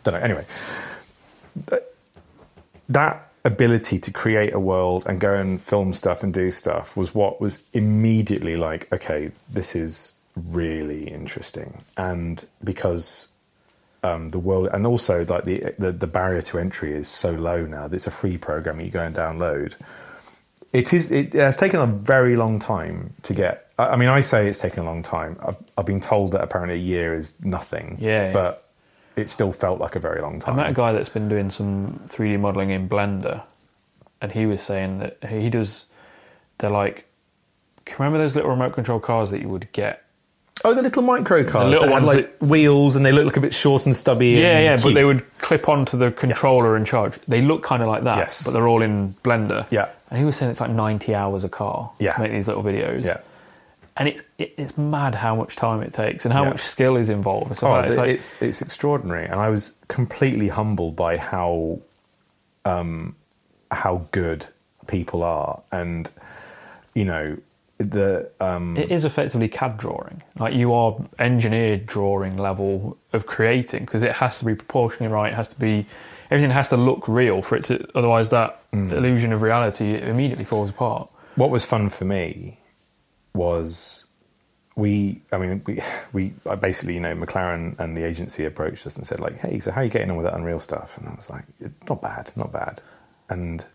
Don't 0.06 0.14
know. 0.14 0.22
Anyway, 0.22 0.46
that, 2.88 3.32
ability 3.44 4.00
to 4.00 4.12
create 4.12 4.54
a 4.54 4.60
world 4.60 5.04
and 5.06 5.20
go 5.20 5.34
and 5.34 5.62
film 5.62 5.94
stuff 5.94 6.24
and 6.24 6.34
do 6.34 6.50
stuff 6.50 6.96
was 6.96 7.14
what 7.14 7.42
was 7.42 7.62
immediately 7.74 8.56
like, 8.56 8.92
okay, 8.94 9.32
this 9.50 9.76
is 9.76 10.14
really 10.36 11.10
interesting, 11.10 11.84
and 11.98 12.46
because. 12.64 13.30
Um, 14.04 14.30
the 14.30 14.38
world, 14.38 14.70
and 14.72 14.86
also 14.86 15.26
like 15.26 15.46
the, 15.46 15.74
the 15.80 15.92
the 15.92 16.06
barrier 16.06 16.44
to 16.44 16.60
entry 16.60 16.94
is 16.94 17.08
so 17.08 17.32
low 17.32 17.66
now. 17.66 17.88
that 17.88 17.96
It's 17.96 18.06
a 18.06 18.12
free 18.12 18.38
program 18.38 18.80
you 18.80 18.92
go 18.92 19.00
and 19.00 19.16
download 19.16 19.74
it 20.76 20.94
is. 20.94 21.10
It 21.10 21.34
has 21.34 21.56
taken 21.56 21.80
a 21.80 21.86
very 21.86 22.36
long 22.36 22.60
time 22.60 23.14
to 23.24 23.34
get. 23.34 23.72
I 23.80 23.90
I 23.90 23.96
mean, 23.96 24.10
I 24.10 24.20
say 24.20 24.50
it's 24.50 24.60
taken 24.60 24.82
a 24.82 24.86
long 24.86 25.04
time. 25.04 25.38
I've, 25.42 25.56
I've 25.78 25.86
been 25.86 26.02
told 26.02 26.34
that 26.34 26.42
apparently 26.42 26.76
a 26.76 26.82
year 26.82 27.16
is 27.16 27.34
nothing. 27.42 27.98
Yeah, 28.00 28.28
yeah. 28.28 28.34
but 28.34 28.65
it 29.16 29.30
still 29.30 29.52
felt 29.52 29.80
like 29.80 29.96
a 29.96 30.00
very 30.00 30.22
long 30.22 30.40
time. 30.40 30.54
I 30.60 30.64
met 30.64 30.70
a 30.72 30.74
guy 30.74 30.92
that's 30.92 31.10
been 31.10 31.30
doing 31.30 31.50
some 31.50 32.00
3D 32.10 32.40
modeling 32.40 32.70
in 32.72 32.88
Blender, 32.90 33.44
and 34.22 34.32
he 34.32 34.46
was 34.46 34.62
saying 34.62 35.00
that 35.00 35.18
he 35.30 35.50
does. 35.50 35.86
They're 36.58 36.70
like, 36.70 37.06
can 37.86 37.94
you 37.94 37.98
remember 38.06 38.18
those 38.18 38.36
little 38.36 38.50
remote 38.52 38.74
control 38.74 39.00
cars 39.00 39.32
that 39.32 39.42
you 39.42 39.50
would 39.50 39.72
get? 39.72 40.02
oh, 40.64 40.74
the 40.74 40.82
little 40.82 41.04
micro 41.04 41.44
cars, 41.44 41.66
The 41.66 41.70
little 41.82 41.88
that 41.88 41.94
had, 41.94 42.04
ones 42.06 42.18
like 42.18 42.38
wheels, 42.40 42.96
and 42.96 43.06
they 43.06 43.12
look 43.12 43.26
like 43.26 43.38
a 43.38 43.42
bit 43.42 43.54
short 43.54 43.86
and 43.86 43.96
stubby. 43.96 44.30
Yeah, 44.30 44.58
and 44.58 44.64
yeah, 44.80 44.84
but 44.84 44.96
they 44.96 45.04
would 45.04 45.24
clip 45.38 45.70
onto 45.70 45.96
the 45.96 46.12
controller 46.12 46.76
and 46.76 46.88
charge. 46.88 47.14
They 47.28 47.42
look 47.42 47.62
kind 47.62 47.84
of 47.84 47.88
like 47.90 48.04
that, 48.06 48.18
Yes. 48.18 48.44
but 48.44 48.52
they're 48.52 48.68
all 48.68 48.82
in 48.82 49.14
Blender. 49.24 49.68
Yeah. 49.70 49.90
and 50.10 50.18
he 50.18 50.26
was 50.26 50.38
saying 50.38 50.50
it's 50.50 50.62
like 50.62 50.72
90 50.72 51.14
hours 51.14 51.44
a 51.44 51.50
car 51.50 51.92
Yeah. 52.00 52.14
to 52.14 52.22
make 52.22 52.32
these 52.32 52.48
little 52.48 52.64
videos. 52.64 53.04
Yeah. 53.04 53.18
And 53.98 54.08
it's 54.10 54.22
it, 54.38 54.54
it's 54.58 54.78
mad 54.78 55.16
how 55.16 55.36
much 55.36 55.56
time 55.56 55.82
it 55.82 55.94
takes 55.94 56.26
and 56.26 56.34
how 56.34 56.44
Yeah. 56.44 56.50
much 56.50 56.62
skill 56.62 56.96
is 56.98 57.10
involved. 57.10 57.48
and 57.48 57.58
stuff 57.58 57.70
Oh, 57.78 57.80
it's, 57.80 57.88
it's 57.90 57.98
like, 57.98 58.10
it's 58.10 58.42
it's 58.42 58.62
extraordinary, 58.62 59.26
and 59.26 59.36
I 59.36 59.50
was 59.50 59.76
completely 59.88 60.50
humbled 60.50 60.96
by 60.96 61.18
how 61.18 61.80
um, 62.66 63.16
how 63.72 64.06
good 64.12 64.48
people 64.88 65.24
are, 65.24 65.62
and 65.72 66.10
you 66.94 67.06
know 67.06 67.38
the 67.78 68.30
um, 68.40 68.78
It 68.78 68.90
is 68.92 69.04
effectively 69.04 69.50
CAD 69.50 69.78
drawing. 69.78 70.24
Like 70.40 70.54
you 70.54 70.74
are 70.74 70.96
engineered 71.20 71.86
drawing 71.86 72.38
level 72.38 72.98
of 73.12 73.26
creating 73.26 73.84
because 73.86 74.02
it 74.04 74.14
has 74.14 74.40
to 74.40 74.46
be 74.46 74.56
proportionally 74.56 75.12
right. 75.12 75.34
It 75.34 75.36
has 75.36 75.50
to 75.50 75.60
be 75.60 75.86
everything 76.32 76.52
has 76.52 76.70
to 76.70 76.78
look 76.78 77.08
real 77.08 77.42
for 77.42 77.56
it 77.58 77.66
to. 77.66 77.86
Otherwise, 77.98 78.30
that 78.30 78.62
Mm. 78.72 78.92
illusion 78.92 79.32
of 79.32 79.42
reality 79.42 79.96
immediately 80.02 80.44
falls 80.44 80.70
apart. 80.70 81.10
what 81.36 81.50
was 81.50 81.64
fun 81.64 81.88
for 81.90 82.04
me 82.04 82.58
was 83.36 84.06
we 84.76 85.22
i 85.32 85.38
mean 85.38 85.62
we 85.66 85.82
we 86.14 86.34
I 86.50 86.56
basically 86.56 86.96
you 86.96 87.00
know 87.00 87.16
mclaren 87.16 87.78
and 87.80 87.96
the 87.96 88.04
agency 88.04 88.46
approached 88.46 88.86
us 88.88 88.98
and 88.98 89.06
said 89.08 89.20
like 89.20 89.38
hey 89.38 89.60
so 89.60 89.72
how 89.72 89.82
are 89.82 89.84
you 89.84 89.90
getting 89.90 90.10
on 90.10 90.18
with 90.18 90.26
that 90.26 90.34
unreal 90.36 90.60
stuff 90.60 90.98
and 90.98 91.08
i 91.08 91.14
was 91.14 91.30
like 91.30 91.44
not 91.90 92.02
bad 92.02 92.32
not 92.36 92.52
bad 92.52 92.82
and 93.30 93.66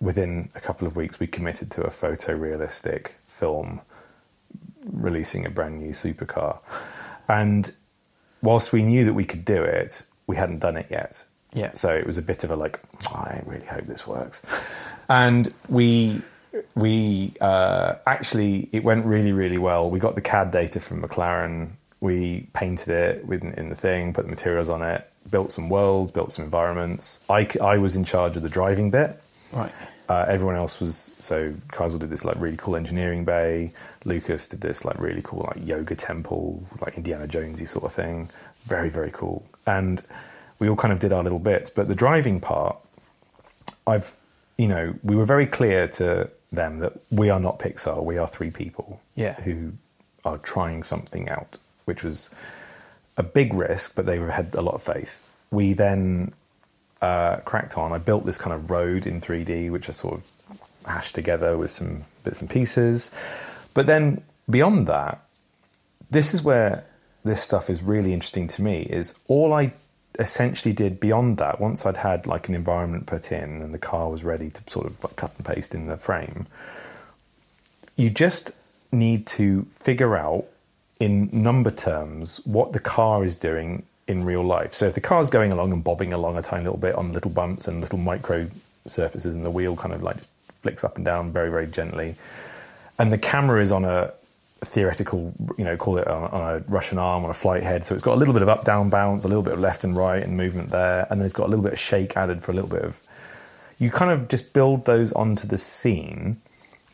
within 0.00 0.50
a 0.54 0.60
couple 0.60 0.86
of 0.86 0.94
weeks 0.96 1.18
we 1.18 1.26
committed 1.26 1.70
to 1.70 1.82
a 1.82 1.88
photorealistic 1.90 3.12
film 3.26 3.80
releasing 4.92 5.46
a 5.46 5.50
brand 5.50 5.78
new 5.80 5.90
supercar 5.90 6.58
and 7.28 7.74
whilst 8.42 8.72
we 8.72 8.82
knew 8.82 9.04
that 9.04 9.14
we 9.14 9.24
could 9.24 9.44
do 9.44 9.62
it 9.62 10.02
we 10.26 10.36
hadn't 10.36 10.58
done 10.60 10.76
it 10.76 10.86
yet 10.90 11.24
Yeah. 11.54 11.72
so 11.72 11.92
it 11.94 12.06
was 12.06 12.18
a 12.18 12.22
bit 12.22 12.44
of 12.44 12.50
a 12.50 12.56
like, 12.56 12.78
"Oh, 13.08 13.14
I 13.14 13.42
really 13.46 13.66
hope 13.66 13.86
this 13.86 14.06
works. 14.06 14.42
And 15.08 15.48
we 15.68 16.20
we 16.74 17.34
uh, 17.40 17.96
actually 18.06 18.68
it 18.72 18.84
went 18.84 19.06
really 19.06 19.32
really 19.32 19.58
well. 19.58 19.90
We 19.90 19.98
got 19.98 20.14
the 20.14 20.20
CAD 20.20 20.50
data 20.50 20.80
from 20.80 21.02
McLaren. 21.02 21.70
We 22.00 22.46
painted 22.52 22.88
it 22.88 23.26
with 23.26 23.42
in 23.42 23.68
the 23.68 23.74
thing, 23.74 24.12
put 24.12 24.24
the 24.24 24.30
materials 24.30 24.68
on 24.68 24.82
it, 24.82 25.10
built 25.30 25.52
some 25.52 25.68
worlds, 25.68 26.10
built 26.10 26.32
some 26.32 26.44
environments. 26.44 27.20
I, 27.28 27.48
I 27.62 27.78
was 27.78 27.96
in 27.96 28.04
charge 28.04 28.36
of 28.36 28.42
the 28.42 28.48
driving 28.48 28.90
bit. 28.90 29.20
Right. 29.52 29.72
Uh, 30.08 30.24
everyone 30.28 30.54
else 30.54 30.80
was 30.80 31.14
so 31.18 31.52
Kreisel 31.72 31.98
did 31.98 32.10
this 32.10 32.24
like 32.24 32.36
really 32.38 32.56
cool 32.56 32.76
engineering 32.76 33.24
bay. 33.24 33.72
Lucas 34.04 34.46
did 34.46 34.60
this 34.60 34.84
like 34.84 34.98
really 35.00 35.22
cool 35.22 35.50
like 35.52 35.66
yoga 35.66 35.96
temple, 35.96 36.64
like 36.80 36.96
Indiana 36.96 37.26
Jonesy 37.26 37.64
sort 37.64 37.84
of 37.84 37.92
thing. 37.92 38.28
Very 38.66 38.88
very 38.88 39.10
cool. 39.10 39.44
And 39.66 40.00
we 40.60 40.68
all 40.68 40.76
kind 40.76 40.92
of 40.92 41.00
did 41.00 41.12
our 41.12 41.24
little 41.24 41.40
bits. 41.40 41.70
But 41.70 41.88
the 41.88 41.96
driving 41.96 42.40
part, 42.40 42.76
I've 43.86 44.14
you 44.58 44.68
know 44.68 44.94
we 45.02 45.16
were 45.16 45.24
very 45.24 45.46
clear 45.46 45.88
to 45.88 46.30
them 46.52 46.78
that 46.78 46.92
we 47.10 47.28
are 47.30 47.40
not 47.40 47.58
Pixar. 47.58 48.02
We 48.04 48.18
are 48.18 48.26
three 48.26 48.50
people 48.50 49.00
Yeah. 49.14 49.34
who 49.42 49.72
are 50.24 50.38
trying 50.38 50.82
something 50.82 51.28
out, 51.28 51.58
which 51.84 52.02
was 52.02 52.30
a 53.16 53.22
big 53.22 53.54
risk, 53.54 53.94
but 53.94 54.06
they 54.06 54.18
had 54.18 54.54
a 54.54 54.60
lot 54.60 54.74
of 54.74 54.82
faith. 54.82 55.22
We 55.50 55.72
then 55.72 56.32
uh, 57.02 57.36
cracked 57.38 57.76
on. 57.76 57.92
I 57.92 57.98
built 57.98 58.24
this 58.26 58.38
kind 58.38 58.54
of 58.54 58.70
road 58.70 59.06
in 59.06 59.20
3D, 59.20 59.70
which 59.70 59.88
I 59.88 59.92
sort 59.92 60.14
of 60.14 60.22
hashed 60.86 61.14
together 61.14 61.56
with 61.58 61.70
some 61.70 62.04
bits 62.24 62.40
and 62.40 62.48
pieces. 62.48 63.10
But 63.74 63.86
then 63.86 64.22
beyond 64.48 64.86
that, 64.86 65.20
this 66.10 66.32
is 66.32 66.42
where 66.42 66.84
this 67.24 67.42
stuff 67.42 67.68
is 67.68 67.82
really 67.82 68.12
interesting 68.14 68.46
to 68.48 68.62
me. 68.62 68.82
Is 68.82 69.18
all 69.28 69.52
I 69.52 69.72
essentially 70.18 70.72
did 70.72 71.00
beyond 71.00 71.38
that. 71.38 71.60
Once 71.60 71.84
I'd 71.86 71.98
had 71.98 72.26
like 72.26 72.48
an 72.48 72.54
environment 72.54 73.06
put 73.06 73.32
in 73.32 73.62
and 73.62 73.72
the 73.72 73.78
car 73.78 74.08
was 74.08 74.24
ready 74.24 74.50
to 74.50 74.62
sort 74.66 74.86
of 74.86 75.16
cut 75.16 75.32
and 75.36 75.46
paste 75.46 75.74
in 75.74 75.86
the 75.86 75.96
frame, 75.96 76.46
you 77.96 78.10
just 78.10 78.52
need 78.92 79.26
to 79.26 79.66
figure 79.78 80.16
out 80.16 80.44
in 81.00 81.28
number 81.32 81.70
terms 81.70 82.40
what 82.44 82.72
the 82.72 82.80
car 82.80 83.24
is 83.24 83.36
doing 83.36 83.84
in 84.08 84.24
real 84.24 84.42
life. 84.42 84.72
So 84.74 84.86
if 84.86 84.94
the 84.94 85.00
car's 85.00 85.28
going 85.28 85.52
along 85.52 85.72
and 85.72 85.82
bobbing 85.82 86.12
along 86.12 86.36
a 86.36 86.42
tiny 86.42 86.64
little 86.64 86.78
bit 86.78 86.94
on 86.94 87.12
little 87.12 87.30
bumps 87.30 87.66
and 87.66 87.80
little 87.80 87.98
micro 87.98 88.48
surfaces, 88.86 89.34
and 89.34 89.44
the 89.44 89.50
wheel 89.50 89.76
kind 89.76 89.92
of 89.92 90.02
like 90.02 90.16
just 90.18 90.30
flicks 90.62 90.84
up 90.84 90.96
and 90.96 91.04
down 91.04 91.32
very, 91.32 91.50
very 91.50 91.66
gently, 91.66 92.14
and 92.98 93.12
the 93.12 93.18
camera 93.18 93.60
is 93.60 93.72
on 93.72 93.84
a 93.84 94.12
theoretical, 94.64 95.34
you 95.58 95.64
know, 95.64 95.76
call 95.76 95.98
it 95.98 96.06
on, 96.08 96.30
on 96.30 96.54
a 96.56 96.58
Russian 96.68 96.98
arm, 96.98 97.24
on 97.24 97.30
a 97.30 97.34
flight 97.34 97.62
head. 97.62 97.84
So 97.84 97.94
it's 97.94 98.02
got 98.02 98.14
a 98.14 98.16
little 98.16 98.34
bit 98.34 98.42
of 98.42 98.48
up 98.48 98.64
down 98.64 98.90
bounce, 98.90 99.24
a 99.24 99.28
little 99.28 99.42
bit 99.42 99.52
of 99.52 99.60
left 99.60 99.84
and 99.84 99.96
right 99.96 100.22
and 100.22 100.36
movement 100.36 100.70
there, 100.70 101.06
and 101.10 101.20
then 101.20 101.24
it's 101.24 101.34
got 101.34 101.46
a 101.46 101.50
little 101.50 101.62
bit 101.62 101.74
of 101.74 101.78
shake 101.78 102.16
added 102.16 102.42
for 102.42 102.52
a 102.52 102.54
little 102.54 102.70
bit 102.70 102.82
of. 102.82 103.00
You 103.78 103.90
kind 103.90 104.10
of 104.10 104.28
just 104.28 104.54
build 104.54 104.86
those 104.86 105.12
onto 105.12 105.46
the 105.46 105.58
scene. 105.58 106.40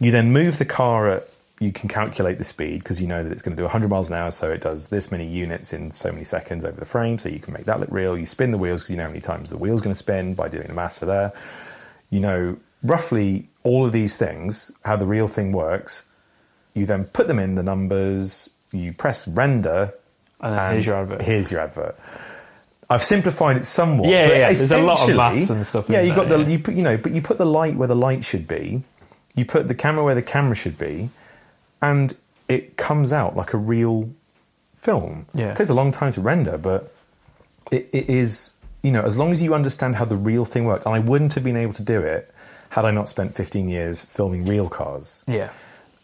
You 0.01 0.11
then 0.11 0.33
move 0.33 0.59
the 0.59 0.65
car 0.65 1.09
at. 1.09 1.29
You 1.61 1.71
can 1.71 1.89
calculate 1.89 2.39
the 2.39 2.45
speed 2.45 2.81
because 2.81 3.01
you 3.01 3.07
know 3.07 3.23
that 3.23 3.31
it's 3.31 3.41
going 3.41 3.57
to 3.57 3.61
do 3.61 3.63
100 3.63 3.89
miles 3.89 4.11
an 4.11 4.17
hour, 4.17 4.33
so 4.33 4.51
it 4.51 4.61
does 4.61 4.89
this 4.89 5.13
many 5.13 5.29
units 5.29 5.73
in 5.73 5.93
so 5.93 6.11
many 6.11 6.25
seconds 6.25 6.65
over 6.65 6.81
the 6.81 6.87
frame. 6.87 7.19
So 7.19 7.29
you 7.29 7.39
can 7.39 7.53
make 7.53 7.67
that 7.67 7.79
look 7.79 7.91
real. 7.93 8.19
You 8.19 8.27
spin 8.27 8.51
the 8.51 8.59
wheels 8.59 8.81
because 8.81 8.91
you 8.91 8.97
know 8.97 9.05
how 9.05 9.11
many 9.11 9.21
times 9.21 9.51
the 9.51 9.57
wheel's 9.57 9.81
going 9.81 9.95
to 9.95 9.99
spin 9.99 10.35
by 10.35 10.49
doing 10.49 10.67
the 10.67 10.73
maths 10.73 10.99
for 10.99 11.07
there. 11.07 11.33
You 12.11 12.19
know 12.19 12.57
roughly 12.83 13.49
all 13.63 13.87
of 13.87 13.93
these 13.93 14.17
things, 14.17 14.73
how 14.85 14.97
the 14.97 15.07
real 15.07 15.29
thing 15.29 15.53
works. 15.53 16.05
You 16.75 16.87
then 16.87 17.05
put 17.05 17.29
them 17.29 17.39
in 17.39 17.55
the 17.55 17.63
numbers. 17.63 18.51
You 18.73 18.93
press 18.93 19.29
render, 19.29 19.93
And 20.41 20.57
then 20.57 20.73
here's 20.73 20.87
your 20.87 20.97
advert. 20.97 21.21
Here's 21.23 21.53
your 21.53 21.61
advert. 21.61 21.99
I've 22.89 23.03
simplified 23.03 23.57
it 23.57 23.65
somewhat. 23.65 24.11
Yeah, 24.11 24.29
but 24.29 24.37
yeah, 24.37 24.47
there's 24.47 24.73
a 24.73 24.79
lot 24.79 25.09
of 25.09 25.17
maths 25.17 25.49
and 25.51 25.67
stuff 25.67 25.89
in 25.89 25.95
Yeah, 25.95 26.03
you 26.03 26.15
got 26.15 26.29
there, 26.29 26.39
the 26.39 26.45
yeah. 26.45 26.51
you 26.51 26.59
put 26.59 26.75
you 26.75 26.83
know, 26.83 26.97
but 26.99 27.13
you 27.13 27.23
put 27.23 27.39
the 27.39 27.47
light 27.47 27.77
where 27.77 27.89
the 27.89 27.97
light 27.97 28.25
should 28.25 28.47
be. 28.47 28.83
You 29.35 29.45
put 29.47 29.69
the 29.69 29.75
camera 29.75 30.05
where 30.05 30.15
the 30.15 30.23
camera 30.23 30.55
should 30.55 30.77
be, 30.79 31.09
and 31.81 32.13
it 32.49 32.77
comes 32.77 33.13
out 33.13 33.35
like 33.35 33.55
a 33.55 33.57
real 33.59 34.11
film. 34.77 35.27
Yeah. 35.33 35.51
It 35.53 35.57
takes 35.57 35.71
a 35.71 35.75
long 35.75 35.91
time 35.91 36.13
to 36.13 36.21
render, 36.21 36.59
but 36.59 36.93
it, 37.71 37.89
it 37.93 38.11
is 38.11 38.57
you 38.83 38.91
know 38.91 39.03
as 39.03 39.19
long 39.19 39.33
as 39.33 39.41
you 39.41 39.55
understand 39.55 39.97
how 39.97 40.05
the 40.05 40.17
real 40.17 40.45
thing 40.45 40.65
works. 40.65 40.85
And 40.85 40.95
I 40.95 40.99
wouldn't 40.99 41.33
have 41.35 41.45
been 41.45 41.57
able 41.57 41.73
to 41.75 41.83
do 41.83 42.01
it 42.01 42.31
had 42.71 42.85
I 42.85 42.91
not 42.91 43.09
spent 43.09 43.35
15 43.35 43.69
years 43.69 44.01
filming 44.01 44.47
real 44.47 44.67
cars 44.69 45.25
Yeah. 45.29 45.51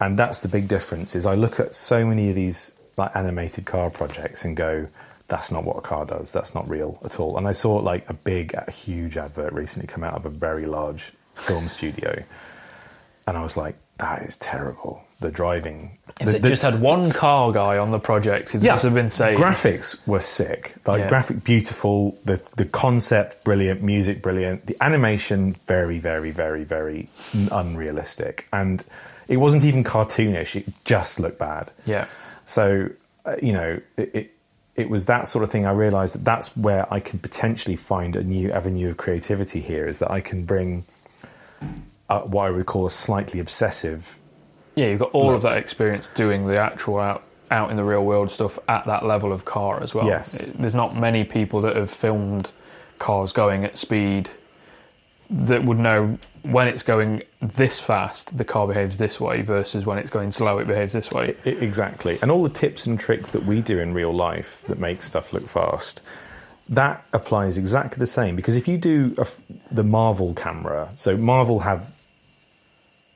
And 0.01 0.19
that's 0.19 0.41
the 0.41 0.49
big 0.49 0.69
difference 0.69 1.15
is 1.17 1.27
i 1.27 1.35
look 1.35 1.59
at 1.61 1.75
so 1.75 2.07
many 2.07 2.29
of 2.31 2.35
these 2.35 2.73
like 2.97 3.15
animated 3.17 3.65
car 3.65 3.91
projects 3.91 4.45
and 4.45 4.57
go 4.57 4.87
that's 5.29 5.51
not 5.53 5.65
what 5.65 5.77
a 5.77 5.81
car 5.81 6.05
does 6.07 6.33
that's 6.33 6.55
not 6.55 6.69
real 6.69 6.99
at 7.05 7.19
all 7.21 7.37
and 7.37 7.47
i 7.49 7.53
saw 7.53 7.77
like 7.77 8.09
a 8.09 8.15
big 8.15 8.55
a 8.55 8.71
huge 8.71 9.17
advert 9.17 9.53
recently 9.53 9.87
come 9.87 10.03
out 10.05 10.15
of 10.15 10.25
a 10.27 10.31
very 10.31 10.67
large 10.67 11.13
film 11.37 11.69
studio 11.69 12.23
and 13.27 13.37
i 13.37 13.43
was 13.43 13.57
like 13.57 13.77
that 13.99 14.23
is 14.23 14.37
terrible 14.37 15.03
the 15.21 15.31
driving 15.33 15.99
If 16.21 16.27
the, 16.27 16.33
they 16.35 16.39
the- 16.39 16.49
just 16.51 16.63
had 16.63 16.81
one 16.81 17.11
car 17.11 17.51
guy 17.51 17.77
on 17.79 17.91
the 17.91 17.99
project, 17.99 18.51
it'd 18.51 18.63
just 18.63 18.85
have 18.85 18.95
been 18.95 19.11
saying, 19.11 19.37
graphics 19.37 19.99
were 20.07 20.21
sick. 20.21 20.75
Like 20.87 21.01
Yeah. 21.01 21.09
graphic, 21.09 21.43
beautiful. 21.43 22.17
The 22.25 22.41
the 22.55 22.65
concept 22.65 23.43
brilliant. 23.43 23.83
Music 23.83 24.23
brilliant. 24.23 24.67
The 24.67 24.77
animation 24.81 25.57
very, 25.67 25.99
very, 25.99 26.31
very, 26.31 26.63
very 26.63 27.09
unrealistic. 27.51 28.47
And 28.53 28.85
it 29.29 29.37
wasn't 29.37 29.65
even 29.65 29.85
cartoonish. 29.85 30.57
It 30.57 30.67
just 30.85 31.21
looked 31.21 31.39
bad. 31.39 31.71
Yeah. 31.87 32.07
So 32.45 32.91
uh, 33.25 33.37
you 33.43 33.53
know 33.53 33.81
it. 33.97 34.11
it 34.15 34.35
it 34.77 34.89
was 34.89 35.07
that 35.07 35.27
sort 35.27 35.43
of 35.43 35.51
thing. 35.51 35.67
I 35.67 35.73
realised 35.73 36.15
that 36.15 36.25
that's 36.25 36.57
where 36.57 36.87
I 36.95 37.01
can 37.01 37.19
potentially 37.19 37.75
find 37.75 38.15
a 38.15 38.23
new 38.23 38.53
avenue 38.53 38.91
of 38.91 38.97
creativity. 38.97 39.61
Here 39.61 39.87
is 39.89 39.99
that 39.99 40.09
I 40.09 40.21
can 40.21 40.45
bring 40.45 40.85
uh, 42.09 42.21
what 42.21 42.47
I 42.47 42.51
would 42.51 42.67
call 42.67 42.87
a 42.87 42.91
slightly 42.91 43.41
obsessive 43.41 44.17
Yeah, 44.77 44.87
you've 44.87 45.01
got 45.01 45.11
all 45.11 45.35
of 45.35 45.43
that 45.43 45.59
experience 45.59 46.09
doing 46.15 46.47
the 46.47 46.59
actual 46.59 47.01
out 47.01 47.25
out 47.51 47.73
in 47.73 47.77
the 47.77 47.83
real 47.83 48.05
world 48.05 48.31
stuff 48.31 48.57
at 48.69 48.85
that 48.85 49.05
level 49.05 49.33
of 49.33 49.45
car 49.45 49.83
as 49.83 49.95
well. 49.95 50.07
Yes. 50.07 50.51
It- 50.51 50.59
There's 50.63 50.77
not 50.77 50.97
many 50.97 51.25
people 51.25 51.61
that 51.63 51.75
have 51.75 51.91
filmed 51.91 52.53
cars 53.01 53.33
going 53.33 53.65
at 53.65 53.77
speed 53.79 54.31
that 55.29 55.65
would 55.65 55.79
know 55.79 56.19
when 56.43 56.69
it's 56.69 56.83
going 56.83 57.23
this 57.41 57.79
fast, 57.79 58.37
the 58.37 58.45
car 58.45 58.67
behaves 58.67 58.97
this 58.97 59.21
way 59.21 59.43
versus 59.43 59.87
when 59.87 59.99
it's 59.99 60.11
going 60.11 60.33
slow, 60.33 60.59
it 60.59 60.67
behaves 60.67 60.93
this 60.93 61.11
way. 61.11 61.37
Exactly. 61.45 62.19
And 62.23 62.31
all 62.31 62.43
the 62.43 62.49
tips 62.49 62.87
and 62.87 62.99
tricks 62.99 63.31
that 63.31 63.45
we 63.45 63.61
do 63.61 63.79
in 63.79 63.95
real 63.95 64.13
life 64.13 64.63
that 64.69 64.79
make 64.79 65.03
stuff 65.03 65.33
look 65.33 65.47
fast, 65.47 66.03
that 66.69 67.05
applies 67.13 67.57
exactly 67.57 67.99
the 67.99 68.07
same. 68.07 68.37
Because 68.37 68.57
if 68.57 68.69
you 68.69 68.79
do 68.79 69.15
a 69.19 69.27
the 69.71 69.85
Marvel 69.85 70.35
camera, 70.35 70.91
so 70.95 71.17
Marvel 71.17 71.61
have 71.61 71.93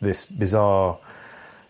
this 0.00 0.24
bizarre 0.24 0.98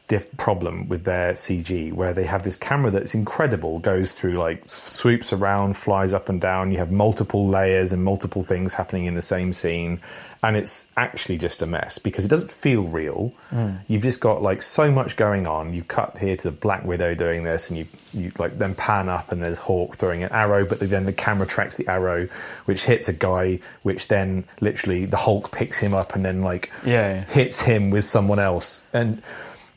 diff- 0.08 0.36
problem 0.36 0.88
with 0.88 1.04
their 1.04 1.32
CG 1.34 1.92
where 1.92 2.12
they 2.12 2.24
have 2.24 2.42
this 2.42 2.56
camera 2.56 2.90
that's 2.90 3.14
incredible, 3.14 3.78
goes 3.78 4.12
through 4.12 4.34
like 4.34 4.62
swoops 4.68 5.32
around, 5.32 5.76
flies 5.76 6.12
up 6.12 6.28
and 6.28 6.40
down. 6.40 6.70
You 6.70 6.78
have 6.78 6.90
multiple 6.90 7.48
layers 7.48 7.92
and 7.92 8.04
multiple 8.04 8.42
things 8.42 8.74
happening 8.74 9.06
in 9.06 9.14
the 9.14 9.22
same 9.22 9.52
scene, 9.52 10.00
and 10.42 10.56
it's 10.56 10.88
actually 10.96 11.38
just 11.38 11.62
a 11.62 11.66
mess 11.66 11.98
because 11.98 12.24
it 12.24 12.28
doesn't 12.28 12.50
feel 12.50 12.82
real. 12.82 13.32
Mm. 13.50 13.78
You've 13.88 14.02
just 14.02 14.20
got 14.20 14.42
like 14.42 14.62
so 14.62 14.90
much 14.90 15.16
going 15.16 15.46
on. 15.46 15.72
You 15.72 15.84
cut 15.84 16.18
here 16.18 16.36
to 16.36 16.50
the 16.50 16.56
Black 16.56 16.84
Widow 16.84 17.14
doing 17.14 17.44
this, 17.44 17.70
and 17.70 17.78
you 17.78 17.86
you 18.12 18.32
like 18.38 18.58
then 18.58 18.74
pan 18.74 19.08
up 19.08 19.32
and 19.32 19.42
there's 19.42 19.58
Hawk 19.58 19.96
throwing 19.96 20.22
an 20.22 20.32
arrow, 20.32 20.66
but 20.66 20.80
then 20.80 21.04
the 21.06 21.12
camera 21.12 21.46
tracks 21.46 21.76
the 21.76 21.88
arrow, 21.88 22.28
which 22.64 22.84
hits 22.84 23.08
a 23.08 23.12
guy, 23.12 23.60
which 23.82 24.08
then 24.08 24.44
literally 24.60 25.06
the 25.06 25.16
Hulk 25.16 25.52
picks 25.52 25.78
him 25.78 25.94
up 25.94 26.14
and 26.14 26.24
then 26.24 26.42
like 26.42 26.70
yeah. 26.84 27.24
hits 27.24 27.60
him 27.60 27.90
with 27.90 28.04
someone 28.04 28.38
else 28.38 28.82
and 28.92 29.22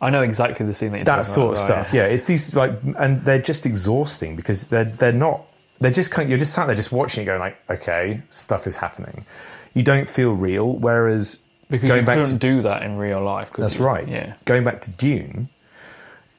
I 0.01 0.09
know 0.09 0.21
exactly 0.21 0.65
the 0.65 0.73
scene 0.73 0.91
that 0.91 0.97
you're 0.97 1.05
that 1.05 1.25
sort 1.25 1.57
of 1.57 1.63
stuff. 1.63 1.93
Yeah, 1.93 2.05
it's 2.05 2.27
these 2.27 2.53
like, 2.53 2.73
and 2.97 3.23
they're 3.23 3.41
just 3.41 3.65
exhausting 3.65 4.35
because 4.35 4.67
they're 4.67 4.85
they're 4.85 5.13
not. 5.13 5.45
They're 5.79 5.91
just 5.91 6.11
kind. 6.11 6.25
Of, 6.25 6.29
you're 6.29 6.39
just 6.39 6.53
sat 6.53 6.67
there 6.67 6.75
just 6.75 6.91
watching 6.91 7.23
it, 7.23 7.25
going 7.25 7.39
like, 7.39 7.57
okay, 7.69 8.21
stuff 8.29 8.67
is 8.67 8.77
happening. 8.77 9.25
You 9.73 9.83
don't 9.83 10.07
feel 10.07 10.33
real. 10.33 10.73
Whereas 10.73 11.41
Because 11.69 11.87
going 11.87 12.01
you 12.01 12.05
back 12.05 12.17
couldn't 12.17 12.33
to 12.33 12.39
do 12.39 12.61
that 12.61 12.83
in 12.83 12.97
real 12.97 13.21
life. 13.21 13.51
could 13.51 13.63
that's 13.63 13.75
you? 13.75 13.85
right. 13.85 14.07
Yeah. 14.07 14.33
Going 14.45 14.63
back 14.63 14.81
to 14.81 14.91
Dune, 14.91 15.49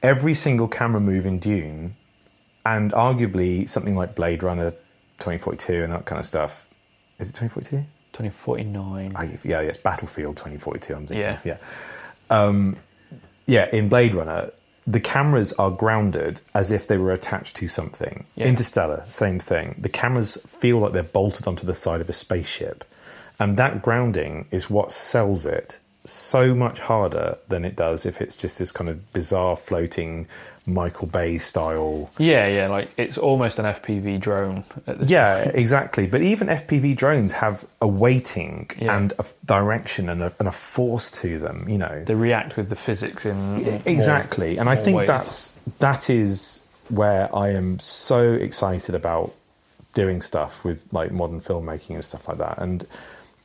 every 0.01 0.33
single 0.33 0.67
camera 0.67 1.01
move 1.01 1.25
in 1.25 1.39
Dune, 1.39 1.95
and 2.65 2.91
arguably 2.93 3.67
something 3.67 3.95
like 3.95 4.15
Blade 4.15 4.43
Runner 4.43 4.71
2042 5.19 5.83
and 5.83 5.93
that 5.93 6.05
kind 6.05 6.19
of 6.19 6.25
stuff. 6.25 6.67
Is 7.19 7.29
it 7.29 7.33
2042? 7.33 7.77
2049. 8.13 9.13
I, 9.15 9.23
yeah, 9.43 9.61
yes, 9.61 9.77
Battlefield 9.77 10.37
2042. 10.37 10.93
I'm 10.95 11.07
thinking. 11.07 11.21
Yeah. 11.21 11.39
yeah. 11.43 11.57
Um, 12.29 12.75
yeah, 13.47 13.69
in 13.73 13.89
Blade 13.89 14.13
Runner, 14.13 14.51
the 14.85 14.99
cameras 14.99 15.51
are 15.53 15.71
grounded 15.71 16.39
as 16.53 16.71
if 16.71 16.87
they 16.87 16.97
were 16.97 17.11
attached 17.11 17.55
to 17.57 17.67
something. 17.67 18.25
Yeah. 18.35 18.47
Interstellar, 18.47 19.03
same 19.07 19.39
thing. 19.39 19.75
The 19.77 19.89
cameras 19.89 20.37
feel 20.47 20.77
like 20.79 20.93
they're 20.93 21.03
bolted 21.03 21.47
onto 21.47 21.65
the 21.65 21.75
side 21.75 21.99
of 21.99 22.09
a 22.09 22.13
spaceship, 22.13 22.85
and 23.39 23.55
that 23.55 23.81
grounding 23.81 24.47
is 24.51 24.69
what 24.69 24.91
sells 24.91 25.45
it 25.45 25.79
so 26.05 26.55
much 26.55 26.79
harder 26.79 27.37
than 27.49 27.65
it 27.65 27.75
does 27.75 28.05
if 28.05 28.21
it's 28.21 28.35
just 28.35 28.57
this 28.59 28.71
kind 28.71 28.89
of 28.89 29.11
bizarre 29.11 29.57
floating 29.57 30.25
Michael 30.67 31.07
Bay 31.07 31.37
style 31.37 32.11
Yeah, 32.19 32.45
yeah, 32.47 32.67
like 32.67 32.91
it's 32.97 33.17
almost 33.17 33.57
an 33.57 33.65
FPV 33.65 34.19
drone. 34.19 34.65
Yeah, 35.03 35.39
exactly. 35.53 36.05
But 36.07 36.21
even 36.21 36.47
FPV 36.49 36.95
drones 36.97 37.31
have 37.31 37.65
a 37.81 37.87
weighting 37.87 38.69
Yeah. 38.77 38.97
and 38.97 39.13
a 39.17 39.25
direction 39.45 40.09
and 40.09 40.21
a, 40.21 40.33
and 40.39 40.47
a 40.47 40.51
force 40.51 41.09
to 41.21 41.39
them. 41.39 41.67
You 41.69 41.77
know, 41.77 42.03
They 42.05 42.15
react 42.15 42.57
with 42.57 42.69
the 42.69 42.75
physics 42.75 43.25
in 43.25 43.63
more- 43.63 43.81
exactly. 43.85 44.57
and 44.57 44.69
I 44.69 44.75
think 44.75 44.97
ways. 44.97 45.07
that's 45.07 45.53
that 45.79 46.09
is 46.09 46.65
where 46.89 47.33
I 47.35 47.49
am 47.49 47.79
so 47.79 48.33
excited 48.33 48.93
about 48.93 49.33
doing 49.93 50.21
stuff 50.21 50.63
with 50.63 50.85
like 50.91 51.11
modern 51.11 51.41
filmmaking 51.41 51.95
and 51.95 52.03
stuff 52.03 52.27
like 52.27 52.37
that. 52.39 52.57
And 52.59 52.85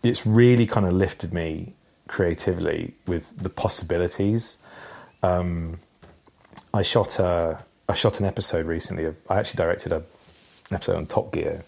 it's 0.02 0.26
really 0.26 0.66
kind 0.66 0.86
of 0.86 0.92
lifted 0.92 1.32
me 1.32 1.72
creatively 2.08 2.92
with 3.06 3.32
the 3.40 3.48
possibilities. 3.48 4.58
Um, 5.22 5.78
I 6.74 6.82
shot 6.82 7.18
a 7.18 7.58
I 7.88 7.94
shot 7.94 8.20
an 8.20 8.26
episode 8.26 8.66
recently 8.66 9.04
of 9.04 9.16
I 9.28 9.38
actually 9.38 9.58
directed 9.58 9.92
a, 9.92 9.96
an 9.96 10.04
episode 10.72 10.96
on 10.96 11.06
Top 11.06 11.32
Gear 11.32 11.62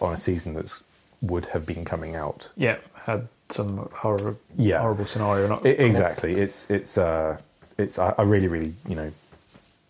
on 0.00 0.12
a 0.12 0.16
season 0.16 0.54
that's 0.54 0.84
would 1.22 1.46
have 1.46 1.66
been 1.66 1.84
coming 1.84 2.14
out 2.14 2.50
yeah 2.56 2.76
had 3.04 3.26
some 3.50 3.88
horror, 3.92 4.36
Yeah. 4.56 4.80
horrible 4.80 5.06
scenario. 5.06 5.48
Not 5.48 5.64
I- 5.66 5.70
exactly. 5.70 6.34
It's 6.36 6.70
it's 6.70 6.98
uh 6.98 7.38
it's 7.78 7.98
I, 7.98 8.14
I 8.18 8.22
really 8.22 8.48
really 8.48 8.74
you 8.88 8.94
know 8.94 9.10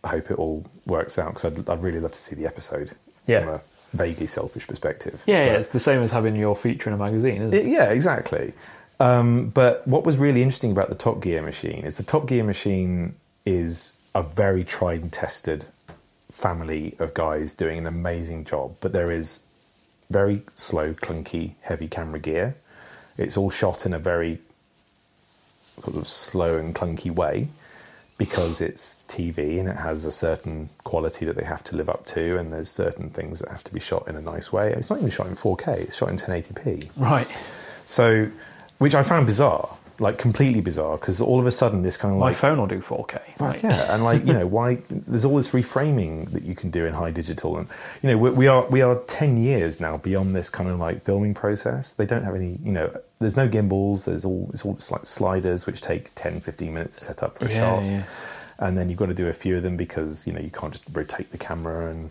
hope 0.04 0.30
it 0.30 0.38
all 0.38 0.64
works 0.86 1.18
out 1.18 1.34
because 1.34 1.44
I'd, 1.46 1.68
I'd 1.68 1.82
really 1.82 2.00
love 2.00 2.12
to 2.12 2.18
see 2.18 2.36
the 2.36 2.46
episode 2.46 2.92
Yeah. 3.26 3.40
from 3.40 3.48
a 3.54 3.60
vaguely 3.92 4.26
selfish 4.28 4.66
perspective. 4.66 5.20
Yeah, 5.26 5.44
yeah, 5.46 5.52
it's 5.54 5.70
the 5.70 5.80
same 5.80 6.02
as 6.02 6.12
having 6.12 6.36
your 6.36 6.54
feature 6.54 6.88
in 6.88 6.94
a 6.94 6.98
magazine, 6.98 7.42
isn't 7.42 7.54
it? 7.54 7.66
it- 7.66 7.70
yeah, 7.70 7.90
exactly. 7.90 8.52
Um, 9.00 9.48
but 9.50 9.86
what 9.86 10.04
was 10.04 10.16
really 10.16 10.42
interesting 10.42 10.70
about 10.72 10.88
the 10.88 10.94
Top 10.94 11.20
Gear 11.20 11.42
machine 11.42 11.84
is 11.84 11.96
the 11.98 12.02
Top 12.04 12.26
Gear 12.26 12.44
machine 12.44 13.14
is 13.44 13.97
a 14.14 14.22
very 14.22 14.64
tried 14.64 15.02
and 15.02 15.12
tested 15.12 15.66
family 16.32 16.94
of 16.98 17.14
guys 17.14 17.54
doing 17.54 17.78
an 17.78 17.86
amazing 17.86 18.44
job, 18.44 18.76
but 18.80 18.92
there 18.92 19.10
is 19.10 19.42
very 20.10 20.42
slow, 20.54 20.94
clunky, 20.94 21.54
heavy 21.62 21.88
camera 21.88 22.18
gear. 22.18 22.56
It's 23.16 23.36
all 23.36 23.50
shot 23.50 23.84
in 23.84 23.92
a 23.92 23.98
very 23.98 24.38
sort 25.82 25.96
of 25.96 26.08
slow 26.08 26.58
and 26.58 26.74
clunky 26.74 27.10
way 27.10 27.48
because 28.16 28.60
it's 28.60 29.02
TV 29.06 29.60
and 29.60 29.68
it 29.68 29.76
has 29.76 30.04
a 30.04 30.10
certain 30.10 30.68
quality 30.82 31.24
that 31.24 31.36
they 31.36 31.44
have 31.44 31.62
to 31.64 31.76
live 31.76 31.88
up 31.88 32.04
to, 32.06 32.36
and 32.36 32.52
there's 32.52 32.68
certain 32.68 33.10
things 33.10 33.38
that 33.38 33.48
have 33.48 33.62
to 33.64 33.72
be 33.72 33.78
shot 33.78 34.08
in 34.08 34.16
a 34.16 34.20
nice 34.20 34.52
way. 34.52 34.72
It's 34.72 34.90
not 34.90 34.98
even 34.98 35.10
shot 35.10 35.28
in 35.28 35.36
4K; 35.36 35.68
it's 35.82 35.96
shot 35.96 36.08
in 36.08 36.16
1080p. 36.16 36.90
Right. 36.96 37.28
So, 37.86 38.28
which 38.78 38.94
I 38.94 39.02
found 39.04 39.26
bizarre, 39.26 39.77
like 40.00 40.16
completely 40.18 40.60
bizarre, 40.60 40.96
because 40.96 41.20
all 41.20 41.40
of 41.40 41.46
a 41.46 41.50
sudden 41.50 41.82
this 41.82 41.96
kind 41.96 42.12
of 42.14 42.20
My 42.20 42.26
like 42.26 42.36
phone 42.36 42.58
will 42.58 42.66
do 42.68 42.80
4K. 42.80 43.14
Right, 43.14 43.40
Right. 43.40 43.62
yeah, 43.64 43.92
and 43.94 44.04
like 44.04 44.24
you 44.26 44.32
know, 44.38 44.46
why 44.46 44.78
there's 44.90 45.24
all 45.24 45.36
this 45.36 45.48
reframing 45.50 46.30
that 46.32 46.42
you 46.44 46.54
can 46.54 46.70
do 46.70 46.86
in 46.86 46.94
high 46.94 47.10
digital, 47.10 47.56
and 47.58 47.68
you 48.02 48.10
know, 48.10 48.18
we, 48.18 48.30
we 48.30 48.46
are 48.46 48.64
we 48.66 48.80
are 48.80 48.96
ten 49.06 49.36
years 49.36 49.80
now 49.80 49.96
beyond 49.96 50.36
this 50.36 50.50
kind 50.50 50.68
of 50.70 50.78
like 50.78 51.02
filming 51.04 51.34
process. 51.34 51.92
They 51.92 52.06
don't 52.06 52.22
have 52.24 52.34
any, 52.34 52.58
you 52.62 52.72
know, 52.72 52.96
there's 53.18 53.36
no 53.36 53.48
gimbals. 53.48 54.04
There's 54.04 54.24
all 54.24 54.50
it's 54.52 54.64
all 54.64 54.74
just 54.74 54.92
like 54.92 55.06
sliders, 55.06 55.66
which 55.66 55.80
take 55.80 56.14
10, 56.14 56.40
15 56.40 56.72
minutes 56.74 56.96
to 56.98 57.04
set 57.04 57.22
up 57.22 57.38
for 57.38 57.46
a 57.46 57.50
Yeah, 57.50 57.56
shot, 57.58 57.86
yeah. 57.86 58.02
and 58.60 58.78
then 58.78 58.88
you've 58.90 58.98
got 58.98 59.06
to 59.06 59.14
do 59.14 59.26
a 59.28 59.32
few 59.32 59.56
of 59.56 59.62
them 59.62 59.76
because 59.76 60.26
you 60.26 60.32
know 60.32 60.40
you 60.40 60.50
can't 60.50 60.72
just 60.72 60.84
rotate 60.92 61.30
the 61.32 61.38
camera, 61.38 61.90
and 61.90 62.10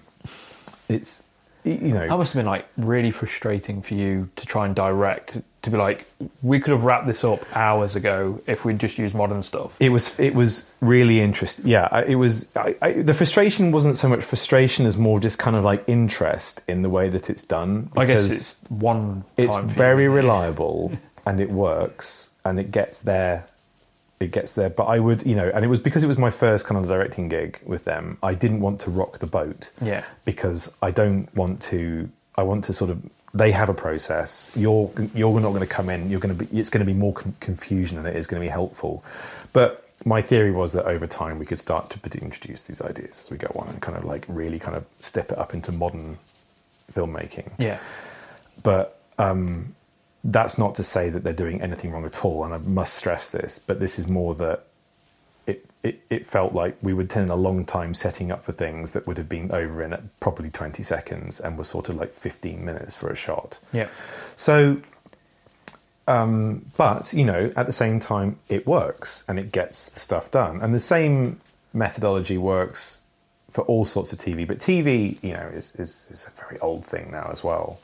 it's 0.89 1.23
you 1.63 1.93
know, 1.93 2.07
That 2.07 2.17
must 2.17 2.33
have 2.33 2.39
been 2.39 2.45
like 2.45 2.67
really 2.77 3.11
frustrating 3.11 3.81
for 3.81 3.93
you 3.93 4.29
to 4.35 4.45
try 4.45 4.65
and 4.65 4.75
direct. 4.75 5.41
To 5.63 5.69
be 5.69 5.77
like, 5.77 6.05
we 6.41 6.61
could 6.61 6.71
have 6.71 6.83
wrapped 6.83 7.07
this 7.07 7.25
up 7.25 7.39
hours 7.53 7.95
ago 7.97 8.41
if 8.47 8.63
we'd 8.63 8.79
just 8.79 8.97
used 8.97 9.13
modern 9.13 9.43
stuff. 9.43 9.75
it 9.79 9.89
was 9.89 10.17
it 10.19 10.33
was 10.33 10.69
really 10.79 11.19
interesting. 11.19 11.67
Yeah, 11.67 12.03
it 12.07 12.15
was. 12.15 12.47
I, 12.55 12.75
I, 12.81 12.91
the 12.93 13.13
frustration 13.13 13.71
wasn't 13.71 13.97
so 13.97 14.07
much 14.07 14.23
frustration 14.23 14.85
as 14.85 14.95
more 14.95 15.19
just 15.19 15.39
kind 15.39 15.55
of 15.57 15.65
like 15.65 15.83
interest 15.87 16.63
in 16.67 16.83
the 16.83 16.89
way 16.89 17.09
that 17.09 17.29
it's 17.29 17.43
done. 17.43 17.89
I 17.97 18.05
guess 18.05 18.23
because 18.23 18.31
it's 18.31 18.55
one. 18.69 19.25
it's 19.35 19.55
you, 19.55 19.61
very 19.63 20.03
isn't 20.03 20.15
reliable 20.15 20.97
and 21.25 21.41
it 21.41 21.49
works 21.49 22.29
and 22.45 22.59
it 22.59 22.71
gets 22.71 22.99
there. 22.99 23.45
It 24.19 24.31
gets 24.31 24.53
there, 24.53 24.69
but 24.69 24.85
I 24.85 24.97
would, 24.99 25.25
you 25.27 25.35
know, 25.35 25.51
and 25.53 25.63
it 25.63 25.67
was 25.67 25.79
because 25.79 26.03
it 26.03 26.07
was 26.07 26.17
my 26.17 26.31
first 26.31 26.65
kind 26.65 26.81
of 26.81 26.87
directing 26.87 27.29
gig 27.29 27.59
with 27.63 27.83
them. 27.83 28.17
I 28.23 28.33
didn't 28.33 28.61
want 28.61 28.79
to 28.81 28.89
rock 28.89 29.19
the 29.19 29.27
boat. 29.27 29.69
Yeah. 29.81 30.03
because 30.25 30.73
I 30.81 30.89
don't 30.91 31.33
want 31.35 31.61
to. 31.63 32.09
I 32.35 32.43
want 32.43 32.63
to 32.65 32.73
sort 32.73 32.89
of. 32.89 32.99
They 33.33 33.51
have 33.51 33.69
a 33.69 33.73
process. 33.75 34.49
You're 34.55 34.91
you're 35.13 35.39
not 35.39 35.49
going 35.49 35.61
to 35.61 35.67
come 35.67 35.89
in. 35.91 36.09
You're 36.09 36.19
going 36.19 36.35
to 36.35 36.45
be. 36.45 36.59
It's 36.59 36.69
going 36.71 36.83
to 36.85 36.91
be 36.91 36.97
more 36.97 37.13
con- 37.13 37.35
confusion 37.39 37.97
than 37.97 38.07
it 38.11 38.15
is 38.15 38.25
going 38.25 38.41
to 38.41 38.45
be 38.45 38.49
helpful. 38.51 39.03
But 39.53 39.87
my 40.05 40.21
theory 40.21 40.51
was 40.51 40.73
that 40.73 40.85
over 40.85 41.05
time 41.05 41.37
we 41.37 41.45
could 41.45 41.59
start 41.59 41.89
to 41.91 42.19
introduce 42.19 42.63
these 42.65 42.81
ideas 42.81 43.23
as 43.25 43.29
we 43.29 43.37
go 43.37 43.51
on 43.55 43.67
and 43.67 43.81
kind 43.81 43.97
of 43.97 44.03
like 44.05 44.25
really 44.27 44.57
kind 44.59 44.75
of 44.77 44.85
step 44.99 45.31
it 45.31 45.37
up 45.37 45.53
into 45.53 45.71
modern 45.71 46.17
filmmaking 46.93 47.49
Yeah. 47.57 47.79
but 48.63 48.99
um, 49.17 49.75
that's 50.27 50.57
not 50.57 50.75
to 50.75 50.83
say 50.83 51.09
that 51.09 51.23
they're 51.23 51.33
doing 51.33 51.61
anything 51.61 51.91
wrong 51.91 52.05
at 52.05 52.23
all. 52.23 52.43
And 52.43 52.53
I 52.53 52.57
must 52.57 52.95
stress 52.95 53.29
this, 53.29 53.57
but 53.57 53.79
this 53.79 53.97
is 53.97 54.07
more 54.07 54.35
that 54.35 54.67
it, 55.47 55.65
it, 55.81 56.01
it 56.09 56.27
felt 56.27 56.53
like 56.53 56.77
we 56.81 56.93
would 56.93 57.09
spend 57.09 57.29
a 57.29 57.35
long 57.35 57.65
time 57.65 57.93
setting 57.93 58.29
up 58.29 58.43
for 58.43 58.51
things 58.51 58.91
that 58.91 59.07
would 59.07 59.17
have 59.17 59.29
been 59.29 59.49
over 59.53 59.81
in 59.81 59.93
at 59.93 60.19
probably 60.19 60.49
20 60.49 60.83
seconds 60.83 61.39
and 61.39 61.57
were 61.57 61.63
sort 61.63 61.87
of 61.87 61.95
like 61.95 62.13
15 62.13 62.63
minutes 62.63 62.93
for 62.93 63.09
a 63.09 63.15
shot. 63.15 63.57
Yeah. 63.71 63.87
So, 64.35 64.81
um, 66.09 66.65
but 66.75 67.13
you 67.13 67.23
know, 67.23 67.53
at 67.55 67.65
the 67.65 67.71
same 67.71 68.01
time, 68.01 68.35
it 68.49 68.67
works 68.67 69.23
and 69.29 69.39
it 69.39 69.53
gets 69.53 69.87
the 69.89 70.01
stuff 70.01 70.29
done. 70.29 70.61
And 70.61 70.73
the 70.73 70.79
same 70.79 71.39
methodology 71.73 72.37
works 72.37 72.99
for 73.49 73.61
all 73.63 73.85
sorts 73.85 74.11
of 74.11 74.19
TV. 74.19 74.45
But 74.45 74.59
TV, 74.59 75.23
you 75.23 75.31
know, 75.31 75.49
is 75.53 75.73
is, 75.75 76.09
is 76.11 76.27
a 76.27 76.31
very 76.41 76.59
old 76.59 76.85
thing 76.85 77.11
now 77.11 77.29
as 77.31 77.45
well. 77.45 77.79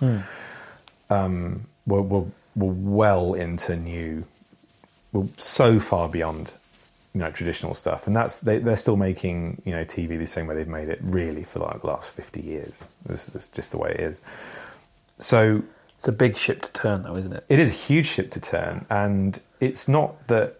Um, 1.09 1.67
we're, 1.85 2.01
we're 2.01 2.25
we're 2.55 2.73
well 2.73 3.33
into 3.33 3.75
new. 3.75 4.25
We're 5.11 5.27
so 5.37 5.79
far 5.79 6.09
beyond. 6.09 6.53
You 7.15 7.19
know 7.21 7.29
traditional 7.29 7.75
stuff, 7.75 8.07
and 8.07 8.15
that's 8.15 8.39
they, 8.39 8.57
they're 8.57 8.75
still 8.75 8.97
making 8.97 9.61
you 9.65 9.71
know 9.71 9.85
TV 9.85 10.17
the 10.17 10.25
same 10.25 10.47
way 10.47 10.55
they've 10.55 10.67
made 10.67 10.89
it 10.89 10.97
really 11.03 11.43
for 11.43 11.59
like 11.59 11.81
the 11.81 11.87
last 11.87 12.09
fifty 12.09 12.41
years. 12.41 12.85
This 13.05 13.29
is 13.35 13.49
just 13.49 13.69
the 13.71 13.77
way 13.77 13.91
it 13.91 13.99
is. 13.99 14.21
So 15.19 15.61
It's 15.99 16.07
a 16.07 16.11
big 16.11 16.35
ship 16.37 16.63
to 16.63 16.73
turn, 16.73 17.03
though, 17.03 17.15
isn't 17.15 17.31
it? 17.33 17.45
it 17.49 17.59
is 17.59 17.69
a 17.69 17.73
huge 17.73 18.07
ship 18.07 18.31
to 18.31 18.39
turn, 18.39 18.85
and 18.89 19.39
it's 19.59 19.87
not 19.87 20.27
that. 20.27 20.59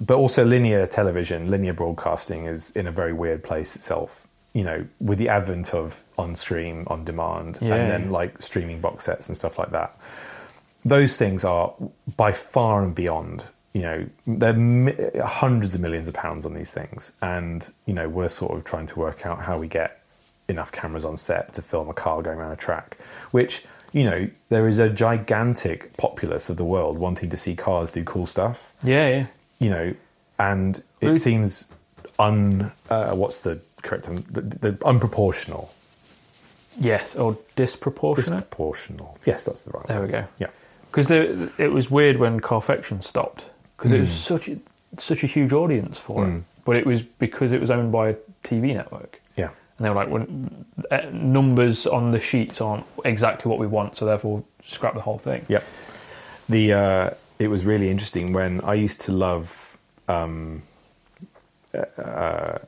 But 0.00 0.16
also, 0.18 0.44
linear 0.44 0.86
television, 0.86 1.50
linear 1.50 1.72
broadcasting 1.72 2.44
is 2.44 2.70
in 2.72 2.86
a 2.86 2.92
very 2.92 3.12
weird 3.14 3.42
place 3.42 3.74
itself. 3.74 4.28
You 4.52 4.64
know, 4.64 4.86
with 5.00 5.18
the 5.18 5.28
advent 5.30 5.74
of 5.74 6.02
on 6.18 6.36
stream, 6.36 6.84
on 6.88 7.04
demand, 7.04 7.58
Yeah. 7.62 7.74
and 7.74 7.90
then 7.90 8.10
like 8.10 8.40
streaming 8.42 8.80
box 8.82 9.04
sets 9.04 9.28
and 9.28 9.36
stuff 9.36 9.58
like 9.58 9.70
that. 9.70 9.96
Those 10.84 11.16
things 11.16 11.44
are 11.44 11.72
by 12.16 12.32
far 12.32 12.82
and 12.84 12.94
beyond. 12.94 13.44
You 13.72 13.82
know, 13.82 14.06
they're 14.26 14.52
mi- 14.54 14.94
hundreds 15.24 15.74
of 15.74 15.80
millions 15.80 16.08
of 16.08 16.14
pounds 16.14 16.46
on 16.46 16.54
these 16.54 16.72
things, 16.72 17.12
and 17.22 17.68
you 17.86 17.94
know, 17.94 18.08
we're 18.08 18.28
sort 18.28 18.56
of 18.56 18.64
trying 18.64 18.86
to 18.86 18.98
work 18.98 19.26
out 19.26 19.40
how 19.42 19.58
we 19.58 19.68
get 19.68 20.00
enough 20.48 20.72
cameras 20.72 21.04
on 21.04 21.16
set 21.16 21.52
to 21.52 21.62
film 21.62 21.88
a 21.90 21.92
car 21.94 22.22
going 22.22 22.38
around 22.38 22.52
a 22.52 22.56
track, 22.56 22.96
which, 23.32 23.64
you 23.92 24.02
know, 24.04 24.28
there 24.48 24.66
is 24.66 24.78
a 24.78 24.88
gigantic 24.88 25.94
populace 25.98 26.48
of 26.48 26.56
the 26.56 26.64
world 26.64 26.96
wanting 26.98 27.28
to 27.28 27.36
see 27.36 27.54
cars 27.54 27.90
do 27.90 28.02
cool 28.04 28.24
stuff, 28.26 28.72
Yeah, 28.82 29.08
yeah. 29.08 29.26
you 29.58 29.68
know, 29.68 29.94
and 30.38 30.82
it 31.02 31.16
seems 31.16 31.66
un, 32.18 32.72
uh, 32.88 33.12
what's 33.14 33.40
the 33.40 33.60
correct 33.82 34.06
term? 34.06 34.24
The, 34.30 34.40
the 34.40 34.72
unproportional. 34.84 35.68
Yes, 36.80 37.14
or 37.16 37.36
disproportionate. 37.56 38.48
Disproportional. 38.50 39.16
Yes, 39.26 39.44
that's 39.44 39.62
the 39.62 39.72
right 39.72 39.86
There 39.86 39.98
word. 40.00 40.06
we 40.06 40.12
go. 40.12 40.24
Yeah. 40.38 40.46
Because 40.90 41.10
it 41.58 41.72
was 41.72 41.90
weird 41.90 42.16
when 42.18 42.40
Carfection 42.40 43.02
stopped 43.02 43.50
because 43.76 43.92
it 43.92 44.00
was 44.00 44.08
Hmm. 44.10 44.34
such 44.36 44.48
a, 44.48 44.56
such 44.98 45.22
a 45.22 45.26
huge 45.26 45.52
audience 45.52 45.98
for 45.98 46.26
it, 46.26 46.42
but 46.64 46.76
it 46.76 46.86
was 46.86 47.02
because 47.02 47.52
it 47.52 47.60
was 47.60 47.70
owned 47.70 47.92
by 47.92 48.08
a 48.10 48.14
TV 48.42 48.74
network, 48.74 49.20
Yeah. 49.36 49.50
and 49.78 49.84
they 49.84 49.88
were 49.90 49.94
like, 49.94 50.08
when, 50.08 50.64
uh, 50.90 51.00
numbers 51.12 51.86
on 51.86 52.10
the 52.12 52.18
sheets 52.20 52.60
aren't 52.60 52.84
exactly 53.04 53.48
what 53.50 53.58
we 53.58 53.66
want, 53.66 53.94
so 53.96 54.06
therefore 54.06 54.42
scrap 54.64 54.94
the 54.94 55.00
whole 55.02 55.18
thing. 55.18 55.44
Yeah. 55.48 55.60
The 56.48 56.72
uh, 56.72 57.10
it 57.38 57.48
was 57.48 57.64
really 57.64 57.90
interesting 57.90 58.32
when 58.32 58.60
I 58.62 58.74
used 58.74 59.00
to 59.02 59.12
love. 59.12 59.76
Um, 60.08 60.62
uh, 61.74 62.58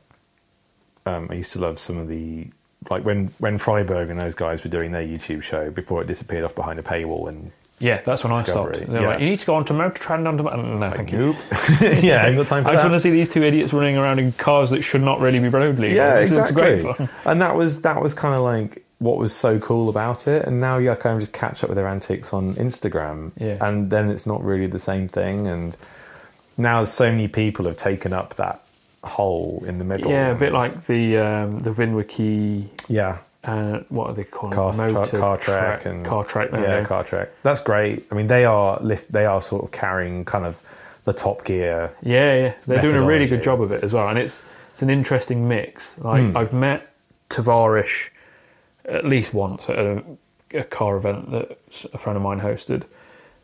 um, 1.06 1.28
I 1.30 1.34
used 1.34 1.52
to 1.52 1.58
love 1.58 1.78
some 1.78 1.96
of 1.96 2.06
the 2.08 2.48
like 2.90 3.04
when 3.04 3.28
when 3.38 3.58
Freiburger 3.58 4.10
and 4.10 4.18
those 4.20 4.34
guys 4.34 4.62
were 4.62 4.70
doing 4.70 4.92
their 4.92 5.02
YouTube 5.02 5.42
show 5.42 5.70
before 5.70 6.02
it 6.02 6.06
disappeared 6.06 6.44
off 6.44 6.54
behind 6.54 6.78
a 6.78 6.82
paywall 6.82 7.28
and 7.28 7.50
Yeah, 7.80 8.02
that's 8.02 8.22
when 8.22 8.32
Discovery, 8.32 8.74
I 8.74 8.76
stopped. 8.76 8.92
They're 8.92 9.02
yeah. 9.02 9.08
like, 9.08 9.20
you 9.20 9.26
need 9.26 9.38
to 9.38 9.46
go 9.46 9.54
on 9.54 9.64
to 9.64 9.72
Motor 9.72 9.98
Trend 9.98 10.28
on 10.28 10.36
demand. 10.36 10.78
No, 10.80 10.90
thank 10.90 11.10
you. 11.12 11.34
yeah, 12.06 12.22
I 12.24 12.28
ain't 12.28 12.36
got 12.36 12.46
time 12.46 12.62
for 12.62 12.68
I 12.68 12.72
just 12.74 12.82
that. 12.84 12.90
want 12.90 12.92
to 12.92 13.00
see 13.00 13.10
these 13.10 13.28
two 13.30 13.42
idiots 13.42 13.72
running 13.72 13.96
around 13.96 14.18
in 14.18 14.32
cars 14.32 14.68
that 14.70 14.82
should 14.82 15.00
not 15.02 15.18
really 15.20 15.38
be 15.38 15.48
road 15.48 15.78
legal. 15.78 15.96
yeah, 15.96 16.20
This 16.20 16.36
exactly. 16.36 17.08
And 17.24 17.40
that 17.40 17.56
was 17.56 17.82
that 17.82 18.02
was 18.02 18.12
kind 18.14 18.34
of 18.34 18.42
like 18.42 18.84
what 18.98 19.16
was 19.16 19.34
so 19.34 19.58
cool 19.58 19.88
about 19.88 20.28
it. 20.28 20.44
And 20.46 20.60
now 20.60 20.76
you 20.76 20.94
kind 20.94 21.14
of 21.14 21.20
just 21.20 21.32
catch 21.32 21.64
up 21.64 21.70
with 21.70 21.76
their 21.76 21.88
antics 21.88 22.34
on 22.34 22.54
Instagram, 22.56 23.32
Yeah. 23.38 23.56
and 23.66 23.90
then 23.90 24.10
it's 24.10 24.26
not 24.26 24.44
really 24.44 24.66
the 24.66 24.78
same 24.78 25.08
thing. 25.08 25.46
And 25.46 25.74
now 26.58 26.84
so 26.84 27.10
many 27.10 27.28
people 27.28 27.64
have 27.64 27.78
taken 27.78 28.12
up 28.12 28.34
that 28.34 28.62
hole 29.02 29.64
in 29.66 29.78
the 29.78 29.84
middle. 29.84 30.10
Yeah, 30.10 30.32
a 30.32 30.34
bit 30.34 30.52
like 30.52 30.84
the 30.86 31.16
um, 31.16 31.60
the 31.60 31.70
Vinwiki. 31.70 32.68
yeah. 32.88 33.18
Uh, 33.42 33.80
what 33.88 34.08
are 34.08 34.12
they 34.14 34.24
called? 34.24 34.52
car, 34.52 34.72
Motor 34.74 35.18
car 35.18 35.38
track 35.38 35.80
Trek- 35.82 35.86
and 35.86 36.04
car 36.04 36.24
track. 36.24 36.50
yeah, 36.52 36.84
car 36.84 37.02
track. 37.04 37.30
That's 37.42 37.60
great. 37.60 38.04
I 38.10 38.14
mean, 38.14 38.26
they 38.26 38.44
are 38.44 38.78
lift. 38.82 39.10
They 39.12 39.24
are 39.24 39.40
sort 39.40 39.64
of 39.64 39.70
carrying 39.70 40.24
kind 40.26 40.44
of 40.44 40.60
the 41.04 41.14
top 41.14 41.44
gear. 41.44 41.90
Yeah, 42.02 42.34
yeah, 42.36 42.54
they're 42.66 42.82
doing 42.82 42.96
a 42.96 43.02
really 43.06 43.26
good 43.26 43.42
job 43.42 43.62
of 43.62 43.72
it 43.72 43.82
as 43.82 43.92
well, 43.94 44.08
and 44.08 44.18
it's 44.18 44.40
it's 44.72 44.82
an 44.82 44.90
interesting 44.90 45.48
mix. 45.48 45.92
Like 45.98 46.22
Hmm. 46.22 46.36
I've 46.36 46.52
met 46.52 46.92
Tavarish 47.30 48.10
at 48.84 49.04
least 49.06 49.32
once 49.32 49.68
at 49.70 49.78
a, 49.78 50.02
a 50.52 50.64
car 50.64 50.96
event 50.96 51.30
that 51.30 51.58
a 51.94 51.98
friend 51.98 52.16
of 52.18 52.22
mine 52.22 52.40
hosted, 52.40 52.82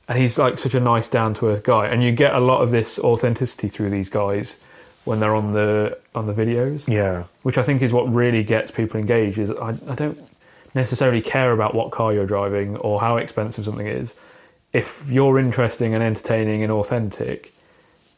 and 0.09 0.19
he's 0.19 0.39
like 0.39 0.59
such 0.59 0.75
a 0.75 0.81
nice, 0.81 1.09
down 1.09 1.33
to 1.35 1.49
earth 1.49 1.63
guy, 1.63 1.87
and 1.87 2.03
you 2.05 2.13
get 2.13 2.35
a 2.35 2.41
lot 2.41 2.61
of 2.61 2.71
this 2.71 2.99
authenticity 2.99 3.69
through 3.69 3.89
these 3.91 4.11
guys 4.11 4.57
when 5.07 5.21
they're 5.21 5.35
on 5.35 5.53
the 5.53 5.99
on 6.15 6.27
the 6.27 6.35
videos. 6.35 6.87
Yeah, 6.89 7.25
which 7.43 7.59
I 7.59 7.63
think 7.63 7.81
is 7.81 7.93
what 7.93 8.13
really 8.13 8.43
gets 8.43 8.71
people 8.71 9.01
engaged. 9.01 9.39
Is 9.39 9.51
I, 9.51 9.71
I 9.89 9.95
don't 9.95 10.19
necessarily 10.75 11.23
care 11.23 11.53
about 11.53 11.75
what 11.75 11.91
car 11.91 12.13
you're 12.13 12.27
driving 12.27 12.77
or 12.77 13.01
how 13.01 13.17
expensive 13.17 13.65
something 13.65 13.87
is. 13.87 14.15
If 14.73 15.09
you're 15.09 15.39
interesting 15.39 15.95
and 15.95 16.03
entertaining 16.03 16.63
and 16.63 16.71
authentic, 16.71 17.55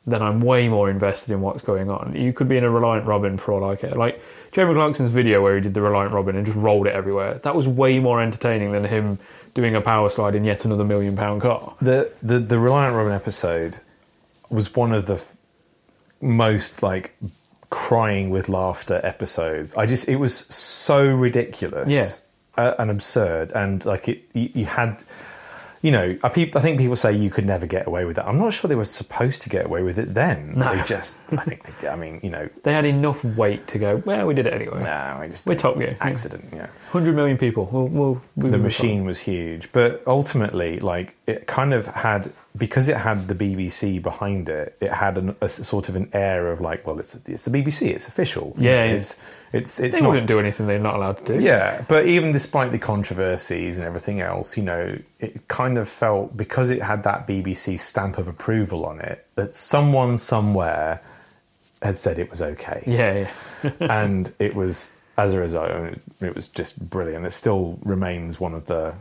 then 0.06 0.22
I'm 0.22 0.40
way 0.40 0.68
more 0.68 0.90
invested 0.90 1.30
in 1.32 1.40
what's 1.40 1.62
going 1.62 1.90
on. 1.90 2.16
You 2.16 2.32
could 2.32 2.48
be 2.48 2.56
in 2.56 2.64
a 2.64 2.70
Reliant 2.70 3.06
Robin 3.06 3.38
for 3.38 3.52
all 3.52 3.70
I 3.70 3.76
care. 3.76 3.94
Like 3.94 4.20
Jeremy 4.52 4.74
Clarkson's 4.74 5.10
video 5.10 5.42
where 5.42 5.56
he 5.56 5.60
did 5.60 5.74
the 5.74 5.82
Reliant 5.82 6.12
Robin 6.12 6.36
and 6.36 6.44
just 6.44 6.58
rolled 6.58 6.86
it 6.86 6.94
everywhere. 6.94 7.34
That 7.34 7.54
was 7.54 7.68
way 7.68 7.98
more 8.00 8.20
entertaining 8.20 8.72
than 8.72 8.84
him 8.84 9.18
doing 9.54 9.74
a 9.74 9.80
power 9.80 10.10
slide 10.10 10.34
in 10.34 10.44
yet 10.44 10.64
another 10.64 10.84
million 10.84 11.16
pound 11.16 11.42
car. 11.42 11.74
the 11.80 12.10
the 12.22 12.38
the 12.38 12.58
Reliant 12.58 12.96
Robin 12.96 13.12
episode 13.12 13.78
was 14.50 14.74
one 14.74 14.92
of 14.92 15.06
the 15.06 15.22
most 16.20 16.82
like 16.82 17.16
crying 17.70 18.30
with 18.30 18.48
laughter 18.48 19.00
episodes. 19.02 19.74
I 19.76 19.86
just 19.86 20.08
it 20.08 20.16
was 20.16 20.34
so 20.36 21.06
ridiculous, 21.14 21.88
Yeah. 21.90 22.08
uh, 22.56 22.74
and 22.78 22.90
absurd, 22.90 23.52
and 23.52 23.84
like 23.84 24.08
it 24.08 24.24
you, 24.32 24.50
you 24.54 24.66
had. 24.66 25.02
You 25.80 25.92
know, 25.92 26.18
I, 26.24 26.28
peop 26.28 26.56
I 26.56 26.60
think 26.60 26.80
people 26.80 26.96
say 26.96 27.12
you 27.14 27.30
could 27.30 27.46
never 27.46 27.64
get 27.64 27.86
away 27.86 28.04
with 28.04 28.16
that. 28.16 28.26
I'm 28.26 28.36
not 28.36 28.52
sure 28.52 28.66
they 28.66 28.74
were 28.74 28.84
supposed 28.84 29.42
to 29.42 29.48
get 29.48 29.64
away 29.64 29.84
with 29.84 29.96
it 29.96 30.12
then. 30.12 30.54
No. 30.56 30.74
They 30.76 30.82
just, 30.82 31.16
I 31.30 31.36
think 31.36 31.62
they 31.62 31.72
did. 31.78 31.88
I 31.90 31.94
mean, 31.94 32.18
you 32.20 32.30
know, 32.30 32.48
They 32.64 32.72
had 32.72 32.84
enough 32.84 33.22
weight 33.22 33.68
to 33.68 33.78
go, 33.78 34.02
well, 34.04 34.26
we 34.26 34.34
did 34.34 34.46
it 34.46 34.54
anyway. 34.54 34.82
no, 34.82 34.90
I 35.20 35.28
just 35.30 35.46
We're 35.46 35.54
Top 35.54 35.78
Gear. 35.78 35.94
accident. 36.00 36.46
Yeah, 36.52 36.66
100 36.90 37.14
million 37.14 37.38
people. 37.38 37.68
We'll, 37.70 37.86
we'll, 37.86 38.22
we 38.34 38.50
the 38.50 38.58
machine 38.58 39.04
was 39.04 39.20
huge, 39.20 39.70
but 39.70 40.02
ultimately, 40.04 40.80
like 40.80 41.14
it 41.28 41.46
kind 41.46 41.72
of 41.72 41.86
had 41.86 42.32
because 42.58 42.88
it 42.88 42.96
had 42.96 43.28
the 43.28 43.34
BBC 43.34 44.02
behind 44.02 44.48
it. 44.48 44.76
It 44.80 44.92
had 44.92 45.16
an, 45.18 45.36
a 45.40 45.48
sort 45.48 45.88
of 45.88 45.96
an 45.96 46.10
air 46.12 46.50
of 46.50 46.60
like, 46.60 46.86
well, 46.86 46.98
it's 46.98 47.14
it's 47.26 47.44
the 47.44 47.50
BBC, 47.50 47.88
it's 47.88 48.08
official. 48.08 48.54
Yeah, 48.58 48.84
yeah. 48.84 48.92
it's 48.92 49.16
it's 49.52 49.80
it's 49.80 49.96
They 49.96 50.02
not. 50.02 50.08
wouldn't 50.10 50.26
do 50.26 50.38
anything 50.40 50.66
they're 50.66 50.78
not 50.78 50.96
allowed 50.96 51.18
to 51.24 51.38
do. 51.38 51.44
Yeah, 51.44 51.84
but 51.88 52.06
even 52.06 52.32
despite 52.32 52.72
the 52.72 52.78
controversies 52.78 53.78
and 53.78 53.86
everything 53.86 54.20
else, 54.20 54.56
you 54.56 54.62
know, 54.64 54.98
it 55.20 55.48
kind 55.48 55.78
of 55.78 55.88
felt 55.88 56.36
because 56.36 56.70
it 56.70 56.82
had 56.82 57.04
that 57.04 57.26
BBC 57.26 57.78
stamp 57.78 58.18
of 58.18 58.28
approval 58.28 58.84
on 58.84 59.00
it 59.00 59.26
that 59.36 59.54
someone 59.54 60.18
somewhere 60.18 61.00
had 61.80 61.96
said 61.96 62.18
it 62.18 62.28
was 62.28 62.42
okay 62.42 62.82
Yeah, 62.86 63.28
yeah. 63.62 63.70
and 64.04 64.32
it 64.38 64.54
was 64.54 64.92
as 65.16 65.32
a 65.32 65.38
result, 65.38 65.70
it 66.20 66.34
was 66.34 66.46
just 66.48 66.78
brilliant. 66.90 67.26
It 67.26 67.32
still 67.32 67.78
remains 67.82 68.38
one 68.40 68.54
of 68.54 68.66
the 68.66 68.94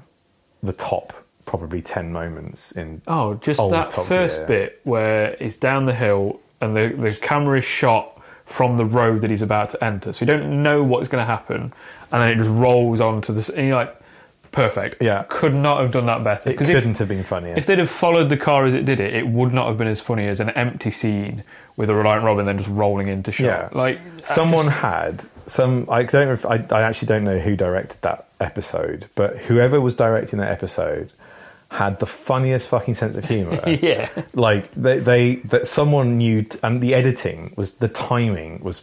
the 0.64 0.74
top 0.74 1.14
probably 1.48 1.82
ten 1.82 2.12
moments 2.12 2.72
in. 2.74 3.02
Oh, 3.08 3.34
just 3.36 3.60
that 3.72 3.90
Top 3.90 4.06
first 4.06 4.38
Gear. 4.38 4.46
bit 4.48 4.82
where 4.84 5.36
it's 5.40 5.58
down 5.58 5.86
the 5.86 5.96
hill 5.96 6.40
and 6.62 6.76
the, 6.76 6.90
the 6.90 7.12
camera 7.14 7.58
is 7.58 7.66
shot 7.66 8.22
from 8.46 8.78
the 8.78 8.86
road 8.86 9.22
that 9.22 9.30
he's 9.30 9.42
about 9.42 9.72
to 9.72 9.84
enter. 9.84 10.14
So 10.14 10.22
you 10.22 10.28
don't 10.28 10.64
know 10.64 10.84
what's 10.84 11.10
going 11.10 11.22
to 11.22 11.26
happen. 11.26 11.74
And 12.12 12.22
then 12.22 12.30
it 12.30 12.36
just 12.36 12.50
rolls 12.50 13.02
onto 13.02 13.34
this. 13.34 13.50
And 13.50 13.68
you're 13.68 13.76
like, 13.76 13.96
perfect. 14.52 15.02
Yeah. 15.02 15.26
Could 15.28 15.54
not 15.54 15.82
have 15.82 15.92
done 15.92 16.06
that 16.06 16.24
better. 16.24 16.50
It 16.50 16.58
couldn't 16.58 16.92
if, 16.92 16.98
have 16.98 17.08
been 17.10 17.24
funnier. 17.24 17.56
if 17.58 17.66
they'd 17.66 17.80
have 17.80 17.90
followed 17.90 18.30
the 18.30 18.38
car 18.38 18.66
as 18.66 18.74
it 18.74 18.86
did 18.86 19.00
it, 19.00 19.14
it 19.14 19.28
would 19.28 19.54
not 19.54 19.68
have 19.68 19.78
been 19.78 19.90
as 19.90 20.00
funny 20.00 20.28
as 20.28 20.40
an 20.40 20.50
empty 20.52 20.92
scene 20.92 21.44
with 21.76 21.90
a 21.90 21.94
Reliant 21.94 22.24
Robin 22.24 22.46
then 22.46 22.58
just 22.58 22.70
rolling 22.70 23.08
into 23.08 23.32
shot. 23.32 23.46
Yeah. 23.46 23.70
Like, 23.78 24.00
Someone 24.24 24.68
had 24.68 25.26
some. 25.46 25.86
I 25.90 26.04
don't. 26.04 26.44
I, 26.46 26.66
I 26.72 26.82
actually 26.82 27.08
don't 27.08 27.24
know 27.24 27.40
who 27.40 27.56
directed 27.56 28.02
that 28.02 28.28
episode, 28.40 29.08
but 29.16 29.36
whoever 29.38 29.80
was 29.80 29.94
directing 29.96 30.40
that 30.40 30.52
episode 30.52 31.12
had 31.70 32.00
the 32.00 32.06
funniest 32.06 32.68
fucking 32.68 32.94
sense 32.94 33.16
of 33.16 33.26
humor. 33.26 33.62
yeah. 33.82 34.10
like 34.34 34.72
they, 34.74 35.00
they 35.00 35.36
that 35.38 35.68
someone 35.68 36.18
knew, 36.18 36.44
t- 36.44 36.58
and 36.64 36.82
the 36.82 36.94
editing 36.96 37.54
was 37.58 37.74
the 37.74 37.88
timing 37.90 38.62
was 38.64 38.82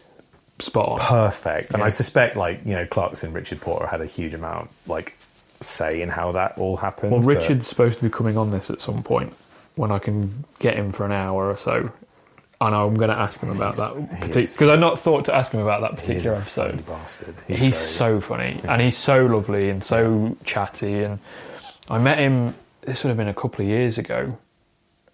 Spot 0.60 0.88
on. 0.88 0.98
perfect. 1.00 1.72
And 1.72 1.80
Yeah. 1.80 1.86
I 1.86 1.88
suspect, 1.88 2.36
like 2.36 2.60
you 2.64 2.74
know, 2.74 2.86
Clarkson, 2.86 3.32
Richard 3.32 3.60
Porter 3.60 3.86
had 3.86 4.00
a 4.00 4.06
huge 4.06 4.34
amount 4.34 4.70
like 4.86 5.16
say 5.60 6.00
in 6.00 6.08
how 6.08 6.30
that 6.32 6.56
all 6.58 6.76
happened. 6.76 7.10
Well, 7.12 7.20
but- 7.22 7.26
Richard's 7.26 7.66
supposed 7.66 7.96
to 7.98 8.04
be 8.04 8.10
coming 8.10 8.38
on 8.38 8.50
this 8.52 8.70
at 8.70 8.80
some 8.80 9.02
point 9.02 9.32
when 9.76 9.90
I 9.90 9.98
can 9.98 10.44
get 10.60 10.76
him 10.76 10.92
for 10.92 11.04
an 11.06 11.12
hour 11.12 11.48
or 11.50 11.56
so. 11.56 11.90
And 12.60 12.74
I'm 12.74 12.94
going 12.94 13.10
to 13.10 13.16
ask 13.18 13.40
him 13.40 13.50
about 13.50 13.74
that 13.76 13.96
he 13.96 14.06
particular 14.16 14.42
is- 14.42 14.54
because 14.56 14.70
I'd 14.70 14.78
not 14.80 15.00
thought 15.00 15.24
to 15.24 15.34
ask 15.34 15.52
him 15.52 15.60
about 15.60 15.80
that 15.80 15.96
particular 15.96 16.36
episode. 16.36 16.86
bastard. 16.86 17.34
He's, 17.48 17.58
very- 17.58 17.72
so 17.72 18.20
funny 18.20 18.60
and 18.68 18.80
he's 18.80 18.96
so 18.96 19.26
lovely 19.26 19.70
and 19.70 19.82
so 19.82 20.36
chatty. 20.44 21.02
And 21.02 21.18
I 21.90 21.98
met 21.98 22.18
him. 22.18 22.54
This 22.86 23.02
would 23.02 23.08
have 23.08 23.16
been 23.16 23.28
a 23.28 23.34
couple 23.34 23.64
of 23.64 23.68
years 23.68 23.98
ago. 23.98 24.38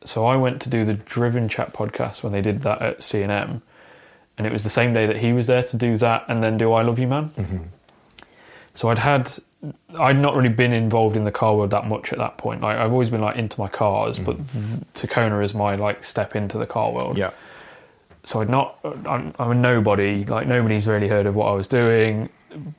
So 0.04 0.24
I 0.24 0.36
went 0.36 0.62
to 0.62 0.70
do 0.70 0.84
the 0.84 0.94
Driven 0.94 1.48
Chat 1.48 1.72
podcast 1.72 2.22
when 2.22 2.32
they 2.32 2.40
did 2.40 2.62
that 2.62 2.80
at 2.80 3.02
C 3.02 3.22
and 4.40 4.46
it 4.46 4.52
was 4.52 4.64
the 4.64 4.70
same 4.70 4.94
day 4.94 5.04
that 5.06 5.18
he 5.18 5.34
was 5.34 5.46
there 5.46 5.62
to 5.62 5.76
do 5.76 5.98
that 5.98 6.24
and 6.28 6.42
then 6.42 6.56
do 6.56 6.72
I 6.72 6.80
Love 6.80 6.98
You 6.98 7.06
Man. 7.06 7.28
Mm-hmm. 7.36 7.58
So 8.74 8.88
I'd 8.88 8.98
had, 8.98 9.30
I'd 9.98 10.18
not 10.18 10.34
really 10.34 10.48
been 10.48 10.72
involved 10.72 11.14
in 11.14 11.24
the 11.24 11.30
car 11.30 11.54
world 11.54 11.70
that 11.72 11.86
much 11.86 12.12
at 12.12 12.18
that 12.18 12.38
point. 12.38 12.62
Like 12.62 12.78
I've 12.78 12.92
always 12.92 13.10
been 13.10 13.20
like 13.20 13.36
into 13.36 13.60
my 13.60 13.68
cars, 13.68 14.18
but 14.18 14.38
mm. 14.38 14.94
th- 14.94 15.10
Takona 15.10 15.44
is 15.44 15.52
my 15.52 15.74
like 15.74 16.02
step 16.04 16.34
into 16.34 16.56
the 16.56 16.66
car 16.66 16.90
world 16.90 17.18
yeah. 17.18 17.32
so 18.24 18.40
I'd 18.40 18.48
not. 18.48 18.78
I'm, 18.84 19.34
I'm 19.38 19.50
a 19.50 19.54
nobody. 19.54 20.24
Like 20.24 20.46
nobody's 20.46 20.86
really 20.86 21.08
heard 21.08 21.26
of 21.26 21.34
what 21.34 21.48
I 21.48 21.52
was 21.52 21.66
doing. 21.66 22.30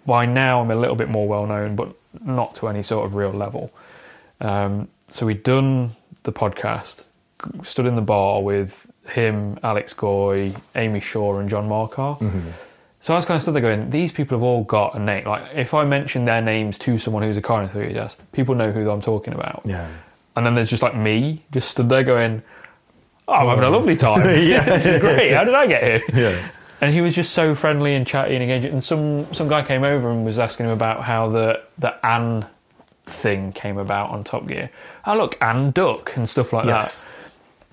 By 0.08 0.26
now, 0.26 0.62
I'm 0.62 0.72
a 0.72 0.76
little 0.76 0.96
bit 0.96 1.10
more 1.10 1.28
well 1.28 1.46
known, 1.46 1.76
but 1.76 1.96
not 2.26 2.56
to 2.56 2.68
any 2.70 2.82
sort 2.82 3.06
of 3.06 3.14
real 3.14 3.32
level. 3.32 3.72
Um, 4.42 4.88
so 5.08 5.26
we'd 5.26 5.44
done 5.44 5.96
the 6.24 6.32
podcast, 6.34 7.04
stood 7.64 7.86
in 7.86 7.96
the 7.96 8.02
bar 8.02 8.42
with 8.42 8.92
him, 9.08 9.60
Alex 9.64 9.94
Goy, 9.94 10.54
Amy 10.76 11.00
Shore, 11.00 11.40
and 11.40 11.50
John 11.50 11.68
Markar. 11.68 12.20
So 13.04 13.14
I 13.14 13.18
was 13.18 13.26
kind 13.26 13.36
of 13.36 13.42
stood 13.42 13.56
there 13.56 13.62
going, 13.64 13.90
these 13.90 14.12
people 14.12 14.38
have 14.38 14.44
all 14.44 14.64
got 14.64 14.94
a 14.96 15.00
name. 15.00 15.26
Like 15.26 15.56
if 15.56 15.74
I 15.74 15.84
mention 15.86 16.26
their 16.26 16.42
names 16.42 16.78
to 16.80 17.00
someone 17.00 17.24
who's 17.24 17.38
a 17.38 17.42
car 17.42 17.64
enthusiast, 17.64 18.22
people 18.32 18.54
know 18.54 18.72
who 18.72 18.90
I'm 18.92 19.02
talking 19.02 19.34
about. 19.34 19.64
Yeah. 19.66 19.88
And 20.36 20.46
then 20.46 20.54
there's 20.54 20.70
just 20.70 20.84
like 20.84 20.96
me, 20.96 21.44
just 21.52 21.70
stood 21.70 21.90
there 21.90 22.04
going, 22.04 22.44
"Oh, 23.28 23.34
I'm 23.34 23.48
having 23.48 23.64
a 23.64 23.70
lovely 23.70 23.96
time. 24.08 24.20
Yeah. 24.26 24.64
this 24.66 24.86
is 24.86 25.00
great. 25.02 25.34
How 25.34 25.44
did 25.44 25.56
I 25.56 25.68
get 25.68 25.84
here?" 25.84 26.04
Yeah. 26.14 26.48
And 26.80 26.94
he 26.94 27.02
was 27.02 27.14
just 27.14 27.34
so 27.34 27.54
friendly 27.54 27.96
and 27.96 28.08
chatty 28.08 28.36
and 28.36 28.44
engaging. 28.44 28.72
And 28.72 28.84
some 28.84 29.34
some 29.34 29.48
guy 29.48 29.64
came 29.64 29.84
over 29.84 30.10
and 30.10 30.24
was 30.24 30.40
asking 30.40 30.68
him 30.68 30.72
about 30.72 31.04
how 31.04 31.28
the 31.28 31.62
the 31.80 32.06
Anne 32.06 32.46
thing 33.12 33.52
came 33.54 33.78
about 33.78 34.10
on 34.10 34.24
Top 34.24 34.48
Gear. 34.48 34.70
Oh 35.06 35.16
look, 35.16 35.38
Anne 35.42 35.72
Duck 35.72 36.16
and 36.16 36.28
stuff 36.30 36.54
like 36.54 36.66
Yes. 36.66 37.04
that. 37.04 37.10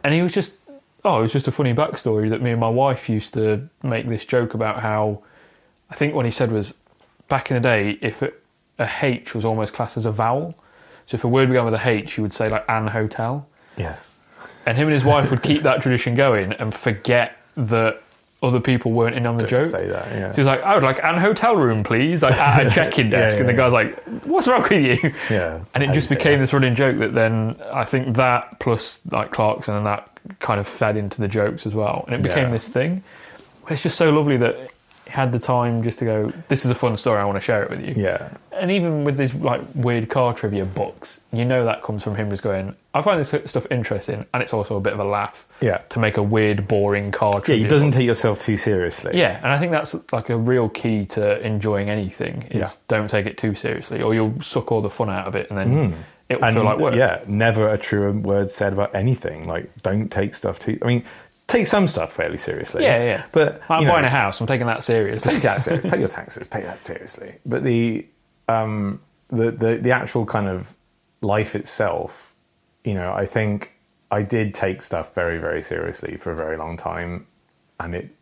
And 0.05 0.15
he 0.15 0.23
was 0.23 0.33
just 0.33 0.53
oh, 1.05 1.21
it 1.21 1.23
was 1.23 1.33
just 1.33 1.49
a 1.49 1.53
funny 1.53 1.73
backstory 1.75 2.29
that 2.31 2.43
me 2.43 2.51
and 2.51 2.61
my 2.61 2.69
wife 2.69 3.09
used 3.09 3.33
to 3.35 3.69
make 3.83 4.09
this 4.09 4.25
joke 4.27 4.53
about 4.55 4.81
how 4.81 5.23
I 5.91 5.95
think 5.95 6.15
what 6.15 6.25
he 6.25 6.31
said 6.31 6.53
was 6.53 6.75
back 7.29 7.51
in 7.51 7.55
the 7.55 7.61
day 7.61 7.99
if 8.03 8.23
it, 8.23 8.43
a 8.79 8.89
H 9.03 9.35
was 9.35 9.45
almost 9.45 9.75
classed 9.75 9.97
as 9.97 10.05
a 10.07 10.13
vowel. 10.13 10.55
So 11.07 11.15
if 11.15 11.25
a 11.25 11.29
word 11.29 11.49
began 11.49 11.65
with 11.65 11.75
a 11.75 11.89
H, 11.89 12.17
you 12.17 12.23
would 12.23 12.33
say 12.33 12.49
like 12.49 12.65
Anne 12.69 12.89
Hotel. 12.89 13.47
Yes. 13.77 14.11
And 14.67 14.77
him 14.77 14.89
and 14.89 14.95
his 14.95 15.05
wife 15.05 15.31
would 15.31 15.43
keep 15.43 15.63
that 15.63 15.81
tradition 15.81 16.15
going 16.15 16.53
and 16.53 16.75
forget 16.75 17.39
that 17.57 18.03
other 18.43 18.61
people 18.61 18.93
weren't 18.93 19.17
in 19.17 19.27
on 19.27 19.37
the 19.37 19.47
Don't 19.47 19.63
joke. 19.63 19.71
say 19.71 19.89
that. 19.89 20.07
Yeah. 20.13 20.33
She 20.33 20.41
was 20.41 20.47
like, 20.47 20.63
I 20.63 20.75
would 20.75 20.85
like 20.85 21.03
an 21.03 21.17
hotel 21.19 21.57
room, 21.57 21.83
please, 21.83 22.23
like 22.23 22.35
at 22.35 22.67
a 22.67 22.71
check-in 22.75 23.07
Yeah, 23.11 23.19
desk. 23.21 23.39
and 23.39 23.49
the 23.49 23.53
yeah, 23.53 23.57
guy's 23.59 23.73
like, 23.73 23.99
what's 24.25 24.47
wrong 24.47 24.63
with 24.63 24.73
you? 24.73 25.13
Yeah, 25.29 25.61
And 25.75 25.83
it 25.83 25.93
just 25.93 26.09
became 26.09 26.39
this 26.39 26.53
running 26.53 26.75
joke 26.77 26.99
that 26.99 27.15
then 27.15 27.57
I 27.73 27.85
think 27.85 28.15
that 28.17 28.61
plus 28.61 29.01
like 29.11 29.33
Clarkson 29.33 29.75
and 29.75 29.87
that 29.87 30.09
kind 30.39 30.61
of 30.61 30.69
fed 30.69 30.97
into 30.97 31.21
the 31.21 31.27
jokes 31.29 31.67
as 31.67 31.75
well. 31.75 32.05
And 32.07 32.15
it 32.15 32.23
became 32.23 32.45
Yeah. 32.47 32.51
this 32.53 32.69
thing. 32.69 33.03
It's 33.71 33.83
just 33.83 33.97
so 33.97 34.11
lovely 34.11 34.37
that 34.39 34.57
had 35.09 35.33
the 35.33 35.39
time 35.39 35.83
just 35.83 35.99
to 36.01 36.05
go, 36.05 36.31
this 36.49 36.65
is 36.65 36.71
a 36.71 36.75
fun 36.75 36.97
story, 36.97 37.21
I 37.21 37.25
want 37.25 37.37
to 37.37 37.41
share 37.41 37.63
it 37.63 37.71
with 37.71 37.85
you. 37.85 38.03
Yeah. 38.03 38.37
And 38.53 38.71
even 38.71 39.05
with 39.05 39.17
these 39.17 39.35
like 39.35 39.61
weird 39.75 40.09
car 40.09 40.35
trivia 40.35 40.65
books, 40.65 41.21
you 41.33 41.45
know 41.45 41.65
that 41.65 41.83
comes 41.83 42.03
from 42.03 42.17
him 42.17 42.29
just 42.31 42.43
going, 42.43 42.75
I 42.93 43.03
find 43.03 43.21
this 43.21 43.29
stuff 43.51 43.67
interesting 43.71 44.27
and 44.35 44.43
it's 44.43 44.53
also 44.53 44.77
a 44.77 44.81
bit 44.81 44.93
of 44.93 44.99
a 44.99 45.05
laugh 45.05 45.47
Yeah. 45.61 45.79
to 45.91 45.99
make 45.99 46.17
a 46.17 46.23
weird, 46.23 46.67
boring 46.69 47.11
car 47.13 47.41
trivia. 47.41 47.57
Yeah, 47.57 47.63
he 47.63 47.69
doesn't 47.69 47.91
book. 47.91 47.99
take 47.99 48.07
yourself 48.07 48.41
too 48.41 48.57
seriously. 48.57 49.17
Yeah, 49.17 49.39
and 49.43 49.53
I 49.53 49.59
think 49.59 49.73
that's 49.73 49.95
like 50.13 50.29
a 50.31 50.37
real 50.37 50.69
key 50.69 51.07
to 51.07 51.41
enjoying 51.47 51.89
anything 51.89 52.43
is 52.51 52.57
Yeah. 52.57 52.71
don't 52.89 53.09
take 53.09 53.27
it 53.27 53.39
too 53.39 53.55
seriously, 53.55 54.03
or 54.03 54.15
you'll 54.15 54.41
suck 54.43 54.73
all 54.73 54.81
the 54.81 54.91
fun 54.91 55.09
out 55.11 55.27
of 55.29 55.37
it, 55.37 55.49
and 55.51 55.59
then 55.59 55.93
mm. 55.93 55.95
it'll 56.29 56.45
and 56.45 56.57
feel 56.57 56.65
like 56.65 56.79
work. 56.79 56.95
yeah, 56.95 57.21
never 57.27 57.69
a 57.69 57.79
truer 57.79 58.13
word 58.13 58.51
said 58.51 58.73
about 58.73 58.95
anything. 58.95 59.47
Like, 59.47 59.71
don't 59.83 60.11
take 60.11 60.35
stuff 60.35 60.59
too. 60.59 60.79
I 60.83 60.87
mean, 60.87 61.05
take 61.49 61.67
some 61.67 61.89
stuff 61.89 62.13
fairly 62.13 62.39
seriously. 62.39 62.85
yeah, 62.85 63.03
yeah. 63.03 63.27
But 63.33 63.61
I'm 63.69 63.81
you 63.81 63.87
know, 63.87 63.95
buying 63.95 64.05
a 64.05 64.11
house. 64.11 64.41
I'm 64.41 64.47
taking 64.47 64.69
that 64.69 64.85
seriously. 64.85 65.33
take 65.33 65.43
that 65.43 65.63
ser- 65.63 65.79
pay 65.81 65.99
your 65.99 66.09
taxes, 66.09 66.47
pay 66.47 66.63
that 66.63 66.83
seriously. 66.83 67.35
But 67.45 67.65
the 67.65 68.07
um, 68.47 69.01
the, 69.29 69.51
the 69.51 69.77
the 69.79 69.91
actual 69.91 70.25
kind 70.25 70.47
of 70.47 70.75
life 71.21 71.57
itself, 71.57 72.35
you 72.85 72.95
know, 72.95 73.13
I 73.13 73.27
think 73.27 73.73
I 74.11 74.23
did 74.23 74.55
take 74.55 74.81
stuff 74.83 75.15
very 75.15 75.39
very 75.39 75.63
seriously 75.63 76.17
for 76.17 76.31
a 76.31 76.37
very 76.37 76.57
long 76.57 76.77
time, 76.77 77.27
and 77.81 77.95
it 77.95 78.15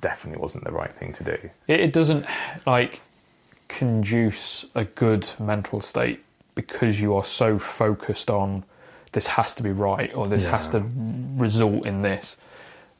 definitely 0.00 0.40
wasn't 0.40 0.64
the 0.64 0.72
right 0.72 0.92
thing 0.92 1.12
to 1.14 1.24
do. 1.24 1.50
it, 1.66 1.80
it 1.80 1.92
doesn't 1.92 2.26
like 2.66 3.00
conduce 3.68 4.66
a 4.74 4.84
good 4.84 5.30
mental 5.38 5.80
state 5.80 6.22
because 6.54 7.00
you 7.00 7.14
are 7.14 7.24
so 7.24 7.58
focused 7.58 8.28
on 8.28 8.64
this 9.12 9.26
has 9.26 9.54
to 9.54 9.62
be 9.62 9.70
right 9.70 10.14
or 10.14 10.26
this 10.28 10.44
has 10.44 10.68
to 10.70 10.84
result 11.36 11.84
in 11.86 12.02
this 12.02 12.36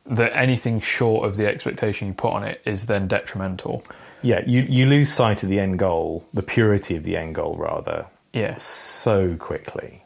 that 0.06 0.36
anything 0.36 0.80
short 0.80 1.26
of 1.28 1.36
the 1.36 1.46
expectation 1.46 2.08
you 2.08 2.14
put 2.14 2.32
on 2.32 2.42
it 2.42 2.60
is 2.64 2.86
then 2.86 3.06
detrimental. 3.06 3.84
Yeah, 4.22 4.42
you 4.46 4.62
you 4.62 4.86
lose 4.86 5.12
sight 5.12 5.42
of 5.42 5.48
the 5.48 5.60
end 5.60 5.78
goal, 5.78 6.26
the 6.34 6.42
purity 6.42 6.96
of 6.96 7.04
the 7.04 7.16
end 7.16 7.34
goal, 7.36 7.56
rather, 7.56 8.06
Yeah. 8.32 8.56
so 8.56 9.36
quickly. 9.36 10.02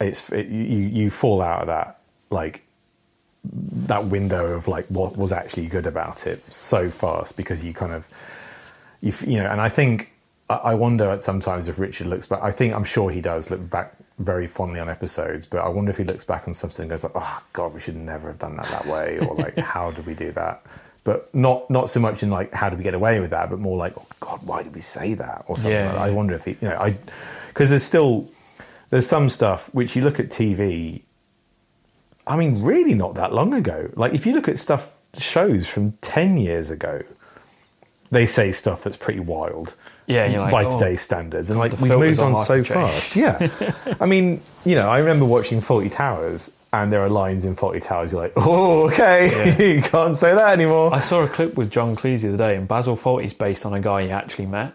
It's 0.00 0.30
it, 0.30 0.46
you 0.46 0.78
you 0.78 1.10
fall 1.10 1.42
out 1.42 1.62
of 1.62 1.66
that 1.68 1.98
like 2.30 2.62
that 3.44 4.04
window 4.06 4.54
of 4.54 4.68
like 4.68 4.86
what 4.86 5.16
was 5.16 5.32
actually 5.32 5.66
good 5.66 5.86
about 5.86 6.26
it 6.26 6.42
so 6.52 6.90
fast 6.90 7.36
because 7.36 7.62
you 7.62 7.74
kind 7.74 7.92
of 7.92 8.08
you 9.00 9.12
you 9.26 9.38
know, 9.42 9.48
and 9.50 9.60
I 9.60 9.68
think 9.68 10.12
I 10.48 10.54
I 10.56 10.74
wonder 10.74 11.10
at 11.10 11.22
sometimes 11.24 11.68
if 11.68 11.78
Richard 11.78 12.06
looks 12.06 12.26
back. 12.26 12.40
I 12.42 12.52
think 12.52 12.72
I'm 12.74 12.84
sure 12.84 13.10
he 13.10 13.20
does 13.20 13.50
look 13.50 13.68
back 13.68 13.94
very 14.18 14.46
fondly 14.46 14.78
on 14.80 14.88
episodes, 14.88 15.44
but 15.46 15.58
I 15.58 15.68
wonder 15.68 15.90
if 15.90 15.96
he 15.96 16.04
looks 16.04 16.24
back 16.24 16.46
on 16.46 16.54
something 16.54 16.84
and 16.84 16.90
goes 16.90 17.02
like, 17.02 17.12
"Oh 17.14 17.42
God, 17.52 17.74
we 17.74 17.80
should 17.80 17.96
never 17.96 18.28
have 18.28 18.38
done 18.38 18.56
that 18.56 18.66
that 18.68 18.86
way," 18.86 19.18
or 19.18 19.34
like, 19.44 19.56
"How 19.58 19.90
did 19.90 20.06
we 20.06 20.14
do 20.14 20.32
that?" 20.32 20.64
But 21.02 21.34
not 21.34 21.68
not 21.68 21.88
so 21.88 22.00
much 22.00 22.22
in 22.22 22.30
like, 22.30 22.52
"How 22.52 22.68
did 22.68 22.78
we 22.78 22.84
get 22.84 22.94
away 22.94 23.20
with 23.20 23.30
that?" 23.30 23.50
But 23.50 23.58
more 23.58 23.76
like, 23.76 23.94
"Oh 23.98 24.06
God, 24.20 24.42
why 24.44 24.62
did 24.62 24.74
we 24.74 24.80
say 24.80 25.14
that?" 25.14 25.44
or 25.48 25.56
something. 25.56 25.72
Yeah, 25.72 25.86
like 25.86 25.94
that. 25.94 26.00
I 26.02 26.10
wonder 26.10 26.34
if 26.34 26.44
he, 26.44 26.52
you 26.60 26.68
know, 26.68 26.76
I 26.76 26.96
because 27.48 27.70
there's 27.70 27.82
still 27.82 28.28
there's 28.90 29.06
some 29.06 29.28
stuff 29.28 29.68
which 29.74 29.96
you 29.96 30.02
look 30.02 30.20
at 30.20 30.28
TV. 30.28 31.02
I 32.26 32.36
mean, 32.36 32.62
really, 32.62 32.94
not 32.94 33.14
that 33.16 33.32
long 33.32 33.52
ago. 33.52 33.90
Like 33.94 34.14
if 34.14 34.24
you 34.26 34.32
look 34.32 34.48
at 34.48 34.58
stuff 34.58 34.94
shows 35.18 35.66
from 35.66 35.92
ten 36.00 36.36
years 36.36 36.70
ago, 36.70 37.02
they 38.10 38.26
say 38.26 38.52
stuff 38.52 38.84
that's 38.84 38.96
pretty 38.96 39.20
wild. 39.20 39.74
Yeah, 40.06 40.26
you're 40.26 40.40
like, 40.40 40.52
by 40.52 40.64
oh, 40.64 40.78
today's 40.78 41.00
standards, 41.00 41.50
and 41.50 41.58
God, 41.58 41.72
like 41.72 41.80
we've 41.80 41.98
moved 41.98 42.20
on 42.20 42.34
on 42.34 42.44
so 42.44 42.62
fast. 42.62 43.16
Yeah, 43.16 43.50
I 44.00 44.06
mean, 44.06 44.42
you 44.64 44.74
know, 44.74 44.88
I 44.88 44.98
remember 44.98 45.24
watching 45.24 45.62
Fawlty 45.62 45.90
Towers, 45.90 46.52
and 46.74 46.92
there 46.92 47.02
are 47.02 47.08
lines 47.08 47.44
in 47.44 47.56
Fawlty 47.56 47.82
Towers. 47.82 48.12
You're 48.12 48.20
like, 48.20 48.34
oh, 48.36 48.88
okay, 48.88 49.74
you 49.76 49.80
can't 49.80 50.16
say 50.16 50.34
that 50.34 50.52
anymore. 50.52 50.94
I 50.94 51.00
saw 51.00 51.22
a 51.22 51.28
clip 51.28 51.56
with 51.56 51.70
John 51.70 51.96
Cleese 51.96 52.20
the 52.20 52.28
other 52.28 52.36
day, 52.36 52.56
and 52.56 52.68
Basil 52.68 52.96
Fawlty's 52.96 53.32
based 53.32 53.64
on 53.64 53.72
a 53.72 53.80
guy 53.80 54.02
he 54.02 54.10
actually 54.10 54.46
met, 54.46 54.74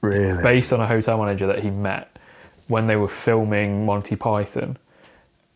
really? 0.00 0.42
based 0.42 0.72
on 0.72 0.80
a 0.80 0.86
hotel 0.86 1.18
manager 1.18 1.46
that 1.48 1.58
he 1.58 1.70
met 1.70 2.16
when 2.68 2.86
they 2.86 2.96
were 2.96 3.08
filming 3.08 3.84
Monty 3.84 4.16
Python. 4.16 4.78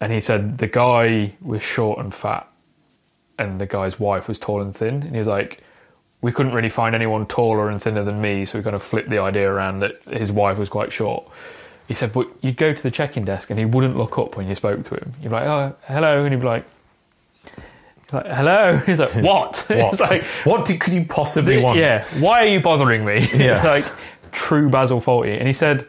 And 0.01 0.13
he 0.13 0.21
said 0.21 0.59
the 0.59 0.67
guy 0.67 1.35
was 1.41 1.63
short 1.63 2.01
and 2.01 2.13
fat, 2.13 2.47
and 3.39 3.59
the 3.59 3.67
guy's 3.67 3.99
wife 3.99 4.29
was 4.29 4.39
tall 4.39 4.61
and 4.61 4.77
thin. 4.77 5.03
And 5.03 5.13
he 5.13 5.19
was 5.19 5.27
like, 5.27 5.63
we 6.27 6.33
couldn't 6.33 6.53
really 6.53 6.69
find 6.69 6.93
anyone 6.93 7.25
taller 7.25 7.71
and 7.71 7.81
thinner 7.81 8.03
than 8.03 8.21
me, 8.21 8.45
so 8.45 8.59
we 8.59 8.65
kind 8.65 8.75
of 8.75 8.83
flipped 8.83 9.09
the 9.09 9.19
idea 9.19 9.49
around 9.49 9.79
that 9.79 10.03
his 10.11 10.33
wife 10.33 10.59
was 10.59 10.69
quite 10.69 10.91
short. 10.91 11.25
He 11.87 11.95
said, 11.95 12.13
but 12.13 12.29
you'd 12.41 12.57
go 12.57 12.73
to 12.73 12.83
the 12.83 12.91
check-in 12.91 13.25
desk 13.25 13.49
and 13.49 13.61
he 13.61 13.65
wouldn't 13.65 13.97
look 13.97 14.19
up 14.19 14.37
when 14.37 14.49
you 14.49 14.57
spoke 14.57 14.83
to 14.83 14.97
him. 14.97 15.13
You'd 15.23 15.29
be 15.29 15.35
like, 15.37 15.47
oh, 15.47 15.77
hello, 15.87 16.25
and 16.25 16.35
he'd 16.35 16.41
be 16.41 16.47
like, 16.47 16.65
like 18.11 18.27
hello. 18.27 18.77
He's 18.87 18.99
like, 18.99 19.15
what? 19.15 19.67
What? 19.71 20.01
like, 20.01 20.25
what 20.43 20.65
do, 20.65 20.77
could 20.77 20.95
you 20.95 21.05
possibly 21.05 21.59
want? 21.59 21.79
yeah, 21.79 22.05
why 22.19 22.41
are 22.41 22.49
you 22.49 22.59
bothering 22.59 23.05
me? 23.05 23.31
Yeah. 23.33 23.55
it's 23.55 23.65
like 23.65 23.85
true 24.33 24.69
Basil 24.69 25.01
Fawlty. 25.01 25.39
And 25.39 25.47
he 25.47 25.53
said 25.53 25.87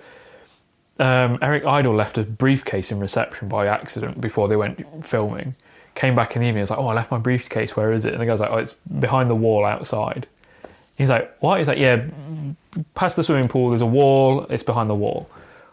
um, 1.00 1.40
Eric 1.42 1.66
Idle 1.66 1.96
left 1.96 2.20
a 2.20 2.24
briefcase 2.24 2.92
in 2.92 3.00
reception 3.00 3.48
by 3.48 3.66
accident 3.66 4.22
before 4.22 4.48
they 4.48 4.56
went 4.56 5.04
filming. 5.04 5.56
Came 5.98 6.14
back 6.14 6.36
in 6.36 6.44
the 6.44 6.48
evening, 6.48 6.60
he 6.60 6.62
was 6.62 6.70
like, 6.70 6.78
oh, 6.78 6.88
I 6.88 6.94
left 6.94 7.10
my 7.10 7.18
briefcase, 7.18 7.76
where 7.76 7.92
is 7.92 8.06
it? 8.06 8.14
And 8.14 8.22
the 8.22 8.28
guy's 8.28 8.40
like, 8.40 8.52
oh, 8.52 8.58
it's 8.58 8.74
behind 9.00 9.32
the 9.32 9.36
wall 9.36 9.66
outside. 9.66 10.28
He's 10.96 11.10
like, 11.10 11.36
what? 11.40 11.58
He's 11.58 11.68
like, 11.68 11.80
yeah, 11.80 12.06
past 12.94 13.16
the 13.16 13.24
swimming 13.24 13.48
pool, 13.48 13.70
there's 13.70 13.82
a 13.82 13.86
wall, 13.88 14.46
it's 14.52 14.62
behind 14.62 14.92
the 14.92 14.96
wall. 14.96 15.28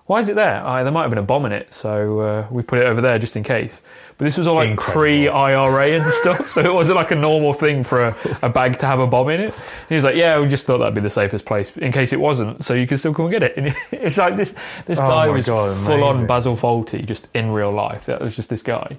Why 0.06 0.20
is 0.20 0.28
it 0.30 0.34
there? 0.34 0.62
Oh, 0.64 0.82
there 0.82 0.92
might 0.92 1.02
have 1.02 1.10
been 1.10 1.18
a 1.18 1.22
bomb 1.22 1.44
in 1.46 1.52
it, 1.52 1.72
so 1.72 2.20
uh, 2.20 2.46
we 2.50 2.62
put 2.62 2.78
it 2.78 2.86
over 2.86 3.00
there 3.00 3.18
just 3.18 3.36
in 3.36 3.42
case. 3.42 3.80
But 4.16 4.26
this 4.26 4.36
was 4.36 4.46
all 4.46 4.54
like 4.54 4.76
pre 4.78 5.28
IRA 5.28 5.88
and 5.98 6.12
stuff, 6.22 6.52
so 6.52 6.60
it 6.60 6.72
wasn't 6.72 6.96
like 6.96 7.10
a 7.10 7.14
normal 7.14 7.54
thing 7.54 7.82
for 7.82 8.08
a, 8.08 8.38
a 8.42 8.48
bag 8.50 8.78
to 8.80 8.86
have 8.86 9.00
a 9.00 9.06
bomb 9.06 9.30
in 9.30 9.40
it. 9.40 9.54
And 9.54 9.88
he 9.88 9.94
was 9.94 10.04
like, 10.04 10.14
"Yeah, 10.14 10.38
we 10.40 10.46
just 10.48 10.66
thought 10.66 10.78
that'd 10.78 10.94
be 10.94 11.00
the 11.00 11.08
safest 11.08 11.46
place 11.46 11.74
in 11.78 11.90
case 11.90 12.12
it 12.12 12.20
wasn't, 12.20 12.64
so 12.64 12.74
you 12.74 12.86
could 12.86 12.98
still 12.98 13.14
come 13.14 13.26
and 13.26 13.32
get 13.32 13.42
it." 13.42 13.56
And 13.56 13.74
it's 13.92 14.18
like 14.18 14.36
this 14.36 14.54
this 14.84 15.00
Oh 15.00 15.08
guy 15.08 15.28
was 15.28 15.46
God, 15.46 15.74
full 15.86 16.04
on. 16.04 16.26
Basil 16.26 16.54
Fawlty, 16.56 17.04
just 17.04 17.28
in 17.34 17.50
real 17.50 17.72
life. 17.72 18.04
That 18.04 18.20
was 18.20 18.36
just 18.36 18.50
this 18.50 18.62
guy. 18.62 18.98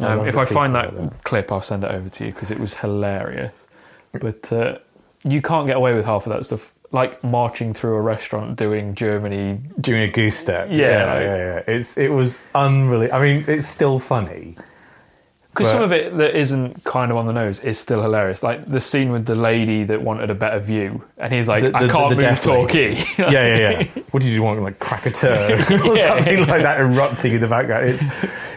Um, 0.00 0.26
if 0.26 0.36
I 0.36 0.44
find 0.44 0.74
that 0.74 0.94
that. 0.96 1.24
clip, 1.24 1.50
I'll 1.50 1.62
send 1.62 1.84
it 1.84 1.90
over 1.90 2.08
to 2.08 2.26
you 2.26 2.32
because 2.32 2.50
it 2.50 2.58
was 2.60 2.74
hilarious. 2.74 3.66
But 4.12 4.52
uh, 4.52 4.78
you 5.24 5.40
can't 5.42 5.66
get 5.66 5.76
away 5.76 5.94
with 5.94 6.04
half 6.04 6.26
of 6.26 6.32
that 6.32 6.44
stuff, 6.44 6.72
like 6.92 7.22
marching 7.24 7.72
through 7.74 7.94
a 7.96 8.00
restaurant 8.00 8.56
doing 8.56 8.94
Germany. 8.94 9.60
Doing 9.80 10.02
a 10.02 10.08
goose 10.08 10.36
step. 10.38 10.68
Yeah, 10.70 10.76
yeah, 10.76 11.12
like- 11.14 11.22
yeah, 11.22 11.36
yeah. 11.36 11.74
It's 11.74 11.96
it 11.98 12.10
was 12.12 12.42
unreal. 12.54 13.12
I 13.12 13.20
mean, 13.20 13.44
it's 13.48 13.66
still 13.66 13.98
funny. 13.98 14.56
Because 15.56 15.72
some 15.72 15.82
of 15.82 15.92
it 15.92 16.16
that 16.18 16.36
isn't 16.36 16.84
kind 16.84 17.10
of 17.10 17.16
on 17.16 17.26
the 17.26 17.32
nose 17.32 17.60
is 17.60 17.78
still 17.78 18.02
hilarious. 18.02 18.42
Like 18.42 18.66
the 18.70 18.80
scene 18.80 19.10
with 19.10 19.24
the 19.26 19.34
lady 19.34 19.84
that 19.84 20.02
wanted 20.02 20.28
a 20.30 20.34
better 20.34 20.58
view, 20.60 21.02
and 21.16 21.32
he's 21.32 21.48
like, 21.48 21.62
The- 21.62 21.74
"I 21.76 21.88
can't 21.88 22.10
the 22.10 22.16
move 22.16 22.40
talkie." 22.40 23.04
yeah, 23.18 23.30
yeah, 23.30 23.56
yeah. 23.70 23.84
What 24.10 24.22
did 24.22 24.28
you 24.30 24.42
want? 24.42 24.60
Like 24.62 24.78
crack 24.78 25.06
a 25.06 25.10
turd 25.10 25.52
or 25.70 25.96
Yeah. 25.96 26.08
something 26.16 26.40
like 26.46 26.62
that 26.62 26.78
erupting 26.80 27.32
in 27.34 27.40
the 27.40 27.48
background. 27.48 27.88
It's 27.88 28.02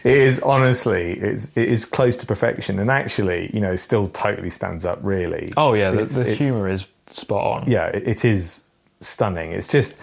it 0.04 0.18
is 0.18 0.40
honestly 0.42 1.14
it's 1.14 1.56
it 1.58 1.70
is 1.70 1.86
close 1.86 2.18
to 2.18 2.26
perfection 2.26 2.80
and 2.80 2.90
actually 2.92 3.50
you 3.54 3.60
know 3.62 3.76
still 3.76 4.08
totally 4.10 4.50
stands 4.50 4.84
up 4.86 5.00
really. 5.02 5.54
oh 5.58 5.74
yeah, 5.74 5.92
the, 5.92 5.98
It's- 6.02 6.16
the 6.16 6.32
it's- 6.32 6.38
humour 6.40 6.70
is 6.70 6.86
spot 7.08 7.64
on. 7.64 7.72
Yeah, 7.72 7.88
it, 7.88 8.08
it 8.08 8.26
is 8.26 8.62
stunning. 9.02 9.52
It's 9.54 9.68
just 9.68 9.96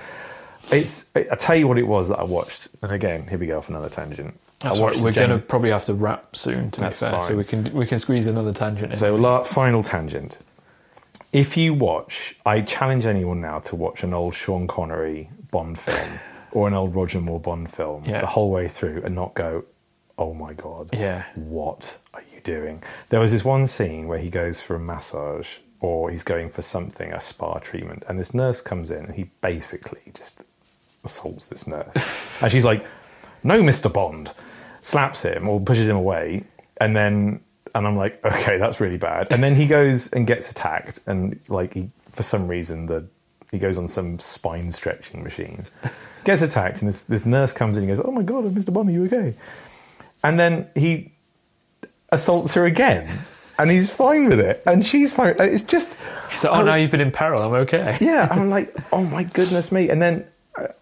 it's. 0.71 1.11
I 1.15 1.27
I 1.31 1.35
tell 1.37 1.57
you 1.57 1.69
what 1.69 1.79
it 1.79 1.87
was 1.87 2.09
that 2.09 2.19
I 2.19 2.25
watched, 2.25 2.69
and 2.83 2.91
again 2.91 3.27
here 3.29 3.39
we 3.39 3.47
go 3.47 3.59
off 3.59 3.69
another 3.69 3.89
tangent. 3.89 4.39
That's. 4.61 4.79
We're 4.79 5.13
going 5.13 5.39
to 5.39 5.45
probably 5.47 5.71
have 5.71 5.85
to 5.85 5.95
wrap 5.95 6.35
soon. 6.37 6.71
To 6.73 6.81
That's 6.81 7.01
be 7.01 7.07
fair, 7.07 7.23
so 7.23 7.37
we 7.37 7.45
can 7.45 7.73
we 7.75 7.87
can 7.87 7.99
squeeze 7.99 8.27
another 8.27 8.53
tangent 8.53 8.93
in. 8.93 8.97
So, 8.97 9.15
la- 9.17 9.43
final 9.43 9.83
tangent. 9.83 10.39
If 11.33 11.57
you 11.57 11.75
watch, 11.75 12.37
I 12.47 12.63
challenge 12.63 13.05
anyone 13.05 13.41
now 13.41 13.59
to 13.61 13.77
watch 13.77 14.03
an 14.03 14.15
old 14.15 14.35
Sean 14.35 14.67
Connery 14.67 15.29
Bond 15.51 15.79
film 15.79 16.19
or 16.53 16.69
an 16.69 16.75
old 16.75 16.95
Roger 16.95 17.21
Moore 17.21 17.41
Bond 17.41 17.71
film 17.71 18.05
Yeah. 18.07 18.21
the 18.21 18.27
whole 18.27 18.51
way 18.51 18.69
through 18.69 19.03
and 19.05 19.15
not 19.15 19.35
go, 19.35 19.65
oh 20.17 20.33
my 20.33 20.55
God, 20.55 20.89
Yeah. 20.95 21.25
what 21.35 21.99
are 22.15 22.23
you 22.33 22.41
doing? 22.41 22.83
There 23.11 23.21
was 23.21 23.33
this 23.33 23.45
one 23.45 23.67
scene 23.67 24.09
where 24.09 24.19
he 24.19 24.31
goes 24.31 24.61
for 24.63 24.77
a 24.77 24.81
massage 24.81 25.49
or 25.81 26.11
he's 26.11 26.23
going 26.23 26.49
for 26.49 26.63
something, 26.63 27.13
a 27.13 27.21
spa 27.21 27.59
treatment, 27.59 28.05
and 28.09 28.19
this 28.19 28.33
nurse 28.33 28.63
comes 28.63 28.91
in 28.91 29.05
and 29.05 29.15
he 29.15 29.25
basically 29.43 30.01
just 30.15 30.45
assaults 31.05 31.49
this 31.49 31.67
nurse. 31.67 31.95
and 32.43 32.51
she's 32.51 32.65
like, 32.65 32.85
no, 33.43 33.61
Mr. 33.63 33.93
Bond, 33.93 34.33
slaps 34.87 35.23
him 35.23 35.49
or 35.49 35.61
pushes 35.61 35.89
him 35.89 35.97
away. 35.97 36.45
And 36.81 36.95
then, 36.95 37.41
and 37.75 37.87
I'm 37.87 37.97
like, 37.97 38.25
okay, 38.25 38.57
that's 38.57 38.81
really 38.81 38.97
bad. 38.97 39.27
And 39.31 39.43
then 39.43 39.57
he 39.57 39.67
goes 39.67 40.13
and 40.13 40.27
gets 40.27 40.49
attacked. 40.49 41.01
And 41.07 41.41
like, 41.49 41.75
he, 41.75 41.91
for 42.13 42.23
some 42.23 42.47
reason, 42.47 42.87
the, 42.87 43.05
he 43.51 43.59
goes 43.59 43.79
on 43.79 43.89
some 43.89 44.21
spine 44.21 44.71
stretching 44.71 45.25
machine, 45.25 45.67
gets 46.25 46.41
attacked. 46.41 46.81
And 46.81 46.89
this, 46.89 47.03
this 47.03 47.27
nurse 47.27 47.53
comes 47.53 47.77
in 47.77 47.83
and 47.85 47.89
goes, 47.91 48.01
oh 48.05 48.13
my 48.13 48.23
God, 48.23 48.45
Mr. 48.45 48.73
Bond, 48.73 48.89
are 48.89 48.93
you 48.93 49.07
okay? 49.07 49.35
And 50.23 50.39
then 50.39 50.69
he 50.77 51.13
assaults 52.13 52.55
her 52.55 52.65
again. 52.65 53.25
And 53.59 53.71
he's 53.71 53.91
fine 53.91 54.29
with 54.29 54.39
it. 54.39 54.63
And 54.67 54.87
she's 54.87 55.13
fine. 55.13 55.35
And 55.41 55.51
it's 55.51 55.65
just, 55.65 55.97
So, 56.31 56.51
oh, 56.51 56.63
now 56.63 56.77
you've 56.77 56.91
been 56.93 57.01
in 57.01 57.11
peril. 57.11 57.43
I'm 57.43 57.55
okay. 57.63 57.99
yeah, 58.01 58.29
I'm 58.31 58.51
like, 58.51 58.73
oh 58.93 59.03
my 59.05 59.25
goodness 59.25 59.73
me. 59.73 59.89
And 59.89 60.01
then 60.01 60.27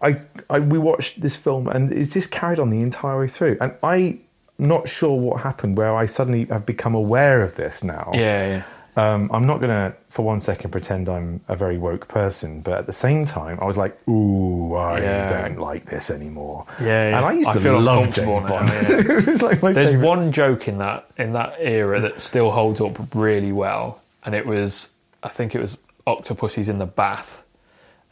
I, 0.01 0.21
I, 0.49 0.59
we 0.59 0.77
watched 0.77 1.21
this 1.21 1.35
film, 1.35 1.67
and 1.67 1.91
it's 1.91 2.13
just 2.13 2.31
carried 2.31 2.59
on 2.59 2.69
the 2.69 2.81
entire 2.81 3.19
way 3.19 3.27
through. 3.27 3.57
And 3.61 3.73
I'm 3.83 4.21
not 4.57 4.87
sure 4.87 5.19
what 5.19 5.41
happened, 5.41 5.77
where 5.77 5.95
I 5.95 6.05
suddenly 6.05 6.45
have 6.45 6.65
become 6.65 6.95
aware 6.95 7.41
of 7.41 7.55
this 7.55 7.83
now. 7.83 8.11
Yeah, 8.13 8.47
yeah. 8.47 8.63
Um, 8.97 9.29
I'm 9.33 9.45
not 9.45 9.57
going 9.59 9.71
to, 9.71 9.93
for 10.09 10.23
one 10.23 10.39
second, 10.39 10.71
pretend 10.71 11.09
I'm 11.09 11.41
a 11.49 11.55
very 11.57 11.77
woke 11.77 12.07
person, 12.07 12.61
but 12.61 12.75
at 12.77 12.85
the 12.85 12.93
same 12.93 13.25
time, 13.25 13.59
I 13.61 13.65
was 13.65 13.75
like, 13.77 14.07
ooh, 14.07 14.73
I 14.75 15.01
Yeah. 15.01 15.27
don't 15.27 15.59
like 15.59 15.83
this 15.83 16.09
anymore. 16.09 16.65
Yeah, 16.79 17.09
yeah. 17.09 17.17
And 17.17 17.25
I 17.25 17.33
used 17.33 17.49
I 17.49 17.53
to 17.53 17.59
feel 17.59 17.77
love 17.81 18.13
James 18.13 18.39
Bond. 18.39 18.69
it 18.71 19.25
was 19.27 19.41
like 19.41 19.61
my 19.61 19.73
There's 19.73 19.89
favorite. 19.89 20.07
one 20.07 20.31
joke 20.31 20.69
in 20.69 20.77
that 20.77 21.07
in 21.17 21.33
that 21.33 21.55
era 21.59 21.99
that 21.99 22.21
still 22.21 22.51
holds 22.51 22.79
up 22.79 22.97
really 23.13 23.51
well, 23.51 24.01
and 24.23 24.33
it 24.33 24.45
was 24.45 24.87
I 25.21 25.27
think 25.27 25.55
it 25.55 25.59
was 25.59 25.77
Octopussy's 26.07 26.69
in 26.69 26.79
the 26.79 26.85
bath, 26.85 27.43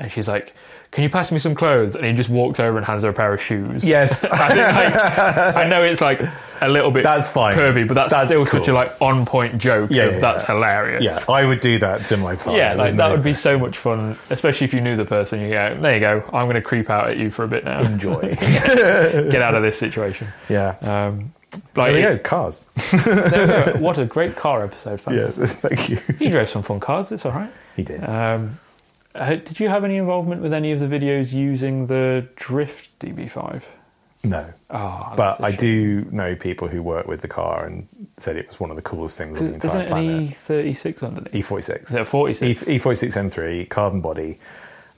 and 0.03 0.11
she's 0.11 0.27
like, 0.27 0.53
"Can 0.91 1.03
you 1.03 1.09
pass 1.09 1.31
me 1.31 1.39
some 1.39 1.55
clothes?" 1.55 1.95
And 1.95 2.05
he 2.05 2.13
just 2.13 2.29
walks 2.29 2.59
over 2.59 2.77
and 2.77 2.85
hands 2.85 3.01
her 3.03 3.09
a 3.09 3.13
pair 3.13 3.33
of 3.33 3.41
shoes. 3.41 3.83
Yes. 3.83 4.23
I, 4.31 4.47
like, 4.49 5.55
I 5.55 5.67
know 5.67 5.81
it's 5.83 6.01
like 6.01 6.21
a 6.61 6.67
little 6.69 6.91
bit 6.91 7.03
That's 7.03 7.27
fine. 7.27 7.55
pervy, 7.55 7.87
but 7.87 7.95
that's, 7.95 8.13
That's 8.13 8.29
still 8.29 8.45
such 8.45 8.67
a 8.67 8.73
like 8.73 8.93
on 9.01 9.25
point 9.25 9.57
joke. 9.57 9.89
Yeah, 9.91 10.11
yeah, 10.11 10.19
that's 10.19 10.43
yeah. 10.43 10.53
hilarious. 10.53 11.03
yeah, 11.03 11.19
I 11.33 11.45
would 11.45 11.59
do 11.59 11.77
that 11.79 12.05
to 12.05 12.17
my 12.17 12.35
partner. 12.35 12.57
Yeah, 12.57 12.73
like 12.75 12.91
that 12.91 13.07
no- 13.07 13.11
would 13.11 13.23
be 13.23 13.33
so 13.33 13.57
much 13.57 13.77
fun, 13.77 14.17
especially 14.29 14.65
if 14.65 14.73
you 14.73 14.81
knew 14.81 14.95
the 14.95 15.05
person. 15.05 15.41
You 15.41 15.49
go, 15.49 15.77
there 15.81 15.93
you 15.95 15.99
go. 15.99 16.23
I'm 16.33 16.45
going 16.45 16.55
to 16.55 16.61
creep 16.61 16.89
out 16.89 17.11
at 17.11 17.17
you 17.17 17.29
for 17.31 17.43
a 17.43 17.47
bit 17.47 17.65
now. 17.65 17.81
enjoy. 17.81 18.35
Get 18.39 19.41
out 19.41 19.55
of 19.55 19.63
this 19.63 19.77
situation. 19.79 20.27
yeah. 20.49 20.75
Um, 20.81 21.33
like, 21.75 21.93
there 21.93 22.11
we 22.11 22.17
go, 22.17 22.23
cars. 22.23 22.59
there 23.05 23.65
we 23.67 23.73
go. 23.73 23.79
What 23.79 23.97
a 23.99 24.05
great 24.05 24.35
car 24.35 24.63
episode! 24.63 25.01
yes, 25.11 25.35
thank 25.37 25.87
you. 25.89 25.97
He 26.17 26.29
drove 26.29 26.49
some 26.49 26.63
fun 26.63 26.79
cars. 26.79 27.11
It's 27.11 27.25
all 27.25 27.31
right. 27.31 27.51
He 27.75 27.83
did. 27.83 28.03
Um, 28.03 28.57
uh, 29.15 29.35
did 29.35 29.59
you 29.59 29.69
have 29.69 29.83
any 29.83 29.97
involvement 29.97 30.41
with 30.41 30.53
any 30.53 30.71
of 30.71 30.79
the 30.79 30.87
videos 30.87 31.31
using 31.33 31.85
the 31.87 32.27
Drift 32.35 32.99
DB5? 32.99 33.63
no. 34.25 34.45
Oh, 34.69 35.13
But 35.17 35.43
I 35.43 35.51
do 35.51 36.05
know 36.11 36.35
people 36.35 36.67
who 36.69 36.81
work 36.81 37.07
with 37.07 37.21
the 37.21 37.27
car 37.27 37.65
and 37.65 37.87
said 38.17 38.37
it 38.37 38.47
was 38.47 38.59
one 38.59 38.69
of 38.69 38.75
the 38.77 38.81
coolest 38.81 39.17
things 39.17 39.37
on 39.37 39.45
the 39.47 39.53
entire 39.55 39.69
Isn't 39.69 39.81
it 39.81 39.83
an 39.83 39.87
planet. 39.89 40.29
E36 40.29 41.03
underneath? 41.03 41.33
E46. 41.47 41.83
Is 41.89 41.95
it 41.95 42.07
46? 42.07 42.67
E- 42.67 42.79
E46 42.79 43.11
M3 43.29 43.69
carbon 43.69 44.01
body. 44.01 44.39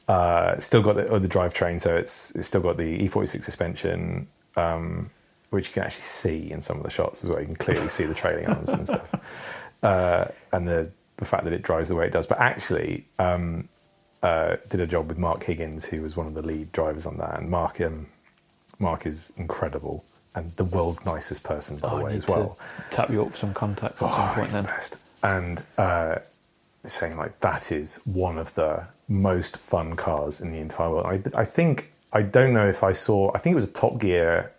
Uh, 0.08 0.60
still 0.60 0.84
got 0.84 0.96
the, 0.96 1.08
oh, 1.08 1.18
the 1.18 1.28
drivetrain, 1.28 1.82
so 1.82 1.96
it's, 1.96 2.30
it's 2.36 2.48
still 2.48 2.62
got 2.62 2.78
the 2.78 3.08
E46 3.08 3.44
suspension, 3.44 4.28
um, 4.56 5.10
which 5.50 5.68
you 5.70 5.74
can 5.74 5.84
actually 5.84 6.04
see 6.04 6.52
in 6.52 6.62
some 6.62 6.78
of 6.78 6.84
the 6.84 6.92
shots 6.92 7.24
as 7.24 7.30
well. 7.30 7.40
You 7.40 7.48
can 7.48 7.56
clearly 7.56 7.90
see 7.90 8.06
the 8.06 8.14
trailing 8.14 8.46
arms 8.46 8.70
and 8.70 8.86
stuff, 8.86 9.16
uh, 9.84 10.26
and 10.52 10.68
the 10.68 10.92
the 11.18 11.26
fact 11.26 11.46
that 11.46 11.54
it 11.54 11.64
drives 11.64 11.90
the 11.90 11.96
way 11.96 12.06
it 12.06 12.12
does. 12.12 12.28
But 12.28 12.40
actually, 12.40 13.06
um, 13.18 13.68
uh, 14.26 14.58
did 14.70 14.80
a 14.80 14.88
job 14.88 15.08
with 15.10 15.18
Mark 15.18 15.44
Higgins, 15.44 15.86
who 15.86 16.02
was 16.02 16.16
one 16.16 16.28
of 16.28 16.34
the 16.34 16.42
lead 16.42 16.72
drivers 16.72 17.06
on 17.06 17.18
that, 17.18 17.40
and 17.40 17.50
Mark 17.50 17.80
um, 17.82 18.08
Mark 18.80 19.06
is 19.06 19.32
incredible 19.38 20.04
and 20.36 20.54
the 20.58 20.66
world's 20.66 21.06
nicest 21.06 21.44
person, 21.44 21.78
by 21.78 21.90
Oh, 21.90 21.98
the 22.00 22.04
way, 22.06 22.16
as 22.16 22.28
well. 22.28 22.58
tap 22.92 23.10
you 23.10 23.22
up 23.26 23.38
some 23.38 23.54
contacts 23.54 24.02
at 24.02 24.12
some 24.12 24.30
Oh, 24.30 24.34
point 24.34 24.46
he's 24.48 24.54
the 24.54 24.64
best. 24.64 24.98
And 25.24 25.64
uh, 25.78 26.16
saying 26.84 27.16
like 27.18 27.40
that 27.40 27.72
is 27.72 28.02
one 28.04 28.38
of 28.38 28.54
the 28.56 28.86
most 29.08 29.58
fun 29.58 29.96
cars 29.96 30.42
in 30.42 30.52
the 30.52 30.60
entire 30.60 30.90
world. 30.90 31.06
I, 31.06 31.22
I 31.42 31.46
think 31.46 31.92
I 32.12 32.22
don't 32.22 32.54
know 32.54 32.68
if 32.68 32.84
I 32.84 32.92
saw. 32.92 33.32
I 33.34 33.38
think 33.40 33.54
it 33.54 33.56
was 33.56 33.70
a 33.70 33.72
Top 33.84 33.98
Gear 34.00 34.52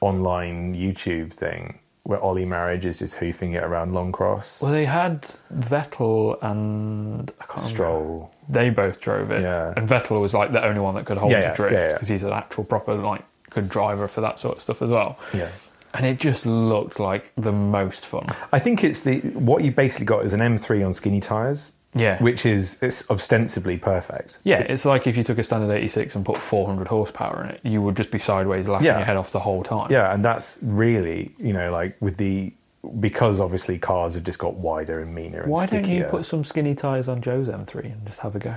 online 0.00 0.74
YouTube 0.74 1.32
thing 1.32 1.78
where 2.08 2.18
Ollie 2.22 2.46
Marriage 2.46 2.86
is 2.86 3.00
just 3.00 3.16
hoofing 3.16 3.52
it 3.52 3.62
around 3.62 3.92
Long 3.92 4.12
Cross. 4.12 4.62
Well, 4.62 4.72
they 4.72 4.86
had 4.86 5.20
Vettel 5.54 6.42
and 6.42 7.30
I 7.38 7.44
can't 7.44 7.48
remember. 7.50 7.68
Stroll. 7.68 8.30
They 8.48 8.70
both 8.70 8.98
drove 8.98 9.30
it, 9.30 9.42
Yeah. 9.42 9.74
and 9.76 9.86
Vettel 9.86 10.18
was 10.22 10.32
like 10.32 10.52
the 10.52 10.64
only 10.64 10.80
one 10.80 10.94
that 10.94 11.04
could 11.04 11.18
hold 11.18 11.32
Yeah, 11.32 11.50
the 11.50 11.56
drift 11.56 11.74
yeah, 11.74 11.86
yeah. 11.88 11.92
because 11.92 12.08
he's 12.08 12.22
an 12.22 12.32
actual 12.32 12.64
proper 12.64 12.94
like 12.94 13.22
good 13.50 13.68
driver 13.68 14.08
for 14.08 14.22
that 14.22 14.40
sort 14.40 14.56
of 14.56 14.62
stuff 14.62 14.80
as 14.80 14.88
well. 14.88 15.18
Yeah. 15.34 15.50
And 15.92 16.06
it 16.06 16.18
just 16.18 16.46
looked 16.46 16.98
like 16.98 17.30
the 17.36 17.52
most 17.52 18.06
fun. 18.06 18.24
I 18.54 18.58
think 18.58 18.84
it's 18.84 19.00
the 19.00 19.18
what 19.34 19.62
you 19.62 19.70
basically 19.70 20.06
got 20.06 20.24
is 20.24 20.32
an 20.32 20.40
M3 20.40 20.86
on 20.86 20.94
skinny 20.94 21.20
tires. 21.20 21.72
Yeah. 21.94 22.22
Which 22.22 22.44
is 22.46 22.82
it's 22.82 23.10
ostensibly 23.10 23.78
perfect. 23.78 24.38
Yeah, 24.44 24.58
it's 24.60 24.84
like 24.84 25.06
if 25.06 25.16
you 25.16 25.24
took 25.24 25.38
a 25.38 25.42
standard 25.42 25.72
86 25.74 26.14
and 26.16 26.24
put 26.24 26.36
400 26.36 26.86
horsepower 26.86 27.44
in 27.44 27.50
it, 27.50 27.60
you 27.64 27.80
would 27.82 27.96
just 27.96 28.10
be 28.10 28.18
sideways 28.18 28.68
laughing 28.68 28.86
Yeah. 28.86 28.98
your 28.98 29.06
head 29.06 29.16
off 29.16 29.32
the 29.32 29.40
whole 29.40 29.62
time. 29.62 29.90
Yeah, 29.90 30.12
and 30.12 30.24
that's 30.24 30.58
really, 30.62 31.32
you 31.38 31.52
know, 31.52 31.70
like 31.72 31.96
with 32.00 32.16
the 32.18 32.52
because 33.00 33.40
obviously 33.40 33.78
cars 33.78 34.14
have 34.14 34.22
just 34.22 34.38
got 34.38 34.54
wider 34.54 35.00
and 35.00 35.14
meaner 35.14 35.42
and 35.42 35.50
Why 35.50 35.64
stickier. 35.66 35.82
don't 35.88 35.96
you 35.98 36.04
put 36.04 36.26
some 36.26 36.44
skinny 36.44 36.74
tyres 36.74 37.08
on 37.08 37.20
Joe's 37.22 37.48
M3 37.48 37.84
and 37.86 38.06
just 38.06 38.20
have 38.20 38.36
a 38.36 38.38
go? 38.38 38.54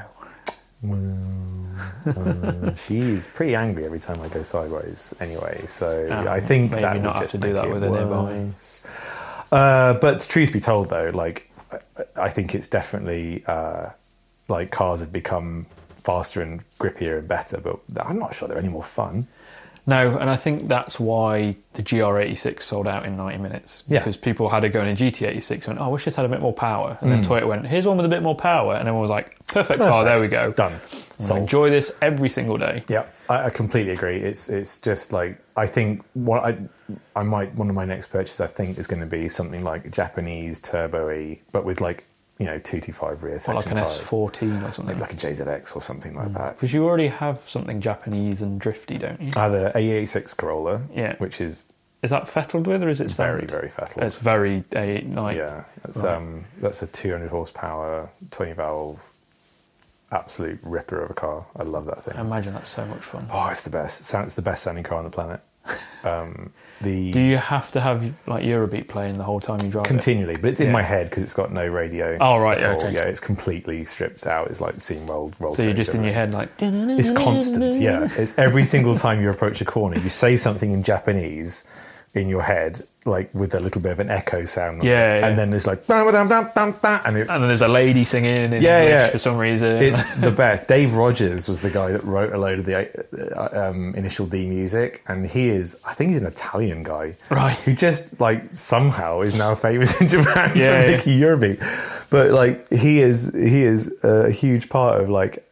Uh, 2.08 2.74
she's 2.76 3.28
pretty 3.28 3.56
angry 3.56 3.86
every 3.86 4.00
time 4.00 4.20
I 4.22 4.28
go 4.28 4.44
sideways. 4.44 5.14
Anyway, 5.20 5.64
so 5.68 6.08
Ah, 6.12 6.28
I 6.28 6.40
think 6.40 6.72
maybe 6.72 6.82
that 6.82 7.02
not 7.02 7.20
have 7.20 7.32
to 7.32 7.38
do 7.38 7.54
that 7.54 7.70
with 7.70 7.82
her 7.84 7.90
nearby. 7.90 8.50
Uh, 9.52 9.94
but 9.96 10.22
truth 10.22 10.54
be 10.54 10.60
told, 10.60 10.90
though, 10.90 11.12
like 11.14 11.51
I- 11.74 12.24
I 12.24 12.30
think 12.30 12.54
it's 12.56 12.68
definitely 12.68 13.44
uh, 13.48 13.90
like 14.48 14.72
cars 14.72 15.00
have 15.00 15.12
become 15.12 15.66
faster 16.04 16.42
and 16.42 16.62
grippier 16.80 17.20
and 17.20 17.28
better, 17.28 17.58
but 17.60 17.80
I'm 18.04 18.20
not 18.20 18.34
sure 18.36 18.48
they're 18.48 18.58
any 18.58 18.70
more 18.70 18.84
fun. 18.84 19.28
No, 19.88 20.16
and 20.18 20.30
I 20.30 20.36
think 20.36 20.68
that's 20.68 21.00
why 21.00 21.56
the 21.74 21.82
GR86 21.82 22.62
sold 22.62 22.88
out 22.88 23.04
in 23.06 23.18
90 23.18 23.40
minutes. 23.40 23.84
Yeah. 23.88 24.00
Because 24.00 24.16
people 24.16 24.48
had 24.50 24.64
it 24.64 24.70
going 24.70 24.88
in 24.88 24.94
a 24.94 24.96
GT86 24.96 25.52
and 25.52 25.68
went, 25.68 25.80
oh, 25.80 25.86
I 25.86 25.88
wish 25.88 26.06
this 26.06 26.16
had 26.16 26.26
a 26.26 26.30
bit 26.30 26.40
more 26.40 26.54
power. 26.54 26.98
And 27.02 27.10
Hmm. 27.12 27.22
then 27.22 27.24
Toyota 27.26 27.48
went, 27.48 27.66
here's 27.68 27.88
one 27.88 27.98
with 27.98 28.06
a 28.06 28.10
bit 28.10 28.22
more 28.22 28.36
power. 28.36 28.74
And 28.76 28.82
everyone 28.82 29.02
was 29.02 29.10
like, 29.10 29.38
perfect, 29.48 29.80
car, 29.80 30.04
there 30.04 30.20
we 30.22 30.28
go. 30.28 30.52
Done. 30.52 30.80
So 31.22 31.36
enjoy 31.36 31.70
this 31.70 31.92
every 32.02 32.30
single 32.30 32.58
day. 32.58 32.84
Yeah, 32.88 33.06
I, 33.30 33.46
I 33.46 33.50
completely 33.50 33.94
agree. 33.94 34.18
It's 34.22 34.50
it's 34.50 34.80
just 34.80 35.14
like 35.14 35.38
I 35.56 35.66
think 35.68 36.04
what 36.14 36.44
I 36.44 36.58
I 37.16 37.24
might 37.24 37.54
one 37.56 37.70
of 37.70 37.76
my 37.76 37.86
next 37.86 38.08
purchases 38.08 38.42
I 38.42 38.48
think 38.48 38.78
is 38.78 38.88
going 38.88 39.02
to 39.02 39.06
be 39.08 39.30
something 39.30 39.64
like 39.64 39.92
Japanese 39.92 40.60
turbo 40.60 41.12
E, 41.12 41.42
but 41.52 41.64
with 41.66 41.80
like 41.82 42.06
you 42.40 42.46
know 42.48 42.58
two 42.60 42.82
two 42.82 42.92
five 42.94 43.22
rear 43.24 43.40
Or 43.48 43.54
like 43.54 43.68
an 43.68 43.76
tyres. 43.76 44.00
S14 44.00 44.68
or 44.68 44.72
something. 44.74 44.98
like 45.00 45.14
a 45.14 45.16
JZX 45.16 45.76
or 45.76 45.82
something 45.82 46.16
like 46.16 46.34
that. 46.34 46.56
Because 46.58 46.74
you 46.74 46.86
already 46.86 47.08
have 47.08 47.48
something 47.48 47.80
Japanese 47.82 48.42
and 48.42 48.60
drifty, 48.60 48.98
don't 48.98 49.22
you? 49.22 49.30
I 49.36 49.44
have 49.44 49.52
the 49.52 49.72
AE86 49.76 50.36
Corolla, 50.38 50.82
Yeah. 50.96 51.16
which 51.18 51.40
is 51.40 51.66
Is 52.02 52.10
that 52.10 52.28
fettled 52.28 52.66
with 52.66 52.82
or 52.82 52.90
is 52.90 53.00
it 53.00 53.12
very 53.12 53.46
standard? 53.46 53.52
very 53.52 53.70
fettled. 53.70 54.04
It's 54.04 54.18
very 54.18 54.64
A8 54.72 55.16
like 55.16 55.38
yeah, 55.38 55.66
that's 55.84 56.04
Right. 56.04 56.16
um 56.16 56.46
that's 56.60 56.82
a 56.82 56.88
200 56.88 57.30
horsepower, 57.30 58.10
20 58.32 58.54
valve, 58.54 59.00
absolute 60.12 60.60
ripper 60.64 61.02
of 61.02 61.10
a 61.12 61.14
car. 61.14 61.46
I 61.56 61.64
love 61.64 61.86
that 61.86 62.04
thing. 62.04 62.16
I 62.18 62.22
imagine 62.22 62.54
that's 62.54 62.70
so 62.70 62.86
much 62.86 63.02
fun. 63.02 63.28
oh, 63.32 63.48
it's 63.50 63.64
the 63.64 63.70
best. 63.70 64.02
It's 64.02 64.36
the 64.36 64.42
best 64.42 64.64
sounding 64.64 64.84
car 64.84 64.98
on 64.98 65.04
the 65.06 65.10
planet. 65.12 65.42
Um, 66.04 66.52
the 66.82 67.12
Do 67.12 67.20
you 67.20 67.38
have 67.38 67.70
to 67.74 67.80
have 67.80 68.04
like 68.26 68.44
Eurobeat 68.44 68.88
playing 68.88 69.20
the 69.20 69.24
whole 69.24 69.40
time 69.40 69.60
you 69.62 69.70
drive 69.70 69.86
it? 69.86 69.88
continually, 69.88 70.34
but 70.34 70.46
it's 70.46 70.60
in 70.60 70.66
Yeah. 70.68 70.74
my 70.74 70.82
head 70.82 71.12
because 71.12 71.22
it's 71.22 71.34
got 71.36 71.54
no 71.54 71.64
radio. 71.68 72.18
Oh, 72.20 72.40
right, 72.40 72.60
yeah, 72.60 72.72
okay. 72.74 72.92
Yeah, 72.92 73.02
it's 73.02 73.20
completely 73.20 73.86
stripped 73.86 74.26
out. 74.26 74.48
It's 74.50 74.60
like 74.62 74.82
seeing 74.82 75.06
rolled 75.06 75.36
roll. 75.40 75.54
So 75.54 75.62
you're 75.62 75.76
just 75.76 75.94
in 75.94 76.04
your 76.04 76.14
head 76.14 76.32
like 76.32 76.50
It's 76.58 77.12
constant. 77.12 77.76
Yeah, 77.80 78.10
it's 78.18 78.36
every 78.40 78.66
single 78.66 78.96
time 78.96 79.22
you 79.22 79.30
approach 79.30 79.62
a 79.62 79.66
corner, 79.66 80.00
you 80.00 80.10
say 80.10 80.36
something 80.38 80.72
in 80.72 80.82
Japanese 80.82 81.64
in 82.14 82.28
your 82.28 82.42
head, 82.42 82.82
like 83.06 83.34
with 83.34 83.56
a 83.56 83.60
little 83.60 83.80
bit 83.82 83.94
of 83.94 84.00
an 84.00 84.10
echo 84.10 84.44
sound. 84.46 84.84
Yeah, 84.84 85.20
yeah. 85.20 85.28
and 85.28 85.38
then 85.40 85.50
there's 85.50 85.66
like 85.66 85.88
dum, 85.88 86.12
dum, 86.12 86.28
dum, 86.28 86.50
dum, 86.54 86.76
dum, 86.82 87.02
and 87.06 87.18
it's 87.18 87.32
And 87.32 87.42
then 87.42 87.48
there's 87.48 87.62
a 87.62 87.68
lady 87.68 88.04
singing 88.04 88.36
in 88.36 88.52
Yeah, 88.62 88.80
English 88.80 88.90
yeah. 88.92 89.10
for 89.10 89.18
some 89.18 89.38
reason. 89.38 89.82
it's 89.82 90.08
the 90.16 90.30
best. 90.32 90.68
Dave 90.68 90.94
Rodgers 90.94 91.48
was 91.48 91.62
the 91.62 91.70
guy 91.70 91.92
that 91.94 92.04
wrote 92.04 92.34
a 92.34 92.38
load 92.38 92.60
of 92.60 92.66
the 92.66 92.76
uh, 93.40 93.70
um, 93.70 93.96
Initial 93.96 94.26
D 94.26 94.46
music, 94.46 95.02
and 95.08 95.26
he 95.26 95.50
is, 95.50 95.80
I 95.86 95.94
think 95.94 96.12
he's 96.12 96.20
an 96.22 96.28
Italian 96.28 96.84
guy, 96.84 97.16
Right. 97.30 97.58
Who 97.60 97.74
just 97.74 98.20
like 98.20 98.44
somehow 98.56 99.22
is 99.22 99.34
now 99.36 99.56
famous 99.56 100.00
in 100.02 100.10
Japan 100.16 100.52
Yeah, 100.56 100.82
for 101.00 101.10
yeah. 101.10 101.28
Eurobeat, 101.28 102.08
but 102.10 102.32
like 102.32 102.70
he 102.74 103.00
is, 103.00 103.32
he 103.34 103.64
is 103.64 103.90
a 104.04 104.30
huge 104.32 104.68
part 104.70 105.00
of 105.02 105.10
like 105.10 105.48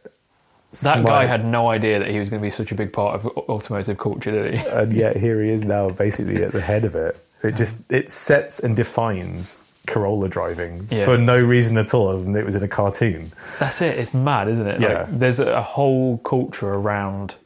that 0.82 1.04
guy 1.04 1.24
had 1.26 1.44
no 1.44 1.68
idea 1.68 1.98
that 1.98 2.08
he 2.08 2.18
was 2.20 2.28
going 2.28 2.40
to 2.40 2.46
be 2.46 2.50
such 2.50 2.70
a 2.72 2.74
big 2.74 2.92
part 2.92 3.14
of 3.16 3.26
automotive 3.26 3.98
culture, 3.98 4.30
did 4.30 4.58
he? 4.58 4.66
and 4.68 4.92
yet 4.92 5.16
here 5.16 5.42
he 5.42 5.50
is 5.50 5.64
now, 5.64 5.90
basically 5.90 6.42
at 6.44 6.52
the 6.52 6.60
head 6.60 6.84
of 6.84 6.94
it. 6.94 7.16
It 7.42 7.56
just 7.56 7.78
it 7.90 8.10
sets 8.10 8.60
and 8.60 8.76
defines 8.76 9.62
Corolla 9.86 10.28
driving 10.28 10.86
Yeah. 10.90 11.04
for 11.06 11.16
no 11.18 11.42
reason 11.42 11.76
at 11.78 11.92
all, 11.94 12.08
other 12.08 12.22
than 12.22 12.36
it 12.36 12.44
was 12.44 12.54
in 12.54 12.62
a 12.62 12.68
cartoon. 12.68 13.32
That's 13.58 13.80
it. 13.82 13.98
It's 13.98 14.12
mad, 14.14 14.48
isn't 14.48 14.66
it? 14.66 14.80
Yeah. 14.80 15.00
Like, 15.02 15.18
there's 15.18 15.40
a 15.40 15.62
whole 15.62 16.18
culture 16.18 16.68
around 16.72 17.36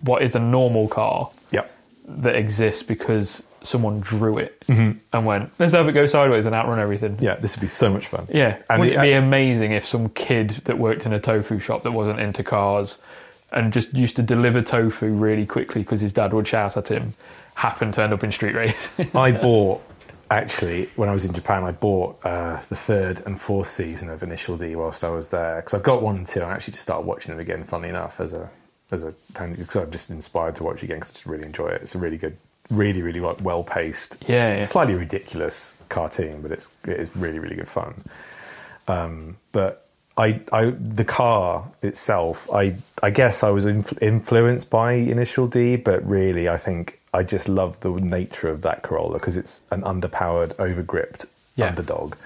what 0.00 0.22
is 0.22 0.34
a 0.34 0.38
normal 0.40 0.88
car 0.88 1.30
Yep. 1.50 1.70
that 2.08 2.36
exists 2.36 2.82
because 2.82 3.42
someone 3.64 4.00
drew 4.00 4.38
it 4.38 4.62
and 4.68 5.26
went, 5.26 5.50
let's 5.58 5.72
have 5.72 5.88
it 5.88 5.92
go 5.92 6.06
sideways 6.06 6.46
and 6.46 6.54
outrun 6.54 6.78
everything. 6.78 7.18
Yeah, 7.20 7.36
this 7.36 7.56
would 7.56 7.60
be 7.60 7.66
so 7.68 7.92
much 7.92 8.06
fun. 8.08 8.26
Yeah. 8.32 8.58
And 8.68 8.80
it 8.82 8.86
Wouldn't 8.86 8.96
the- 8.96 9.06
it 9.06 9.10
be 9.10 9.16
amazing 9.16 9.72
if 9.72 9.86
some 9.86 10.08
kid 10.10 10.50
that 10.64 10.78
worked 10.78 11.06
in 11.06 11.12
a 11.12 11.20
tofu 11.20 11.58
shop 11.58 11.82
that 11.84 11.92
wasn't 11.92 12.20
into 12.20 12.42
cars 12.42 12.98
and 13.52 13.72
just 13.72 13.94
used 13.94 14.16
to 14.16 14.22
deliver 14.22 14.62
tofu 14.62 15.08
really 15.12 15.46
quickly 15.46 15.82
because 15.82 16.00
his 16.00 16.12
dad 16.12 16.32
would 16.32 16.48
shout 16.48 16.76
at 16.76 16.88
him 16.88 17.14
happened 17.54 17.92
to 17.94 18.02
end 18.02 18.12
up 18.12 18.24
in 18.24 18.32
street 18.32 18.54
race? 18.54 18.90
I 19.14 19.32
bought 19.32 19.82
actually 20.30 20.88
when 20.96 21.08
I 21.08 21.12
was 21.12 21.24
in 21.24 21.34
Japan. 21.34 21.62
I 21.64 21.72
bought 21.72 22.18
uh, 22.24 22.56
the 22.70 22.74
third 22.76 23.22
and 23.26 23.38
fourth 23.40 23.68
season 23.68 24.08
of 24.08 24.22
Initial 24.22 24.56
D 24.56 24.74
whilst 24.74 25.04
I 25.04 25.10
was 25.10 25.28
there 25.28 25.56
because 25.56 25.74
I've 25.74 25.82
got 25.82 26.02
one 26.02 26.16
and 26.16 26.26
two. 26.26 26.40
I 26.42 26.52
actually 26.52 26.72
just 26.72 26.82
started 26.82 27.06
watching 27.06 27.32
them 27.32 27.40
again. 27.40 27.62
Funnily 27.64 27.90
enough, 27.90 28.20
as 28.20 28.32
a 28.32 28.48
as 28.90 29.04
a 29.04 29.14
because 29.38 29.76
I'm 29.76 29.90
just 29.90 30.08
inspired 30.10 30.54
to 30.56 30.64
watch 30.64 30.82
again 30.82 30.96
because 30.96 31.10
I 31.10 31.12
just 31.12 31.26
really 31.26 31.44
enjoy 31.44 31.68
it. 31.68 31.82
It's 31.82 31.94
a 31.94 31.98
really 31.98 32.16
good, 32.18 32.36
really 32.72 33.02
really 33.02 33.20
well 33.20 33.62
paced, 33.64 34.16
Yeah, 34.26 34.54
yeah. 34.54 34.58
slightly 34.58 34.94
ridiculous 34.94 35.74
cartoon, 35.88 36.42
but 36.42 36.50
it's 36.52 36.68
it 36.86 36.98
is 37.00 37.08
really 37.16 37.38
really 37.38 37.56
good 37.56 37.68
fun. 37.68 38.02
Um, 38.88 39.36
but 39.52 39.86
I, 40.16 40.40
I, 40.52 40.66
the 40.78 41.04
car 41.06 41.70
itself, 41.82 42.48
I, 42.52 42.74
I 43.02 43.10
guess 43.10 43.42
I 43.42 43.48
was 43.50 43.64
influ- 43.64 44.02
influenced 44.02 44.68
by 44.68 44.92
Initial 44.92 45.46
D, 45.46 45.76
but 45.76 46.06
really, 46.06 46.48
I 46.50 46.58
think 46.58 47.00
I 47.14 47.22
just 47.22 47.48
love 47.48 47.80
the 47.80 47.90
nature 47.92 48.48
of 48.50 48.60
that 48.62 48.82
Corolla 48.82 49.14
because 49.14 49.36
it's 49.38 49.62
an 49.70 49.82
underpowered, 49.82 50.52
overgripped 50.58 51.24
Yeah. 51.56 51.68
underdog, 51.68 52.16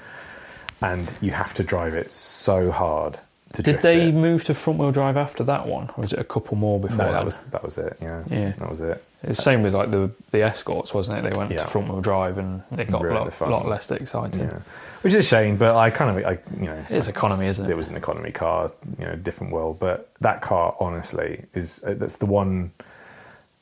and 0.81 1.13
you 1.21 1.31
have 1.33 1.55
to 1.55 1.63
drive 1.63 1.95
it 1.95 2.11
so 2.11 2.71
hard 2.73 3.21
to 3.57 3.63
Did 3.73 3.83
they 3.83 4.09
it. 4.09 4.15
move 4.15 4.45
to 4.45 4.55
front 4.55 4.79
wheel 4.79 4.93
drive 4.93 5.17
after 5.17 5.43
that 5.45 5.67
one? 5.67 5.89
Or 5.97 6.03
was 6.03 6.13
it 6.13 6.19
a 6.19 6.25
couple 6.25 6.57
more 6.57 6.79
before 6.81 6.99
No, 6.99 7.05
that? 7.05 7.13
that 7.13 7.25
was 7.25 7.45
that 7.47 7.63
was 7.63 7.79
it. 7.79 7.97
Yeah, 8.01 8.23
Yeah. 8.31 8.53
that 8.59 8.71
was 8.71 8.81
it. 8.81 9.03
It 9.23 9.31
was 9.31 9.39
same 9.39 9.63
with 9.63 9.75
like 9.75 9.91
the 9.91 10.11
the 10.31 10.43
escorts, 10.43 10.93
wasn't 10.95 11.19
it? 11.19 11.31
They 11.31 11.37
went 11.39 11.51
Yeah. 11.51 11.63
to 11.63 11.67
front 11.69 11.89
wheel 11.89 12.01
drive 12.01 12.39
and 12.39 12.63
it 12.79 12.91
got 12.91 13.05
a 13.05 13.13
lot, 13.15 13.41
lot 13.51 13.67
less 13.69 13.91
exciting. 13.91 14.41
Yeah, 14.41 14.59
which 15.03 15.15
is 15.15 15.25
a 15.27 15.29
shame, 15.29 15.57
but 15.57 15.75
I 15.77 15.91
kind 15.91 16.11
of, 16.19 16.25
I 16.27 16.39
you 16.61 16.67
know, 16.67 16.85
It's 16.91 17.09
economy, 17.09 17.47
isn't 17.47 17.65
it? 17.65 17.71
It 17.71 17.77
was 17.77 17.89
an 17.89 17.97
economy 17.97 18.31
car, 18.31 18.71
you 18.99 19.05
know, 19.07 19.17
different 19.17 19.53
world. 19.53 19.79
But 19.81 20.11
that 20.21 20.43
car, 20.43 20.77
honestly, 20.79 21.45
is 21.55 21.83
uh, 21.85 21.95
that's 21.95 22.19
the 22.19 22.27
one, 22.27 22.71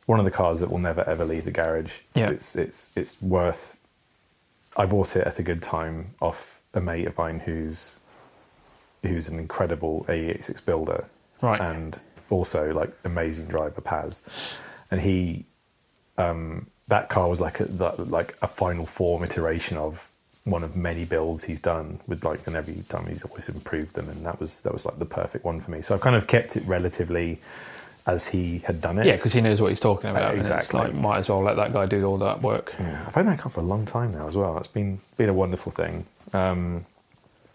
one 0.07 0.19
of 0.19 0.25
the 0.25 0.31
cars 0.31 0.61
that 0.61 0.71
will 0.71 0.79
never 0.79 1.09
ever 1.09 1.25
leave 1.25 1.45
the 1.45 1.51
garage. 1.51 1.93
Yeah. 2.15 2.31
it's 2.31 2.55
it's 2.57 2.91
it's 2.97 3.21
worth. 3.23 3.79
I 4.77 4.87
bought 4.87 5.15
it 5.17 5.25
at 5.27 5.39
a 5.39 5.43
good 5.43 5.63
time 5.63 6.15
off 6.21 6.61
a 6.75 6.81
mate 6.81 7.07
of 7.07 7.17
mine 7.17 7.39
who's 7.39 8.01
who's 9.05 9.29
an 9.29 9.39
incredible 9.39 10.05
AE86 10.09 10.65
builder, 10.65 11.05
Right. 11.41 11.61
and 11.61 11.99
also 12.31 12.73
like 12.73 12.93
amazing 13.05 13.47
driver 13.47 13.81
Paz, 13.81 14.23
and 14.91 15.01
he 15.01 15.45
um, 16.19 16.67
that 16.89 17.09
car 17.09 17.29
was 17.29 17.41
like 17.41 17.61
a 17.61 17.65
like 17.99 18.37
a 18.43 18.47
final 18.47 18.87
form 18.87 19.23
iteration 19.25 19.77
of 19.77 20.09
one 20.45 20.63
of 20.63 20.77
many 20.77 21.05
builds 21.07 21.45
he's 21.45 21.61
done 21.61 21.99
with 22.07 22.23
like 22.25 22.47
and 22.47 22.55
every 22.55 22.75
time 22.91 23.07
he's 23.07 23.23
always 23.25 23.49
improved 23.49 23.95
them 23.95 24.09
and 24.11 24.27
that 24.27 24.39
was 24.39 24.61
that 24.61 24.73
was 24.75 24.85
like 24.85 24.99
the 24.99 25.07
perfect 25.07 25.43
one 25.43 25.59
for 25.59 25.71
me 25.71 25.81
so 25.81 25.95
i've 25.95 26.03
kind 26.03 26.15
of 26.15 26.27
kept 26.27 26.55
it 26.55 26.63
relatively 26.67 27.39
as 28.07 28.29
he 28.29 28.59
had 28.59 28.79
done 28.83 28.99
it 28.99 29.07
Yeah, 29.07 29.13
because 29.15 29.33
he 29.33 29.41
knows 29.41 29.63
what 29.63 29.69
he's 29.71 29.81
talking 29.81 30.11
about. 30.11 30.35
it's 30.35 30.51
exactly. 30.51 30.79
like, 30.79 30.93
might 30.93 31.17
as 31.21 31.31
well 31.31 31.41
let 31.43 31.57
that 31.57 31.73
guy 31.73 31.87
do 31.87 32.05
all 32.05 32.19
that 32.19 32.43
work. 32.43 32.75
Yeah, 32.79 33.03
I've 33.07 33.15
had 33.15 33.27
that 33.27 33.39
car 33.39 33.51
for 33.51 33.61
a 33.61 33.65
long 33.65 33.87
time 33.87 34.13
now 34.13 34.29
as 34.29 34.37
well. 34.37 34.59
It's 34.59 34.69
been 34.69 35.01
been 35.17 35.31
a 35.31 35.33
wonderful 35.33 35.73
thing. 35.73 36.05
Um, 36.35 36.85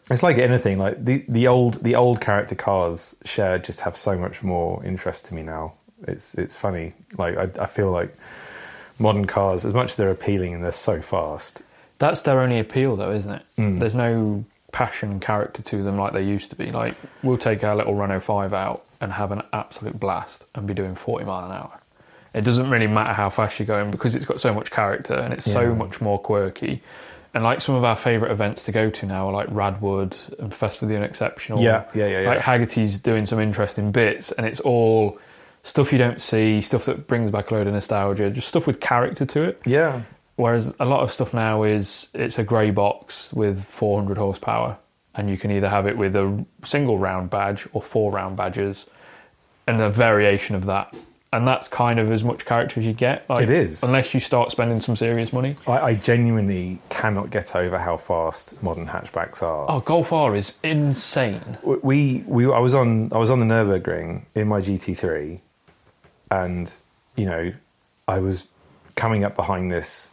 it's 0.10 0.24
like 0.24 0.38
anything, 0.38 0.78
like 0.78 1.04
the, 1.04 1.24
the 1.28 1.48
old 1.48 1.84
the 1.84 1.96
old 1.96 2.22
character 2.22 2.56
cars 2.56 3.16
shared 3.26 3.64
just 3.64 3.82
have 3.82 3.96
so 3.96 4.18
much 4.18 4.44
more 4.44 4.84
interest 4.86 5.26
to 5.26 5.34
me 5.34 5.44
now. 5.44 5.74
It's 6.08 6.36
it's 6.36 6.56
funny. 6.56 6.94
Like 7.18 7.38
I, 7.38 7.64
I 7.64 7.66
feel 7.66 7.92
like 7.92 8.16
modern 8.98 9.26
cars, 9.26 9.66
as 9.66 9.74
much 9.74 9.92
as 9.92 9.96
they're 9.98 10.12
appealing 10.12 10.54
and 10.54 10.64
they're 10.64 10.72
so 10.72 11.02
fast. 11.02 11.62
That's 12.00 12.22
their 12.22 12.40
only 12.42 12.60
appeal, 12.60 12.96
though, 12.96 13.12
isn't 13.12 13.32
it? 13.32 13.42
Mm. 13.58 13.80
There's 13.80 13.96
no 13.96 14.46
passion 14.72 15.12
and 15.12 15.22
character 15.22 15.62
to 15.64 15.84
them 15.84 15.98
like 15.98 16.14
they 16.14 16.24
used 16.24 16.50
to 16.52 16.56
be. 16.56 16.72
Like 16.72 16.96
we'll 17.24 17.38
take 17.38 17.64
our 17.64 17.76
little 17.76 17.96
Renault 17.96 18.22
Five 18.22 18.54
out 18.54 18.86
and 19.02 19.14
have 19.14 19.32
an 19.32 19.42
absolute 19.54 20.00
blast 20.00 20.46
and 20.56 20.68
be 20.68 20.74
doing 20.74 20.96
40 20.96 21.26
mile 21.26 21.46
an 21.46 21.52
hour. 21.52 21.80
It 22.34 22.42
doesn't 22.42 22.70
really 22.70 22.88
matter 22.88 23.14
how 23.14 23.30
fast 23.30 23.58
you're 23.60 23.66
going 23.66 23.90
because 23.90 24.14
it's 24.14 24.26
got 24.26 24.40
so 24.40 24.54
much 24.54 24.70
character 24.70 25.16
and 25.16 25.34
it's 25.34 25.52
so 25.52 25.74
much 25.74 26.00
more 26.00 26.20
quirky. 26.20 26.82
And 27.34 27.44
like 27.44 27.62
some 27.62 27.76
of 27.76 27.84
our 27.84 27.96
favourite 27.96 28.32
events 28.32 28.64
to 28.64 28.72
go 28.72 28.90
to 28.90 29.06
now 29.06 29.28
are 29.28 29.34
like 29.34 29.50
Radwood 29.50 30.40
and 30.40 30.54
Festival 30.54 30.88
of 30.88 30.90
the 30.90 30.98
Unexceptional. 30.98 31.62
Yeah, 31.62 31.86
yeah, 31.94 32.08
yeah, 32.08 32.22
yeah. 32.22 32.30
Like 32.30 32.40
Hagerty's 32.40 32.98
doing 32.98 33.26
some 33.26 33.40
interesting 33.40 33.92
bits 33.92 34.32
and 34.32 34.48
it's 34.48 34.60
all 34.60 35.20
stuff 35.64 35.92
you 35.92 35.98
don't 36.00 36.22
see, 36.22 36.62
stuff 36.62 36.86
that 36.86 37.06
brings 37.08 37.30
back 37.30 37.52
a 37.52 37.54
load 37.54 37.68
of 37.68 37.74
nostalgia, 37.74 38.32
just 38.32 38.48
stuff 38.48 38.66
with 38.66 38.80
character 38.80 39.26
to 39.26 39.44
it. 39.44 39.62
Yeah, 39.66 40.02
Whereas 40.40 40.74
a 40.80 40.86
lot 40.86 41.02
of 41.02 41.12
stuff 41.12 41.34
now 41.34 41.64
is 41.64 42.08
it's 42.14 42.40
a 42.40 42.46
grey 42.46 42.72
box 42.72 43.34
with 43.34 43.62
400 43.62 44.18
horsepower, 44.18 44.78
and 45.14 45.30
you 45.30 45.38
can 45.38 45.52
either 45.52 45.68
have 45.68 45.86
it 45.86 45.98
with 45.98 46.16
a 46.16 46.46
single 46.64 46.98
round 46.98 47.30
badge 47.30 47.68
or 47.74 47.82
four 47.82 48.10
round 48.10 48.38
badges, 48.38 48.86
and 49.68 49.82
a 49.82 49.90
variation 49.90 50.56
of 50.56 50.64
that 50.68 50.96
and 51.32 51.48
that's 51.48 51.68
kind 51.68 52.00
of 52.00 52.10
as 52.12 52.24
much 52.24 52.46
character 52.46 52.80
as 52.80 52.86
you 52.86 52.94
get. 52.94 53.30
Like, 53.30 53.44
It 53.44 53.50
is. 53.50 53.84
unless 53.84 54.14
you 54.14 54.20
start 54.20 54.50
spending 54.52 54.82
some 54.82 54.96
serious 54.96 55.32
money. 55.32 55.56
I, 55.68 55.80
I 55.80 55.96
genuinely 55.96 56.80
cannot 56.90 57.30
get 57.30 57.56
over 57.56 57.78
how 57.78 57.98
fast 57.98 58.62
modern 58.64 58.88
hatchbacks 58.88 59.44
are. 59.44 59.66
Oh, 59.70 59.80
Golf 59.80 60.12
R 60.12 60.36
is 60.36 60.56
insane. 60.64 61.58
we 61.64 62.24
we 62.26 62.52
I 62.52 62.60
was 62.60 62.74
on 62.74 63.12
I 63.14 63.18
was 63.18 63.30
on 63.30 63.40
the 63.40 63.46
Nurburgring 63.46 64.24
in 64.34 64.48
my 64.48 64.62
GT3, 64.62 65.40
and 66.32 66.74
you 67.16 67.26
know 67.26 67.54
I 68.08 68.20
was 68.20 68.48
coming 68.96 69.24
up 69.24 69.36
behind 69.36 69.72
this. 69.72 70.10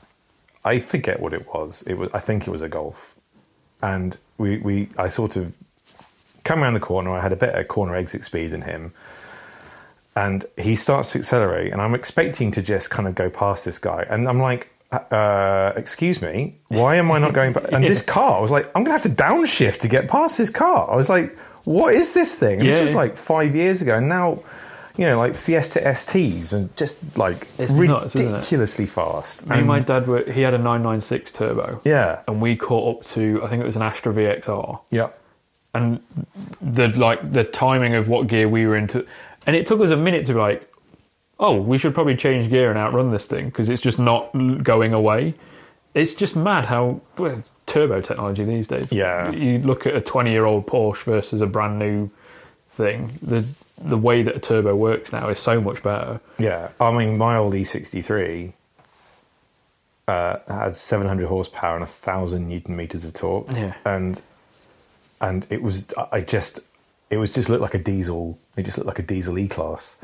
I 0.64 0.80
forget 0.80 1.20
what 1.20 1.32
it 1.32 1.46
was. 1.52 1.82
It 1.82 1.94
was 1.94 2.10
I 2.12 2.18
think 2.20 2.46
it 2.46 2.50
was 2.50 2.60
a 2.60 2.68
Golf, 2.68 3.14
and 3.80 4.16
we 4.36 4.58
we 4.58 4.88
I 4.98 5.08
sort 5.08 5.36
of 5.36 5.54
come 6.44 6.62
around 6.62 6.74
the 6.74 6.80
corner. 6.80 7.10
I 7.14 7.20
had 7.20 7.32
a 7.32 7.36
better 7.36 7.64
corner 7.64 7.96
exit 7.96 8.22
speed 8.24 8.48
than 8.48 8.62
him. 8.62 8.92
And 10.16 10.44
he 10.56 10.74
starts 10.76 11.12
to 11.12 11.18
accelerate, 11.18 11.72
and 11.72 11.80
I'm 11.80 11.94
expecting 11.94 12.50
to 12.52 12.62
just 12.62 12.88
kind 12.90 13.06
of 13.06 13.14
go 13.14 13.28
past 13.30 13.64
this 13.66 13.78
guy. 13.78 14.06
And 14.08 14.26
I'm 14.28 14.40
like, 14.40 14.70
uh, 14.90 15.72
excuse 15.76 16.22
me, 16.22 16.56
why 16.68 16.96
am 16.96 17.10
I 17.12 17.18
not 17.18 17.34
going? 17.34 17.52
pa-" 17.52 17.60
And 17.72 17.84
this 17.84 18.02
car, 18.02 18.38
I 18.38 18.40
was 18.40 18.50
like, 18.50 18.66
I'm 18.74 18.82
going 18.84 18.96
to 18.98 19.02
have 19.02 19.02
to 19.16 19.22
downshift 19.22 19.78
to 19.80 19.88
get 19.88 20.08
past 20.08 20.38
this 20.38 20.48
car. 20.50 20.90
I 20.90 20.96
was 20.96 21.08
like, 21.10 21.36
what 21.64 21.94
is 21.94 22.14
this 22.14 22.38
thing? 22.38 22.60
And 22.60 22.68
this 22.68 22.80
was 22.80 22.94
like 22.94 23.16
five 23.16 23.54
years 23.54 23.82
ago, 23.82 23.94
and 23.96 24.08
now, 24.08 24.38
you 24.96 25.04
know, 25.04 25.18
like 25.18 25.34
Fiesta 25.34 25.80
STs 25.80 26.54
and 26.54 26.74
just 26.76 27.18
like 27.18 27.46
It's 27.58 27.72
nuts, 27.72 28.14
ridiculously 28.14 28.86
fast. 28.86 29.46
Me 29.46 29.58
and 29.58 29.66
my 29.66 29.80
dad 29.80 30.06
were. 30.06 30.22
He 30.22 30.40
had 30.40 30.54
a 30.54 30.58
996 30.58 31.32
turbo. 31.32 31.80
yeah, 31.84 32.22
And 32.26 32.40
we 32.40 32.56
caught 32.56 32.96
up 33.00 33.04
to. 33.08 33.42
I 33.44 33.48
think 33.48 33.62
it 33.62 33.66
was 33.66 33.76
an 33.76 33.82
Astra 33.82 34.14
VXR. 34.14 34.80
yeah, 34.90 35.08
and 35.74 36.00
the 36.62 36.88
like 36.88 37.32
the 37.32 37.44
timing 37.44 37.94
of 37.94 38.08
what 38.08 38.28
gear 38.28 38.48
we 38.48 38.64
were 38.66 38.76
into 38.78 39.06
and 39.46 39.54
it 39.56 39.66
took 39.66 39.80
us 39.80 39.90
a 39.90 39.96
minute 39.96 40.26
to 40.26 40.32
be 40.34 40.38
like 40.38 40.72
oh 41.38 41.54
we 41.60 41.78
should 41.78 41.94
probably 41.94 42.16
change 42.16 42.48
gear 42.50 42.70
and 42.70 42.78
outrun 42.78 43.10
this 43.10 43.26
thing 43.26 43.46
because 43.46 43.68
it's 43.68 43.82
just 43.82 43.98
not 43.98 44.30
going 44.62 44.92
away 44.92 45.34
it's 45.94 46.14
just 46.14 46.36
mad 46.36 46.66
how 46.66 47.00
well, 47.18 47.42
turbo 47.66 48.00
technology 48.00 48.44
these 48.44 48.66
days 48.68 48.90
Yeah. 48.92 49.30
you 49.30 49.58
look 49.58 49.86
at 49.86 49.94
a 49.94 50.00
20 50.00 50.30
year 50.30 50.44
old 50.44 50.66
porsche 50.66 51.02
versus 51.04 51.40
a 51.40 51.46
brand 51.46 51.78
new 51.78 52.10
thing 52.70 53.18
the 53.22 53.44
the 53.78 53.96
way 53.98 54.22
that 54.22 54.36
a 54.36 54.38
turbo 54.38 54.74
works 54.74 55.12
now 55.12 55.28
is 55.28 55.38
so 55.38 55.60
much 55.60 55.82
better 55.82 56.20
yeah. 56.38 56.68
I 56.80 56.90
mean, 56.96 57.16
my 57.18 57.36
old 57.36 57.54
E63 57.54 58.52
uh, 60.08 60.36
had 60.48 60.74
700 60.74 61.26
horsepower 61.26 61.74
and 61.74 61.82
a 61.82 61.86
thousand 61.86 62.48
newton 62.48 62.76
meters 62.76 63.04
of 63.04 63.12
torque. 63.14 63.50
Yeah. 63.52 63.74
and 63.84 64.20
and 65.20 65.46
it 65.50 65.62
was 65.62 65.86
I 66.12 66.20
just 66.20 66.60
it 67.10 67.16
was 67.18 67.32
just 67.32 67.48
looked 67.48 67.62
like 67.62 67.74
a 67.74 67.78
diesel. 67.78 68.38
It 68.56 68.64
just 68.64 68.78
looked 68.78 68.88
like 68.88 68.98
a 68.98 69.02
diesel 69.02 69.38
E 69.38 69.48
class, 69.48 69.96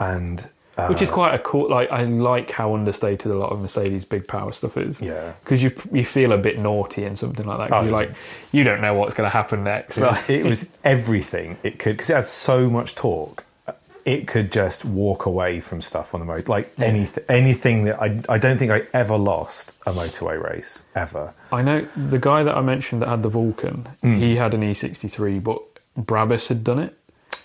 and 0.00 0.46
uh, 0.76 0.88
which 0.88 1.00
is 1.00 1.08
quite 1.08 1.32
a 1.34 1.38
cool 1.38 1.70
like 1.70 1.90
i 1.90 2.04
like 2.04 2.50
how 2.50 2.74
understated 2.74 3.32
a 3.32 3.34
lot 3.34 3.50
of 3.50 3.58
mercedes 3.60 4.04
big 4.04 4.28
power 4.28 4.52
stuff 4.52 4.76
is 4.76 5.00
Yeah. 5.00 5.32
because 5.42 5.62
you 5.62 5.72
you 5.90 6.04
feel 6.04 6.32
a 6.32 6.38
bit 6.38 6.58
naughty 6.58 7.04
in 7.04 7.16
something 7.16 7.46
like 7.46 7.58
that. 7.70 7.74
Oh, 7.74 7.82
you're 7.82 7.92
like 7.92 8.10
you 8.52 8.62
don't 8.62 8.82
know 8.82 8.92
what's 8.92 9.14
going 9.14 9.26
to 9.26 9.30
happen 9.32 9.64
next 9.64 9.96
it 9.96 10.02
was, 10.02 10.22
it 10.28 10.44
was 10.44 10.68
everything 10.84 11.56
it 11.62 11.78
could 11.78 11.96
because 11.96 12.10
it 12.10 12.14
had 12.16 12.26
so 12.26 12.68
much 12.68 12.94
torque. 12.94 13.42
It 14.04 14.28
could 14.28 14.52
just 14.52 14.84
walk 14.84 15.26
away 15.26 15.58
from 15.60 15.82
stuff 15.82 16.14
on 16.14 16.20
the 16.20 16.26
motor, 16.26 16.48
like 16.48 16.72
anything. 16.78 17.24
Anything 17.28 17.84
that 17.86 18.00
I, 18.00 18.20
I 18.28 18.38
don't 18.38 18.56
think 18.56 18.70
I 18.70 18.82
ever 18.92 19.16
lost 19.16 19.72
a 19.84 19.92
motorway 19.92 20.40
race 20.40 20.84
ever. 20.94 21.32
I 21.50 21.62
know 21.62 21.80
the 21.96 22.20
guy 22.20 22.44
that 22.44 22.56
I 22.56 22.60
mentioned 22.60 23.02
that 23.02 23.08
had 23.08 23.24
the 23.24 23.28
Vulcan. 23.28 23.88
Hmm. 24.02 24.18
He 24.18 24.36
had 24.36 24.54
an 24.54 24.60
E63, 24.60 25.42
but 25.42 25.60
Brabus 25.98 26.48
had 26.48 26.62
done 26.64 26.78
it. 26.78 26.96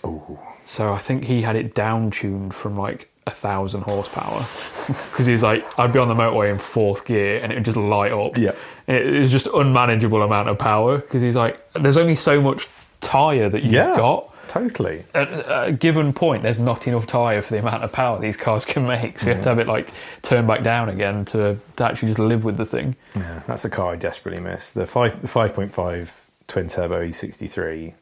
Ooh. 0.04 0.38
So 0.66 0.92
I 0.92 0.98
think 0.98 1.24
he 1.24 1.42
had 1.42 1.56
it 1.56 1.74
down 1.74 2.10
tuned 2.10 2.54
from 2.54 2.76
like 2.78 3.08
a 3.26 3.30
thousand 3.30 3.82
horsepower 3.82 4.40
because 4.86 5.26
he's 5.26 5.42
like, 5.42 5.64
I'd 5.78 5.92
be 5.92 5.98
on 5.98 6.08
the 6.08 6.14
motorway 6.14 6.50
in 6.50 6.58
fourth 6.58 7.04
gear 7.04 7.38
and 7.42 7.52
it 7.52 7.56
would 7.56 7.64
just 7.64 7.76
light 7.76 8.12
up. 8.12 8.36
Yeah. 8.36 8.52
It, 8.86 9.08
it 9.08 9.20
was 9.20 9.30
just 9.30 9.46
unmanageable 9.46 10.22
amount 10.22 10.48
of 10.48 10.58
power 10.58 10.98
because 10.98 11.22
he's 11.22 11.36
like, 11.36 11.60
there's 11.74 11.96
only 11.96 12.16
so 12.16 12.40
much 12.40 12.68
tire 13.00 13.48
that 13.48 13.62
you've 13.62 13.72
Yeah, 13.72 13.96
got. 13.96 14.28
totally. 14.48 15.04
At 15.14 15.28
a 15.68 15.72
given 15.72 16.12
point, 16.12 16.42
there's 16.42 16.58
not 16.58 16.86
enough 16.88 17.06
tire 17.06 17.42
for 17.42 17.52
the 17.54 17.60
amount 17.60 17.84
of 17.84 17.92
power 17.92 18.18
these 18.20 18.36
cars 18.36 18.64
can 18.64 18.86
make. 18.86 19.18
So 19.20 19.28
you 19.28 19.34
have 19.34 19.42
to 19.44 19.48
have 19.50 19.58
it 19.60 19.68
like 19.68 19.90
turn 20.22 20.46
back 20.46 20.62
down 20.64 20.88
again 20.88 21.24
to, 21.26 21.58
to 21.76 21.84
actually 21.84 22.08
just 22.08 22.18
live 22.18 22.44
with 22.44 22.56
the 22.56 22.66
thing. 22.66 22.96
Yeah, 23.14 23.42
that's 23.46 23.64
a 23.64 23.70
car 23.70 23.92
I 23.92 23.96
desperately 23.96 24.40
miss. 24.40 24.72
The 24.72 24.86
five 24.86 25.20
the 25.22 25.28
five 25.28 25.54
point 25.54 25.70
five 25.72 26.24
twin 26.48 26.66
turbo 26.68 27.06
E63, 27.06 27.92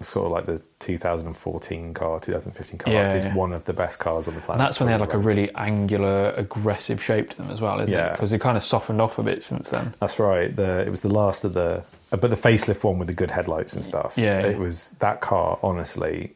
sort 0.00 0.26
of 0.26 0.32
like 0.32 0.44
the 0.46 0.62
2014 0.80 1.94
car, 1.94 2.20
2015 2.20 2.78
car, 2.78 2.92
Yeah, 2.92 3.14
is 3.14 3.24
yeah. 3.24 3.34
one 3.34 3.52
of 3.52 3.64
the 3.64 3.72
best 3.72 3.98
cars 3.98 4.28
on 4.28 4.34
the 4.34 4.40
planet. 4.42 4.60
And 4.60 4.66
that's 4.68 4.78
when 4.78 4.86
they 4.86 4.92
had 4.92 5.00
like 5.00 5.14
a 5.14 5.18
really 5.18 5.52
angular, 5.54 6.30
aggressive 6.36 7.02
shape 7.02 7.30
to 7.30 7.36
them 7.38 7.50
as 7.50 7.60
well, 7.60 7.80
isn't 7.80 7.94
it? 7.94 7.96
Yeah. 7.96 8.12
Because 8.12 8.30
they 8.30 8.38
kind 8.38 8.56
of 8.56 8.64
softened 8.64 9.00
off 9.00 9.18
a 9.18 9.22
bit 9.22 9.42
since 9.42 9.70
then. 9.70 9.94
That's 10.00 10.18
right. 10.18 10.54
The 10.54 10.80
it 10.86 10.90
was 10.90 11.00
the 11.00 11.12
last 11.12 11.44
of 11.44 11.54
the, 11.54 11.82
uh, 12.12 12.16
but 12.16 12.28
the 12.30 12.36
facelift 12.36 12.84
one 12.84 12.98
with 12.98 13.08
the 13.08 13.14
good 13.14 13.30
headlights 13.30 13.72
and 13.72 13.84
stuff. 13.84 14.14
Yeah, 14.16 14.40
it 14.40 14.58
was 14.58 14.90
that 15.00 15.20
car. 15.22 15.58
Honestly, 15.62 16.34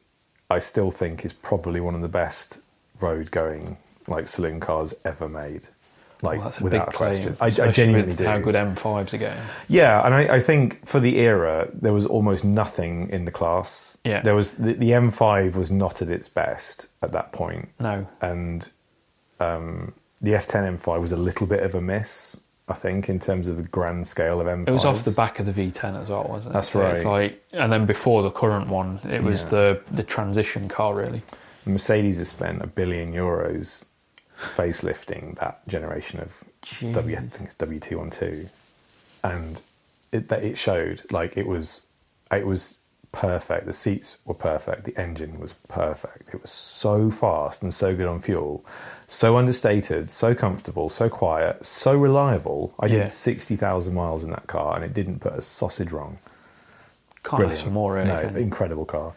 I 0.49 0.59
still 0.59 0.91
think 0.91 1.25
is 1.25 1.33
probably 1.35 1.81
one 1.81 1.95
of 1.95 2.01
the 2.01 2.09
best 2.09 2.59
road 3.01 3.31
going 3.31 3.77
like 4.09 4.27
saloon 4.27 4.59
cars 4.61 4.95
ever 5.05 5.29
made. 5.29 5.69
Like 6.23 6.39
Well, 6.39 6.45
that's 6.45 6.61
a 6.61 6.65
without 6.65 6.93
question, 6.93 7.37
I, 7.41 7.47
I 7.47 7.51
genuinely 7.71 8.09
with 8.09 8.19
do. 8.19 8.25
how 8.25 8.39
good 8.39 8.55
M5s 8.55 9.15
are 9.15 9.19
getting. 9.19 9.43
Yeah, 9.69 10.05
and 10.05 10.15
I, 10.15 10.37
I 10.37 10.41
think 10.41 10.87
for 10.87 11.01
the 11.01 11.17
era, 11.19 11.69
there 11.73 11.93
was 11.93 12.05
almost 12.07 12.45
nothing 12.45 13.09
in 13.11 13.25
the 13.25 13.31
class. 13.31 13.97
Yeah. 14.05 14.21
there 14.23 14.35
was 14.35 14.55
the, 14.55 14.75
the 14.75 14.91
M5 14.91 15.55
was 15.55 15.71
not 15.71 16.03
at 16.03 16.09
its 16.09 16.29
best 16.29 16.89
at 17.03 17.13
that 17.13 17.33
point, 17.33 17.69
No, 17.79 18.07
and 18.21 18.69
um, 19.39 19.93
the 20.21 20.33
F10 20.33 20.79
M5 20.79 21.01
was 21.01 21.13
a 21.13 21.17
little 21.17 21.47
bit 21.47 21.63
of 21.63 21.75
a 21.75 21.81
miss. 21.81 22.39
I 22.69 22.75
think 22.75 23.09
in 23.09 23.19
terms 23.19 23.49
of 23.49 23.57
the 23.57 23.65
grand 23.65 24.07
scale 24.07 24.41
of 24.41 24.47
M5. 24.47 24.69
it 24.69 24.71
was 24.73 24.85
off 24.85 25.03
the 25.03 25.11
back 25.11 25.41
of 25.41 25.47
the 25.47 25.53
V10 25.53 26.01
as 26.03 26.09
well, 26.09 26.25
wasn't 26.29 26.53
it? 26.53 26.55
That's 26.55 26.69
So 26.71 26.87
It's 26.87 27.03
right. 27.03 27.23
like, 27.33 27.45
and 27.53 27.73
then 27.73 27.85
before 27.85 28.23
the 28.23 28.31
current 28.31 28.69
one, 28.69 29.01
it 29.09 29.23
was 29.25 29.43
Yeah. 29.43 29.49
the 29.49 29.81
the 29.91 30.03
transition 30.05 30.69
car 30.69 30.95
really. 30.95 31.23
Mercedes 31.67 32.19
has 32.19 32.29
spent 32.29 32.63
a 32.63 32.69
billion 32.69 33.13
euros 33.13 33.85
facelifting 34.41 35.39
that 35.39 35.67
generation 35.69 36.21
of 36.21 36.43
W. 36.93 37.17
I 37.17 37.21
think 37.21 37.47
it's 37.47 37.55
W 37.55 37.81
two 37.81 37.99
one 37.99 38.11
two, 38.11 38.49
and 39.23 39.61
it 40.13 40.29
that 40.29 40.43
it 40.43 40.59
showed 40.59 41.03
like 41.11 41.37
it 41.37 41.47
was 41.47 41.87
it 42.33 42.47
was 42.47 42.79
perfect. 43.13 43.67
The 43.67 43.73
seats 43.73 44.19
were 44.25 44.35
perfect. 44.35 44.85
The 44.85 44.97
engine 44.99 45.41
was 45.41 45.53
perfect. 45.69 46.31
It 46.33 46.41
was 46.41 46.51
so 46.51 47.11
fast 47.11 47.63
and 47.63 47.75
so 47.75 47.95
good 47.95 48.07
on 48.07 48.21
fuel, 48.21 48.65
so 49.09 49.37
understated, 49.37 50.11
so 50.11 50.35
comfortable, 50.35 50.89
so 50.89 51.09
quiet, 51.09 51.65
so 51.67 51.95
reliable. 51.95 52.73
I 52.79 52.87
Yeah. 52.87 53.01
did 53.01 53.11
sixty 53.11 53.57
thousand 53.57 53.95
miles 53.95 54.23
in 54.25 54.31
that 54.31 54.47
car, 54.47 54.77
and 54.77 54.85
it 54.85 54.95
didn't 54.95 55.19
put 55.21 55.33
a 55.35 55.43
sausage 55.43 55.93
wrong. 55.93 56.19
Can't 57.23 57.45
ask 57.51 57.67
more 57.67 57.95
really. 57.95 58.09
No, 58.09 58.21
incredible 58.21 58.87
car. 58.87 59.13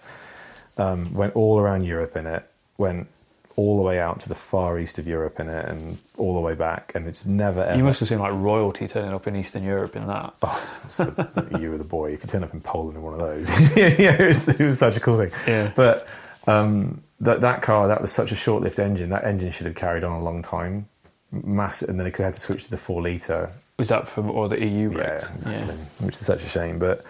Um, 0.77 1.13
went 1.13 1.35
all 1.35 1.59
around 1.59 1.83
Europe 1.85 2.17
in 2.17 2.25
it. 2.27 2.43
Went 2.77 3.07
all 3.55 3.77
the 3.77 3.84
way 3.84 3.99
out 3.99 4.19
to 4.21 4.30
the 4.30 4.35
far 4.35 4.80
east 4.80 4.97
of 4.97 5.07
Europe 5.07 5.39
in 5.39 5.47
it, 5.47 5.65
and 5.65 5.97
all 6.17 6.34
the 6.34 6.39
way 6.39 6.55
back. 6.55 6.91
And 6.95 7.07
it's 7.07 7.19
just 7.19 7.27
never 7.27 7.63
ever. 7.63 7.77
You 7.77 7.84
must 7.84 7.99
have 7.99 8.09
seen 8.09 8.19
like 8.19 8.34
royalty 8.34 8.88
turning 8.88 9.13
up 9.13 9.27
in 9.27 9.35
Eastern 9.35 9.63
Europe 9.63 9.95
in 9.95 10.07
that. 10.07 10.34
Oh, 10.41 10.67
the, 10.97 11.57
you 11.61 11.71
were 11.71 11.77
the 11.77 11.84
boy. 11.84 12.13
If 12.13 12.23
you 12.23 12.27
turn 12.27 12.43
up 12.43 12.53
in 12.53 12.61
Poland 12.61 12.97
in 12.97 13.03
one 13.03 13.13
of 13.13 13.19
those, 13.19 13.49
yeah, 13.77 14.21
it 14.21 14.27
was, 14.27 14.47
it 14.47 14.59
was 14.59 14.80
such 14.80 14.97
a 14.97 14.99
cool 14.99 15.17
thing. 15.17 15.31
Yeah. 15.47 15.71
But 15.75 16.07
um, 16.47 17.03
that 17.19 17.41
that 17.41 17.61
car, 17.61 17.88
that 17.88 18.01
was 18.01 18.11
such 18.11 18.31
a 18.31 18.35
short-lived 18.35 18.80
engine. 18.80 19.09
That 19.09 19.23
engine 19.23 19.51
should 19.51 19.65
have 19.65 19.75
carried 19.75 20.03
on 20.03 20.13
a 20.13 20.23
long 20.23 20.41
time. 20.41 20.88
Mass, 21.31 21.81
and 21.81 21.99
then 21.99 22.05
it 22.05 22.11
could 22.11 22.23
have 22.23 22.34
had 22.34 22.35
to 22.35 22.39
switch 22.39 22.65
to 22.65 22.71
the 22.71 22.77
four 22.77 23.01
liter 23.01 23.51
Was 23.80 23.89
that 23.89 24.07
from 24.07 24.30
all 24.30 24.47
the 24.47 24.63
EU 24.63 24.95
Yeah, 24.95 25.15
exactly. 25.34 25.75
Which 25.99 26.15
is 26.15 26.25
such 26.25 26.43
a 26.43 26.47
shame. 26.47 26.77
But 26.77 27.03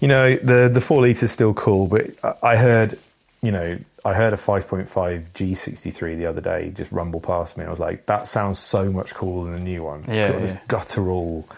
you 0.00 0.08
know, 0.08 0.36
the 0.36 0.70
the 0.72 0.80
four 0.80 1.02
liter 1.02 1.26
is 1.26 1.32
still 1.32 1.54
cool. 1.54 1.86
But 1.86 2.10
I 2.42 2.56
heard, 2.56 2.98
you 3.42 3.52
know, 3.52 3.78
I 4.04 4.14
heard 4.14 4.32
a 4.32 4.36
5.5 4.36 4.86
G63 5.34 6.16
the 6.18 6.26
other 6.26 6.40
day 6.40 6.70
just 6.74 6.92
rumble 6.92 7.20
past 7.20 7.56
me. 7.56 7.62
And 7.62 7.68
I 7.68 7.70
was 7.70 7.80
like, 7.80 8.06
that 8.06 8.26
sounds 8.26 8.58
so 8.58 8.90
much 8.92 9.14
cooler 9.14 9.50
than 9.50 9.56
the 9.64 9.70
new 9.70 9.82
one. 9.82 10.04
It's 10.06 10.14
Yeah, 10.14 10.32
got 10.32 10.40
this 10.40 10.52
yeah. 10.52 10.60
guttural, 10.68 11.48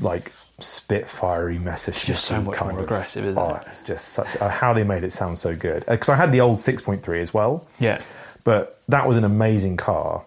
like 0.00 0.32
spitfirey 0.60 1.60
message. 1.60 2.04
just 2.04 2.24
so 2.24 2.40
much 2.42 2.60
more 2.60 2.80
aggressive, 2.80 3.24
isn't 3.24 3.38
oh, 3.38 3.54
it? 3.54 3.62
It's 3.68 3.82
just 3.82 4.08
such 4.08 4.26
uh, 4.40 4.48
how 4.48 4.72
they 4.72 4.84
made 4.84 5.04
it 5.04 5.12
sound 5.12 5.38
so 5.38 5.54
good. 5.54 5.84
Because 5.86 6.08
I 6.08 6.16
had 6.16 6.32
the 6.32 6.40
old 6.40 6.58
6.3 6.58 7.20
as 7.20 7.32
well, 7.32 7.66
Yeah. 7.78 8.00
but 8.44 8.80
that 8.88 9.06
was 9.06 9.16
an 9.16 9.24
amazing 9.24 9.76
car. 9.76 10.24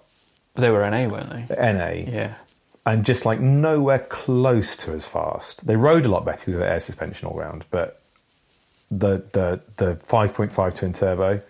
But 0.53 0.61
they 0.61 0.69
were 0.69 0.89
NA, 0.89 1.07
weren't 1.07 1.29
they? 1.49 1.55
NA 1.73 2.09
Yeah. 2.11 2.33
and 2.85 3.03
just 3.05 3.25
like 3.25 3.39
nowhere 3.39 3.99
close 3.99 4.75
to 4.77 4.93
as 4.93 5.05
fast. 5.05 5.65
They 5.67 5.75
rode 5.75 6.05
a 6.05 6.09
lot 6.09 6.25
better 6.25 6.39
because 6.39 6.53
of 6.55 6.59
the 6.61 6.69
air 6.69 6.79
suspension 6.79 7.27
all 7.27 7.37
round, 7.37 7.65
but 7.71 8.00
the 8.91 9.23
the 9.31 9.61
the 9.77 9.95
5.5 10.07 10.75
twin 10.75 10.93
turbo. 10.93 11.41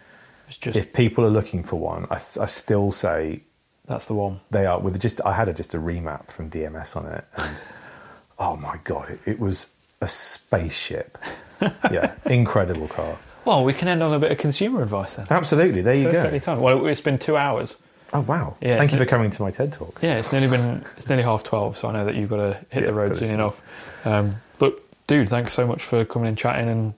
Just 0.50 0.76
If 0.78 0.94
people 0.94 1.26
are 1.26 1.30
looking 1.30 1.64
for 1.64 1.78
one, 1.80 2.06
I, 2.12 2.16
I 2.16 2.46
still 2.46 2.92
say 2.92 3.42
that's 3.88 4.08
the 4.08 4.14
one. 4.14 4.42
they 4.52 4.66
are. 4.66 4.80
With 4.80 5.00
just, 5.00 5.22
I 5.26 5.34
had 5.34 5.48
a, 5.50 5.54
just 5.54 5.74
a 5.74 5.78
remap 5.78 6.30
from 6.30 6.50
DMS 6.50 6.96
on 6.96 7.06
it, 7.08 7.24
and 7.38 7.62
oh 8.40 8.58
my 8.58 8.78
god, 8.84 9.10
it, 9.12 9.20
it 9.26 9.40
was 9.40 9.72
a 10.02 10.08
spaceship. 10.08 11.18
yeah, 11.92 12.14
incredible 12.26 12.88
car. 12.90 13.18
Well, 13.46 13.64
we 13.64 13.74
can 13.74 13.88
end 13.88 14.04
on 14.04 14.14
a 14.14 14.20
bit 14.20 14.32
of 14.32 14.38
consumer 14.38 14.84
advice 14.84 15.16
then. 15.16 15.28
Absolutely. 15.30 15.82
There 15.82 15.96
you 15.96 16.10
Perfectly 16.10 16.40
go. 16.40 16.60
Well, 16.60 16.86
it's 16.86 17.02
been 17.02 17.18
two 17.18 17.38
hours. 17.38 17.76
Oh 18.14 18.22
wow! 18.22 18.58
Yeah, 18.60 18.76
Thank 18.76 18.92
you 18.92 18.98
for 18.98 19.04
n- 19.04 19.10
coming 19.10 19.30
to 19.32 19.42
my 19.42 19.52
TED 19.52 19.72
talk. 19.72 20.00
Yeah, 20.02 20.18
it's 20.18 20.34
nearly 20.34 20.50
been 20.50 20.84
it's 20.98 21.08
nearly 21.08 21.24
half 21.24 21.44
twelve, 21.44 21.78
so 21.78 21.88
I 21.88 21.94
know 21.94 22.04
that 22.06 22.16
you've 22.16 22.30
got 22.30 22.38
to 22.38 22.54
hit 22.70 22.82
Yeah, 22.82 22.88
the 22.88 22.94
road 22.94 23.16
soon 23.16 23.30
enough. 23.32 23.62
Um, 24.06 24.36
but 24.60 24.78
dude, 25.08 25.30
thanks 25.30 25.54
so 25.54 25.66
much 25.66 25.82
for 25.82 26.04
coming 26.04 26.28
and 26.28 26.38
chatting 26.38 26.68
and 26.68 26.94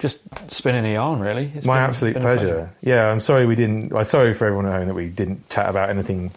just 0.00 0.18
spinning 0.50 0.84
a 0.84 0.94
yarn. 0.94 1.20
Really, 1.20 1.52
It's 1.54 1.64
My 1.64 1.76
been- 1.76 1.84
absolute 1.84 2.14
been 2.14 2.22
a 2.22 2.26
pleasure. 2.26 2.70
Yeah, 2.80 3.06
I'm 3.08 3.20
sorry 3.20 3.46
we 3.46 3.54
didn't. 3.54 3.94
I'm 3.94 4.02
sorry 4.04 4.34
for 4.34 4.46
everyone 4.46 4.66
at 4.66 4.72
home 4.72 4.88
that 4.88 4.94
we 4.94 5.06
didn't 5.08 5.48
chat 5.50 5.68
about 5.70 5.90
anything 5.90 6.32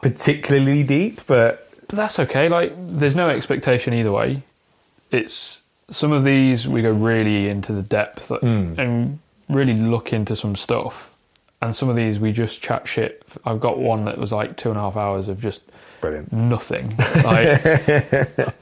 particularly 0.00 0.82
deep, 0.82 1.20
but 1.26 1.68
But 1.88 1.96
that's 1.96 2.18
okay. 2.18 2.48
Like, 2.48 2.72
there's 2.76 3.14
no 3.14 3.28
expectation 3.28 3.92
either 3.94 4.10
way. 4.10 4.42
It's 5.10 5.60
some 5.90 6.10
of 6.10 6.24
these 6.24 6.66
we 6.66 6.80
go 6.82 6.90
really 6.92 7.48
into 7.48 7.72
the 7.72 7.82
depth 7.82 8.28
Hmm. 8.40 8.74
and 8.78 9.18
really 9.48 9.74
look 9.74 10.12
into 10.12 10.34
some 10.34 10.56
stuff, 10.56 11.10
and 11.60 11.76
some 11.76 11.88
of 11.90 11.96
these 11.96 12.18
we 12.18 12.32
just 12.32 12.62
chat 12.62 12.88
shit. 12.88 13.22
I've 13.44 13.60
got 13.60 13.78
one 13.78 14.06
that 14.06 14.16
was 14.18 14.32
like 14.32 14.56
two 14.56 14.70
and 14.70 14.78
a 14.78 14.80
half 14.82 14.96
hours 14.96 15.28
of 15.28 15.38
just 15.40 15.60
brilliant. 16.02 16.32
nothing. 16.32 16.94
Like, 17.24 17.64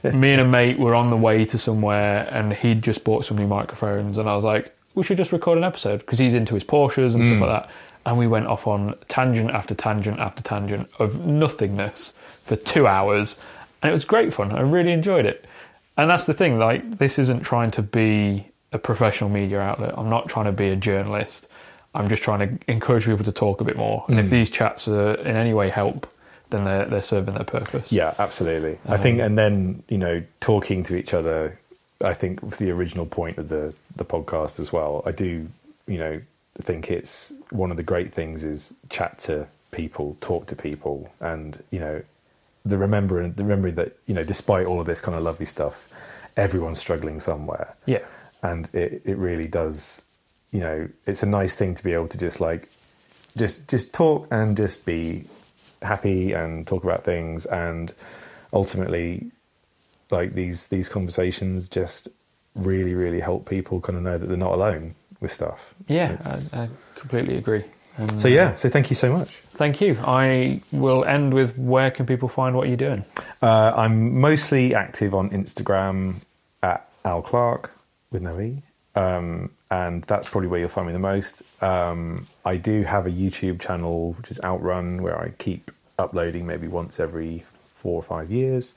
me 0.13 0.31
and 0.31 0.41
a 0.41 0.45
mate 0.45 0.79
were 0.79 0.95
on 0.95 1.09
the 1.09 1.17
way 1.17 1.43
to 1.43 1.57
somewhere, 1.57 2.27
and 2.31 2.53
he'd 2.53 2.81
just 2.81 3.03
bought 3.03 3.25
some 3.25 3.37
new 3.37 3.47
microphones, 3.47 4.17
and 4.17 4.29
I 4.29 4.35
was 4.35 4.45
like, 4.45 4.73
we 4.95 5.03
should 5.03 5.17
just 5.17 5.33
record 5.33 5.57
an 5.57 5.65
episode 5.65 5.99
because 5.99 6.19
he's 6.19 6.33
into 6.33 6.53
his 6.53 6.63
Porsches 6.63 7.15
and 7.15 7.25
stuff 7.25 7.37
mm. 7.37 7.41
like 7.41 7.63
that. 7.63 7.69
And 8.05 8.17
we 8.17 8.27
went 8.27 8.47
off 8.47 8.67
on 8.67 8.95
tangent 9.07 9.51
after 9.51 9.75
tangent 9.75 10.19
after 10.19 10.41
tangent 10.41 10.89
of 10.99 11.25
nothingness 11.25 12.13
for 12.43 12.55
two 12.55 12.87
hours, 12.87 13.37
and 13.81 13.89
it 13.89 13.93
was 13.93 14.05
great 14.05 14.33
fun. 14.33 14.51
I 14.51 14.61
really 14.61 14.91
enjoyed 14.91 15.25
it. 15.25 15.45
And 15.97 16.09
that's 16.09 16.23
the 16.23 16.33
thing, 16.33 16.57
like, 16.57 16.97
this 16.97 17.19
isn't 17.19 17.41
trying 17.41 17.71
to 17.71 17.81
be 17.81 18.47
a 18.71 18.79
professional 18.79 19.29
media 19.29 19.59
outlet. 19.59 19.93
I'm 19.97 20.09
not 20.09 20.29
trying 20.29 20.45
to 20.45 20.51
be 20.51 20.69
a 20.69 20.75
journalist. 20.75 21.47
I'm 21.93 22.07
just 22.07 22.23
trying 22.23 22.39
to 22.39 22.71
encourage 22.71 23.05
people 23.05 23.25
to 23.25 23.31
talk 23.31 23.59
a 23.59 23.63
bit 23.63 23.75
more. 23.75 24.05
And 24.07 24.19
if 24.19 24.27
mm. 24.27 24.29
these 24.29 24.49
chats 24.49 24.87
are 24.87 25.15
in 25.15 25.35
any 25.35 25.53
way 25.53 25.69
help, 25.69 26.07
then 26.51 26.65
they're, 26.65 26.85
they're 26.85 27.01
serving 27.01 27.33
their 27.35 27.43
purpose. 27.43 27.91
Yeah, 27.91 28.13
absolutely. 28.19 28.77
I 28.87 28.97
think, 28.97 29.19
um, 29.19 29.25
and 29.25 29.37
then 29.37 29.83
you 29.89 29.97
know, 29.97 30.23
talking 30.39 30.83
to 30.83 30.95
each 30.95 31.13
other. 31.13 31.57
I 32.03 32.13
think 32.13 32.57
the 32.57 32.71
original 32.71 33.05
point 33.05 33.37
of 33.37 33.49
the 33.49 33.73
the 33.95 34.05
podcast 34.05 34.59
as 34.59 34.71
well. 34.71 35.03
I 35.05 35.11
do, 35.11 35.47
you 35.87 35.97
know, 35.97 36.21
think 36.61 36.91
it's 36.91 37.33
one 37.49 37.71
of 37.71 37.77
the 37.77 37.83
great 37.83 38.13
things 38.13 38.43
is 38.43 38.73
chat 38.89 39.19
to 39.19 39.47
people, 39.71 40.17
talk 40.21 40.47
to 40.47 40.55
people, 40.55 41.11
and 41.19 41.61
you 41.71 41.79
know, 41.79 42.01
the 42.65 42.77
remembering 42.77 43.33
the 43.33 43.43
remembering 43.43 43.75
that 43.75 43.97
you 44.05 44.13
know, 44.13 44.23
despite 44.23 44.65
all 44.65 44.79
of 44.79 44.85
this 44.87 45.01
kind 45.01 45.17
of 45.17 45.23
lovely 45.23 45.45
stuff, 45.45 45.87
everyone's 46.37 46.79
struggling 46.79 47.19
somewhere. 47.19 47.75
Yeah. 47.85 48.05
and 48.43 48.69
it, 48.73 49.01
it 49.05 49.17
really 49.17 49.47
does 49.47 50.01
you 50.51 50.59
know 50.59 50.87
it's 51.05 51.23
a 51.23 51.25
nice 51.25 51.55
thing 51.55 51.75
to 51.75 51.83
be 51.83 51.93
able 51.93 52.07
to 52.07 52.17
just 52.17 52.41
like 52.41 52.69
just 53.37 53.67
just 53.67 53.93
talk 53.93 54.27
and 54.31 54.57
just 54.57 54.85
be 54.85 55.23
happy 55.81 56.33
and 56.33 56.67
talk 56.67 56.83
about 56.83 57.03
things 57.03 57.45
and 57.47 57.93
ultimately 58.53 59.31
like 60.11 60.33
these 60.33 60.67
these 60.67 60.89
conversations 60.89 61.69
just 61.69 62.07
really 62.55 62.93
really 62.93 63.19
help 63.19 63.49
people 63.49 63.79
kind 63.79 63.97
of 63.97 64.03
know 64.03 64.17
that 64.17 64.27
they're 64.27 64.37
not 64.37 64.53
alone 64.53 64.93
with 65.21 65.31
stuff 65.31 65.73
Yeah, 65.87 66.17
I, 66.53 66.63
I 66.63 66.69
completely 66.95 67.37
agree. 67.37 67.63
And, 67.97 68.19
so 68.19 68.27
yeah 68.27 68.53
so 68.53 68.69
thank 68.69 68.89
you 68.89 68.95
so 68.95 69.11
much 69.11 69.41
Thank 69.53 69.79
you. 69.81 69.95
I 70.03 70.61
will 70.71 71.03
end 71.05 71.33
with 71.35 71.55
where 71.57 71.91
can 71.91 72.05
people 72.07 72.29
find 72.29 72.55
what 72.55 72.67
you're 72.67 72.77
doing? 72.77 73.03
uh, 73.41 73.73
i'm 73.75 74.19
mostly 74.19 74.73
active 74.75 75.13
on 75.13 75.29
instagram 75.31 76.15
at 76.63 76.87
al 77.05 77.21
clark 77.21 77.71
with 78.11 78.21
no 78.21 78.39
e 78.39 78.61
um, 78.95 79.51
and 79.69 80.03
that's 80.03 80.29
probably 80.29 80.47
where 80.47 80.59
you'll 80.59 80.69
find 80.69 80.87
me 80.87 80.93
the 80.93 80.99
most. 80.99 81.43
Um, 81.61 82.27
I 82.45 82.57
do 82.57 82.83
have 82.83 83.07
a 83.07 83.11
YouTube 83.11 83.59
channel 83.59 84.13
which 84.13 84.31
is 84.31 84.39
Outrun, 84.43 85.01
where 85.01 85.17
I 85.17 85.29
keep 85.37 85.71
uploading 85.97 86.45
maybe 86.45 86.67
once 86.67 86.99
every 86.99 87.45
four 87.75 87.95
or 87.95 88.03
five 88.03 88.31
years, 88.31 88.73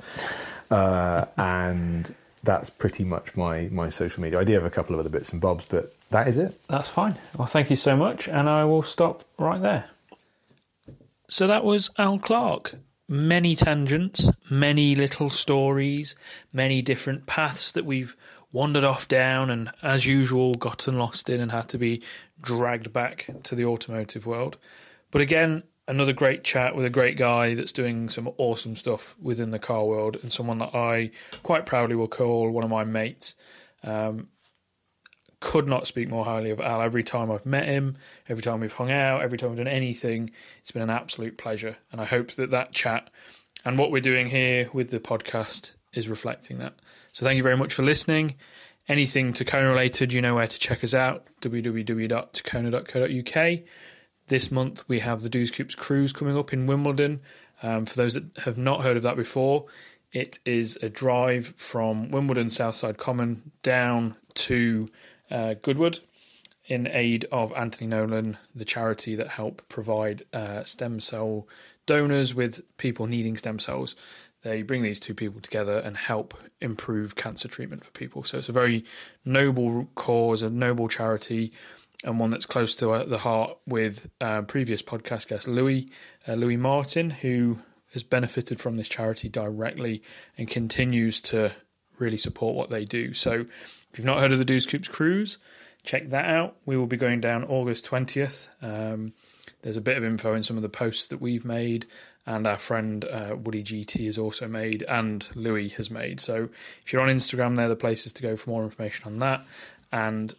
uh, 0.70 1.24
and 1.36 2.14
that's 2.42 2.70
pretty 2.70 3.04
much 3.04 3.36
my 3.36 3.68
my 3.72 3.88
social 3.88 4.22
media. 4.22 4.38
I 4.38 4.44
do 4.44 4.52
have 4.52 4.64
a 4.64 4.70
couple 4.70 4.94
of 4.94 5.00
other 5.00 5.08
bits 5.08 5.30
and 5.30 5.40
bobs, 5.40 5.64
but 5.68 5.94
that 6.10 6.28
is 6.28 6.36
it. 6.36 6.60
That's 6.68 6.88
fine. 6.88 7.16
Well, 7.36 7.48
thank 7.48 7.70
you 7.70 7.76
so 7.76 7.96
much, 7.96 8.28
and 8.28 8.48
I 8.48 8.64
will 8.64 8.82
stop 8.82 9.24
right 9.38 9.60
there. 9.60 9.86
So 11.28 11.46
that 11.46 11.64
was 11.64 11.90
Al 11.98 12.18
Clark. 12.18 12.76
Many 13.06 13.54
tangents, 13.54 14.30
many 14.50 14.94
little 14.94 15.28
stories, 15.28 16.16
many 16.52 16.80
different 16.80 17.26
paths 17.26 17.72
that 17.72 17.84
we've 17.84 18.16
wandered 18.54 18.84
off 18.84 19.08
down, 19.08 19.50
and 19.50 19.70
as 19.82 20.06
usual, 20.06 20.54
gotten 20.54 20.96
lost 20.96 21.28
in 21.28 21.40
and 21.40 21.50
had 21.50 21.68
to 21.68 21.76
be 21.76 22.00
dragged 22.40 22.92
back 22.92 23.28
to 23.42 23.54
the 23.56 23.64
automotive 23.64 24.24
world. 24.24 24.56
But 25.10 25.20
again, 25.20 25.64
another 25.88 26.12
great 26.12 26.44
chat 26.44 26.76
with 26.76 26.86
a 26.86 26.90
great 26.90 27.16
guy 27.16 27.54
that's 27.54 27.72
doing 27.72 28.08
some 28.08 28.30
awesome 28.38 28.76
stuff 28.76 29.16
within 29.20 29.50
the 29.50 29.58
car 29.58 29.84
world, 29.84 30.16
and 30.22 30.32
someone 30.32 30.58
that 30.58 30.72
I 30.72 31.10
quite 31.42 31.66
proudly 31.66 31.96
will 31.96 32.08
call 32.08 32.48
one 32.50 32.64
of 32.64 32.70
my 32.70 32.84
mates. 32.84 33.34
Um, 33.82 34.28
could 35.40 35.68
not 35.68 35.86
speak 35.86 36.08
more 36.08 36.24
highly 36.24 36.50
of 36.50 36.60
Al. 36.60 36.80
Every 36.80 37.02
time 37.02 37.30
I've 37.30 37.44
met 37.44 37.66
him, 37.66 37.98
every 38.30 38.42
time 38.42 38.60
we've 38.60 38.72
hung 38.72 38.90
out, 38.90 39.20
every 39.20 39.36
time 39.36 39.50
we've 39.50 39.58
done 39.58 39.68
anything, 39.68 40.30
it's 40.60 40.70
been 40.70 40.80
an 40.80 40.88
absolute 40.88 41.36
pleasure. 41.36 41.76
And 41.92 42.00
I 42.00 42.06
hope 42.06 42.30
that 42.36 42.50
that 42.52 42.72
chat 42.72 43.10
and 43.62 43.78
what 43.78 43.90
we're 43.90 44.00
doing 44.00 44.28
here 44.28 44.70
with 44.72 44.88
the 44.90 45.00
podcast 45.00 45.74
is 45.92 46.08
reflecting 46.08 46.58
that. 46.58 46.74
So 47.14 47.24
thank 47.24 47.36
you 47.36 47.42
very 47.44 47.56
much 47.56 47.72
for 47.72 47.84
listening. 47.84 48.34
Anything 48.88 49.32
Takona 49.32 49.70
related, 49.70 50.12
you 50.12 50.20
know 50.20 50.34
where 50.34 50.48
to 50.48 50.58
check 50.58 50.82
us 50.82 50.94
out 50.94 51.28
www.takona.co.uk. 51.42 53.60
This 54.26 54.50
month 54.50 54.82
we 54.88 54.98
have 54.98 55.22
the 55.22 55.28
Doos 55.28 55.52
Coops 55.52 55.76
Cruise 55.76 56.12
coming 56.12 56.36
up 56.36 56.52
in 56.52 56.66
Wimbledon. 56.66 57.20
Um, 57.62 57.86
for 57.86 57.94
those 57.94 58.14
that 58.14 58.24
have 58.38 58.58
not 58.58 58.82
heard 58.82 58.96
of 58.96 59.04
that 59.04 59.14
before, 59.14 59.66
it 60.10 60.40
is 60.44 60.76
a 60.82 60.88
drive 60.88 61.54
from 61.56 62.10
Wimbledon 62.10 62.50
Southside 62.50 62.98
Common 62.98 63.52
down 63.62 64.16
to 64.34 64.88
uh, 65.30 65.54
Goodwood 65.62 66.00
in 66.66 66.88
aid 66.88 67.26
of 67.30 67.52
Anthony 67.52 67.86
Nolan, 67.86 68.38
the 68.56 68.64
charity 68.64 69.14
that 69.14 69.28
help 69.28 69.62
provide 69.68 70.24
uh, 70.32 70.64
stem 70.64 70.98
cell 70.98 71.46
donors 71.86 72.34
with 72.34 72.60
people 72.76 73.06
needing 73.06 73.36
stem 73.36 73.60
cells. 73.60 73.94
They 74.44 74.62
bring 74.62 74.82
these 74.82 75.00
two 75.00 75.14
people 75.14 75.40
together 75.40 75.78
and 75.78 75.96
help 75.96 76.34
improve 76.60 77.16
cancer 77.16 77.48
treatment 77.48 77.84
for 77.84 77.90
people. 77.92 78.24
So 78.24 78.38
it's 78.38 78.50
a 78.50 78.52
very 78.52 78.84
noble 79.24 79.88
cause, 79.94 80.42
a 80.42 80.50
noble 80.50 80.86
charity, 80.86 81.52
and 82.04 82.20
one 82.20 82.30
that's 82.30 82.46
close 82.46 82.74
to 82.76 82.90
uh, 82.90 83.04
the 83.04 83.18
heart 83.18 83.56
with 83.66 84.10
uh, 84.20 84.42
previous 84.42 84.82
podcast 84.82 85.28
guest 85.28 85.48
Louis 85.48 85.88
uh, 86.28 86.34
Louis 86.34 86.58
Martin, 86.58 87.08
who 87.10 87.58
has 87.94 88.02
benefited 88.02 88.60
from 88.60 88.76
this 88.76 88.88
charity 88.88 89.30
directly 89.30 90.02
and 90.36 90.46
continues 90.46 91.20
to 91.22 91.52
really 91.98 92.18
support 92.18 92.54
what 92.54 92.68
they 92.68 92.84
do. 92.84 93.14
So 93.14 93.46
if 93.92 93.98
you've 93.98 94.04
not 94.04 94.20
heard 94.20 94.32
of 94.32 94.38
the 94.38 94.44
Doos 94.44 94.66
Coops 94.66 94.88
Cruise, 94.88 95.38
check 95.84 96.10
that 96.10 96.26
out. 96.26 96.56
We 96.66 96.76
will 96.76 96.86
be 96.86 96.96
going 96.96 97.20
down 97.20 97.44
August 97.44 97.86
20th. 97.86 98.48
Um, 98.60 99.14
there's 99.62 99.76
a 99.76 99.80
bit 99.80 99.96
of 99.96 100.04
info 100.04 100.34
in 100.34 100.42
some 100.42 100.56
of 100.56 100.62
the 100.62 100.68
posts 100.68 101.06
that 101.06 101.20
we've 101.20 101.44
made, 101.44 101.86
and 102.26 102.46
our 102.46 102.58
friend 102.58 103.04
uh, 103.04 103.36
Woody 103.38 103.62
GT 103.62 104.06
has 104.06 104.18
also 104.18 104.48
made, 104.48 104.82
and 104.84 105.28
Louis 105.34 105.68
has 105.70 105.90
made. 105.90 106.20
So 106.20 106.48
if 106.84 106.92
you're 106.92 107.02
on 107.02 107.14
Instagram, 107.14 107.56
they're 107.56 107.68
the 107.68 107.76
places 107.76 108.12
to 108.14 108.22
go 108.22 108.36
for 108.36 108.50
more 108.50 108.64
information 108.64 109.06
on 109.06 109.18
that. 109.18 109.44
And 109.92 110.34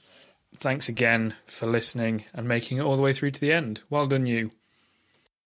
thanks 0.55 0.89
again 0.89 1.35
for 1.45 1.67
listening 1.67 2.25
and 2.33 2.47
making 2.47 2.77
it 2.77 2.81
all 2.81 2.95
the 2.95 3.03
way 3.03 3.13
through 3.13 3.31
to 3.31 3.41
the 3.41 3.53
end. 3.53 3.81
Well 3.89 4.07
done, 4.07 4.25
you. 4.25 4.51